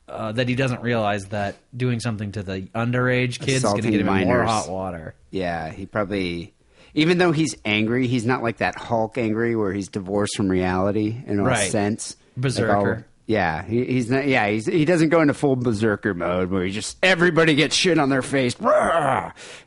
uh, 0.08 0.32
that 0.32 0.48
he 0.48 0.54
doesn't 0.54 0.82
realize 0.82 1.26
that 1.26 1.56
doing 1.76 1.98
something 1.98 2.32
to 2.32 2.42
the 2.42 2.62
underage 2.74 3.40
kids 3.40 3.64
is 3.64 3.70
going 3.70 3.82
to 3.82 3.90
get 3.90 4.00
him 4.00 4.06
more 4.06 4.44
hot 4.44 4.68
water. 4.68 5.14
Yeah, 5.30 5.70
he 5.70 5.86
probably. 5.86 6.52
Even 6.96 7.18
though 7.18 7.30
he's 7.30 7.54
angry, 7.64 8.08
he's 8.08 8.26
not 8.26 8.42
like 8.42 8.56
that 8.56 8.76
Hulk 8.76 9.16
angry 9.18 9.54
where 9.54 9.72
he's 9.72 9.88
divorced 9.88 10.36
from 10.36 10.48
reality 10.48 11.22
in 11.26 11.38
a 11.38 11.44
Right. 11.44 11.70
sense. 11.70 12.16
Like 12.34 12.42
Berserker. 12.42 12.94
all- 12.96 13.02
yeah, 13.28 13.64
he, 13.64 13.84
he's 13.84 14.08
not. 14.10 14.26
Yeah, 14.28 14.46
he's, 14.48 14.66
he 14.66 14.84
doesn't 14.84 15.08
go 15.08 15.20
into 15.20 15.34
full 15.34 15.56
berserker 15.56 16.14
mode 16.14 16.48
where 16.50 16.64
he 16.64 16.70
just 16.70 16.96
everybody 17.02 17.56
gets 17.56 17.74
shit 17.74 17.98
on 17.98 18.08
their 18.08 18.22
face. 18.22 18.54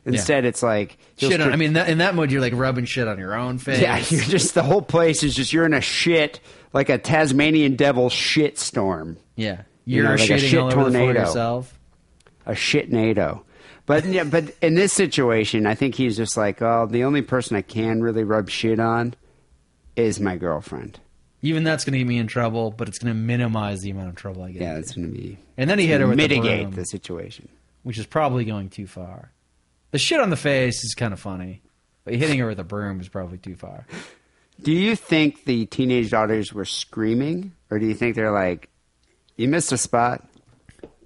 Instead, 0.06 0.44
it's 0.44 0.62
like 0.62 0.96
Shit 1.18 1.40
on, 1.40 1.52
I 1.52 1.56
mean, 1.56 1.74
that, 1.74 1.88
in 1.88 1.98
that 1.98 2.14
mode, 2.14 2.30
you're 2.30 2.40
like 2.40 2.54
rubbing 2.54 2.86
shit 2.86 3.06
on 3.06 3.18
your 3.18 3.34
own 3.34 3.58
face. 3.58 3.80
yeah, 3.80 3.98
you're 4.08 4.22
just 4.24 4.54
the 4.54 4.62
whole 4.62 4.82
place 4.82 5.22
is 5.22 5.34
just 5.34 5.52
you're 5.52 5.66
in 5.66 5.74
a 5.74 5.80
shit 5.82 6.40
like 6.72 6.88
a 6.88 6.96
Tasmanian 6.98 7.76
devil 7.76 8.08
shit 8.08 8.58
storm, 8.58 9.18
yeah. 9.36 9.62
You 9.84 9.96
You're 9.96 10.04
know, 10.04 10.10
like 10.22 10.30
a 10.30 10.38
shit 10.38 10.58
all 10.58 10.66
over 10.68 10.82
tornado. 10.82 11.20
yourself. 11.20 11.78
a 12.46 12.54
shit 12.54 12.92
NATO. 12.92 13.44
But 13.90 14.04
yeah, 14.04 14.22
but 14.22 14.54
in 14.62 14.76
this 14.76 14.92
situation, 14.92 15.66
I 15.66 15.74
think 15.74 15.96
he's 15.96 16.16
just 16.16 16.36
like, 16.36 16.62
oh, 16.62 16.86
the 16.88 17.02
only 17.02 17.22
person 17.22 17.56
I 17.56 17.62
can 17.62 18.00
really 18.00 18.22
rub 18.22 18.48
shit 18.48 18.78
on 18.78 19.14
is 19.96 20.20
my 20.20 20.36
girlfriend. 20.36 21.00
Even 21.42 21.64
that's 21.64 21.84
going 21.84 21.94
to 21.94 21.98
get 21.98 22.06
me 22.06 22.18
in 22.18 22.28
trouble, 22.28 22.70
but 22.70 22.86
it's 22.86 23.00
going 23.00 23.12
to 23.12 23.20
minimize 23.20 23.80
the 23.80 23.90
amount 23.90 24.10
of 24.10 24.14
trouble 24.14 24.44
I 24.44 24.52
get. 24.52 24.62
Yeah, 24.62 24.76
it's 24.76 24.92
going 24.92 25.08
to 25.08 25.12
be 25.12 25.38
And 25.56 25.68
then 25.68 25.80
he 25.80 25.88
hit 25.88 26.00
her 26.00 26.06
with 26.06 26.18
the 26.18 26.22
mitigate 26.22 26.66
broom. 26.66 26.74
the 26.76 26.84
situation. 26.84 27.48
which 27.82 27.98
is 27.98 28.06
probably 28.06 28.44
going 28.44 28.68
too 28.68 28.86
far. 28.86 29.32
The 29.90 29.98
shit 29.98 30.20
on 30.20 30.30
the 30.30 30.36
face 30.36 30.84
is 30.84 30.94
kind 30.94 31.12
of 31.12 31.18
funny, 31.18 31.60
but 32.04 32.14
hitting 32.14 32.38
her 32.38 32.46
with 32.46 32.60
a 32.60 32.64
broom 32.64 33.00
is 33.00 33.08
probably 33.08 33.38
too 33.38 33.56
far. 33.56 33.88
Do 34.62 34.70
you 34.70 34.94
think 34.94 35.46
the 35.46 35.66
teenage 35.66 36.10
daughters 36.12 36.52
were 36.52 36.64
screaming, 36.64 37.54
or 37.72 37.80
do 37.80 37.86
you 37.86 37.94
think 37.94 38.14
they're 38.14 38.30
like, 38.30 38.68
"You 39.36 39.48
missed 39.48 39.72
a 39.72 39.76
spot"? 39.76 40.29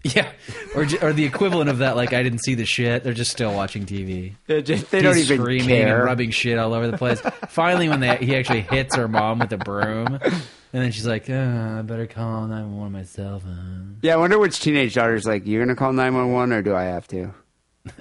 Yeah, 0.14 0.30
or 0.74 0.86
or 1.00 1.12
the 1.14 1.24
equivalent 1.24 1.70
of 1.70 1.78
that, 1.78 1.96
like 1.96 2.12
I 2.12 2.22
didn't 2.22 2.40
see 2.44 2.54
the 2.54 2.66
shit. 2.66 3.04
They're 3.04 3.14
just 3.14 3.30
still 3.30 3.54
watching 3.54 3.86
TV. 3.86 4.34
They, 4.46 4.60
just, 4.60 4.90
they 4.90 5.00
don't 5.00 5.16
even 5.16 5.38
screaming 5.38 5.68
care. 5.68 5.96
and 5.96 6.04
rubbing 6.04 6.30
shit 6.30 6.58
all 6.58 6.74
over 6.74 6.90
the 6.90 6.98
place. 6.98 7.20
Finally, 7.48 7.88
when 7.88 8.00
they, 8.00 8.16
he 8.18 8.36
actually 8.36 8.60
hits 8.60 8.96
her 8.96 9.08
mom 9.08 9.38
with 9.38 9.50
a 9.54 9.56
broom, 9.56 10.18
and 10.22 10.42
then 10.72 10.92
she's 10.92 11.06
like, 11.06 11.30
oh, 11.30 11.76
"I 11.78 11.80
better 11.80 12.06
call 12.06 12.46
nine 12.46 12.72
one 12.72 12.80
one 12.80 12.92
myself." 12.92 13.44
huh?" 13.46 13.52
Yeah, 14.02 14.12
I 14.12 14.16
wonder 14.18 14.38
which 14.38 14.60
teenage 14.60 14.92
daughter's 14.92 15.24
like, 15.24 15.46
"You're 15.46 15.64
going 15.64 15.74
to 15.74 15.78
call 15.78 15.94
nine 15.94 16.14
one 16.14 16.32
one, 16.32 16.52
or 16.52 16.60
do 16.60 16.74
I 16.74 16.82
have 16.84 17.08
to?" 17.08 17.32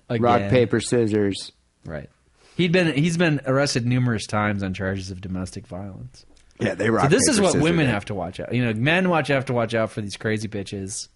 Rock 0.10 0.50
paper 0.50 0.82
scissors. 0.82 1.54
Right. 1.86 2.10
He'd 2.58 2.74
been 2.74 2.94
he's 2.96 3.16
been 3.18 3.40
arrested 3.46 3.86
numerous 3.86 4.28
times 4.28 4.62
on 4.62 4.74
charges 4.74 5.10
of 5.10 5.22
domestic 5.22 5.68
violence. 5.68 6.26
Yeah, 6.60 6.76
they 6.76 6.90
rock. 6.90 7.04
So 7.04 7.10
this 7.10 7.28
is 7.30 7.40
what 7.42 7.54
scissors 7.54 7.64
women 7.64 7.88
have 7.88 8.06
to 8.06 8.14
watch 8.14 8.40
out. 8.40 8.54
You 8.54 8.66
know, 8.66 8.74
men 8.74 9.10
watch 9.10 9.30
have 9.30 9.46
to 9.46 9.54
watch 9.54 9.74
out 9.74 9.90
for 9.92 10.02
these 10.02 10.18
crazy 10.18 10.48
bitches. 10.48 11.08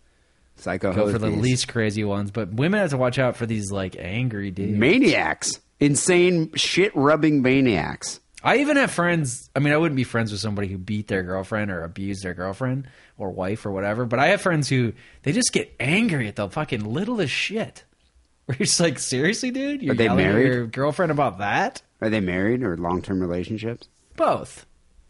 Psycho 0.58 0.94
Go 0.94 1.12
for 1.12 1.20
the 1.20 1.30
least 1.30 1.68
crazy 1.68 2.04
ones, 2.04 2.32
but 2.32 2.52
women 2.54 2.80
have 2.80 2.90
to 2.92 2.98
watch 2.98 3.20
out 3.20 3.36
for 3.36 3.46
these 3.46 3.72
like 3.72 3.96
angry 3.98 4.52
dudes. 4.52 4.78
maniacs, 4.78 5.60
insane 5.80 6.52
shit 6.56 6.96
rubbing 6.96 7.42
maniacs. 7.42 8.20
I 8.44 8.58
even 8.58 8.78
have 8.78 8.92
friends. 8.92 9.50
I 9.56 9.60
mean, 9.60 9.74
I 9.74 9.78
wouldn't 9.78 9.96
be 9.96 10.04
friends 10.04 10.32
with 10.32 10.40
somebody 10.40 10.68
who 10.68 10.78
beat 10.78 11.08
their 11.08 11.24
girlfriend 11.24 11.72
or 11.72 11.84
abused 11.84 12.24
their 12.24 12.34
girlfriend 12.34 12.88
or 13.18 13.32
wife 13.32 13.66
or 13.66 13.72
whatever. 13.72 14.06
But 14.06 14.20
I 14.20 14.28
have 14.28 14.42
friends 14.42 14.70
who 14.70 14.94
they 15.24 15.32
just 15.32 15.52
get 15.52 15.76
angry 15.80 16.28
at 16.28 16.36
the 16.36 16.48
fucking 16.48 16.84
littlest 16.86 17.34
shit. 17.34 17.84
Where 18.46 18.56
you're 18.58 18.66
just 18.66 18.80
like, 18.80 19.00
seriously, 19.00 19.52
dude, 19.52 19.82
you're 19.82 19.94
Are 19.94 19.98
they 19.98 20.08
married? 20.08 20.48
your 20.48 20.68
girlfriend 20.68 21.12
about 21.12 21.40
that? 21.40 21.82
Are 22.00 22.10
they 22.10 22.22
married 22.22 22.64
or 22.64 22.78
long 22.78 23.02
term 23.02 23.20
relationships? 23.20 23.90
Both. 24.16 24.66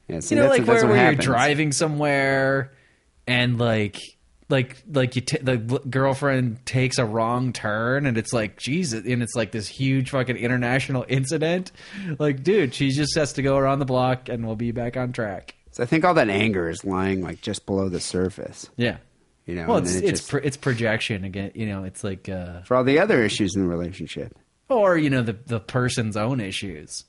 Yeah, 0.08 0.22
you 0.24 0.38
know, 0.38 0.48
like 0.48 0.66
where, 0.66 0.88
where 0.88 1.12
you're 1.12 1.16
driving 1.16 1.72
somewhere 1.74 2.74
and 3.28 3.60
like. 3.60 4.17
Like, 4.50 4.78
like 4.90 5.16
you, 5.16 5.22
t- 5.22 5.40
the 5.42 5.58
girlfriend 5.58 6.66
takes 6.66 6.98
a 7.00 7.06
wrong 7.06 7.52
turn, 7.52 8.06
and 8.06 8.18
it's 8.18 8.32
like 8.32 8.58
Jesus, 8.58 9.04
and 9.06 9.22
it's 9.22 9.36
like 9.36 9.52
this 9.52 9.68
huge 9.68 10.12
fucking 10.12 10.38
international 10.38 11.06
incident. 11.10 11.72
Like, 12.18 12.44
dude, 12.44 12.74
she 12.74 12.92
just 12.92 13.16
has 13.16 13.34
to 13.34 13.42
go 13.42 13.58
around 13.58 13.80
the 13.80 13.86
block, 13.86 14.30
and 14.30 14.46
we'll 14.46 14.56
be 14.56 14.72
back 14.72 14.96
on 14.96 15.12
track. 15.12 15.56
So 15.72 15.84
I 15.84 15.86
think 15.86 16.06
all 16.06 16.14
that 16.14 16.30
anger 16.30 16.70
is 16.70 16.86
lying 16.86 17.22
like 17.22 17.42
just 17.42 17.66
below 17.66 17.90
the 17.90 18.00
surface. 18.00 18.70
Yeah. 18.78 18.98
You 19.46 19.56
know, 19.56 19.68
Well, 19.68 19.78
it's 19.80 19.96
it 19.96 20.04
it's 20.06 20.20
just- 20.22 20.30
pro- 20.32 20.42
it's 20.42 20.58
projection 20.58 21.24
again. 21.26 21.52
You 21.54 21.66
know, 21.68 21.84
it's 21.84 22.04
like 22.04 22.30
uh, 22.30 22.62
for 22.64 22.78
all 22.78 22.84
the 22.84 23.00
other 23.00 23.24
issues 23.24 23.56
in 23.56 23.64
the 23.64 23.68
relationship. 23.68 24.34
or 24.70 24.98
you 24.98 25.10
know 25.10 25.22
the 25.24 25.38
the 25.46 25.60
person's 25.60 26.16
own 26.18 26.40
issues. 26.40 27.04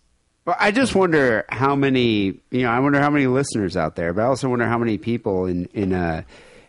Well, 0.44 0.56
I 0.58 0.70
just 0.70 0.94
wonder 0.94 1.44
how 1.50 1.74
many, 1.76 2.40
you 2.50 2.62
know, 2.62 2.70
I 2.70 2.78
wonder 2.80 3.00
how 3.00 3.10
many 3.10 3.26
listeners 3.26 3.76
out 3.76 3.96
there, 3.96 4.12
but 4.14 4.22
I 4.22 4.26
also 4.26 4.48
wonder 4.48 4.66
how 4.66 4.78
many 4.78 4.98
people 4.98 5.46
in 5.46 5.66
in 5.74 5.92
uh, 5.92 6.22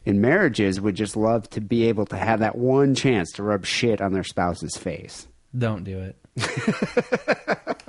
in 0.10 0.20
marriages 0.22 0.82
would 0.82 0.96
just 0.96 1.16
love 1.16 1.48
to 1.52 1.62
be 1.62 1.88
able 1.88 2.06
to 2.08 2.18
have 2.18 2.40
that 2.40 2.58
one 2.58 2.96
chance 2.96 3.32
to 3.34 3.44
rub 3.44 3.66
shit 3.66 4.02
on 4.02 4.12
their 4.12 4.24
spouse's 4.24 4.76
face. 4.76 5.28
Don't 5.58 5.84
do 5.84 6.00
it. 6.00 6.16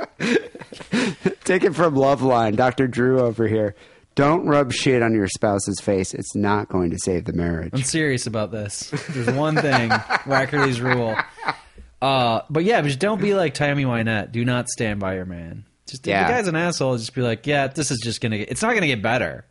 Take 1.44 1.64
it 1.64 1.74
from 1.74 1.94
Loveline, 1.94 2.56
Dr. 2.56 2.86
Drew 2.86 3.20
over 3.20 3.46
here. 3.48 3.74
Don't 4.14 4.46
rub 4.46 4.72
shit 4.72 5.02
on 5.02 5.14
your 5.14 5.28
spouse's 5.28 5.80
face. 5.80 6.12
It's 6.14 6.34
not 6.34 6.68
going 6.68 6.90
to 6.90 6.98
save 6.98 7.24
the 7.24 7.32
marriage. 7.32 7.70
I'm 7.72 7.82
serious 7.82 8.26
about 8.26 8.50
this. 8.50 8.90
There's 9.10 9.30
one 9.30 9.56
thing, 9.56 9.88
Wackerle's 9.90 10.80
rule. 10.80 11.16
Uh, 12.02 12.42
but 12.50 12.64
yeah, 12.64 12.80
just 12.82 12.98
don't 12.98 13.20
be 13.20 13.34
like 13.34 13.54
Tammy 13.54 13.84
Wynette. 13.84 14.32
Do 14.32 14.44
not 14.44 14.68
stand 14.68 15.00
by 15.00 15.14
your 15.14 15.24
man. 15.26 15.64
Just 15.86 16.06
if 16.06 16.10
Yeah. 16.10 16.26
the 16.26 16.32
guy's 16.34 16.48
an 16.48 16.56
asshole. 16.56 16.96
Just 16.98 17.14
be 17.14 17.22
like, 17.22 17.46
yeah, 17.46 17.66
this 17.68 17.90
is 17.90 17.98
just 18.02 18.20
gonna. 18.20 18.38
get 18.38 18.48
It's 18.50 18.62
not 18.62 18.74
gonna 18.74 18.86
get 18.86 19.02
better. 19.02 19.44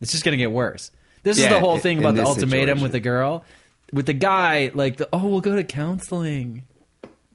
It's 0.00 0.12
just 0.12 0.24
gonna 0.24 0.36
get 0.36 0.50
worse. 0.52 0.90
This 1.26 1.38
is 1.38 1.48
the 1.48 1.58
whole 1.58 1.78
thing 1.78 1.98
about 1.98 2.14
the 2.14 2.24
ultimatum 2.24 2.78
situation. 2.78 2.82
with 2.82 2.92
the 2.92 3.00
girl, 3.00 3.44
with 3.92 4.06
the 4.06 4.12
guy. 4.12 4.70
Like, 4.72 4.96
the, 4.96 5.08
oh, 5.12 5.26
we'll 5.26 5.40
go 5.40 5.56
to 5.56 5.64
counseling. 5.64 6.62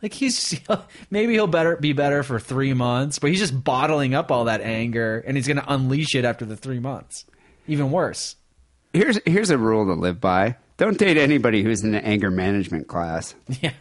Like 0.01 0.13
he's 0.13 0.59
maybe 1.11 1.33
he'll 1.33 1.45
better 1.45 1.75
be 1.75 1.93
better 1.93 2.23
for 2.23 2.39
three 2.39 2.73
months, 2.73 3.19
but 3.19 3.29
he's 3.29 3.39
just 3.39 3.63
bottling 3.63 4.15
up 4.15 4.31
all 4.31 4.45
that 4.45 4.61
anger, 4.61 5.23
and 5.27 5.37
he's 5.37 5.47
gonna 5.47 5.65
unleash 5.67 6.15
it 6.15 6.25
after 6.25 6.45
the 6.45 6.55
three 6.55 6.79
months. 6.79 7.25
Even 7.67 7.91
worse. 7.91 8.35
Here's 8.93 9.19
here's 9.25 9.49
a 9.49 9.57
rule 9.57 9.85
to 9.85 9.93
live 9.93 10.19
by. 10.19 10.55
Don't 10.77 10.97
date 10.97 11.17
anybody 11.17 11.61
who's 11.61 11.83
in 11.83 11.91
the 11.91 12.03
anger 12.03 12.31
management 12.31 12.87
class. 12.87 13.35
Yeah. 13.61 13.73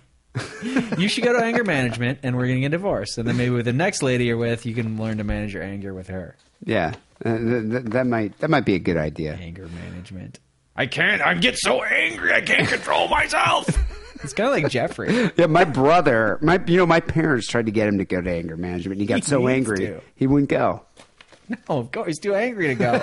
you 0.98 1.09
should 1.09 1.24
go 1.24 1.32
to 1.32 1.43
anger 1.43 1.64
management 1.64 2.20
and 2.22 2.36
we're 2.36 2.47
going 2.47 2.59
to 2.59 2.60
get 2.60 2.70
divorced. 2.70 3.18
And 3.18 3.26
then 3.26 3.36
maybe 3.36 3.51
with 3.51 3.64
the 3.64 3.72
next 3.72 4.01
lady 4.01 4.26
you're 4.26 4.36
with, 4.36 4.64
you 4.64 4.74
can 4.76 4.97
learn 4.97 5.18
to 5.18 5.24
manage 5.24 5.55
your 5.55 5.64
anger 5.64 5.93
with 5.93 6.06
her. 6.06 6.36
Yeah, 6.64 6.93
uh, 7.24 7.36
th- 7.38 7.70
th- 7.70 7.84
that 7.84 8.06
might 8.06 8.38
that 8.38 8.51
might 8.51 8.64
be 8.64 8.74
a 8.74 8.78
good 8.78 8.97
idea. 8.97 9.34
Anger 9.34 9.68
management. 9.68 10.38
I 10.76 10.86
can't. 10.86 11.20
I 11.22 11.34
get 11.34 11.59
so 11.59 11.82
angry. 11.82 12.32
I 12.32 12.40
can't 12.40 12.68
control 12.68 13.09
myself. 13.09 13.68
It's 14.22 14.34
kind 14.34 14.48
of 14.51 14.62
like 14.62 14.70
Jeffrey. 14.70 15.30
Yeah, 15.38 15.47
my 15.47 15.64
brother, 15.64 16.38
my 16.42 16.62
you 16.66 16.76
know, 16.76 16.84
my 16.84 17.01
parents 17.01 17.47
tried 17.47 17.64
to 17.64 17.72
get 17.72 17.88
him 17.88 17.97
to 17.97 18.05
go 18.05 18.20
to 18.20 18.30
anger 18.30 18.55
management. 18.55 18.97
And 18.97 19.01
he 19.01 19.06
got 19.06 19.14
He 19.14 19.22
so 19.22 19.48
angry 19.48 19.78
to. 19.78 20.01
he 20.14 20.26
wouldn't 20.26 20.51
go. 20.51 20.82
No, 21.48 21.56
of 21.68 21.90
course. 21.90 22.06
He's 22.09 22.18
too 22.18 22.34
angry 22.34 22.66
to 22.66 22.74
go. 22.74 23.02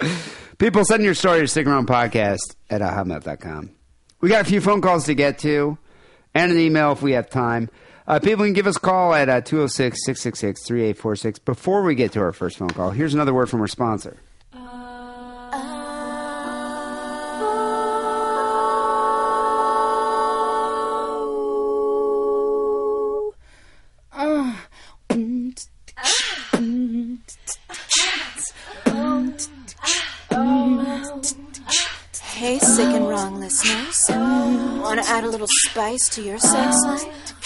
People 0.58 0.84
send 0.84 1.04
your 1.04 1.14
story 1.14 1.40
to 1.40 1.46
Sick 1.48 1.66
and 1.66 1.74
Wrong 1.74 1.86
Podcast 1.86 2.38
at 2.68 2.80
hotmail.com. 2.80 3.70
We 4.20 4.28
got 4.28 4.40
a 4.40 4.44
few 4.44 4.60
phone 4.60 4.80
calls 4.80 5.04
to 5.06 5.14
get 5.14 5.38
to 5.40 5.78
and 6.34 6.50
an 6.50 6.58
email 6.58 6.90
if 6.92 7.00
we 7.00 7.12
have 7.12 7.30
time. 7.30 7.70
Uh, 8.08 8.18
people 8.18 8.42
can 8.42 8.54
give 8.54 8.66
us 8.66 8.78
a 8.78 8.80
call 8.80 9.12
at 9.12 9.28
uh, 9.28 9.42
206 9.42 10.02
666 10.02 10.66
3846. 10.66 11.40
Before 11.40 11.82
we 11.82 11.94
get 11.94 12.12
to 12.12 12.20
our 12.20 12.32
first 12.32 12.56
phone 12.56 12.70
call, 12.70 12.90
here's 12.90 13.12
another 13.12 13.34
word 13.34 13.50
from 13.50 13.60
our 13.60 13.66
sponsor. 13.68 14.16
Hey, 32.38 32.58
sick 32.60 32.86
and 32.86 33.08
wrong 33.08 33.40
listeners. 33.40 34.06
Want 34.08 35.02
to 35.02 35.10
add 35.10 35.24
a 35.24 35.28
little 35.28 35.48
spice 35.50 36.08
to 36.10 36.22
your 36.22 36.38
sex 36.38 36.76
life? 36.84 37.37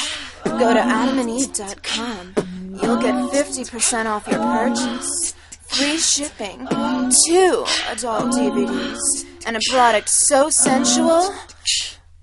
Go 0.63 0.73
to 0.73 0.79
adamandeve.com. 0.81 2.35
You'll 2.81 3.03
get 3.03 3.15
50% 3.15 4.07
off 4.07 4.29
your 4.29 4.39
purchase, 4.39 5.35
free 5.63 5.99
shipping, 5.99 6.69
two 6.69 7.65
adult 7.89 8.33
DVDs, 8.33 9.27
and 9.45 9.57
a 9.57 9.61
product 9.71 10.09
so 10.09 10.51
sensual, 10.51 11.35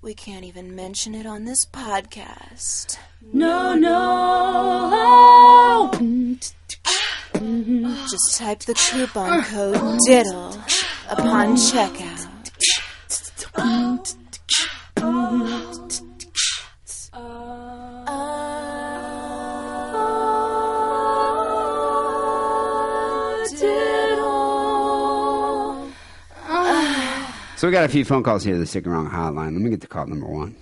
we 0.00 0.14
can't 0.14 0.46
even 0.46 0.74
mention 0.74 1.14
it 1.14 1.26
on 1.26 1.44
this 1.44 1.66
podcast. 1.66 2.96
No, 3.30 3.74
no. 3.74 3.90
Just 8.10 8.38
type 8.38 8.60
the 8.60 8.72
coupon 8.72 9.42
code 9.44 9.98
DIDDLE 10.08 10.56
upon 11.10 11.56
checkout. 11.56 12.26
So 27.60 27.68
we 27.68 27.74
got 27.74 27.84
a 27.84 27.88
few 27.88 28.06
phone 28.06 28.22
calls 28.22 28.42
here 28.42 28.54
to 28.54 28.58
the 28.58 28.64
Sick 28.64 28.86
and 28.86 28.94
Wrong 28.94 29.10
hotline. 29.10 29.52
Let 29.52 29.60
me 29.60 29.68
get 29.68 29.82
to 29.82 29.86
call 29.86 30.06
number 30.06 30.24
one. 30.24 30.56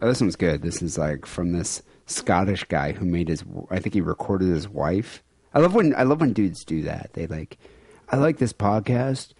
Oh, 0.00 0.08
this 0.08 0.18
one's 0.18 0.34
good. 0.34 0.62
This 0.62 0.80
is 0.80 0.96
like 0.96 1.26
from 1.26 1.52
this 1.52 1.82
Scottish 2.06 2.64
guy 2.64 2.92
who 2.92 3.04
made 3.04 3.28
his. 3.28 3.44
I 3.68 3.80
think 3.80 3.92
he 3.92 4.00
recorded 4.00 4.48
his 4.48 4.66
wife. 4.66 5.22
I 5.52 5.58
love 5.58 5.74
when 5.74 5.94
I 5.94 6.04
love 6.04 6.22
when 6.22 6.32
dudes 6.32 6.64
do 6.64 6.80
that. 6.84 7.10
They 7.12 7.26
like, 7.26 7.58
I 8.08 8.16
like 8.16 8.38
this 8.38 8.54
podcast, 8.54 9.34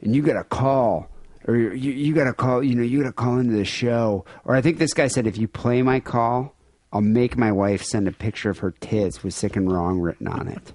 and 0.00 0.16
you 0.16 0.22
got 0.22 0.38
to 0.38 0.44
call, 0.44 1.10
or 1.46 1.54
you 1.54 1.92
you 1.92 2.14
got 2.14 2.24
to 2.24 2.32
call. 2.32 2.62
You 2.62 2.76
know, 2.76 2.82
you 2.82 3.02
got 3.02 3.08
to 3.08 3.12
call 3.12 3.38
into 3.38 3.54
the 3.54 3.66
show. 3.66 4.24
Or 4.46 4.56
I 4.56 4.62
think 4.62 4.78
this 4.78 4.94
guy 4.94 5.06
said, 5.06 5.26
if 5.26 5.36
you 5.36 5.48
play 5.48 5.82
my 5.82 6.00
call, 6.00 6.56
I'll 6.94 7.02
make 7.02 7.36
my 7.36 7.52
wife 7.52 7.82
send 7.82 8.08
a 8.08 8.12
picture 8.12 8.48
of 8.48 8.60
her 8.60 8.70
tits 8.70 9.22
with 9.22 9.34
sick 9.34 9.54
and 9.54 9.70
wrong 9.70 10.00
written 10.00 10.28
on 10.28 10.48
it. 10.48 10.72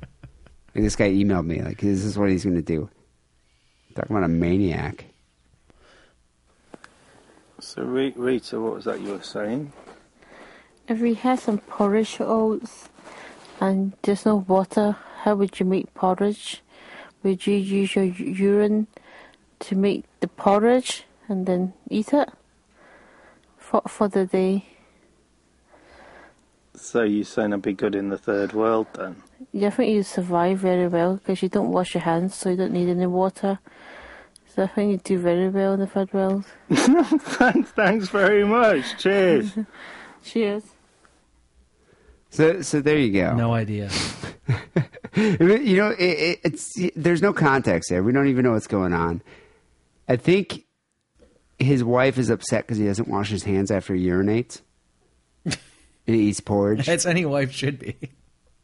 and 0.75 0.85
this 0.85 0.95
guy 0.95 1.09
emailed 1.09 1.47
me 1.47 1.63
like, 1.63 1.81
this 1.81 2.05
is 2.05 2.15
what 2.15 2.29
he's 2.29 2.43
going 2.43 2.57
to 2.57 2.61
do. 2.61 2.91
Talking 3.95 4.15
about 4.15 4.29
a 4.29 4.31
maniac. 4.31 5.05
So, 7.59 7.83
Rita, 7.83 8.59
what 8.59 8.75
was 8.75 8.85
that 8.85 9.01
you 9.01 9.13
were 9.13 9.21
saying? 9.21 9.71
If 10.87 10.99
we 10.99 11.13
had 11.13 11.39
some 11.39 11.59
porridge 11.59 12.17
oats 12.19 12.89
and 13.59 13.93
there's 14.01 14.25
no 14.25 14.35
water, 14.35 14.97
how 15.21 15.35
would 15.35 15.59
you 15.59 15.65
make 15.65 15.93
porridge? 15.93 16.61
Would 17.23 17.47
you 17.47 17.55
use 17.55 17.95
your 17.95 18.05
urine 18.05 18.87
to 19.61 19.75
make 19.75 20.03
the 20.19 20.27
porridge 20.27 21.05
and 21.27 21.45
then 21.45 21.73
eat 21.89 22.13
it 22.13 22.29
for 23.57 23.81
for 23.87 24.07
the 24.07 24.25
day? 24.25 24.65
So, 26.75 27.03
you're 27.03 27.23
saying 27.23 27.53
I'd 27.53 27.61
be 27.61 27.73
good 27.73 27.95
in 27.95 28.09
the 28.09 28.17
third 28.17 28.51
world 28.51 28.87
then? 28.93 29.23
Yeah, 29.53 29.67
I 29.67 29.71
think 29.71 29.93
you'd 29.93 30.05
survive 30.05 30.59
very 30.59 30.87
well 30.87 31.15
because 31.15 31.41
you 31.41 31.47
don't 31.47 31.71
wash 31.71 31.95
your 31.95 32.03
hands, 32.03 32.35
so 32.35 32.49
you 32.49 32.57
don't 32.57 32.73
need 32.73 32.89
any 32.89 33.07
water. 33.07 33.59
So 34.55 34.63
I 34.63 34.67
think 34.67 34.91
you 34.91 34.97
do 34.99 35.19
very 35.21 35.49
well 35.49 35.73
in 35.73 35.81
the 35.81 35.87
third 35.87 36.13
world. 36.13 36.45
thanks, 36.71 37.71
thanks 37.71 38.07
very 38.07 38.45
much. 38.45 38.97
Cheers. 38.97 39.51
Cheers. 40.23 40.63
So, 42.29 42.61
so 42.61 42.79
there 42.79 42.97
you 42.97 43.11
go. 43.11 43.35
No 43.35 43.53
idea. 43.53 43.89
you 45.15 45.75
know, 45.75 45.89
it, 45.89 45.99
it, 45.99 46.39
it's 46.45 46.73
there's 46.95 47.21
no 47.21 47.33
context 47.33 47.89
there. 47.89 48.01
We 48.01 48.13
don't 48.13 48.27
even 48.27 48.45
know 48.45 48.53
what's 48.53 48.67
going 48.67 48.93
on. 48.93 49.21
I 50.07 50.15
think 50.15 50.63
his 51.59 51.83
wife 51.83 52.17
is 52.17 52.29
upset 52.29 52.65
because 52.65 52.77
he 52.77 52.85
doesn't 52.85 53.09
wash 53.09 53.29
his 53.29 53.43
hands 53.43 53.71
after 53.71 53.93
he 53.93 54.07
urinates. 54.07 54.61
and 55.43 55.57
he 56.05 56.29
eats 56.29 56.39
porridge. 56.39 56.85
That's 56.85 57.05
any 57.05 57.25
wife 57.25 57.51
should 57.51 57.79
be. 57.79 57.97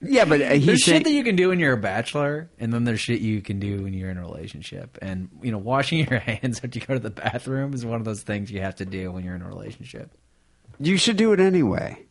Yeah, 0.03 0.25
but 0.25 0.41
uh, 0.41 0.49
he's 0.53 0.65
there's 0.65 0.85
saying- 0.85 0.97
shit 0.99 1.03
that 1.05 1.11
you 1.11 1.23
can 1.23 1.35
do 1.35 1.49
when 1.49 1.59
you're 1.59 1.73
a 1.73 1.77
bachelor, 1.77 2.49
and 2.59 2.73
then 2.73 2.85
there's 2.85 2.99
shit 2.99 3.21
you 3.21 3.41
can 3.41 3.59
do 3.59 3.83
when 3.83 3.93
you're 3.93 4.09
in 4.09 4.17
a 4.17 4.21
relationship. 4.21 4.97
And 5.01 5.29
you 5.43 5.51
know, 5.51 5.57
washing 5.59 5.99
your 6.09 6.19
hands 6.19 6.59
after 6.63 6.79
you 6.79 6.85
go 6.85 6.95
to 6.95 6.99
the 6.99 7.11
bathroom 7.11 7.73
is 7.73 7.85
one 7.85 7.99
of 7.99 8.05
those 8.05 8.23
things 8.23 8.49
you 8.51 8.61
have 8.61 8.75
to 8.77 8.85
do 8.85 9.11
when 9.11 9.23
you're 9.23 9.35
in 9.35 9.41
a 9.43 9.47
relationship. 9.47 10.11
You 10.79 10.97
should 10.97 11.17
do 11.17 11.33
it 11.33 11.39
anyway. 11.39 12.03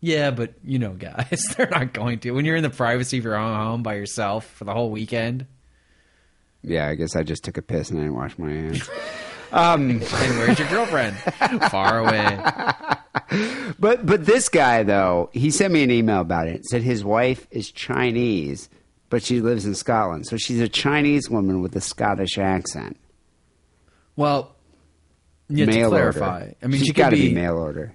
Yeah, 0.00 0.30
but 0.30 0.52
you 0.62 0.78
know, 0.78 0.90
guys, 0.92 1.42
they're 1.56 1.70
not 1.70 1.92
going 1.94 2.18
to. 2.20 2.32
When 2.32 2.44
you're 2.44 2.56
in 2.56 2.62
the 2.62 2.70
privacy 2.70 3.18
of 3.18 3.24
your 3.24 3.36
own 3.36 3.56
home 3.56 3.82
by 3.82 3.94
yourself 3.94 4.46
for 4.46 4.64
the 4.64 4.72
whole 4.74 4.90
weekend. 4.90 5.46
Yeah, 6.62 6.88
I 6.88 6.96
guess 6.96 7.16
I 7.16 7.22
just 7.22 7.44
took 7.44 7.56
a 7.56 7.62
piss 7.62 7.90
and 7.90 7.98
I 7.98 8.02
didn't 8.02 8.16
wash 8.16 8.36
my 8.38 8.50
hands. 8.50 8.90
um, 9.52 9.90
and 9.90 10.02
where's 10.02 10.58
your 10.58 10.68
girlfriend? 10.68 11.16
Far 11.70 12.00
away. 12.00 12.38
But 13.80 14.06
but 14.06 14.26
this 14.26 14.48
guy 14.48 14.82
though, 14.82 15.30
he 15.32 15.50
sent 15.50 15.72
me 15.72 15.82
an 15.82 15.90
email 15.90 16.20
about 16.20 16.48
it. 16.48 16.64
Said 16.66 16.82
his 16.82 17.04
wife 17.04 17.46
is 17.50 17.70
Chinese, 17.70 18.68
but 19.08 19.22
she 19.22 19.40
lives 19.40 19.66
in 19.66 19.74
Scotland, 19.74 20.26
so 20.26 20.36
she's 20.36 20.60
a 20.60 20.68
Chinese 20.68 21.30
woman 21.30 21.62
with 21.62 21.76
a 21.76 21.80
Scottish 21.80 22.38
accent. 22.38 22.96
Well, 24.16 24.56
you 25.48 25.64
have 25.64 25.74
to 25.74 25.88
clarify. 25.88 26.40
order. 26.40 26.54
I 26.62 26.66
mean, 26.66 26.78
she's 26.78 26.88
she 26.88 26.92
got 26.92 27.10
to 27.10 27.16
be, 27.16 27.28
be 27.28 27.34
mail 27.34 27.56
order. 27.56 27.94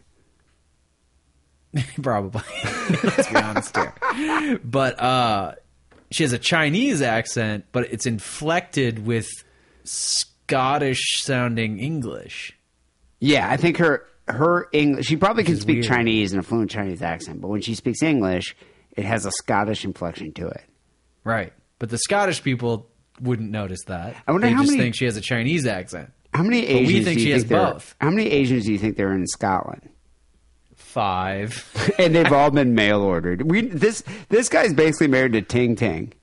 probably. 2.01 2.41
Let's 3.03 3.29
be 3.29 3.35
honest 3.35 3.75
here. 3.75 4.59
But 4.63 4.99
uh, 4.99 5.55
she 6.11 6.23
has 6.23 6.33
a 6.33 6.39
Chinese 6.39 7.01
accent, 7.01 7.65
but 7.71 7.91
it's 7.91 8.05
inflected 8.05 9.05
with 9.05 9.29
Scottish 9.83 11.21
sounding 11.23 11.79
English. 11.79 12.57
Yeah, 13.19 13.49
I 13.49 13.57
think 13.57 13.77
her 13.77 14.05
her 14.27 14.67
English. 14.71 15.05
She 15.07 15.17
probably 15.17 15.43
can 15.43 15.57
speak 15.57 15.75
weird. 15.77 15.85
Chinese 15.87 16.33
in 16.33 16.39
a 16.39 16.43
fluent 16.43 16.71
Chinese 16.71 17.01
accent, 17.01 17.41
but 17.41 17.47
when 17.49 17.61
she 17.61 17.75
speaks 17.75 18.01
English, 18.01 18.55
it 18.95 19.05
has 19.05 19.25
a 19.25 19.31
Scottish 19.31 19.83
inflection 19.85 20.31
to 20.33 20.47
it. 20.47 20.63
Right. 21.23 21.53
But 21.79 21.89
the 21.89 21.97
Scottish 21.97 22.41
people 22.43 22.89
wouldn't 23.21 23.51
notice 23.51 23.83
that. 23.87 24.15
I 24.27 24.31
wonder 24.31 24.47
they 24.47 24.53
how 24.53 24.61
just 24.61 24.71
many- 24.71 24.83
think 24.83 24.95
she 24.95 25.05
has 25.05 25.17
a 25.17 25.21
Chinese 25.21 25.65
accent. 25.67 26.11
How 26.33 26.41
many 26.43 26.61
But 26.61 26.69
Asians 26.71 26.87
we 26.87 27.03
think 27.03 27.17
do 27.17 27.21
you 27.21 27.25
she 27.27 27.31
has 27.31 27.41
think 27.43 27.49
there- 27.49 27.73
both. 27.73 27.95
How 28.01 28.09
many 28.09 28.29
Asians 28.31 28.65
do 28.65 28.71
you 28.71 28.79
think 28.79 28.97
there 28.97 29.09
are 29.09 29.13
in 29.13 29.27
Scotland? 29.27 29.87
Five. 30.75 31.91
and 31.99 32.15
they've 32.15 32.31
all 32.31 32.51
been 32.51 32.73
mail 32.75 33.01
ordered. 33.01 33.49
We 33.49 33.61
this 33.67 34.03
this 34.29 34.49
guy's 34.49 34.73
basically 34.73 35.07
married 35.07 35.33
to 35.33 35.41
Ting 35.41 35.75
Ting. 35.75 36.13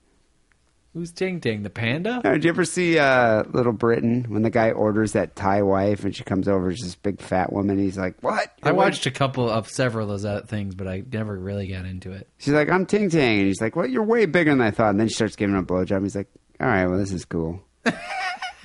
Who's 0.93 1.13
Ting 1.13 1.39
Ting? 1.39 1.63
The 1.63 1.69
panda? 1.69 2.19
Did 2.21 2.43
you 2.43 2.49
ever 2.49 2.65
see 2.65 2.99
uh, 2.99 3.43
Little 3.53 3.71
Britain 3.71 4.25
when 4.27 4.41
the 4.41 4.49
guy 4.49 4.71
orders 4.71 5.13
that 5.13 5.37
Thai 5.37 5.61
wife 5.61 6.03
and 6.03 6.13
she 6.13 6.25
comes 6.25 6.49
over 6.49 6.69
as 6.69 6.79
this 6.79 6.95
big 6.95 7.21
fat 7.21 7.53
woman? 7.53 7.77
He's 7.77 7.97
like, 7.97 8.15
"What?" 8.21 8.51
I 8.61 8.73
watched 8.73 9.05
a 9.05 9.11
couple 9.11 9.49
of 9.49 9.69
several 9.69 10.11
of 10.11 10.21
those 10.21 10.49
things, 10.49 10.75
but 10.75 10.89
I 10.89 11.03
never 11.11 11.37
really 11.37 11.67
got 11.67 11.85
into 11.85 12.11
it. 12.11 12.27
She's 12.39 12.53
like, 12.53 12.69
"I'm 12.69 12.85
Ting 12.85 13.09
Ting," 13.09 13.39
and 13.39 13.47
he's 13.47 13.61
like, 13.61 13.77
"Well, 13.77 13.87
you're 13.87 14.03
way 14.03 14.25
bigger 14.25 14.51
than 14.51 14.59
I 14.59 14.71
thought." 14.71 14.89
And 14.89 14.99
then 14.99 15.07
she 15.07 15.13
starts 15.13 15.37
giving 15.37 15.55
him 15.55 15.61
a 15.61 15.65
blowjob. 15.65 16.03
He's 16.03 16.15
like, 16.15 16.27
"All 16.59 16.67
right, 16.67 16.85
well, 16.85 16.99
this 16.99 17.13
is 17.13 17.23
cool." 17.23 17.61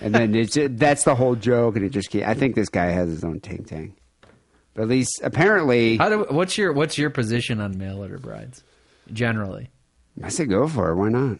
and 0.01 0.13
then 0.13 0.35
it's 0.35 0.59
that's 0.71 1.05
the 1.05 1.15
whole 1.15 1.37
joke, 1.37 1.77
and 1.77 1.85
it 1.85 1.91
just 1.91 2.11
keep, 2.11 2.27
I 2.27 2.35
think 2.35 2.57
this 2.57 2.69
guy 2.69 2.87
has 2.87 3.09
his 3.09 3.23
own 3.23 3.39
Ting 3.39 3.63
Ting. 3.65 3.95
But 4.75 4.83
at 4.83 4.89
least 4.89 5.21
apparently, 5.23 5.97
How 5.97 6.09
do, 6.09 6.27
what's 6.31 6.59
your 6.59 6.73
what's 6.73 6.99
your 6.99 7.11
position 7.11 7.61
on 7.61 7.79
mail 7.79 8.03
order 8.03 8.19
brides? 8.19 8.65
Generally, 9.13 9.71
I 10.25 10.29
say 10.29 10.45
go 10.45 10.67
for 10.67 10.91
it. 10.91 10.97
Why 10.97 11.09
not? 11.09 11.39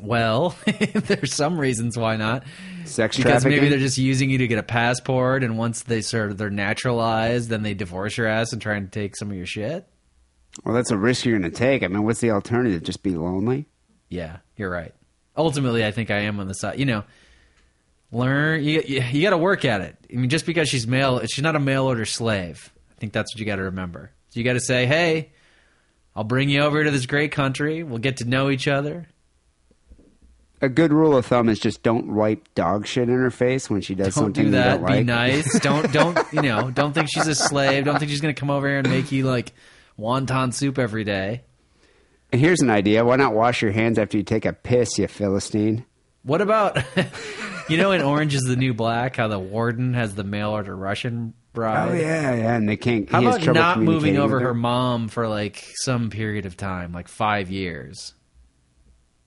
Well, 0.00 0.56
there's 0.94 1.34
some 1.34 1.58
reasons 1.58 1.96
why 1.96 2.16
not. 2.16 2.44
Sex 2.84 3.16
because 3.16 3.44
maybe 3.44 3.68
they're 3.68 3.78
just 3.78 3.98
using 3.98 4.30
you 4.30 4.38
to 4.38 4.46
get 4.46 4.58
a 4.58 4.62
passport, 4.62 5.42
and 5.42 5.58
once 5.58 5.82
they 5.82 6.00
sort 6.00 6.30
of 6.30 6.38
they're 6.38 6.50
naturalized, 6.50 7.48
then 7.48 7.62
they 7.62 7.74
divorce 7.74 8.16
your 8.16 8.26
ass 8.26 8.52
and 8.52 8.62
try 8.62 8.76
and 8.76 8.92
take 8.92 9.16
some 9.16 9.30
of 9.30 9.36
your 9.36 9.46
shit. 9.46 9.86
Well, 10.64 10.74
that's 10.74 10.90
a 10.90 10.96
risk 10.96 11.24
you're 11.24 11.38
going 11.38 11.50
to 11.50 11.56
take. 11.56 11.82
I 11.82 11.88
mean, 11.88 12.04
what's 12.04 12.20
the 12.20 12.30
alternative? 12.30 12.82
Just 12.82 13.02
be 13.02 13.10
lonely? 13.10 13.66
Yeah, 14.08 14.38
you're 14.56 14.70
right. 14.70 14.94
Ultimately, 15.36 15.84
I 15.84 15.90
think 15.90 16.10
I 16.10 16.20
am 16.20 16.40
on 16.40 16.48
the 16.48 16.54
side. 16.54 16.78
You 16.78 16.86
know, 16.86 17.04
learn. 18.12 18.62
You 18.62 18.82
you, 18.86 19.02
you 19.02 19.22
got 19.22 19.30
to 19.30 19.38
work 19.38 19.64
at 19.64 19.80
it. 19.80 19.96
I 20.12 20.16
mean, 20.16 20.30
just 20.30 20.46
because 20.46 20.68
she's 20.68 20.86
mail, 20.86 21.20
she's 21.26 21.42
not 21.42 21.56
a 21.56 21.60
mail 21.60 21.84
order 21.84 22.06
slave. 22.06 22.72
I 22.96 23.00
think 23.00 23.12
that's 23.12 23.34
what 23.34 23.40
you 23.40 23.46
got 23.46 23.56
to 23.56 23.64
remember. 23.64 24.10
So 24.30 24.40
you 24.40 24.44
got 24.44 24.54
to 24.54 24.60
say, 24.60 24.86
hey, 24.86 25.32
I'll 26.14 26.24
bring 26.24 26.48
you 26.48 26.62
over 26.62 26.82
to 26.82 26.90
this 26.90 27.04
great 27.06 27.32
country. 27.32 27.82
We'll 27.82 27.98
get 27.98 28.18
to 28.18 28.24
know 28.24 28.48
each 28.48 28.66
other. 28.68 29.06
A 30.62 30.68
good 30.70 30.92
rule 30.92 31.16
of 31.16 31.26
thumb 31.26 31.48
is 31.50 31.58
just 31.58 31.82
don't 31.82 32.14
wipe 32.14 32.52
dog 32.54 32.86
shit 32.86 33.08
in 33.08 33.14
her 33.14 33.30
face 33.30 33.68
when 33.68 33.82
she 33.82 33.94
does 33.94 34.14
Don't 34.14 34.24
something 34.24 34.46
do 34.46 34.50
that. 34.52 34.64
you 34.64 34.78
don't 34.78 34.82
like. 34.82 34.98
Be 35.00 35.04
nice. 35.04 35.58
Don't 35.60 35.92
don't 35.92 36.18
you 36.32 36.40
know? 36.40 36.70
Don't 36.70 36.94
think 36.94 37.08
she's 37.12 37.26
a 37.26 37.34
slave. 37.34 37.84
Don't 37.84 37.98
think 37.98 38.10
she's 38.10 38.22
gonna 38.22 38.32
come 38.32 38.50
over 38.50 38.66
here 38.66 38.78
and 38.78 38.88
make 38.88 39.12
you 39.12 39.24
like 39.24 39.52
wonton 39.98 40.54
soup 40.54 40.78
every 40.78 41.04
day. 41.04 41.42
And 42.32 42.40
here's 42.40 42.62
an 42.62 42.70
idea: 42.70 43.04
Why 43.04 43.16
not 43.16 43.34
wash 43.34 43.60
your 43.60 43.72
hands 43.72 43.98
after 43.98 44.16
you 44.16 44.22
take 44.22 44.46
a 44.46 44.52
piss, 44.54 44.98
you 44.98 45.06
philistine? 45.08 45.84
What 46.22 46.40
about 46.40 46.82
you 47.68 47.76
know 47.76 47.92
in 47.92 48.00
Orange 48.00 48.34
is 48.34 48.42
the 48.42 48.56
New 48.56 48.72
Black 48.72 49.16
how 49.16 49.28
the 49.28 49.38
warden 49.38 49.94
has 49.94 50.14
the 50.14 50.24
mail 50.24 50.50
order 50.50 50.74
Russian 50.74 51.34
bride? 51.52 51.90
Oh 51.90 51.94
yeah, 51.94 52.34
yeah, 52.34 52.56
and 52.56 52.66
they 52.68 52.76
can't. 52.76 53.08
How 53.10 53.20
he 53.20 53.26
has 53.26 53.36
about 53.42 53.54
not 53.54 53.80
moving 53.80 54.16
over 54.16 54.36
with 54.36 54.42
her 54.42 54.54
mom 54.54 55.08
for 55.08 55.28
like 55.28 55.62
some 55.82 56.08
period 56.10 56.46
of 56.46 56.56
time, 56.56 56.92
like 56.92 57.08
five 57.08 57.50
years? 57.50 58.14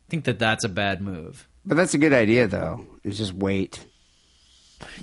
I 0.10 0.12
think 0.12 0.24
that 0.24 0.40
that's 0.40 0.64
a 0.64 0.70
bad 0.70 1.02
move. 1.04 1.48
But 1.64 1.78
that's 1.78 1.94
a 1.94 2.00
good 2.00 2.14
idea, 2.14 2.48
though. 2.48 2.84
Is 3.04 3.20
just 3.20 3.32
wait. 3.32 3.86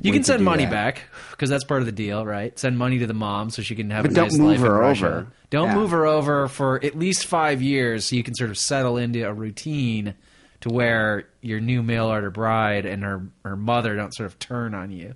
You 0.03 0.11
Wait 0.11 0.15
can 0.15 0.24
send 0.24 0.45
money 0.45 0.65
that. 0.65 0.73
back 0.73 1.03
because 1.31 1.49
that's 1.49 1.62
part 1.62 1.78
of 1.78 1.87
the 1.87 1.93
deal, 1.93 2.27
right? 2.27 2.59
Send 2.59 2.77
money 2.77 2.99
to 2.99 3.07
the 3.07 3.15
mom 3.15 3.51
so 3.51 3.62
she 3.62 3.77
can 3.77 3.91
have 3.91 4.03
But 4.03 4.11
a 4.11 4.15
don't 4.16 4.24
nice 4.33 4.37
move 4.39 4.49
life 4.49 4.61
her 4.69 4.83
over. 4.83 5.27
Don't 5.51 5.69
Yeah. 5.69 5.74
move 5.77 5.93
her 5.93 6.07
over 6.07 6.49
for 6.49 6.85
at 6.85 6.99
least 6.99 7.27
five 7.27 7.62
years 7.62 8.07
so 8.07 8.16
you 8.16 8.24
can 8.24 8.35
sort 8.35 8.51
of 8.51 8.59
settle 8.59 8.97
into 8.97 9.23
a 9.23 9.33
routine 9.33 10.15
to 10.62 10.70
where 10.70 11.28
your 11.41 11.61
new 11.61 11.85
mail 11.85 12.07
order 12.07 12.33
bride 12.33 12.85
and 12.85 13.05
her 13.05 13.28
her 13.45 13.55
mother 13.55 13.95
don't 13.95 14.12
sort 14.12 14.27
of 14.27 14.41
turn 14.41 14.74
on 14.74 14.91
you. 14.91 15.15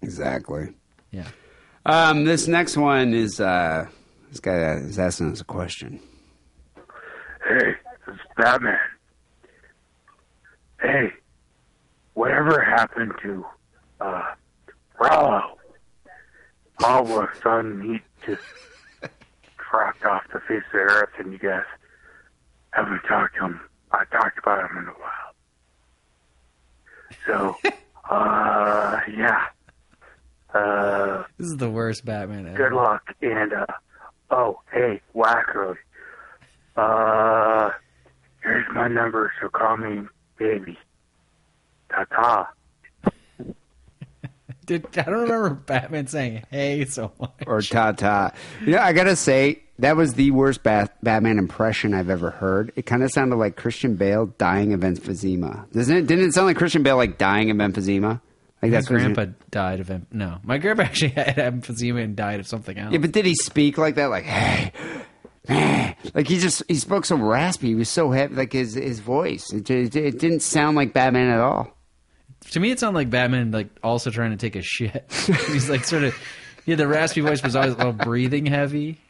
Exactly. 0.00 0.68
Yeah. 1.10 1.26
Um, 1.84 2.24
this 2.24 2.48
next 2.48 2.78
one 2.78 3.12
is 3.12 3.40
uh, 3.40 3.88
this 4.30 4.40
guy 4.40 4.72
is 4.76 4.98
asking 4.98 5.32
us 5.32 5.42
a 5.42 5.44
question. 5.44 6.00
Hey, 7.46 7.74
it's 8.08 8.18
Batman. 8.38 8.78
Hey, 10.82 11.12
whatever 12.14 12.60
happened 12.60 13.12
to 13.22 13.44
uh 14.00 14.34
Rollo? 15.00 15.58
All 16.84 17.02
of 17.06 17.10
a 17.10 17.28
sudden 17.42 17.80
he 17.82 18.00
just 18.26 18.42
dropped 19.70 20.04
off 20.04 20.22
the 20.32 20.40
face 20.40 20.62
of 20.66 20.72
the 20.72 20.78
earth 20.78 21.10
and 21.18 21.32
you 21.32 21.38
guys 21.38 21.62
haven't 22.72 23.00
talked 23.08 23.36
to 23.36 23.44
him. 23.46 23.60
I 23.92 24.04
talked 24.10 24.38
about 24.38 24.70
him 24.70 24.78
in 24.78 24.84
a 24.88 24.92
while. 24.92 25.34
So 27.26 27.70
uh 28.10 29.00
yeah. 29.16 29.46
Uh 30.54 31.24
This 31.38 31.46
is 31.48 31.56
the 31.58 31.70
worst 31.70 32.04
Batman 32.04 32.46
ever. 32.48 32.56
good 32.56 32.72
luck 32.74 33.14
and 33.22 33.52
uh 33.52 33.66
oh 34.30 34.60
hey 34.72 35.00
Wackerle. 35.14 35.76
Uh 36.76 37.70
here's 38.42 38.66
my 38.74 38.88
number 38.88 39.32
so 39.40 39.48
call 39.48 39.76
me 39.76 40.02
baby. 40.42 40.78
Ta 41.90 42.04
ta. 42.04 42.48
Dude, 44.66 44.86
I 44.96 45.02
don't 45.02 45.22
remember 45.22 45.50
Batman 45.50 46.06
saying 46.06 46.44
"Hey" 46.50 46.84
so 46.84 47.12
much. 47.20 47.32
Or 47.46 47.60
ta 47.62 47.92
ta. 47.92 48.32
Yeah, 48.64 48.84
I 48.84 48.92
gotta 48.92 49.16
say 49.16 49.62
that 49.80 49.96
was 49.96 50.14
the 50.14 50.30
worst 50.30 50.62
Bat- 50.62 50.96
Batman 51.02 51.38
impression 51.38 51.94
I've 51.94 52.08
ever 52.10 52.30
heard. 52.30 52.72
It 52.76 52.86
kind 52.86 53.02
of 53.02 53.10
sounded 53.10 53.36
like 53.36 53.56
Christian 53.56 53.96
Bale 53.96 54.26
dying 54.26 54.72
of 54.72 54.80
emphysema. 54.80 55.70
Doesn't 55.72 55.96
it? 55.96 56.06
Didn't 56.06 56.26
it 56.26 56.32
sound 56.34 56.46
like 56.46 56.56
Christian 56.56 56.82
Bale 56.84 56.96
like 56.96 57.18
dying 57.18 57.50
of 57.50 57.56
emphysema? 57.56 58.20
Like 58.62 58.70
My 58.70 58.76
that's 58.76 58.88
what 58.88 58.98
grandpa 59.00 59.26
died 59.50 59.80
of 59.80 59.90
em- 59.90 60.06
no. 60.12 60.38
My 60.44 60.58
grandpa 60.58 60.82
actually 60.84 61.10
had 61.10 61.34
emphysema 61.36 62.04
and 62.04 62.14
died 62.14 62.38
of 62.38 62.46
something 62.46 62.78
else. 62.78 62.92
Yeah, 62.92 62.98
but 63.00 63.10
did 63.10 63.24
he 63.26 63.34
speak 63.34 63.76
like 63.76 63.96
that? 63.96 64.06
Like, 64.06 64.24
hey, 64.24 64.70
hey. 64.72 65.02
like 65.48 66.28
he 66.28 66.38
just 66.38 66.62
he 66.68 66.74
spoke 66.76 67.04
so 67.04 67.16
raspy. 67.16 67.68
He 67.68 67.74
was 67.74 67.88
so 67.88 68.10
heavy, 68.10 68.34
like 68.34 68.52
his 68.52 68.74
his 68.74 69.00
voice. 69.00 69.52
It, 69.52 69.64
just, 69.64 69.96
it 69.96 70.18
didn't 70.18 70.40
sound 70.40 70.76
like 70.76 70.92
Batman 70.92 71.28
at 71.30 71.40
all. 71.40 71.76
To 72.50 72.60
me, 72.60 72.70
it 72.70 72.78
sounded 72.80 72.98
like 72.98 73.10
Batman, 73.10 73.50
like 73.50 73.68
also 73.82 74.10
trying 74.10 74.30
to 74.30 74.36
take 74.36 74.56
a 74.56 74.62
shit. 74.62 75.04
He's 75.48 75.68
like 75.68 75.84
sort 75.84 76.04
of, 76.04 76.16
yeah, 76.66 76.76
the 76.76 76.86
raspy 76.86 77.20
voice 77.20 77.42
was 77.42 77.56
always 77.56 77.74
a 77.74 77.76
little 77.76 77.92
breathing 77.92 78.46
heavy. 78.46 79.00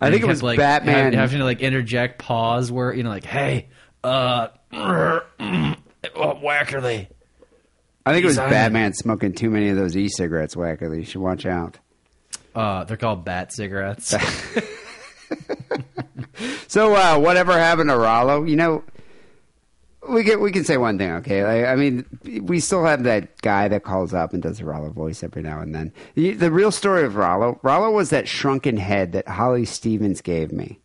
I 0.00 0.10
think 0.10 0.22
it 0.22 0.26
was 0.26 0.42
like, 0.42 0.58
Batman. 0.58 1.12
hav- 1.12 1.14
having 1.14 1.38
to 1.38 1.44
like 1.44 1.60
interject 1.60 2.18
pause 2.18 2.70
where 2.70 2.92
you 2.92 3.02
know, 3.02 3.10
like, 3.10 3.24
hey, 3.24 3.68
uh, 4.02 4.48
oh, 4.72 5.74
Wackerle. 6.14 7.06
I 8.06 8.12
think 8.12 8.24
it 8.24 8.28
was 8.28 8.36
Batman 8.36 8.92
smoking 8.92 9.32
too 9.32 9.48
many 9.48 9.70
of 9.70 9.76
those 9.76 9.96
e-cigarettes. 9.96 10.56
Wackerle, 10.56 10.96
you 10.96 11.04
should 11.04 11.22
watch 11.22 11.46
out. 11.46 11.78
Uh, 12.54 12.84
they're 12.84 12.98
called 12.98 13.24
bat 13.24 13.52
cigarettes. 13.52 14.14
So 16.74 16.94
uh, 16.96 17.18
whatever 17.18 17.52
happened 17.52 17.90
to 17.90 17.96
Rollo? 17.96 18.42
You 18.42 18.56
know, 18.56 18.84
we 20.08 20.24
can 20.24 20.40
we 20.40 20.50
can 20.50 20.64
say 20.64 20.76
one 20.76 20.98
thing, 20.98 21.12
okay? 21.12 21.44
Like, 21.44 21.66
I 21.66 21.76
mean, 21.76 22.04
we 22.42 22.58
still 22.58 22.84
have 22.84 23.04
that 23.04 23.40
guy 23.42 23.68
that 23.68 23.84
calls 23.84 24.12
up 24.12 24.32
and 24.32 24.42
does 24.42 24.60
a 24.60 24.64
Rollo 24.64 24.90
voice 24.90 25.22
every 25.22 25.42
now 25.42 25.60
and 25.60 25.74
then. 25.74 25.92
The, 26.14 26.32
the 26.32 26.50
real 26.50 26.72
story 26.72 27.04
of 27.04 27.14
Rollo, 27.14 27.60
Rollo 27.62 27.92
was 27.92 28.10
that 28.10 28.26
shrunken 28.26 28.76
head 28.76 29.12
that 29.12 29.28
Holly 29.28 29.64
Stevens 29.64 30.20
gave 30.20 30.52
me, 30.52 30.80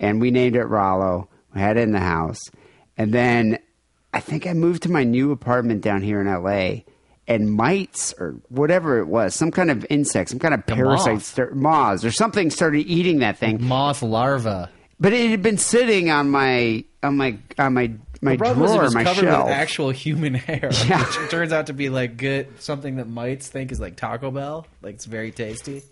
and 0.00 0.20
we 0.20 0.32
named 0.32 0.56
it 0.56 0.64
Rollo. 0.64 1.28
We 1.54 1.60
had 1.60 1.76
it 1.76 1.82
in 1.82 1.92
the 1.92 2.00
house, 2.00 2.50
and 2.96 3.12
then 3.12 3.60
I 4.12 4.18
think 4.18 4.46
I 4.46 4.54
moved 4.54 4.82
to 4.82 4.90
my 4.90 5.04
new 5.04 5.30
apartment 5.30 5.82
down 5.82 6.02
here 6.02 6.20
in 6.20 6.26
L.A. 6.26 6.84
And 7.28 7.52
mites 7.52 8.12
or 8.18 8.32
whatever 8.48 8.98
it 8.98 9.06
was, 9.06 9.34
some 9.34 9.52
kind 9.52 9.70
of 9.70 9.86
insect, 9.88 10.30
some 10.30 10.40
kind 10.40 10.54
of 10.54 10.66
parasite, 10.66 11.14
moth. 11.14 11.24
start, 11.24 11.56
moths 11.56 12.04
or 12.04 12.10
something 12.10 12.50
started 12.50 12.80
eating 12.86 13.20
that 13.20 13.38
thing. 13.38 13.64
Moth 13.64 14.02
larva. 14.02 14.68
But 14.98 15.12
it 15.12 15.30
had 15.30 15.40
been 15.42 15.56
sitting 15.58 16.10
on 16.10 16.30
my 16.30 16.84
on 17.02 17.16
my 17.16 17.38
on 17.58 17.74
my 17.74 17.92
my 18.20 18.32
the 18.36 18.44
drawer, 18.54 18.82
was 18.82 18.94
my 18.94 19.04
covered 19.04 19.20
shelf. 19.22 19.44
with 19.46 19.52
actual 19.54 19.90
human 19.90 20.34
hair, 20.48 20.70
Yeah. 20.86 21.04
which 21.04 21.30
turns 21.30 21.52
out 21.52 21.68
to 21.68 21.72
be 21.72 21.88
like 21.90 22.16
good 22.16 22.60
something 22.60 22.96
that 22.96 23.08
mites 23.08 23.48
think 23.48 23.70
is 23.70 23.78
like 23.80 23.94
Taco 23.96 24.30
Bell. 24.32 24.66
Like 24.82 24.96
it's 24.96 25.04
very 25.06 25.30
tasty. 25.30 25.82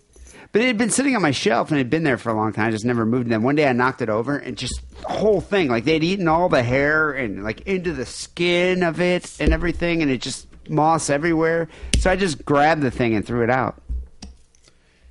but 0.51 0.61
it 0.61 0.67
had 0.67 0.77
been 0.77 0.89
sitting 0.89 1.15
on 1.15 1.21
my 1.21 1.31
shelf 1.31 1.69
and 1.71 1.77
it 1.77 1.81
had 1.81 1.89
been 1.89 2.03
there 2.03 2.17
for 2.17 2.29
a 2.29 2.33
long 2.35 2.51
time. 2.51 2.67
I 2.67 2.71
just 2.71 2.85
never 2.85 3.05
moved. 3.05 3.23
And 3.23 3.31
then 3.31 3.41
one 3.43 3.55
day 3.55 3.67
I 3.67 3.71
knocked 3.73 4.01
it 4.01 4.09
over 4.09 4.37
and 4.37 4.57
just 4.57 4.81
the 5.01 5.07
whole 5.07 5.39
thing, 5.41 5.69
like 5.69 5.85
they'd 5.85 6.03
eaten 6.03 6.27
all 6.27 6.49
the 6.49 6.61
hair 6.63 7.11
and 7.11 7.41
like 7.43 7.61
into 7.61 7.93
the 7.93 8.05
skin 8.05 8.83
of 8.83 8.99
it 8.99 9.37
and 9.39 9.53
everything, 9.53 10.01
and 10.01 10.11
it 10.11 10.21
just 10.21 10.47
moss 10.69 11.09
everywhere. 11.09 11.67
So 11.99 12.09
I 12.11 12.15
just 12.15 12.43
grabbed 12.45 12.81
the 12.81 12.91
thing 12.91 13.15
and 13.15 13.25
threw 13.25 13.43
it 13.43 13.49
out. 13.49 13.81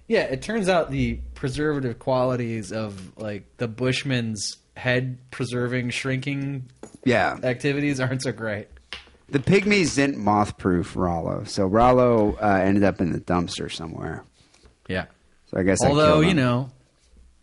Yeah, 0.08 0.22
it 0.22 0.42
turns 0.42 0.68
out 0.68 0.90
the 0.90 1.20
preservative 1.34 1.98
qualities 1.98 2.72
of 2.72 3.16
like 3.16 3.44
the 3.58 3.68
Bushman's 3.68 4.56
head 4.76 5.18
preserving 5.30 5.90
shrinking 5.90 6.68
Yeah, 7.04 7.38
activities 7.42 8.00
aren't 8.00 8.22
so 8.22 8.32
great. 8.32 8.66
the 9.28 9.38
pygmies 9.38 9.94
didn't 9.94 10.18
moth 10.18 10.58
proof 10.58 10.96
Rollo, 10.96 11.44
so 11.44 11.64
Rollo 11.66 12.36
uh, 12.42 12.60
ended 12.62 12.82
up 12.82 13.00
in 13.00 13.12
the 13.12 13.20
dumpster 13.20 13.70
somewhere. 13.70 14.24
Yeah. 14.88 15.06
So 15.46 15.58
I 15.58 15.62
guess 15.62 15.78
Although 15.84 16.20
killed 16.22 16.26
you 16.26 16.34
know, 16.34 16.70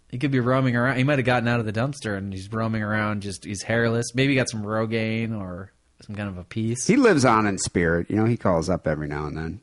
he 0.09 0.17
could 0.17 0.31
be 0.31 0.39
roaming 0.41 0.75
around. 0.75 0.97
He 0.97 1.03
might 1.05 1.19
have 1.19 1.25
gotten 1.25 1.47
out 1.47 1.59
of 1.61 1.65
the 1.65 1.73
dumpster 1.73 2.17
and 2.17 2.33
he's 2.33 2.51
roaming 2.51 2.83
around. 2.83 3.21
Just 3.21 3.45
he's 3.45 3.61
hairless. 3.63 4.13
Maybe 4.15 4.33
he 4.33 4.35
got 4.37 4.49
some 4.49 4.63
Rogaine 4.63 5.37
or 5.39 5.71
some 6.01 6.15
kind 6.15 6.29
of 6.29 6.37
a 6.37 6.43
piece. 6.43 6.87
he 6.87 6.95
lives 6.95 7.25
on 7.25 7.47
in 7.47 7.57
spirit. 7.57 8.09
You 8.09 8.15
know, 8.17 8.25
he 8.25 8.37
calls 8.37 8.69
up 8.69 8.87
every 8.87 9.07
now 9.07 9.25
and 9.25 9.37
then. 9.37 9.61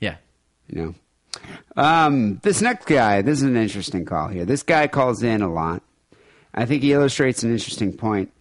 yeah. 0.00 0.16
you 0.68 0.82
know. 0.82 0.94
Um, 1.76 2.38
this 2.42 2.62
next 2.62 2.86
guy, 2.86 3.22
this 3.22 3.38
is 3.38 3.42
an 3.42 3.56
interesting 3.56 4.04
call 4.04 4.28
here. 4.28 4.44
This 4.44 4.62
guy 4.62 4.86
calls 4.86 5.22
in 5.22 5.42
a 5.42 5.52
lot. 5.52 5.82
I 6.54 6.64
think 6.64 6.82
he 6.82 6.92
illustrates 6.92 7.42
an 7.42 7.52
interesting 7.52 7.94
point. 7.94 8.32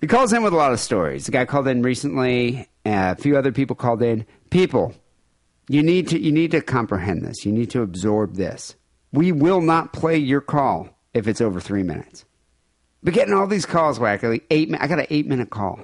He 0.00 0.08
calls 0.08 0.32
in 0.32 0.42
with 0.42 0.52
a 0.52 0.56
lot 0.56 0.72
of 0.72 0.80
stories. 0.80 1.26
The 1.26 1.32
guy 1.32 1.44
called 1.44 1.68
in 1.68 1.82
recently. 1.82 2.68
Uh, 2.84 3.14
a 3.16 3.22
few 3.22 3.38
other 3.38 3.52
people 3.52 3.76
called 3.76 4.02
in. 4.02 4.26
People, 4.50 4.94
you 5.68 5.82
need 5.82 6.08
to 6.08 6.18
you 6.18 6.32
need 6.32 6.50
to 6.50 6.60
comprehend 6.60 7.22
this. 7.22 7.46
You 7.46 7.52
need 7.52 7.70
to 7.70 7.80
absorb 7.80 8.34
this. 8.34 8.74
We 9.12 9.32
will 9.32 9.62
not 9.62 9.92
play 9.92 10.18
your 10.18 10.40
call 10.42 10.90
if 11.14 11.26
it's 11.26 11.40
over 11.40 11.60
three 11.60 11.84
minutes. 11.84 12.24
But 13.02 13.14
getting 13.14 13.32
all 13.32 13.46
these 13.46 13.64
calls, 13.64 13.98
Wackerle, 13.98 14.42
eight. 14.50 14.74
I 14.78 14.86
got 14.86 14.98
an 14.98 15.06
eight 15.08 15.26
minute 15.26 15.50
call. 15.50 15.80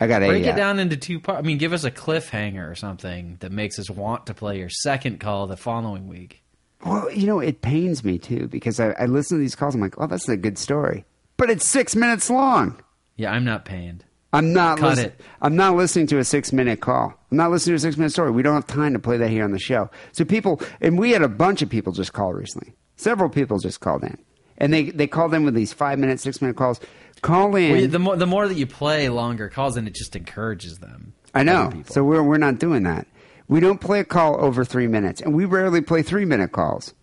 I 0.00 0.06
got 0.06 0.22
a 0.22 0.26
Break 0.26 0.46
uh, 0.46 0.50
it 0.50 0.56
down 0.56 0.78
into 0.78 0.96
two 0.96 1.18
parts. 1.18 1.40
I 1.40 1.42
mean, 1.42 1.58
give 1.58 1.72
us 1.72 1.84
a 1.84 1.90
cliffhanger 1.90 2.70
or 2.70 2.74
something 2.74 3.36
that 3.40 3.50
makes 3.50 3.78
us 3.78 3.90
want 3.90 4.26
to 4.26 4.34
play 4.34 4.58
your 4.58 4.68
second 4.68 5.18
call 5.18 5.46
the 5.46 5.56
following 5.56 6.06
week. 6.06 6.42
Well, 6.84 7.10
you 7.12 7.26
know, 7.26 7.40
it 7.40 7.60
pains 7.60 8.04
me 8.04 8.18
too 8.18 8.46
because 8.46 8.78
I, 8.78 8.90
I 8.92 9.06
listen 9.06 9.38
to 9.38 9.40
these 9.40 9.56
calls. 9.56 9.74
I'm 9.74 9.80
like, 9.80 9.98
oh, 9.98 10.06
that's 10.06 10.28
a 10.28 10.36
good 10.36 10.58
story, 10.58 11.04
but 11.36 11.50
it's 11.50 11.68
six 11.68 11.96
minutes 11.96 12.30
long. 12.30 12.80
Yeah, 13.16 13.32
I'm 13.32 13.44
not 13.44 13.64
pained. 13.64 14.04
I'm 14.32 14.52
not. 14.52 14.78
Cut 14.78 14.90
listen- 14.90 15.04
it. 15.06 15.20
I'm 15.42 15.56
not 15.56 15.74
listening 15.74 16.06
to 16.08 16.18
a 16.18 16.24
six 16.24 16.52
minute 16.52 16.80
call. 16.80 17.14
I'm 17.30 17.36
not 17.36 17.50
listening 17.50 17.72
to 17.72 17.76
a 17.76 17.80
six 17.80 17.96
minute 17.96 18.10
story. 18.10 18.30
We 18.30 18.42
don't 18.42 18.54
have 18.54 18.66
time 18.66 18.92
to 18.92 18.98
play 18.98 19.16
that 19.16 19.30
here 19.30 19.44
on 19.44 19.52
the 19.52 19.58
show. 19.58 19.90
So 20.12 20.24
people, 20.24 20.60
and 20.80 20.98
we 20.98 21.10
had 21.10 21.22
a 21.22 21.28
bunch 21.28 21.62
of 21.62 21.70
people 21.70 21.92
just 21.92 22.12
call 22.12 22.32
recently. 22.32 22.74
Several 22.96 23.28
people 23.28 23.58
just 23.58 23.80
called 23.80 24.04
in, 24.04 24.18
and 24.58 24.72
they 24.72 24.90
they 24.90 25.06
called 25.06 25.34
in 25.34 25.44
with 25.44 25.54
these 25.54 25.72
five 25.72 25.98
minute, 25.98 26.20
six 26.20 26.40
minute 26.40 26.56
calls. 26.56 26.78
Call 27.22 27.54
in. 27.56 27.72
Well, 27.72 27.88
the 27.88 27.98
more 27.98 28.16
the 28.16 28.26
more 28.26 28.48
that 28.48 28.56
you 28.56 28.66
play 28.66 29.08
longer 29.08 29.48
calls, 29.48 29.76
and 29.76 29.86
it 29.88 29.94
just 29.94 30.14
encourages 30.16 30.78
them. 30.78 31.14
I 31.34 31.42
know. 31.42 31.72
So 31.86 32.04
we're 32.04 32.22
we're 32.22 32.38
not 32.38 32.58
doing 32.58 32.84
that. 32.84 33.06
We 33.48 33.60
don't 33.60 33.80
play 33.80 34.00
a 34.00 34.04
call 34.04 34.42
over 34.42 34.64
three 34.64 34.86
minutes, 34.86 35.20
and 35.20 35.34
we 35.34 35.44
rarely 35.44 35.80
play 35.80 36.02
three 36.02 36.24
minute 36.24 36.52
calls. 36.52 36.94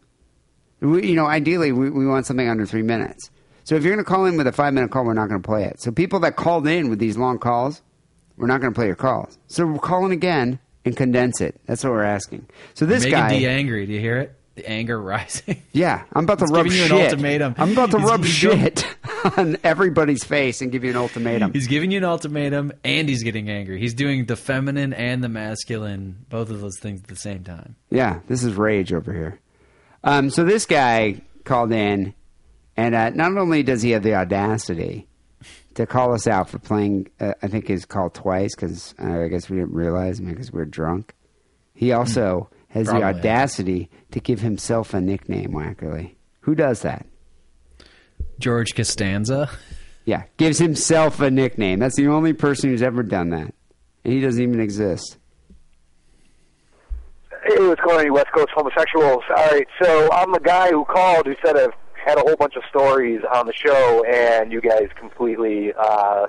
We, 0.79 1.07
you 1.07 1.15
know, 1.15 1.25
ideally, 1.25 1.71
we, 1.71 1.89
we 1.89 2.05
want 2.05 2.25
something 2.27 2.47
under 2.47 2.65
three 2.65 2.83
minutes. 2.83 3.31
So 3.63 3.75
if 3.75 3.83
you're 3.83 3.93
going 3.93 4.05
to 4.05 4.07
call 4.07 4.25
in 4.25 4.37
with 4.37 4.45
a 4.45 4.51
five 4.51 4.73
minute 4.73 4.91
call, 4.91 5.05
we're 5.05 5.13
not 5.13 5.27
going 5.27 5.41
to 5.41 5.45
play 5.47 5.63
it. 5.63 5.81
So 5.81 5.91
people 5.91 6.19
that 6.19 6.35
called 6.35 6.67
in 6.67 6.89
with 6.89 6.99
these 6.99 7.17
long 7.17 7.39
calls, 7.39 7.81
we're 8.37 8.47
not 8.47 8.61
going 8.61 8.71
to 8.71 8.77
play 8.77 8.85
your 8.85 8.95
calls. 8.95 9.39
So 9.47 9.65
we're 9.65 9.79
calling 9.79 10.11
again 10.11 10.59
and 10.83 10.95
condense 10.95 11.41
it. 11.41 11.59
That's 11.65 11.83
what 11.83 11.93
we're 11.93 12.03
asking. 12.03 12.47
So 12.75 12.85
this 12.85 13.03
Making 13.05 13.19
guy, 13.19 13.39
D 13.39 13.47
angry. 13.47 13.85
Do 13.87 13.93
you 13.93 13.99
hear 13.99 14.17
it? 14.17 14.34
The 14.55 14.67
anger 14.69 14.99
rising. 15.01 15.61
yeah, 15.73 16.03
I'm 16.13 16.23
about 16.23 16.39
to 16.39 16.45
He's 16.45 16.51
rub 16.51 16.65
giving 16.65 16.77
you 16.79 16.83
an 16.85 16.89
shit. 16.89 17.11
ultimatum. 17.11 17.55
I'm 17.57 17.71
about 17.73 17.91
to 17.91 17.97
He's- 17.97 18.09
rub 18.09 18.23
he's 18.23 18.33
shit 18.33 18.87
on 19.37 19.57
everybody's 19.63 20.23
face 20.23 20.61
and 20.61 20.71
give 20.71 20.83
you 20.83 20.91
an 20.91 20.95
ultimatum. 20.97 21.51
He's 21.53 21.67
giving 21.67 21.91
you 21.91 21.97
an 21.97 22.05
ultimatum, 22.05 22.71
and 22.83 23.09
he's 23.09 23.21
getting 23.23 23.49
angry. 23.49 23.79
He's 23.79 23.93
doing 23.93 24.25
the 24.25 24.35
feminine 24.37 24.93
and 24.93 25.23
the 25.23 25.29
masculine, 25.29 26.25
both 26.29 26.49
of 26.49 26.61
those 26.61 26.79
things 26.79 27.01
at 27.01 27.07
the 27.07 27.15
same 27.17 27.43
time. 27.43 27.75
Yeah, 27.89 28.19
this 28.27 28.43
is 28.43 28.53
rage 28.55 28.93
over 28.93 29.11
here. 29.13 29.39
Um, 30.03 30.29
so 30.29 30.43
this 30.45 30.65
guy 30.65 31.21
called 31.43 31.71
in, 31.73 32.13
and 32.77 32.95
uh, 32.95 33.09
not 33.09 33.35
only 33.37 33.61
does 33.63 33.81
he 33.81 33.91
have 33.91 34.03
the 34.03 34.15
audacity 34.15 35.07
to 35.73 35.85
call 35.85 36.13
us 36.13 36.27
out 36.27 36.49
for 36.49 36.59
playing. 36.59 37.07
Uh, 37.19 37.33
I 37.43 37.47
think 37.47 37.67
his 37.67 37.83
called 37.85 38.13
twice 38.13 38.55
because 38.55 38.95
uh, 39.03 39.21
I 39.23 39.27
guess 39.27 39.49
we 39.49 39.57
didn't 39.57 39.73
realize 39.73 40.21
because 40.21 40.53
we 40.53 40.59
were 40.59 40.65
drunk. 40.65 41.13
He 41.73 41.91
also 41.91 42.49
has 42.75 42.87
the. 42.87 42.91
Probably. 42.91 43.19
audacity 43.19 43.89
to 44.11 44.19
give 44.19 44.41
himself 44.41 44.93
a 44.93 45.01
nickname. 45.01 45.51
Wackerle, 45.51 46.13
who 46.41 46.53
does 46.53 46.81
that? 46.81 47.05
George 48.39 48.75
Costanza. 48.75 49.49
Yeah, 50.05 50.23
gives 50.37 50.59
himself 50.59 51.19
a 51.19 51.31
nickname. 51.31 51.79
That's 51.79 51.95
the 51.95 52.07
only 52.07 52.33
person 52.33 52.69
who's 52.69 52.83
ever 52.83 53.01
done 53.01 53.29
that, 53.29 53.55
and 54.03 54.13
he 54.13 54.21
doesn't 54.21 54.41
even 54.41 54.59
exist. 54.59 55.17
Hey, 57.47 57.57
what's 57.67 57.81
going 57.81 57.99
on, 57.99 58.05
you 58.05 58.13
West 58.13 58.31
Coast 58.31 58.49
homosexuals? 58.53 59.23
All 59.35 59.47
right, 59.47 59.67
so 59.81 60.09
I'm 60.11 60.31
the 60.31 60.39
guy 60.39 60.69
who 60.69 60.85
called 60.85 61.25
who 61.25 61.35
said 61.43 61.57
I've 61.57 61.73
had 62.05 62.17
a 62.17 62.21
whole 62.21 62.35
bunch 62.35 62.55
of 62.55 62.63
stories 62.69 63.21
on 63.33 63.47
the 63.47 63.53
show, 63.53 64.03
and 64.03 64.51
you 64.51 64.61
guys 64.61 64.89
completely, 64.95 65.73
uh, 65.73 66.27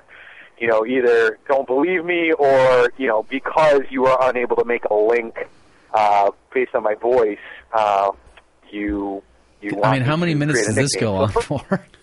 you 0.59 0.67
know, 0.67 0.87
either 0.87 1.39
don't 1.49 1.67
believe 1.67 2.05
me 2.05 2.33
or, 2.33 2.91
you 2.97 3.07
know, 3.07 3.25
because 3.25 3.83
you 3.91 4.07
are 4.07 4.31
unable 4.31 4.57
to 4.57 4.65
make 4.65 4.85
a 4.85 4.95
link 4.95 5.37
uh, 5.95 6.31
based 6.55 6.75
on 6.75 6.83
my 6.83 6.95
voice, 6.95 7.39
uh, 7.73 8.11
you 8.71 9.23
you. 9.61 9.73
Want 9.75 9.85
I 9.87 9.93
mean, 9.95 10.03
how 10.03 10.17
many 10.17 10.35
minutes 10.35 10.67
does 10.67 10.75
this 10.75 10.95
go 10.97 11.17
on 11.17 11.31
for? 11.31 11.85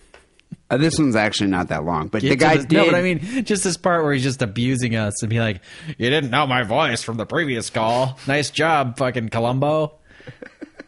Uh, 0.70 0.78
this 0.78 0.98
one's 0.98 1.14
actually 1.14 1.50
not 1.50 1.68
that 1.68 1.84
long, 1.84 2.08
but 2.08 2.22
Get 2.22 2.30
the 2.30 2.36
to 2.36 2.40
guy 2.40 2.56
the- 2.56 2.64
did. 2.66 2.76
No, 2.78 2.86
but 2.86 2.94
I 2.94 3.02
mean, 3.02 3.44
just 3.44 3.64
this 3.64 3.76
part 3.76 4.02
where 4.02 4.14
he's 4.14 4.22
just 4.22 4.40
abusing 4.40 4.96
us 4.96 5.22
and 5.22 5.28
be 5.28 5.38
like, 5.38 5.60
"You 5.98 6.08
didn't 6.08 6.30
know 6.30 6.46
my 6.46 6.62
voice 6.62 7.02
from 7.02 7.18
the 7.18 7.26
previous 7.26 7.68
call. 7.68 8.18
Nice 8.26 8.50
job, 8.50 8.96
fucking 8.96 9.28
Columbo." 9.28 9.92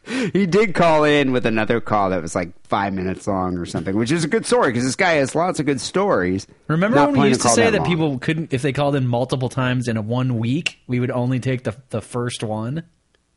He 0.06 0.46
did 0.46 0.74
call 0.74 1.04
in 1.04 1.32
with 1.32 1.46
another 1.46 1.80
call 1.80 2.10
that 2.10 2.22
was 2.22 2.34
like 2.34 2.50
five 2.66 2.92
minutes 2.94 3.26
long 3.26 3.56
or 3.58 3.66
something, 3.66 3.96
which 3.96 4.10
is 4.12 4.24
a 4.24 4.28
good 4.28 4.46
story 4.46 4.68
because 4.70 4.84
this 4.84 4.96
guy 4.96 5.12
has 5.14 5.34
lots 5.34 5.58
of 5.60 5.66
good 5.66 5.80
stories. 5.80 6.46
Remember 6.68 6.96
Not 6.96 7.12
when 7.12 7.20
we 7.22 7.28
used 7.28 7.40
to 7.42 7.48
call 7.48 7.56
say 7.56 7.70
that, 7.70 7.78
long. 7.80 7.86
people 7.88 8.18
couldn't, 8.18 8.52
if 8.52 8.62
they 8.62 8.72
called 8.72 8.94
in 8.96 9.06
multiple 9.06 9.48
times 9.48 9.88
in 9.88 9.96
a 9.96 10.02
one 10.02 10.38
week, 10.38 10.78
we 10.86 11.00
would 11.00 11.10
only 11.10 11.40
take 11.40 11.64
the 11.64 11.74
the 11.90 12.00
first 12.00 12.42
one 12.42 12.84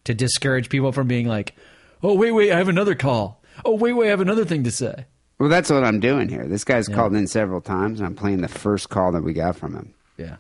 to 0.06 0.14
discourage 0.14 0.70
people 0.70 0.92
from 0.92 1.08
being 1.08 1.28
like, 1.28 1.56
"Oh 2.04 2.14
wait, 2.16 2.32
wait, 2.32 2.52
I 2.52 2.58
have 2.58 2.70
another 2.70 2.96
call. 2.96 3.42
Oh 3.66 3.76
wait, 3.76 3.94
wait, 3.94 4.08
I 4.08 4.12
have 4.12 4.22
another 4.22 4.46
thing 4.46 4.64
to 4.64 4.72
say." 4.72 5.06
Well, 5.40 5.50
that's 5.50 5.70
what 5.70 5.84
I'm 5.84 6.00
doing 6.00 6.28
here. 6.30 6.46
This 6.48 6.64
guy's 6.66 6.88
called 6.90 7.16
in 7.16 7.26
several 7.26 7.62
times, 7.62 8.00
and 8.00 8.08
I'm 8.08 8.16
playing 8.16 8.42
the 8.42 8.48
first 8.50 8.90
call 8.90 9.12
that 9.14 9.24
we 9.24 9.32
got 9.34 9.56
from 9.56 9.74
him. 9.74 9.94
Yeah. 10.18 10.36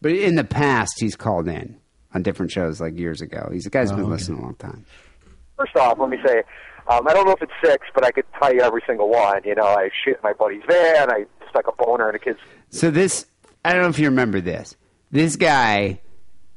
But 0.00 0.12
in 0.12 0.36
the 0.36 0.44
past, 0.44 0.94
he's 0.98 1.16
called 1.16 1.48
in 1.48 1.76
on 2.14 2.22
different 2.22 2.52
shows, 2.52 2.80
like 2.80 2.96
years 2.98 3.20
ago. 3.20 3.48
He's 3.52 3.66
a 3.66 3.70
guy's 3.70 3.90
Oh, 3.90 3.96
been 3.96 4.04
okay. 4.04 4.12
listening 4.12 4.38
a 4.38 4.42
long 4.42 4.54
time. 4.56 4.84
First 5.62 5.76
off, 5.76 5.98
let 6.00 6.08
me 6.08 6.18
say, 6.26 6.42
um, 6.88 7.06
I 7.06 7.12
don't 7.12 7.24
know 7.24 7.32
if 7.32 7.42
it's 7.42 7.52
six, 7.62 7.86
but 7.94 8.04
I 8.04 8.10
could 8.10 8.24
tell 8.40 8.52
you 8.52 8.62
every 8.62 8.82
single 8.84 9.08
one. 9.08 9.42
You 9.44 9.54
know, 9.54 9.62
I 9.62 9.90
shit 10.04 10.16
in 10.16 10.20
my 10.24 10.32
buddy's 10.32 10.62
van. 10.68 11.10
I 11.10 11.26
stuck 11.50 11.68
a 11.68 11.72
boner 11.72 12.08
in 12.08 12.16
a 12.16 12.18
kid's 12.18 12.40
So 12.70 12.90
this, 12.90 13.26
I 13.64 13.72
don't 13.72 13.82
know 13.82 13.88
if 13.88 13.98
you 13.98 14.06
remember 14.06 14.40
this. 14.40 14.76
This 15.12 15.36
guy 15.36 16.00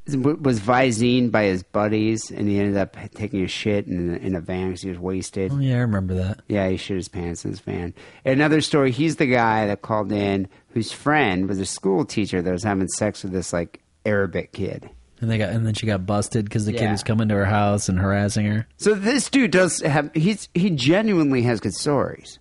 was 0.07 0.59
Visine 0.59 1.29
by 1.29 1.43
his 1.43 1.61
buddies, 1.61 2.31
and 2.31 2.47
he 2.47 2.57
ended 2.59 2.77
up 2.77 2.95
taking 3.13 3.43
a 3.43 3.47
shit 3.47 3.85
in 3.85 4.15
a, 4.15 4.17
in 4.17 4.35
a 4.35 4.41
van 4.41 4.69
because 4.69 4.81
he 4.81 4.89
was 4.89 4.97
wasted. 4.97 5.51
Oh 5.51 5.59
yeah, 5.59 5.75
I 5.75 5.79
remember 5.79 6.15
that. 6.15 6.41
Yeah, 6.47 6.67
he 6.69 6.77
shit 6.77 6.97
his 6.97 7.07
pants 7.07 7.45
in 7.45 7.51
his 7.51 7.59
van. 7.59 7.93
Another 8.23 8.61
story, 8.61 8.91
he's 8.91 9.17
the 9.17 9.27
guy 9.27 9.67
that 9.67 9.83
called 9.83 10.11
in 10.11 10.47
whose 10.69 10.91
friend 10.91 11.47
was 11.47 11.59
a 11.59 11.65
school 11.65 12.05
teacher 12.05 12.41
that 12.41 12.51
was 12.51 12.63
having 12.63 12.87
sex 12.87 13.21
with 13.21 13.33
this 13.33 13.53
like 13.53 13.81
Arabic 14.03 14.51
kid. 14.51 14.89
And 15.25 15.31
they 15.31 15.39
got, 15.39 15.49
and 15.49 15.65
then 15.65 15.73
she 15.73 15.87
got 15.87 16.05
busted 16.05 16.45
because 16.45 16.67
the 16.67 16.71
kid 16.71 16.81
Yeah. 16.83 16.91
was 16.91 17.01
coming 17.01 17.29
to 17.29 17.33
her 17.33 17.45
house 17.45 17.89
and 17.89 17.97
harassing 17.99 18.45
her. 18.45 18.67
So 18.77 18.93
this 18.93 19.27
dude 19.27 19.49
does 19.49 19.81
have 19.81 20.11
he's 20.13 20.49
he 20.53 20.69
genuinely 20.69 21.41
has 21.41 21.59
good 21.59 21.73
stories. 21.73 22.37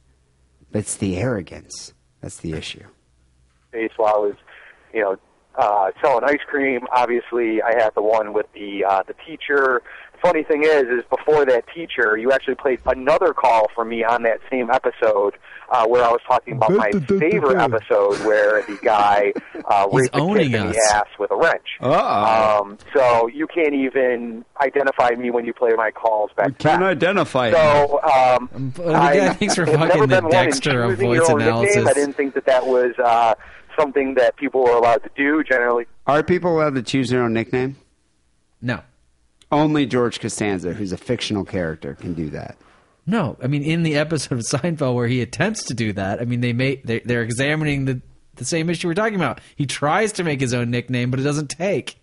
But 0.70 0.81
it's 0.81 0.97
the 0.97 1.16
arrogance. 1.16 1.94
That's 2.20 2.36
the 2.36 2.52
issue. 2.52 2.85
face 3.73 3.90
while 3.97 4.15
I 4.16 4.19
was, 4.19 4.35
you 4.93 5.01
know, 5.01 5.16
uh, 5.56 5.90
selling 6.02 6.24
ice 6.24 6.40
cream. 6.47 6.81
Obviously, 6.93 7.62
I 7.62 7.74
had 7.82 7.90
the 7.94 8.02
one 8.02 8.32
with 8.32 8.47
the 8.55 8.85
uh, 8.85 9.02
the 9.06 9.14
teacher. 9.26 9.82
Funny 10.22 10.43
thing 10.43 10.62
is, 10.64 10.85
is 10.85 11.05
before 11.10 11.44
that 11.44 11.64
teacher, 11.74 12.16
you 12.16 12.32
actually 12.32 12.55
played 12.55 12.81
another 12.86 13.35
call 13.35 13.66
for 13.74 13.85
me 13.85 14.02
on 14.05 14.22
that 14.22 14.40
same 14.51 14.70
episode 14.70 15.35
uh, 15.70 15.86
where 15.86 16.02
I 16.02 16.09
was 16.09 16.20
talking 16.26 16.55
about 16.56 16.70
my 16.70 16.90
favorite 16.93 17.59
episode 17.60 18.24
where 18.26 18.62
the 18.62 18.78
guy 18.82 19.35
uh, 19.66 19.86
He's 19.90 20.01
raped 20.01 20.12
the 20.14 20.20
owning 20.20 20.51
kid 20.52 20.60
in 20.60 20.68
the 20.68 20.90
ass 20.94 21.09
with 21.18 21.31
a 21.31 21.36
wrench. 21.36 21.66
Uh-oh. 21.81 22.60
Um, 22.62 22.78
so 22.94 23.26
you 23.26 23.47
can't 23.47 23.74
even 23.74 24.47
identify 24.62 25.10
me 25.10 25.31
when 25.31 25.44
you 25.44 25.52
play 25.52 25.72
my 25.76 25.90
calls 25.90 26.31
back 26.36 26.56
Can't 26.59 26.82
identify 26.82 27.51
So, 27.51 28.01
um, 28.02 28.72
the 28.76 28.93
guy 28.93 29.26
I, 29.28 29.35
thinks 29.35 29.59
we're 29.59 29.64
I've 29.64 29.74
fucking 29.74 29.89
never 29.89 30.06
the 30.06 30.14
been 30.16 30.24
one 30.24 30.32
in 30.32 30.44
Dexter 30.44 30.82
of 30.85 31.02
your 31.02 31.16
voice 31.18 31.28
own 31.28 31.39
nickname. 31.39 31.55
analysis. 31.55 31.86
I 31.86 31.93
didn't 31.93 32.14
think 32.14 32.32
that 32.35 32.47
that 32.47 32.66
was 32.66 32.94
uh, 32.98 33.35
something 33.78 34.14
that 34.14 34.36
people 34.36 34.62
were 34.64 34.72
allowed 34.72 35.02
to 35.05 35.10
do. 35.16 35.42
Generally, 35.44 35.86
Are 36.06 36.22
people 36.22 36.56
allowed 36.56 36.74
to 36.76 36.82
choose 36.82 37.10
their 37.10 37.22
own 37.22 37.32
nickname? 37.32 37.76
No. 38.60 38.80
Only 39.52 39.86
George 39.86 40.20
Costanza, 40.20 40.72
who's 40.72 40.92
a 40.92 40.96
fictional 40.96 41.44
character, 41.44 41.94
can 41.94 42.14
do 42.14 42.30
that. 42.30 42.56
No, 43.06 43.36
I 43.42 43.46
mean 43.46 43.62
in 43.62 43.82
the 43.82 43.96
episode 43.96 44.32
of 44.38 44.40
Seinfeld 44.40 44.94
where 44.94 45.06
he 45.06 45.20
attempts 45.20 45.64
to 45.64 45.74
do 45.74 45.92
that, 45.92 46.20
I 46.20 46.24
mean 46.24 46.40
they 46.40 46.52
may 46.52 46.76
they, 46.76 47.01
they're 47.01 47.22
examining 47.22 47.84
the 47.84 48.01
the 48.36 48.44
same 48.44 48.68
issue 48.70 48.88
we're 48.88 48.94
talking 48.94 49.14
about. 49.16 49.40
He 49.55 49.66
tries 49.66 50.10
to 50.12 50.24
make 50.24 50.40
his 50.40 50.55
own 50.55 50.70
nickname, 50.70 51.10
but 51.10 51.20
it 51.20 51.24
doesn't 51.24 51.48
take. 51.48 52.01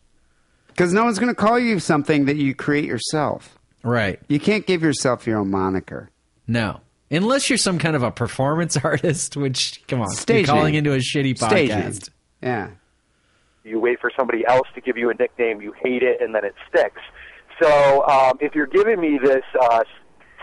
Because 0.67 0.93
no 0.93 1.03
one's 1.03 1.19
going 1.19 1.33
to 1.33 1.35
call 1.35 1.59
you 1.59 1.79
something 1.79 2.25
that 2.25 2.37
you 2.37 2.55
create 2.55 2.85
yourself. 2.85 3.59
Right. 3.83 4.19
You 4.29 4.39
can't 4.39 4.65
give 4.65 4.81
yourself 4.81 5.27
your 5.27 5.39
own 5.39 5.51
moniker. 5.51 6.09
No. 6.47 6.79
Unless 7.11 7.49
you're 7.49 7.57
some 7.57 7.77
kind 7.77 7.95
of 7.95 8.03
a 8.03 8.11
performance 8.11 8.77
artist, 8.83 9.35
which 9.37 9.83
come 9.87 10.01
on, 10.01 10.09
Stage 10.09 10.47
you're 10.47 10.55
calling 10.55 10.75
into 10.75 10.93
a 10.93 10.97
shitty 10.97 11.37
Stage 11.37 11.69
podcast. 11.69 12.09
Yeah. 12.41 12.69
you 13.63 13.79
wait 13.79 13.99
for 13.99 14.11
somebody 14.17 14.45
else 14.47 14.67
to 14.75 14.81
give 14.81 14.97
you 14.97 15.09
a 15.09 15.13
nickname, 15.13 15.61
you 15.61 15.73
hate 15.73 16.01
it, 16.03 16.21
and 16.21 16.33
then 16.33 16.43
it 16.45 16.55
sticks. 16.69 17.01
So 17.61 18.07
um, 18.07 18.37
if 18.39 18.55
you're 18.55 18.65
giving 18.65 18.99
me 18.99 19.19
this 19.21 19.43
uh, 19.61 19.83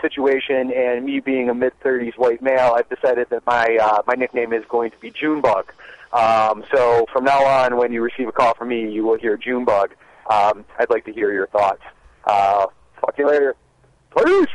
situation, 0.01 0.71
and 0.71 1.03
me 1.05 1.19
being 1.19 1.49
a 1.49 1.53
mid 1.53 1.73
30s 1.83 2.17
white 2.17 2.41
male, 2.41 2.75
I've 2.77 2.87
decided 2.87 3.27
that 3.31 3.45
my 3.45 3.77
uh, 3.81 4.01
my 4.07 4.13
nickname 4.13 4.53
is 4.53 4.63
going 4.69 4.91
to 4.91 4.97
be 4.99 5.11
Junebug. 5.11 5.73
Um, 6.13 6.63
so 6.73 7.05
from 7.11 7.25
now 7.25 7.43
on, 7.43 7.77
when 7.77 7.91
you 7.91 8.01
receive 8.01 8.27
a 8.27 8.31
call 8.31 8.53
from 8.55 8.69
me, 8.69 8.89
you 8.91 9.03
will 9.05 9.17
hear 9.17 9.35
Junebug. 9.37 9.91
Um, 10.31 10.63
I'd 10.79 10.89
like 10.89 11.05
to 11.05 11.11
hear 11.13 11.33
your 11.33 11.47
thoughts. 11.47 11.81
Uh, 12.25 12.67
talk 13.01 13.15
to 13.15 13.21
you 13.23 13.27
later. 13.27 13.55
Peace. 14.15 14.47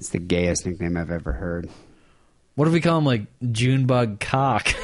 It's 0.00 0.08
the 0.08 0.18
gayest 0.18 0.64
nickname 0.64 0.96
I've 0.96 1.10
ever 1.10 1.32
heard. 1.32 1.68
What 2.54 2.66
if 2.66 2.72
we 2.72 2.80
call 2.80 2.96
him 2.96 3.04
like 3.04 3.26
Junebug 3.52 4.18
Cock? 4.18 4.74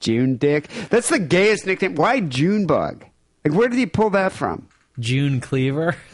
June 0.00 0.38
Dick. 0.38 0.68
That's 0.88 1.10
the 1.10 1.18
gayest 1.18 1.66
nickname. 1.66 1.94
Why 1.94 2.20
Junebug? 2.20 3.04
Like, 3.44 3.54
where 3.54 3.68
did 3.68 3.78
he 3.78 3.84
pull 3.84 4.08
that 4.10 4.32
from? 4.32 4.66
June 4.98 5.40
Cleaver. 5.40 5.96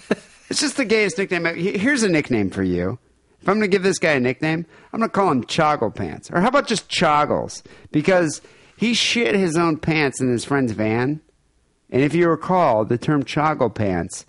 It's 0.51 0.61
just 0.61 0.77
the 0.77 0.85
gayest 0.85 1.17
nickname. 1.17 1.45
Here's 1.45 2.03
a 2.03 2.09
nickname 2.09 2.51
for 2.51 2.65
you. 2.65 2.99
If 3.41 3.49
I'm 3.49 3.61
going 3.61 3.71
to 3.71 3.73
give 3.73 3.85
this 3.85 4.01
guy 4.01 4.15
a 4.15 4.21
nickname, 4.21 4.67
I'm 4.93 4.99
going 4.99 5.09
to 5.09 5.15
call 5.15 5.31
him 5.31 5.45
Choggle 5.45 5.95
Pants. 5.95 6.29
Or 6.33 6.41
how 6.41 6.49
about 6.49 6.67
just 6.67 6.89
Choggles? 6.89 7.63
Because 7.93 8.43
he 8.77 8.93
shit 8.93 9.37
his 9.37 9.57
own 9.57 9.77
pants 9.77 10.21
in 10.21 10.29
his 10.29 10.45
friend's 10.45 10.73
van. 10.73 11.21
And 11.89 12.03
if 12.03 12.17
you 12.17 12.29
recall, 12.29 12.85
the 12.85 12.99
term 12.99 13.23
Choggle 13.23 13.73
Pants 13.73 14.27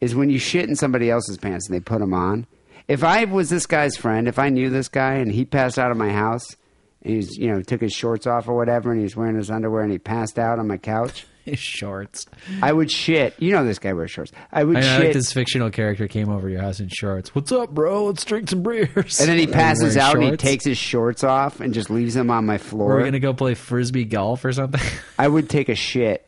is 0.00 0.14
when 0.14 0.30
you 0.30 0.38
shit 0.38 0.68
in 0.68 0.76
somebody 0.76 1.10
else's 1.10 1.38
pants 1.38 1.68
and 1.68 1.74
they 1.76 1.80
put 1.80 2.00
them 2.00 2.14
on. 2.14 2.46
If 2.88 3.02
I 3.02 3.24
was 3.24 3.50
this 3.50 3.66
guy's 3.66 3.96
friend, 3.96 4.28
if 4.28 4.38
I 4.38 4.48
knew 4.48 4.70
this 4.70 4.88
guy 4.88 5.14
and 5.14 5.32
he 5.32 5.44
passed 5.44 5.78
out 5.78 5.90
of 5.90 5.96
my 5.96 6.10
house 6.10 6.56
and 7.02 7.14
he's, 7.14 7.36
you 7.36 7.50
know, 7.52 7.60
took 7.62 7.80
his 7.80 7.92
shorts 7.92 8.26
off 8.26 8.48
or 8.48 8.56
whatever 8.56 8.92
and 8.92 9.00
he's 9.00 9.16
wearing 9.16 9.36
his 9.36 9.50
underwear 9.50 9.82
and 9.82 9.90
he 9.90 9.98
passed 9.98 10.38
out 10.38 10.58
on 10.58 10.68
my 10.68 10.76
couch, 10.76 11.26
His 11.46 11.60
shorts. 11.60 12.26
I 12.60 12.72
would 12.72 12.90
shit. 12.90 13.34
You 13.38 13.52
know 13.52 13.64
this 13.64 13.78
guy 13.78 13.92
wears 13.92 14.10
shorts. 14.10 14.32
I 14.50 14.64
would 14.64 14.78
I 14.78 14.80
shit. 14.80 15.00
like 15.04 15.12
this 15.12 15.32
fictional 15.32 15.70
character 15.70 16.08
came 16.08 16.28
over 16.28 16.48
your 16.48 16.60
house 16.60 16.80
in 16.80 16.88
shorts. 16.88 17.36
What's 17.36 17.52
up, 17.52 17.70
bro? 17.70 18.06
Let's 18.06 18.24
drink 18.24 18.50
some 18.50 18.64
beers. 18.64 19.20
And 19.20 19.28
then 19.28 19.38
he 19.38 19.46
passes 19.52 19.96
out 19.96 20.16
and 20.16 20.24
he 20.24 20.36
takes 20.36 20.64
his 20.64 20.76
shorts 20.76 21.22
off 21.22 21.60
and 21.60 21.72
just 21.72 21.88
leaves 21.88 22.14
them 22.14 22.32
on 22.32 22.46
my 22.46 22.58
floor. 22.58 22.96
We're 22.96 23.04
gonna 23.04 23.20
go 23.20 23.32
play 23.32 23.54
frisbee 23.54 24.06
golf 24.06 24.44
or 24.44 24.52
something. 24.52 24.80
I 25.20 25.28
would 25.28 25.48
take 25.48 25.68
a 25.68 25.76
shit 25.76 26.25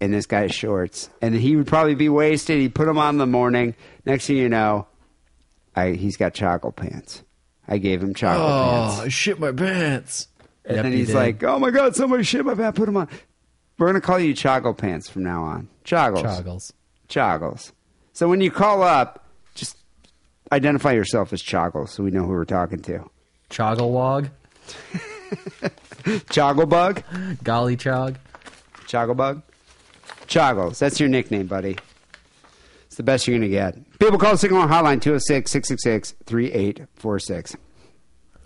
in 0.00 0.10
this 0.10 0.26
guy's 0.26 0.54
shorts, 0.54 1.10
and 1.20 1.34
he 1.34 1.56
would 1.56 1.66
probably 1.66 1.94
be 1.94 2.08
wasted. 2.08 2.60
He'd 2.60 2.74
put 2.74 2.86
them 2.86 2.98
on 2.98 3.14
in 3.14 3.18
the 3.18 3.26
morning. 3.26 3.74
Next 4.04 4.26
thing 4.26 4.36
you 4.36 4.48
know, 4.48 4.86
I, 5.74 5.92
he's 5.92 6.16
got 6.16 6.34
chocolate 6.34 6.76
pants. 6.76 7.22
I 7.66 7.78
gave 7.78 8.02
him 8.02 8.14
chocolate 8.14 8.48
oh, 8.48 8.70
pants. 8.88 9.00
I 9.00 9.08
shit 9.08 9.38
my 9.38 9.52
pants. 9.52 10.28
And 10.64 10.76
Yep, 10.76 10.82
then 10.84 10.92
he's 10.92 11.06
did. 11.08 11.16
like, 11.16 11.42
"Oh 11.42 11.58
my 11.58 11.70
god, 11.70 11.96
somebody 11.96 12.22
shit 12.22 12.44
my 12.44 12.54
pants. 12.54 12.78
Put 12.78 12.86
them 12.86 12.96
on." 12.96 13.08
We're 13.78 13.86
gonna 13.86 14.00
call 14.00 14.18
you 14.18 14.34
Choggle 14.34 14.76
Pants 14.76 15.08
from 15.08 15.22
now 15.22 15.42
on. 15.44 15.68
Choggles. 15.84 16.22
Choggles. 16.22 16.72
Choggles. 17.08 17.72
So 18.12 18.28
when 18.28 18.40
you 18.40 18.50
call 18.50 18.82
up, 18.82 19.24
just 19.54 19.76
identify 20.50 20.92
yourself 20.92 21.32
as 21.32 21.42
Choggles, 21.42 21.90
so 21.90 22.02
we 22.02 22.10
know 22.10 22.22
who 22.22 22.32
we're 22.32 22.44
talking 22.44 22.80
to. 22.82 23.08
Chogglewog. 23.50 24.30
Chogglebug. 26.04 27.42
Golly 27.42 27.76
chog. 27.76 28.16
Chogglebug. 28.86 29.42
Choggles. 30.28 30.78
That's 30.78 31.00
your 31.00 31.08
nickname, 31.08 31.46
buddy. 31.46 31.76
It's 32.86 32.96
the 32.96 33.02
best 33.02 33.26
you're 33.26 33.36
gonna 33.36 33.48
get. 33.48 33.76
People 33.98 34.18
call 34.18 34.32
the 34.32 34.38
Sick 34.38 34.50
and 34.50 34.58
Wrong 34.58 34.68
Hotline 34.68 35.00
206 35.00 35.50
666 35.50 36.14
3846. 36.24 37.56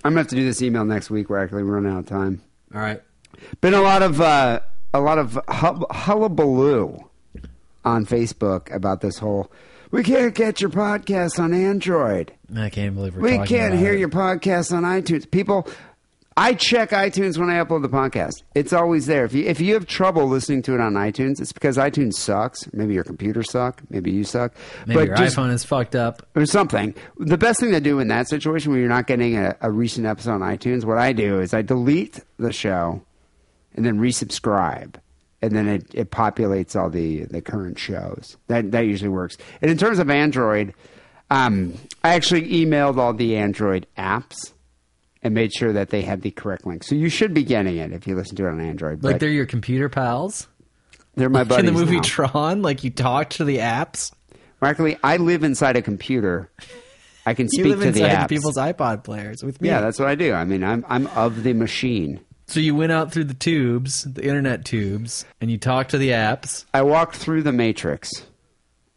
I'm 0.04 0.12
gonna 0.12 0.20
have 0.20 0.28
to 0.28 0.36
do 0.36 0.44
this 0.44 0.62
email 0.62 0.84
next 0.84 1.10
week. 1.10 1.28
We're 1.28 1.42
actually 1.42 1.62
running 1.62 1.92
out 1.92 2.00
of 2.00 2.06
time. 2.06 2.42
All 2.74 2.80
right. 2.80 3.02
Been 3.60 3.74
a 3.74 3.80
lot 3.80 4.02
of 4.02 4.20
uh, 4.20 4.60
a 4.94 5.00
lot 5.00 5.18
of 5.18 5.38
hub- 5.48 5.86
hullabaloo 5.90 6.98
on 7.84 8.06
Facebook 8.06 8.74
about 8.74 9.00
this 9.00 9.18
whole. 9.18 9.50
We 9.90 10.02
can't 10.02 10.34
get 10.34 10.60
your 10.60 10.70
podcast 10.70 11.38
on 11.38 11.52
Android. 11.52 12.32
I 12.56 12.70
can't 12.70 12.94
believe 12.94 13.14
we're 13.14 13.22
we 13.22 13.46
can't 13.46 13.74
hear 13.74 13.92
it. 13.92 14.00
your 14.00 14.08
podcast 14.08 14.74
on 14.74 14.84
iTunes. 14.84 15.30
People, 15.30 15.68
I 16.36 16.54
check 16.54 16.90
iTunes 16.90 17.36
when 17.36 17.50
I 17.50 17.62
upload 17.62 17.82
the 17.82 17.88
podcast. 17.88 18.42
It's 18.54 18.72
always 18.72 19.06
there. 19.06 19.24
If 19.24 19.34
you 19.34 19.44
if 19.44 19.60
you 19.60 19.74
have 19.74 19.86
trouble 19.86 20.26
listening 20.26 20.62
to 20.62 20.74
it 20.74 20.80
on 20.80 20.94
iTunes, 20.94 21.40
it's 21.40 21.52
because 21.52 21.76
iTunes 21.76 22.14
sucks. 22.14 22.72
Maybe 22.72 22.94
your 22.94 23.04
computer 23.04 23.42
suck. 23.42 23.82
Maybe 23.90 24.10
you 24.10 24.24
suck. 24.24 24.54
Maybe 24.86 25.00
but 25.00 25.06
your 25.08 25.16
just- 25.16 25.36
iPhone 25.36 25.52
is 25.52 25.64
fucked 25.64 25.94
up. 25.94 26.26
or 26.34 26.46
something. 26.46 26.94
The 27.18 27.36
best 27.38 27.60
thing 27.60 27.72
to 27.72 27.80
do 27.80 27.98
in 27.98 28.08
that 28.08 28.28
situation 28.28 28.72
where 28.72 28.80
you're 28.80 28.88
not 28.88 29.06
getting 29.06 29.36
a, 29.36 29.56
a 29.60 29.70
recent 29.70 30.06
episode 30.06 30.32
on 30.32 30.40
iTunes, 30.40 30.84
what 30.84 30.98
I 30.98 31.12
do 31.12 31.40
is 31.40 31.52
I 31.52 31.62
delete 31.62 32.20
the 32.38 32.52
show 32.52 33.02
and 33.74 33.84
then 33.84 33.98
resubscribe. 33.98 34.94
And 35.42 35.56
then 35.56 35.66
it, 35.68 35.86
it 35.92 36.10
populates 36.12 36.80
all 36.80 36.88
the, 36.88 37.24
the 37.24 37.42
current 37.42 37.78
shows. 37.78 38.36
That 38.46 38.70
that 38.70 38.86
usually 38.86 39.08
works. 39.10 39.36
And 39.60 39.70
in 39.70 39.76
terms 39.76 39.98
of 39.98 40.08
Android, 40.08 40.72
um, 41.30 41.74
I 42.04 42.14
actually 42.14 42.48
emailed 42.52 42.96
all 42.96 43.12
the 43.12 43.36
Android 43.36 43.86
apps 43.98 44.52
and 45.22 45.34
made 45.34 45.52
sure 45.52 45.72
that 45.72 45.90
they 45.90 46.02
had 46.02 46.22
the 46.22 46.30
correct 46.30 46.66
link. 46.66 46.82
So 46.84 46.94
you 46.94 47.08
should 47.08 47.32
be 47.34 47.44
getting 47.44 47.76
it 47.76 47.92
if 47.92 48.06
you 48.06 48.16
listen 48.16 48.36
to 48.36 48.46
it 48.46 48.50
on 48.50 48.60
Android. 48.60 49.02
Like 49.04 49.18
they're 49.20 49.28
your 49.30 49.46
computer 49.46 49.88
pals. 49.88 50.48
they're 51.14 51.28
my 51.30 51.40
Like 51.40 51.48
buddies 51.48 51.68
in 51.68 51.74
the 51.74 51.80
movie 51.80 51.96
now. 51.96 52.02
Tron, 52.02 52.62
like 52.62 52.82
you 52.84 52.90
talk 52.90 53.30
to 53.30 53.44
the 53.44 53.58
apps. 53.58 54.12
Frankly, 54.58 54.96
I 55.02 55.16
live 55.16 55.42
inside 55.44 55.76
a 55.76 55.82
computer. 55.82 56.50
I 57.26 57.34
can 57.34 57.48
speak 57.48 57.64
to 57.64 57.76
the 57.92 58.00
apps. 58.00 58.28
people's 58.28 58.56
iPod 58.56 59.04
players 59.04 59.42
with 59.44 59.60
me. 59.60 59.68
Yeah, 59.68 59.80
that's 59.80 59.98
what 59.98 60.08
I 60.08 60.14
do. 60.16 60.32
I 60.32 60.44
mean, 60.44 60.64
I'm 60.64 60.84
I'm 60.88 61.06
of 61.08 61.42
the 61.44 61.52
machine. 61.52 62.20
so 62.48 62.58
you 62.60 62.74
went 62.74 62.90
out 62.92 63.12
through 63.12 63.24
the 63.24 63.34
tubes, 63.34 64.02
the 64.04 64.24
internet 64.24 64.64
tubes, 64.64 65.24
and 65.40 65.50
you 65.50 65.56
talked 65.58 65.90
to 65.92 65.98
the 65.98 66.10
apps. 66.10 66.64
I 66.74 66.82
walked 66.82 67.14
through 67.16 67.42
the 67.44 67.52
matrix. 67.52 68.10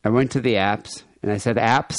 I 0.03 0.09
went 0.09 0.31
to 0.31 0.41
the 0.41 0.55
apps 0.55 1.03
and 1.23 1.31
I 1.31 1.37
said, 1.37 1.57
"Apps, 1.57 1.97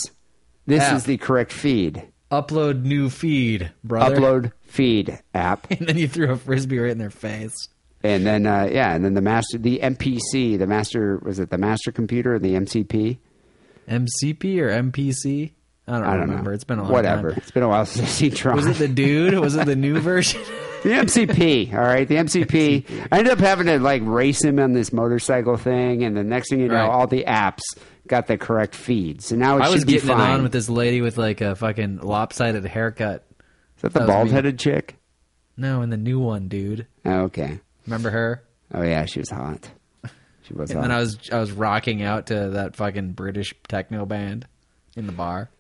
this 0.66 0.82
App. 0.82 0.97
is 0.97 1.05
the 1.05 1.16
correct 1.16 1.53
feed. 1.53 2.03
Upload 2.31 2.82
new 2.82 3.09
feed, 3.11 3.73
brother. 3.85 4.16
Upload 4.16 4.53
feed 4.62 5.20
app." 5.35 5.66
And 5.70 5.86
then 5.89 5.97
you 5.98 6.09
threw 6.09 6.31
a 6.31 6.36
frisbee 6.36 6.78
right 6.78 6.90
in 6.90 6.98
their 6.98 7.11
face. 7.11 7.69
And 8.03 8.27
then 8.27 8.47
uh, 8.47 8.69
yeah, 8.70 8.94
and 8.94 9.05
then 9.05 9.15
the 9.15 9.20
master, 9.20 9.59
the 9.59 9.81
MPC, 9.82 10.59
the 10.59 10.66
master 10.66 11.19
was 11.19 11.39
it 11.39 11.51
the 11.51 11.59
master 11.59 11.90
computer, 11.93 12.39
the 12.39 12.55
MCP? 12.55 13.19
MCP 13.89 14.59
or 14.61 14.69
MPC? 14.70 15.53
I 15.89 15.93
don't, 15.93 16.03
I 16.03 16.11
don't 16.12 16.20
remember. 16.23 16.51
know. 16.51 16.55
It's 16.55 16.65
been 16.65 16.78
a 16.81 16.82
long 16.82 16.93
Whatever. 16.93 17.31
time. 17.31 17.39
It's 17.39 17.51
been 17.53 17.62
a 17.62 17.69
while 17.69 17.86
since 17.86 18.05
I've 18.07 18.11
seen 18.12 18.32
Tron. 18.32 18.57
Was 18.57 18.66
it 18.66 18.77
the 18.78 18.89
dude? 18.89 19.39
Was 19.39 19.55
it 19.57 19.66
the 19.66 19.77
new 19.77 20.01
version? 20.01 20.43
The 20.86 20.92
MCP, 20.92 21.74
all 21.74 21.80
right, 21.80 22.06
the 22.06 22.14
MCP. 22.14 23.08
I 23.10 23.18
ended 23.18 23.32
up 23.32 23.40
having 23.40 23.66
to 23.66 23.80
like 23.80 24.02
race 24.04 24.44
him 24.44 24.60
on 24.60 24.72
this 24.72 24.92
motorcycle 24.92 25.56
thing, 25.56 26.04
and 26.04 26.16
the 26.16 26.22
next 26.22 26.50
thing 26.50 26.60
you 26.60 26.68
know, 26.68 26.74
Right. 26.74 26.88
all 26.88 27.08
the 27.08 27.24
apps 27.24 27.62
got 28.06 28.28
the 28.28 28.38
correct 28.38 28.76
feed. 28.76 29.20
So 29.20 29.34
now 29.34 29.56
it 29.58 29.62
I 29.62 29.64
should 29.64 29.74
was 29.74 29.84
be 29.84 29.92
getting 29.94 30.10
on 30.12 30.44
with 30.44 30.52
this 30.52 30.68
lady 30.68 31.00
with 31.00 31.18
like 31.18 31.40
a 31.40 31.56
fucking 31.56 31.98
lopsided 32.02 32.64
haircut. 32.66 33.24
Is 33.76 33.82
that 33.82 33.94
the 33.94 33.98
That 33.98 34.06
bald 34.06 34.30
headed 34.30 34.60
chick? 34.60 34.94
No, 35.56 35.80
and 35.82 35.90
the 35.92 35.96
new 35.96 36.20
one, 36.20 36.46
dude. 36.46 36.86
Oh, 37.04 37.22
okay. 37.22 37.58
Remember 37.84 38.10
her? 38.10 38.44
Oh 38.72 38.82
yeah, 38.82 39.06
she 39.06 39.18
was 39.18 39.30
hot. 39.30 39.68
She 40.44 40.54
was 40.54 40.70
And 40.70 40.78
hot. 40.78 40.82
then 40.82 40.92
I 40.96 41.00
was 41.00 41.18
I 41.32 41.40
was 41.40 41.50
rocking 41.50 42.02
out 42.04 42.26
to 42.28 42.50
that 42.50 42.76
fucking 42.76 43.14
British 43.14 43.52
techno 43.66 44.06
band 44.06 44.46
in 44.96 45.06
the 45.08 45.12
bar. 45.12 45.50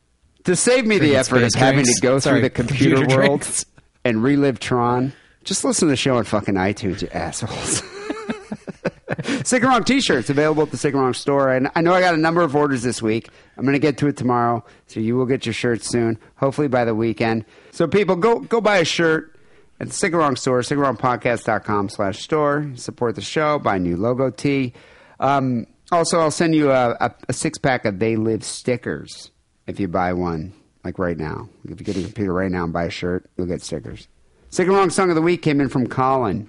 to 0.44 0.54
save 0.54 0.86
me 0.86 0.98
the 1.00 1.16
effort 1.16 1.42
of 1.42 1.52
having 1.54 1.84
to 1.84 2.00
go 2.00 2.20
Sorry, 2.20 2.34
through 2.36 2.42
the 2.42 2.50
computer, 2.50 2.96
computer 2.98 3.16
world 3.22 3.40
drinks. 3.40 3.66
And 4.06 4.22
relive 4.22 4.58
Tron, 4.58 5.12
just 5.44 5.64
listen 5.64 5.88
to 5.88 5.92
the 5.92 5.96
show 5.96 6.16
on 6.16 6.24
fucking 6.24 6.54
iTunes, 6.54 7.02
you 7.02 7.08
assholes. 7.12 7.82
Sick 9.48 9.62
and 9.62 9.70
Wrong 9.70 9.84
t-shirts 9.84 10.30
available 10.30 10.64
at 10.64 10.70
the 10.70 10.76
Sick 10.76 10.92
and 10.92 11.02
Wrong 11.02 11.14
store, 11.14 11.52
and 11.52 11.70
I 11.74 11.80
know 11.80 11.92
I 11.92 12.00
got 12.00 12.14
a 12.14 12.18
number 12.18 12.42
of 12.42 12.54
orders 12.56 12.82
this 12.82 13.00
week. 13.00 13.28
I'm 13.56 13.64
going 13.64 13.74
to 13.74 13.78
get 13.78 13.98
to 13.98 14.08
it 14.08 14.16
tomorrow, 14.16 14.64
so 14.86 15.00
you 15.00 15.16
will 15.16 15.26
get 15.26 15.46
your 15.46 15.52
shirts 15.52 15.88
soon, 15.88 16.18
hopefully 16.36 16.68
by 16.68 16.84
the 16.84 16.94
weekend. 16.94 17.44
So 17.70 17.86
people, 17.86 18.16
go 18.16 18.40
go 18.40 18.60
buy 18.60 18.78
a 18.78 18.84
shirt 18.84 19.36
at 19.80 19.88
the 19.88 19.92
Sick 19.92 20.12
and 20.12 20.20
Wrong 20.20 20.36
store, 20.36 20.60
sickandwrongpodcast.com 20.60 21.88
slash 21.88 22.22
store. 22.22 22.72
Support 22.74 23.14
the 23.14 23.20
show, 23.22 23.58
buy 23.58 23.78
new 23.78 23.96
logo 23.96 24.30
tee. 24.30 24.72
Um, 25.20 25.66
also, 25.92 26.20
I'll 26.20 26.30
send 26.30 26.54
you 26.54 26.72
a, 26.72 26.96
a, 27.00 27.14
a 27.28 27.32
six-pack 27.32 27.84
of 27.84 27.98
They 28.00 28.16
Live 28.16 28.42
stickers 28.44 29.30
if 29.66 29.80
you 29.80 29.88
buy 29.88 30.12
one, 30.12 30.52
like 30.86 30.98
right 30.98 31.18
now. 31.18 31.48
If 31.64 31.80
you 31.80 31.84
get 31.84 31.96
a 31.96 32.02
computer 32.02 32.32
right 32.32 32.50
now 32.50 32.64
and 32.64 32.72
buy 32.72 32.84
a 32.84 32.90
shirt, 32.90 33.28
you'll 33.36 33.46
get 33.46 33.60
stickers. 33.60 34.08
Sick 34.50 34.68
and 34.68 34.76
Wrong 34.76 34.88
Song 34.88 35.10
of 35.10 35.16
the 35.16 35.22
Week 35.22 35.42
came 35.42 35.60
in 35.60 35.68
from 35.68 35.88
Colin 35.88 36.48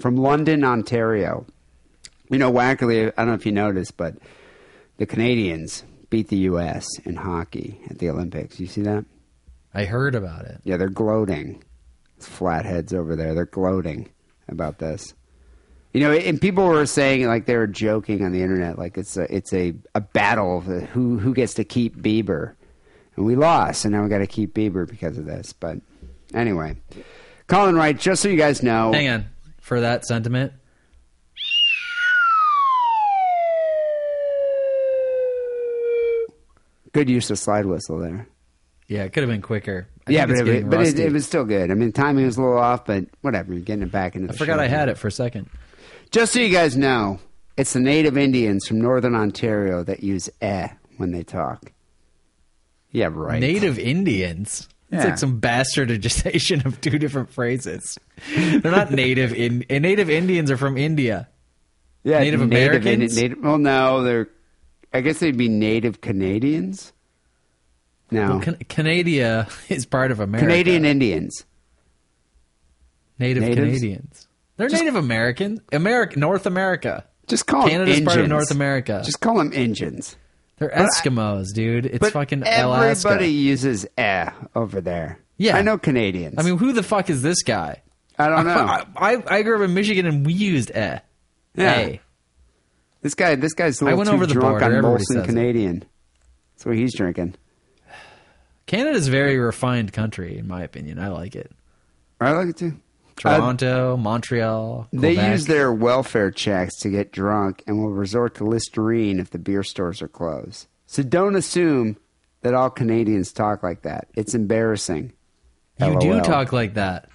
from 0.00 0.16
London, 0.16 0.64
Ontario. 0.64 1.46
You 2.30 2.38
know, 2.38 2.50
Wackerle, 2.50 3.12
I 3.16 3.22
don't 3.22 3.28
know 3.28 3.34
if 3.34 3.46
you 3.46 3.52
noticed, 3.52 3.96
but 3.96 4.16
the 4.96 5.06
Canadians 5.06 5.84
beat 6.10 6.28
the 6.28 6.36
U.S. 6.38 6.86
in 7.04 7.16
hockey 7.16 7.80
at 7.90 7.98
the 7.98 8.08
Olympics. 8.10 8.58
You 8.58 8.66
see 8.66 8.82
that? 8.82 9.04
I 9.74 9.84
heard 9.84 10.14
about 10.14 10.46
it. 10.46 10.60
Yeah, 10.64 10.76
they're 10.76 10.88
gloating. 10.88 11.62
It's 12.16 12.26
flatheads 12.26 12.94
over 12.94 13.14
there. 13.16 13.34
They're 13.34 13.46
gloating 13.46 14.08
about 14.48 14.78
this. 14.78 15.14
You 15.92 16.00
know, 16.00 16.12
and 16.12 16.40
people 16.40 16.66
were 16.66 16.86
saying 16.86 17.26
like 17.26 17.46
they 17.46 17.56
were 17.56 17.66
joking 17.66 18.24
on 18.24 18.32
the 18.32 18.42
internet, 18.42 18.78
like 18.78 18.98
it's 18.98 19.16
a 19.16 19.34
it's 19.34 19.52
a, 19.52 19.74
a 19.94 20.00
battle 20.00 20.58
of 20.58 20.64
who 20.64 21.18
who 21.18 21.32
gets 21.32 21.54
to 21.54 21.64
keep 21.64 21.96
Bieber, 21.96 22.54
and 23.18 23.26
we 23.26 23.34
lost, 23.34 23.84
and 23.84 23.92
now 23.92 24.04
we 24.04 24.08
got 24.08 24.18
to 24.18 24.26
keep 24.26 24.54
Bieber 24.54 24.88
because 24.88 25.18
of 25.18 25.26
this. 25.26 25.52
But 25.52 25.78
anyway, 26.32 26.76
Colin 27.48 27.74
Wright, 27.74 27.98
just 27.98 28.22
so 28.22 28.28
you 28.28 28.36
guys 28.36 28.62
know, 28.62 28.92
Hang 28.92 29.08
on. 29.08 29.26
For 29.60 29.80
that 29.80 30.06
sentiment. 30.06 30.52
good 36.92 37.10
use 37.10 37.30
of 37.30 37.38
slide 37.38 37.66
whistle 37.66 37.98
there. 37.98 38.26
Yeah, 38.86 39.02
it 39.02 39.12
could 39.12 39.22
have 39.22 39.30
been 39.30 39.42
quicker. 39.42 39.86
I 40.06 40.12
yeah, 40.12 40.24
but, 40.24 40.48
it, 40.48 40.70
but 40.70 40.80
it, 40.80 40.98
it 40.98 41.12
was 41.12 41.26
still 41.26 41.44
good. 41.44 41.70
I 41.70 41.74
mean, 41.74 41.92
timing 41.92 42.24
was 42.24 42.38
a 42.38 42.40
little 42.40 42.56
off, 42.56 42.86
but 42.86 43.04
whatever. 43.20 43.52
You're 43.52 43.62
getting 43.62 43.82
it 43.82 43.92
back 43.92 44.14
into 44.14 44.28
the. 44.28 44.32
I 44.32 44.36
forgot 44.36 44.56
show. 44.56 44.62
I 44.62 44.66
had 44.68 44.88
it 44.88 44.96
for 44.96 45.08
a 45.08 45.12
second. 45.12 45.50
Just 46.10 46.32
so 46.32 46.40
you 46.40 46.50
guys 46.50 46.76
know, 46.76 47.20
it's 47.58 47.74
the 47.74 47.80
native 47.80 48.16
Indians 48.16 48.66
from 48.66 48.80
northern 48.80 49.14
Ontario 49.14 49.82
that 49.84 50.02
use 50.02 50.30
eh 50.40 50.68
when 50.96 51.10
they 51.10 51.22
talk. 51.24 51.72
Yeah, 52.92 53.10
right. 53.12 53.40
Native 53.40 53.78
Indians. 53.78 54.68
It's 54.90 55.02
Yeah. 55.04 55.10
like 55.10 55.18
some 55.18 55.40
bastardization 55.40 56.64
of 56.64 56.80
two 56.80 56.98
different 56.98 57.30
phrases. 57.30 57.98
They're 58.34 58.72
not 58.72 58.90
native 58.90 59.34
in 59.34 59.64
eh, 59.68 59.78
native 59.78 60.08
Indians 60.08 60.50
are 60.50 60.56
from 60.56 60.76
India. 60.78 61.28
yeah, 62.04 62.20
Native 62.20 62.40
Indi- 62.42 62.56
Americans? 62.56 63.16
native, 63.16 63.38
well, 63.42 63.58
no, 63.58 64.02
they're. 64.02 64.28
I 64.94 65.02
guess 65.02 65.18
they'd 65.18 65.36
be 65.36 65.48
Native 65.50 66.00
Canadians. 66.00 66.92
No, 68.10 68.28
Well, 68.28 68.40
Can- 68.40 68.54
Canada 68.68 69.46
is 69.68 69.84
part 69.84 70.10
of 70.10 70.20
America. 70.20 70.46
Canadian 70.46 70.86
Indians. 70.86 71.44
Native 73.18 73.42
Natives? 73.42 73.66
Canadians. 73.66 74.28
They're 74.56 74.68
Native 74.70 74.96
American. 74.96 75.60
America, 75.72 76.18
North 76.18 76.46
America. 76.46 77.04
Just 77.26 77.46
call 77.46 77.62
them 77.66 77.70
Indians. 77.82 77.98
Canada's 77.98 78.14
part 78.14 78.20
of 78.24 78.28
North 78.30 78.50
America. 78.50 79.02
Just 79.04 79.20
call 79.20 79.36
them 79.36 79.52
Injuns. 79.52 80.16
They're 80.58 80.68
But 80.68 80.78
I- 80.80 80.86
Eskimos, 80.86 81.52
dude. 81.54 81.86
It's 81.86 81.98
but 81.98 82.12
fucking 82.12 82.42
everybody 82.44 83.28
uses 83.30 83.86
eh 83.96 84.30
over 84.54 84.80
there. 84.80 85.18
Yeah. 85.36 85.56
I 85.56 85.62
know 85.62 85.78
Canadians. 85.78 86.34
I 86.38 86.42
mean, 86.42 86.58
who 86.58 86.72
the 86.72 86.82
fuck 86.82 87.10
is 87.10 87.22
this 87.22 87.42
guy? 87.42 87.82
I 88.18 88.28
don't 88.28 88.44
know. 88.46 88.50
I, 88.54 88.84
I, 88.96 89.22
I 89.28 89.42
grew 89.42 89.56
up 89.56 89.62
in 89.68 89.74
Michigan 89.74 90.04
and 90.06 90.26
we 90.26 90.32
used 90.32 90.72
eh. 90.74 90.98
Yeah. 91.54 91.74
Hey. 91.74 92.00
This 93.02 93.14
guy, 93.14 93.36
this 93.36 93.54
guy's 93.54 93.80
a 93.80 93.84
I 93.84 93.94
little 93.94 93.98
went 93.98 94.10
too 94.10 94.14
over 94.16 94.26
the 94.26 94.34
drunk 94.34 94.58
border. 94.58 94.78
on 94.78 94.82
Molson 94.98 95.22
it. 95.22 95.26
Canadian. 95.26 95.84
That's 96.54 96.66
what 96.66 96.74
he's 96.76 96.94
drinking. 96.96 97.36
Canada's 98.66 99.06
a 99.06 99.10
very 99.12 99.38
refined 99.38 99.92
country, 99.92 100.36
in 100.38 100.48
my 100.48 100.62
opinion. 100.62 100.98
I 100.98 101.08
like 101.08 101.36
it. 101.36 101.52
I 102.20 102.32
like 102.32 102.48
it 102.48 102.56
too. 102.56 102.80
Toronto, 103.18 103.94
uh, 103.94 103.96
Montreal. 103.96 104.88
They 104.92 105.30
use 105.30 105.46
their 105.46 105.72
welfare 105.72 106.30
checks 106.30 106.76
to 106.80 106.88
get 106.90 107.12
drunk 107.12 107.62
and 107.66 107.78
will 107.82 107.90
resort 107.90 108.34
to 108.36 108.44
Listerine 108.44 109.18
if 109.20 109.30
the 109.30 109.38
beer 109.38 109.62
stores 109.62 110.00
are 110.02 110.08
closed. 110.08 110.66
So 110.86 111.02
don't 111.02 111.36
assume 111.36 111.96
that 112.42 112.54
all 112.54 112.70
Canadians 112.70 113.32
talk 113.32 113.62
like 113.62 113.82
that. 113.82 114.08
It's 114.14 114.34
embarrassing. 114.34 115.12
You 115.80 115.98
do 116.00 116.20
talk 116.20 116.52
like 116.52 116.74
that. 116.74 117.08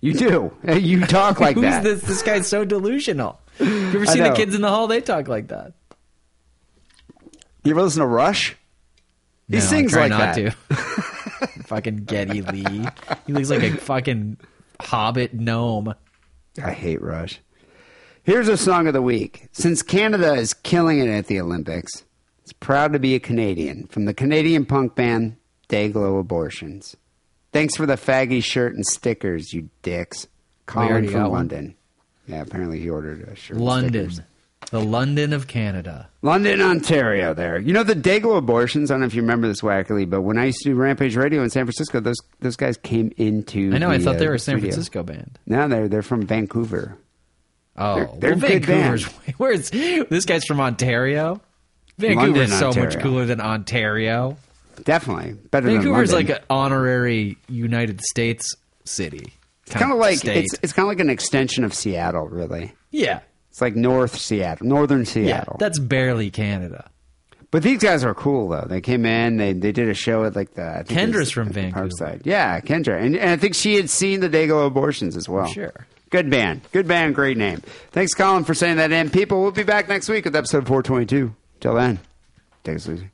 You 0.00 0.14
do. 0.14 0.52
You 0.78 1.06
talk 1.06 1.40
like 1.40 1.54
Who's 1.56 1.64
that. 1.64 1.82
this? 1.82 2.02
This 2.02 2.22
guy's 2.22 2.46
so 2.46 2.64
delusional. 2.64 3.40
You 3.58 3.66
ever 3.94 4.06
see 4.06 4.20
the 4.20 4.32
kids 4.32 4.54
in 4.54 4.60
the 4.62 4.68
hall? 4.68 4.86
They 4.86 5.00
talk 5.00 5.28
like 5.28 5.48
that. 5.48 5.74
You 7.64 7.72
ever 7.72 7.82
listen 7.82 8.00
to 8.00 8.06
Rush? 8.06 8.56
He 9.48 9.56
No, 9.56 9.58
I 9.58 9.60
sings 9.62 9.92
try 9.92 10.02
like 10.06 10.10
not 10.10 10.34
that. 10.34 10.34
to. 10.36 10.50
fucking 11.66 12.04
Geddy 12.04 12.40
Lee. 12.42 12.86
He 13.26 13.32
looks 13.32 13.50
like 13.50 13.62
a 13.62 13.76
fucking 13.76 14.38
hobbit 14.80 15.34
gnome. 15.34 15.94
I 16.62 16.72
hate 16.72 17.00
Rush. 17.00 17.40
Here's 18.22 18.48
a 18.48 18.56
song 18.56 18.86
of 18.86 18.92
the 18.92 19.02
week. 19.02 19.48
Since 19.52 19.82
Canada 19.82 20.34
is 20.34 20.52
killing 20.52 20.98
it 20.98 21.08
at 21.08 21.26
the 21.26 21.40
Olympics, 21.40 22.04
it's 22.42 22.52
proud 22.52 22.92
to 22.92 22.98
be 22.98 23.14
a 23.14 23.20
Canadian 23.20 23.86
from 23.86 24.04
the 24.04 24.14
Canadian 24.14 24.66
punk 24.66 24.94
band 24.94 25.36
Dayglo 25.68 26.20
Abortions. 26.20 26.96
Thanks 27.52 27.76
for 27.76 27.86
the 27.86 27.94
faggy 27.94 28.42
shirt 28.42 28.74
and 28.74 28.86
stickers, 28.86 29.52
you 29.52 29.70
dicks. 29.82 30.28
Colin 30.66 31.04
from 31.04 31.12
got 31.12 31.30
one. 31.30 31.38
London. 31.38 31.74
Yeah, 32.26 32.42
apparently 32.42 32.78
he 32.78 32.88
ordered 32.88 33.28
a 33.28 33.34
shirt. 33.34 33.56
London, 33.56 34.10
stickers. 34.10 34.29
The 34.70 34.80
London 34.80 35.32
of 35.32 35.48
Canada. 35.48 36.08
London, 36.22 36.60
Ontario. 36.60 37.34
There, 37.34 37.58
you 37.58 37.72
know 37.72 37.82
the 37.82 37.94
Dayglo 37.94 38.36
Abortions. 38.36 38.90
I 38.90 38.94
don't 38.94 39.00
know 39.00 39.06
if 39.06 39.14
you 39.14 39.22
remember 39.22 39.48
this 39.48 39.62
Wackerle, 39.62 40.08
but 40.08 40.20
when 40.22 40.38
I 40.38 40.46
used 40.46 40.58
to 40.62 40.68
do 40.70 40.74
Rampage 40.76 41.16
Radio 41.16 41.42
in 41.42 41.50
San 41.50 41.64
Francisco, 41.64 41.98
those 41.98 42.18
those 42.40 42.56
guys 42.56 42.76
came 42.76 43.10
into. 43.16 43.72
I 43.74 43.78
know. 43.78 43.90
I 43.90 43.98
the, 43.98 44.04
thought 44.04 44.18
they 44.18 44.26
uh, 44.26 44.30
were 44.30 44.34
a 44.34 44.38
San 44.38 44.56
studio. 44.58 44.70
Francisco 44.70 45.02
band. 45.02 45.38
No, 45.46 45.66
they're 45.66 45.88
they're 45.88 46.02
from 46.02 46.22
Vancouver. 46.26 46.96
Oh, 47.76 47.94
They're- 47.96 48.06
they're 48.18 48.30
well, 48.36 48.40
good 48.40 48.64
Vancouver's. 48.66 49.04
Where's 49.38 49.70
this 49.70 50.24
guy's 50.26 50.44
from 50.44 50.60
Ontario? 50.60 51.40
Vancouver's 51.98 52.50
London, 52.50 52.72
so 52.74 52.80
much 52.80 52.98
cooler 53.00 53.24
than 53.26 53.40
Ontario. 53.40 54.36
Definitely 54.84 55.32
better 55.50 55.66
Vancouver's 55.68 56.12
like 56.12 56.28
an 56.30 56.38
honorary 56.48 57.36
United 57.48 58.00
States 58.02 58.54
city. 58.84 59.32
It's 59.66 59.74
kind 59.74 59.92
of 59.92 59.98
like 59.98 60.18
state. 60.18 60.44
it's 60.44 60.54
it's 60.62 60.72
kind 60.72 60.84
of 60.84 60.88
like 60.88 61.00
an 61.00 61.10
extension 61.10 61.64
of 61.64 61.74
Seattle, 61.74 62.28
really. 62.28 62.72
yeah, 62.90 63.20
It's 63.50 63.60
like 63.60 63.76
North 63.76 64.16
Seattle, 64.18 64.66
Northern 64.66 65.04
Seattle. 65.04 65.54
yeah. 65.54 65.56
That's 65.58 65.78
barely 65.78 66.30
Canada. 66.30 66.90
But 67.50 67.64
these 67.64 67.78
guys 67.82 68.04
are 68.04 68.14
cool 68.14 68.48
though. 68.48 68.64
They 68.68 68.80
came 68.80 69.04
in, 69.04 69.36
they 69.36 69.52
they 69.52 69.72
did 69.72 69.88
a 69.88 69.94
show 69.94 70.24
at 70.24 70.36
like 70.36 70.54
the 70.54 70.64
I 70.78 70.82
think 70.84 70.98
Kendra's 71.00 71.16
was 71.16 71.30
from 71.32 71.48
Vancouver. 71.50 71.88
Parkside. 71.88 72.22
Yeah, 72.24 72.60
Kendra, 72.60 73.00
and, 73.02 73.16
and 73.16 73.30
I 73.30 73.36
think 73.36 73.56
she 73.56 73.74
had 73.74 73.90
seen 73.90 74.20
the 74.20 74.28
Dayglo 74.28 74.66
Abortions 74.66 75.16
as 75.16 75.28
well. 75.28 75.46
Sure. 75.48 75.72
Good 76.10 76.30
band, 76.30 76.62
good 76.72 76.86
band, 76.88 77.14
great 77.16 77.36
name. 77.36 77.60
Thanks, 77.90 78.14
Colin, 78.14 78.44
for 78.44 78.54
saying 78.54 78.76
that. 78.76 78.90
And 78.92 79.12
people, 79.12 79.42
we'll 79.42 79.50
be 79.52 79.62
back 79.64 79.88
next 79.88 80.08
week 80.08 80.24
with 80.24 80.36
episode 80.36 80.66
four 80.66 80.82
twenty 80.82 81.06
two. 81.06 81.34
Till 81.58 81.74
then, 81.74 81.98
take 82.62 82.76
it 82.76 82.88
easy. 82.88 83.10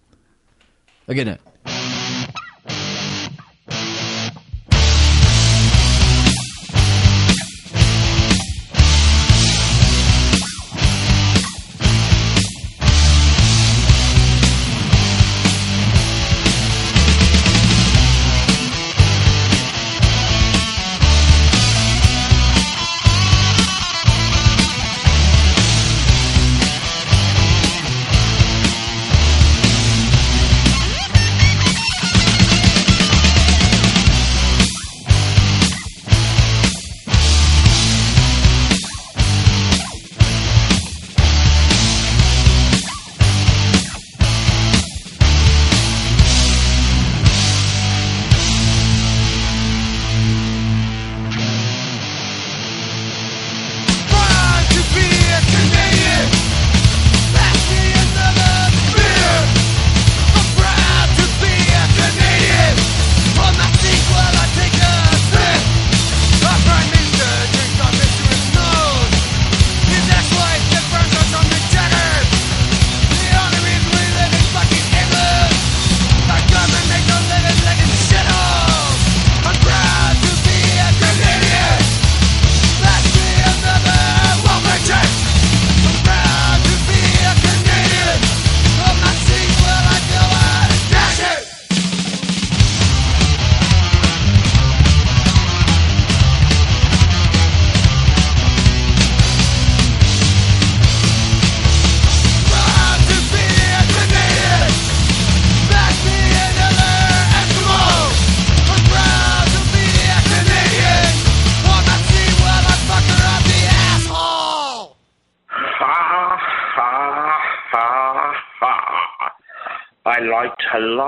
A 1.09 1.15
good 1.15 1.27
night. 1.29 1.41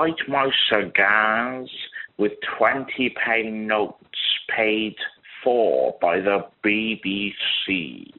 Light 0.09 0.27
my 0.27 0.49
cigars 0.69 1.69
with 2.17 2.33
20 2.57 3.15
pound 3.23 3.67
notes 3.67 3.95
paid 4.55 4.95
for 5.43 5.97
by 6.01 6.19
the 6.19 6.45
BBC. 6.63 8.11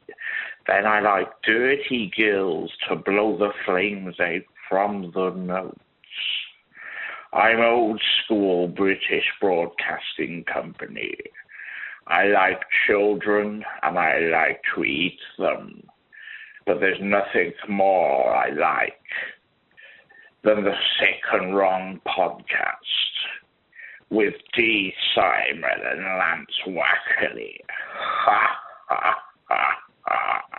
Then 0.67 0.85
I 0.85 0.99
like 1.01 1.29
dirty 1.43 2.11
girls 2.17 2.71
to 2.87 2.95
blow 2.95 3.37
the 3.37 3.51
flames 3.65 4.19
out 4.19 4.41
from 4.69 5.11
the 5.13 5.31
notes. 5.31 5.77
I'm 7.33 7.61
old 7.61 8.01
school 8.23 8.67
British 8.67 9.25
Broadcasting 9.39 10.43
Company. 10.51 11.15
I 12.07 12.25
like 12.25 12.61
children 12.87 13.63
and 13.83 13.97
I 13.97 14.19
like 14.19 14.61
to 14.75 14.83
eat 14.83 15.19
them. 15.37 15.83
But 16.65 16.79
there's 16.79 16.99
nothing 17.01 17.53
more 17.69 18.35
I 18.35 18.49
like 18.49 18.99
than 20.43 20.63
the 20.63 20.73
Sick 20.99 21.21
and 21.33 21.55
Wrong 21.55 21.99
podcast 22.07 22.67
with 24.09 24.33
Dee 24.57 24.93
Simon 25.15 25.63
and 25.63 26.03
Lance 26.03 26.49
Wackerle. 26.67 27.57
Ha 27.89 28.59
ha 28.87 29.15
ha 29.45 29.77
ha. 30.05 30.50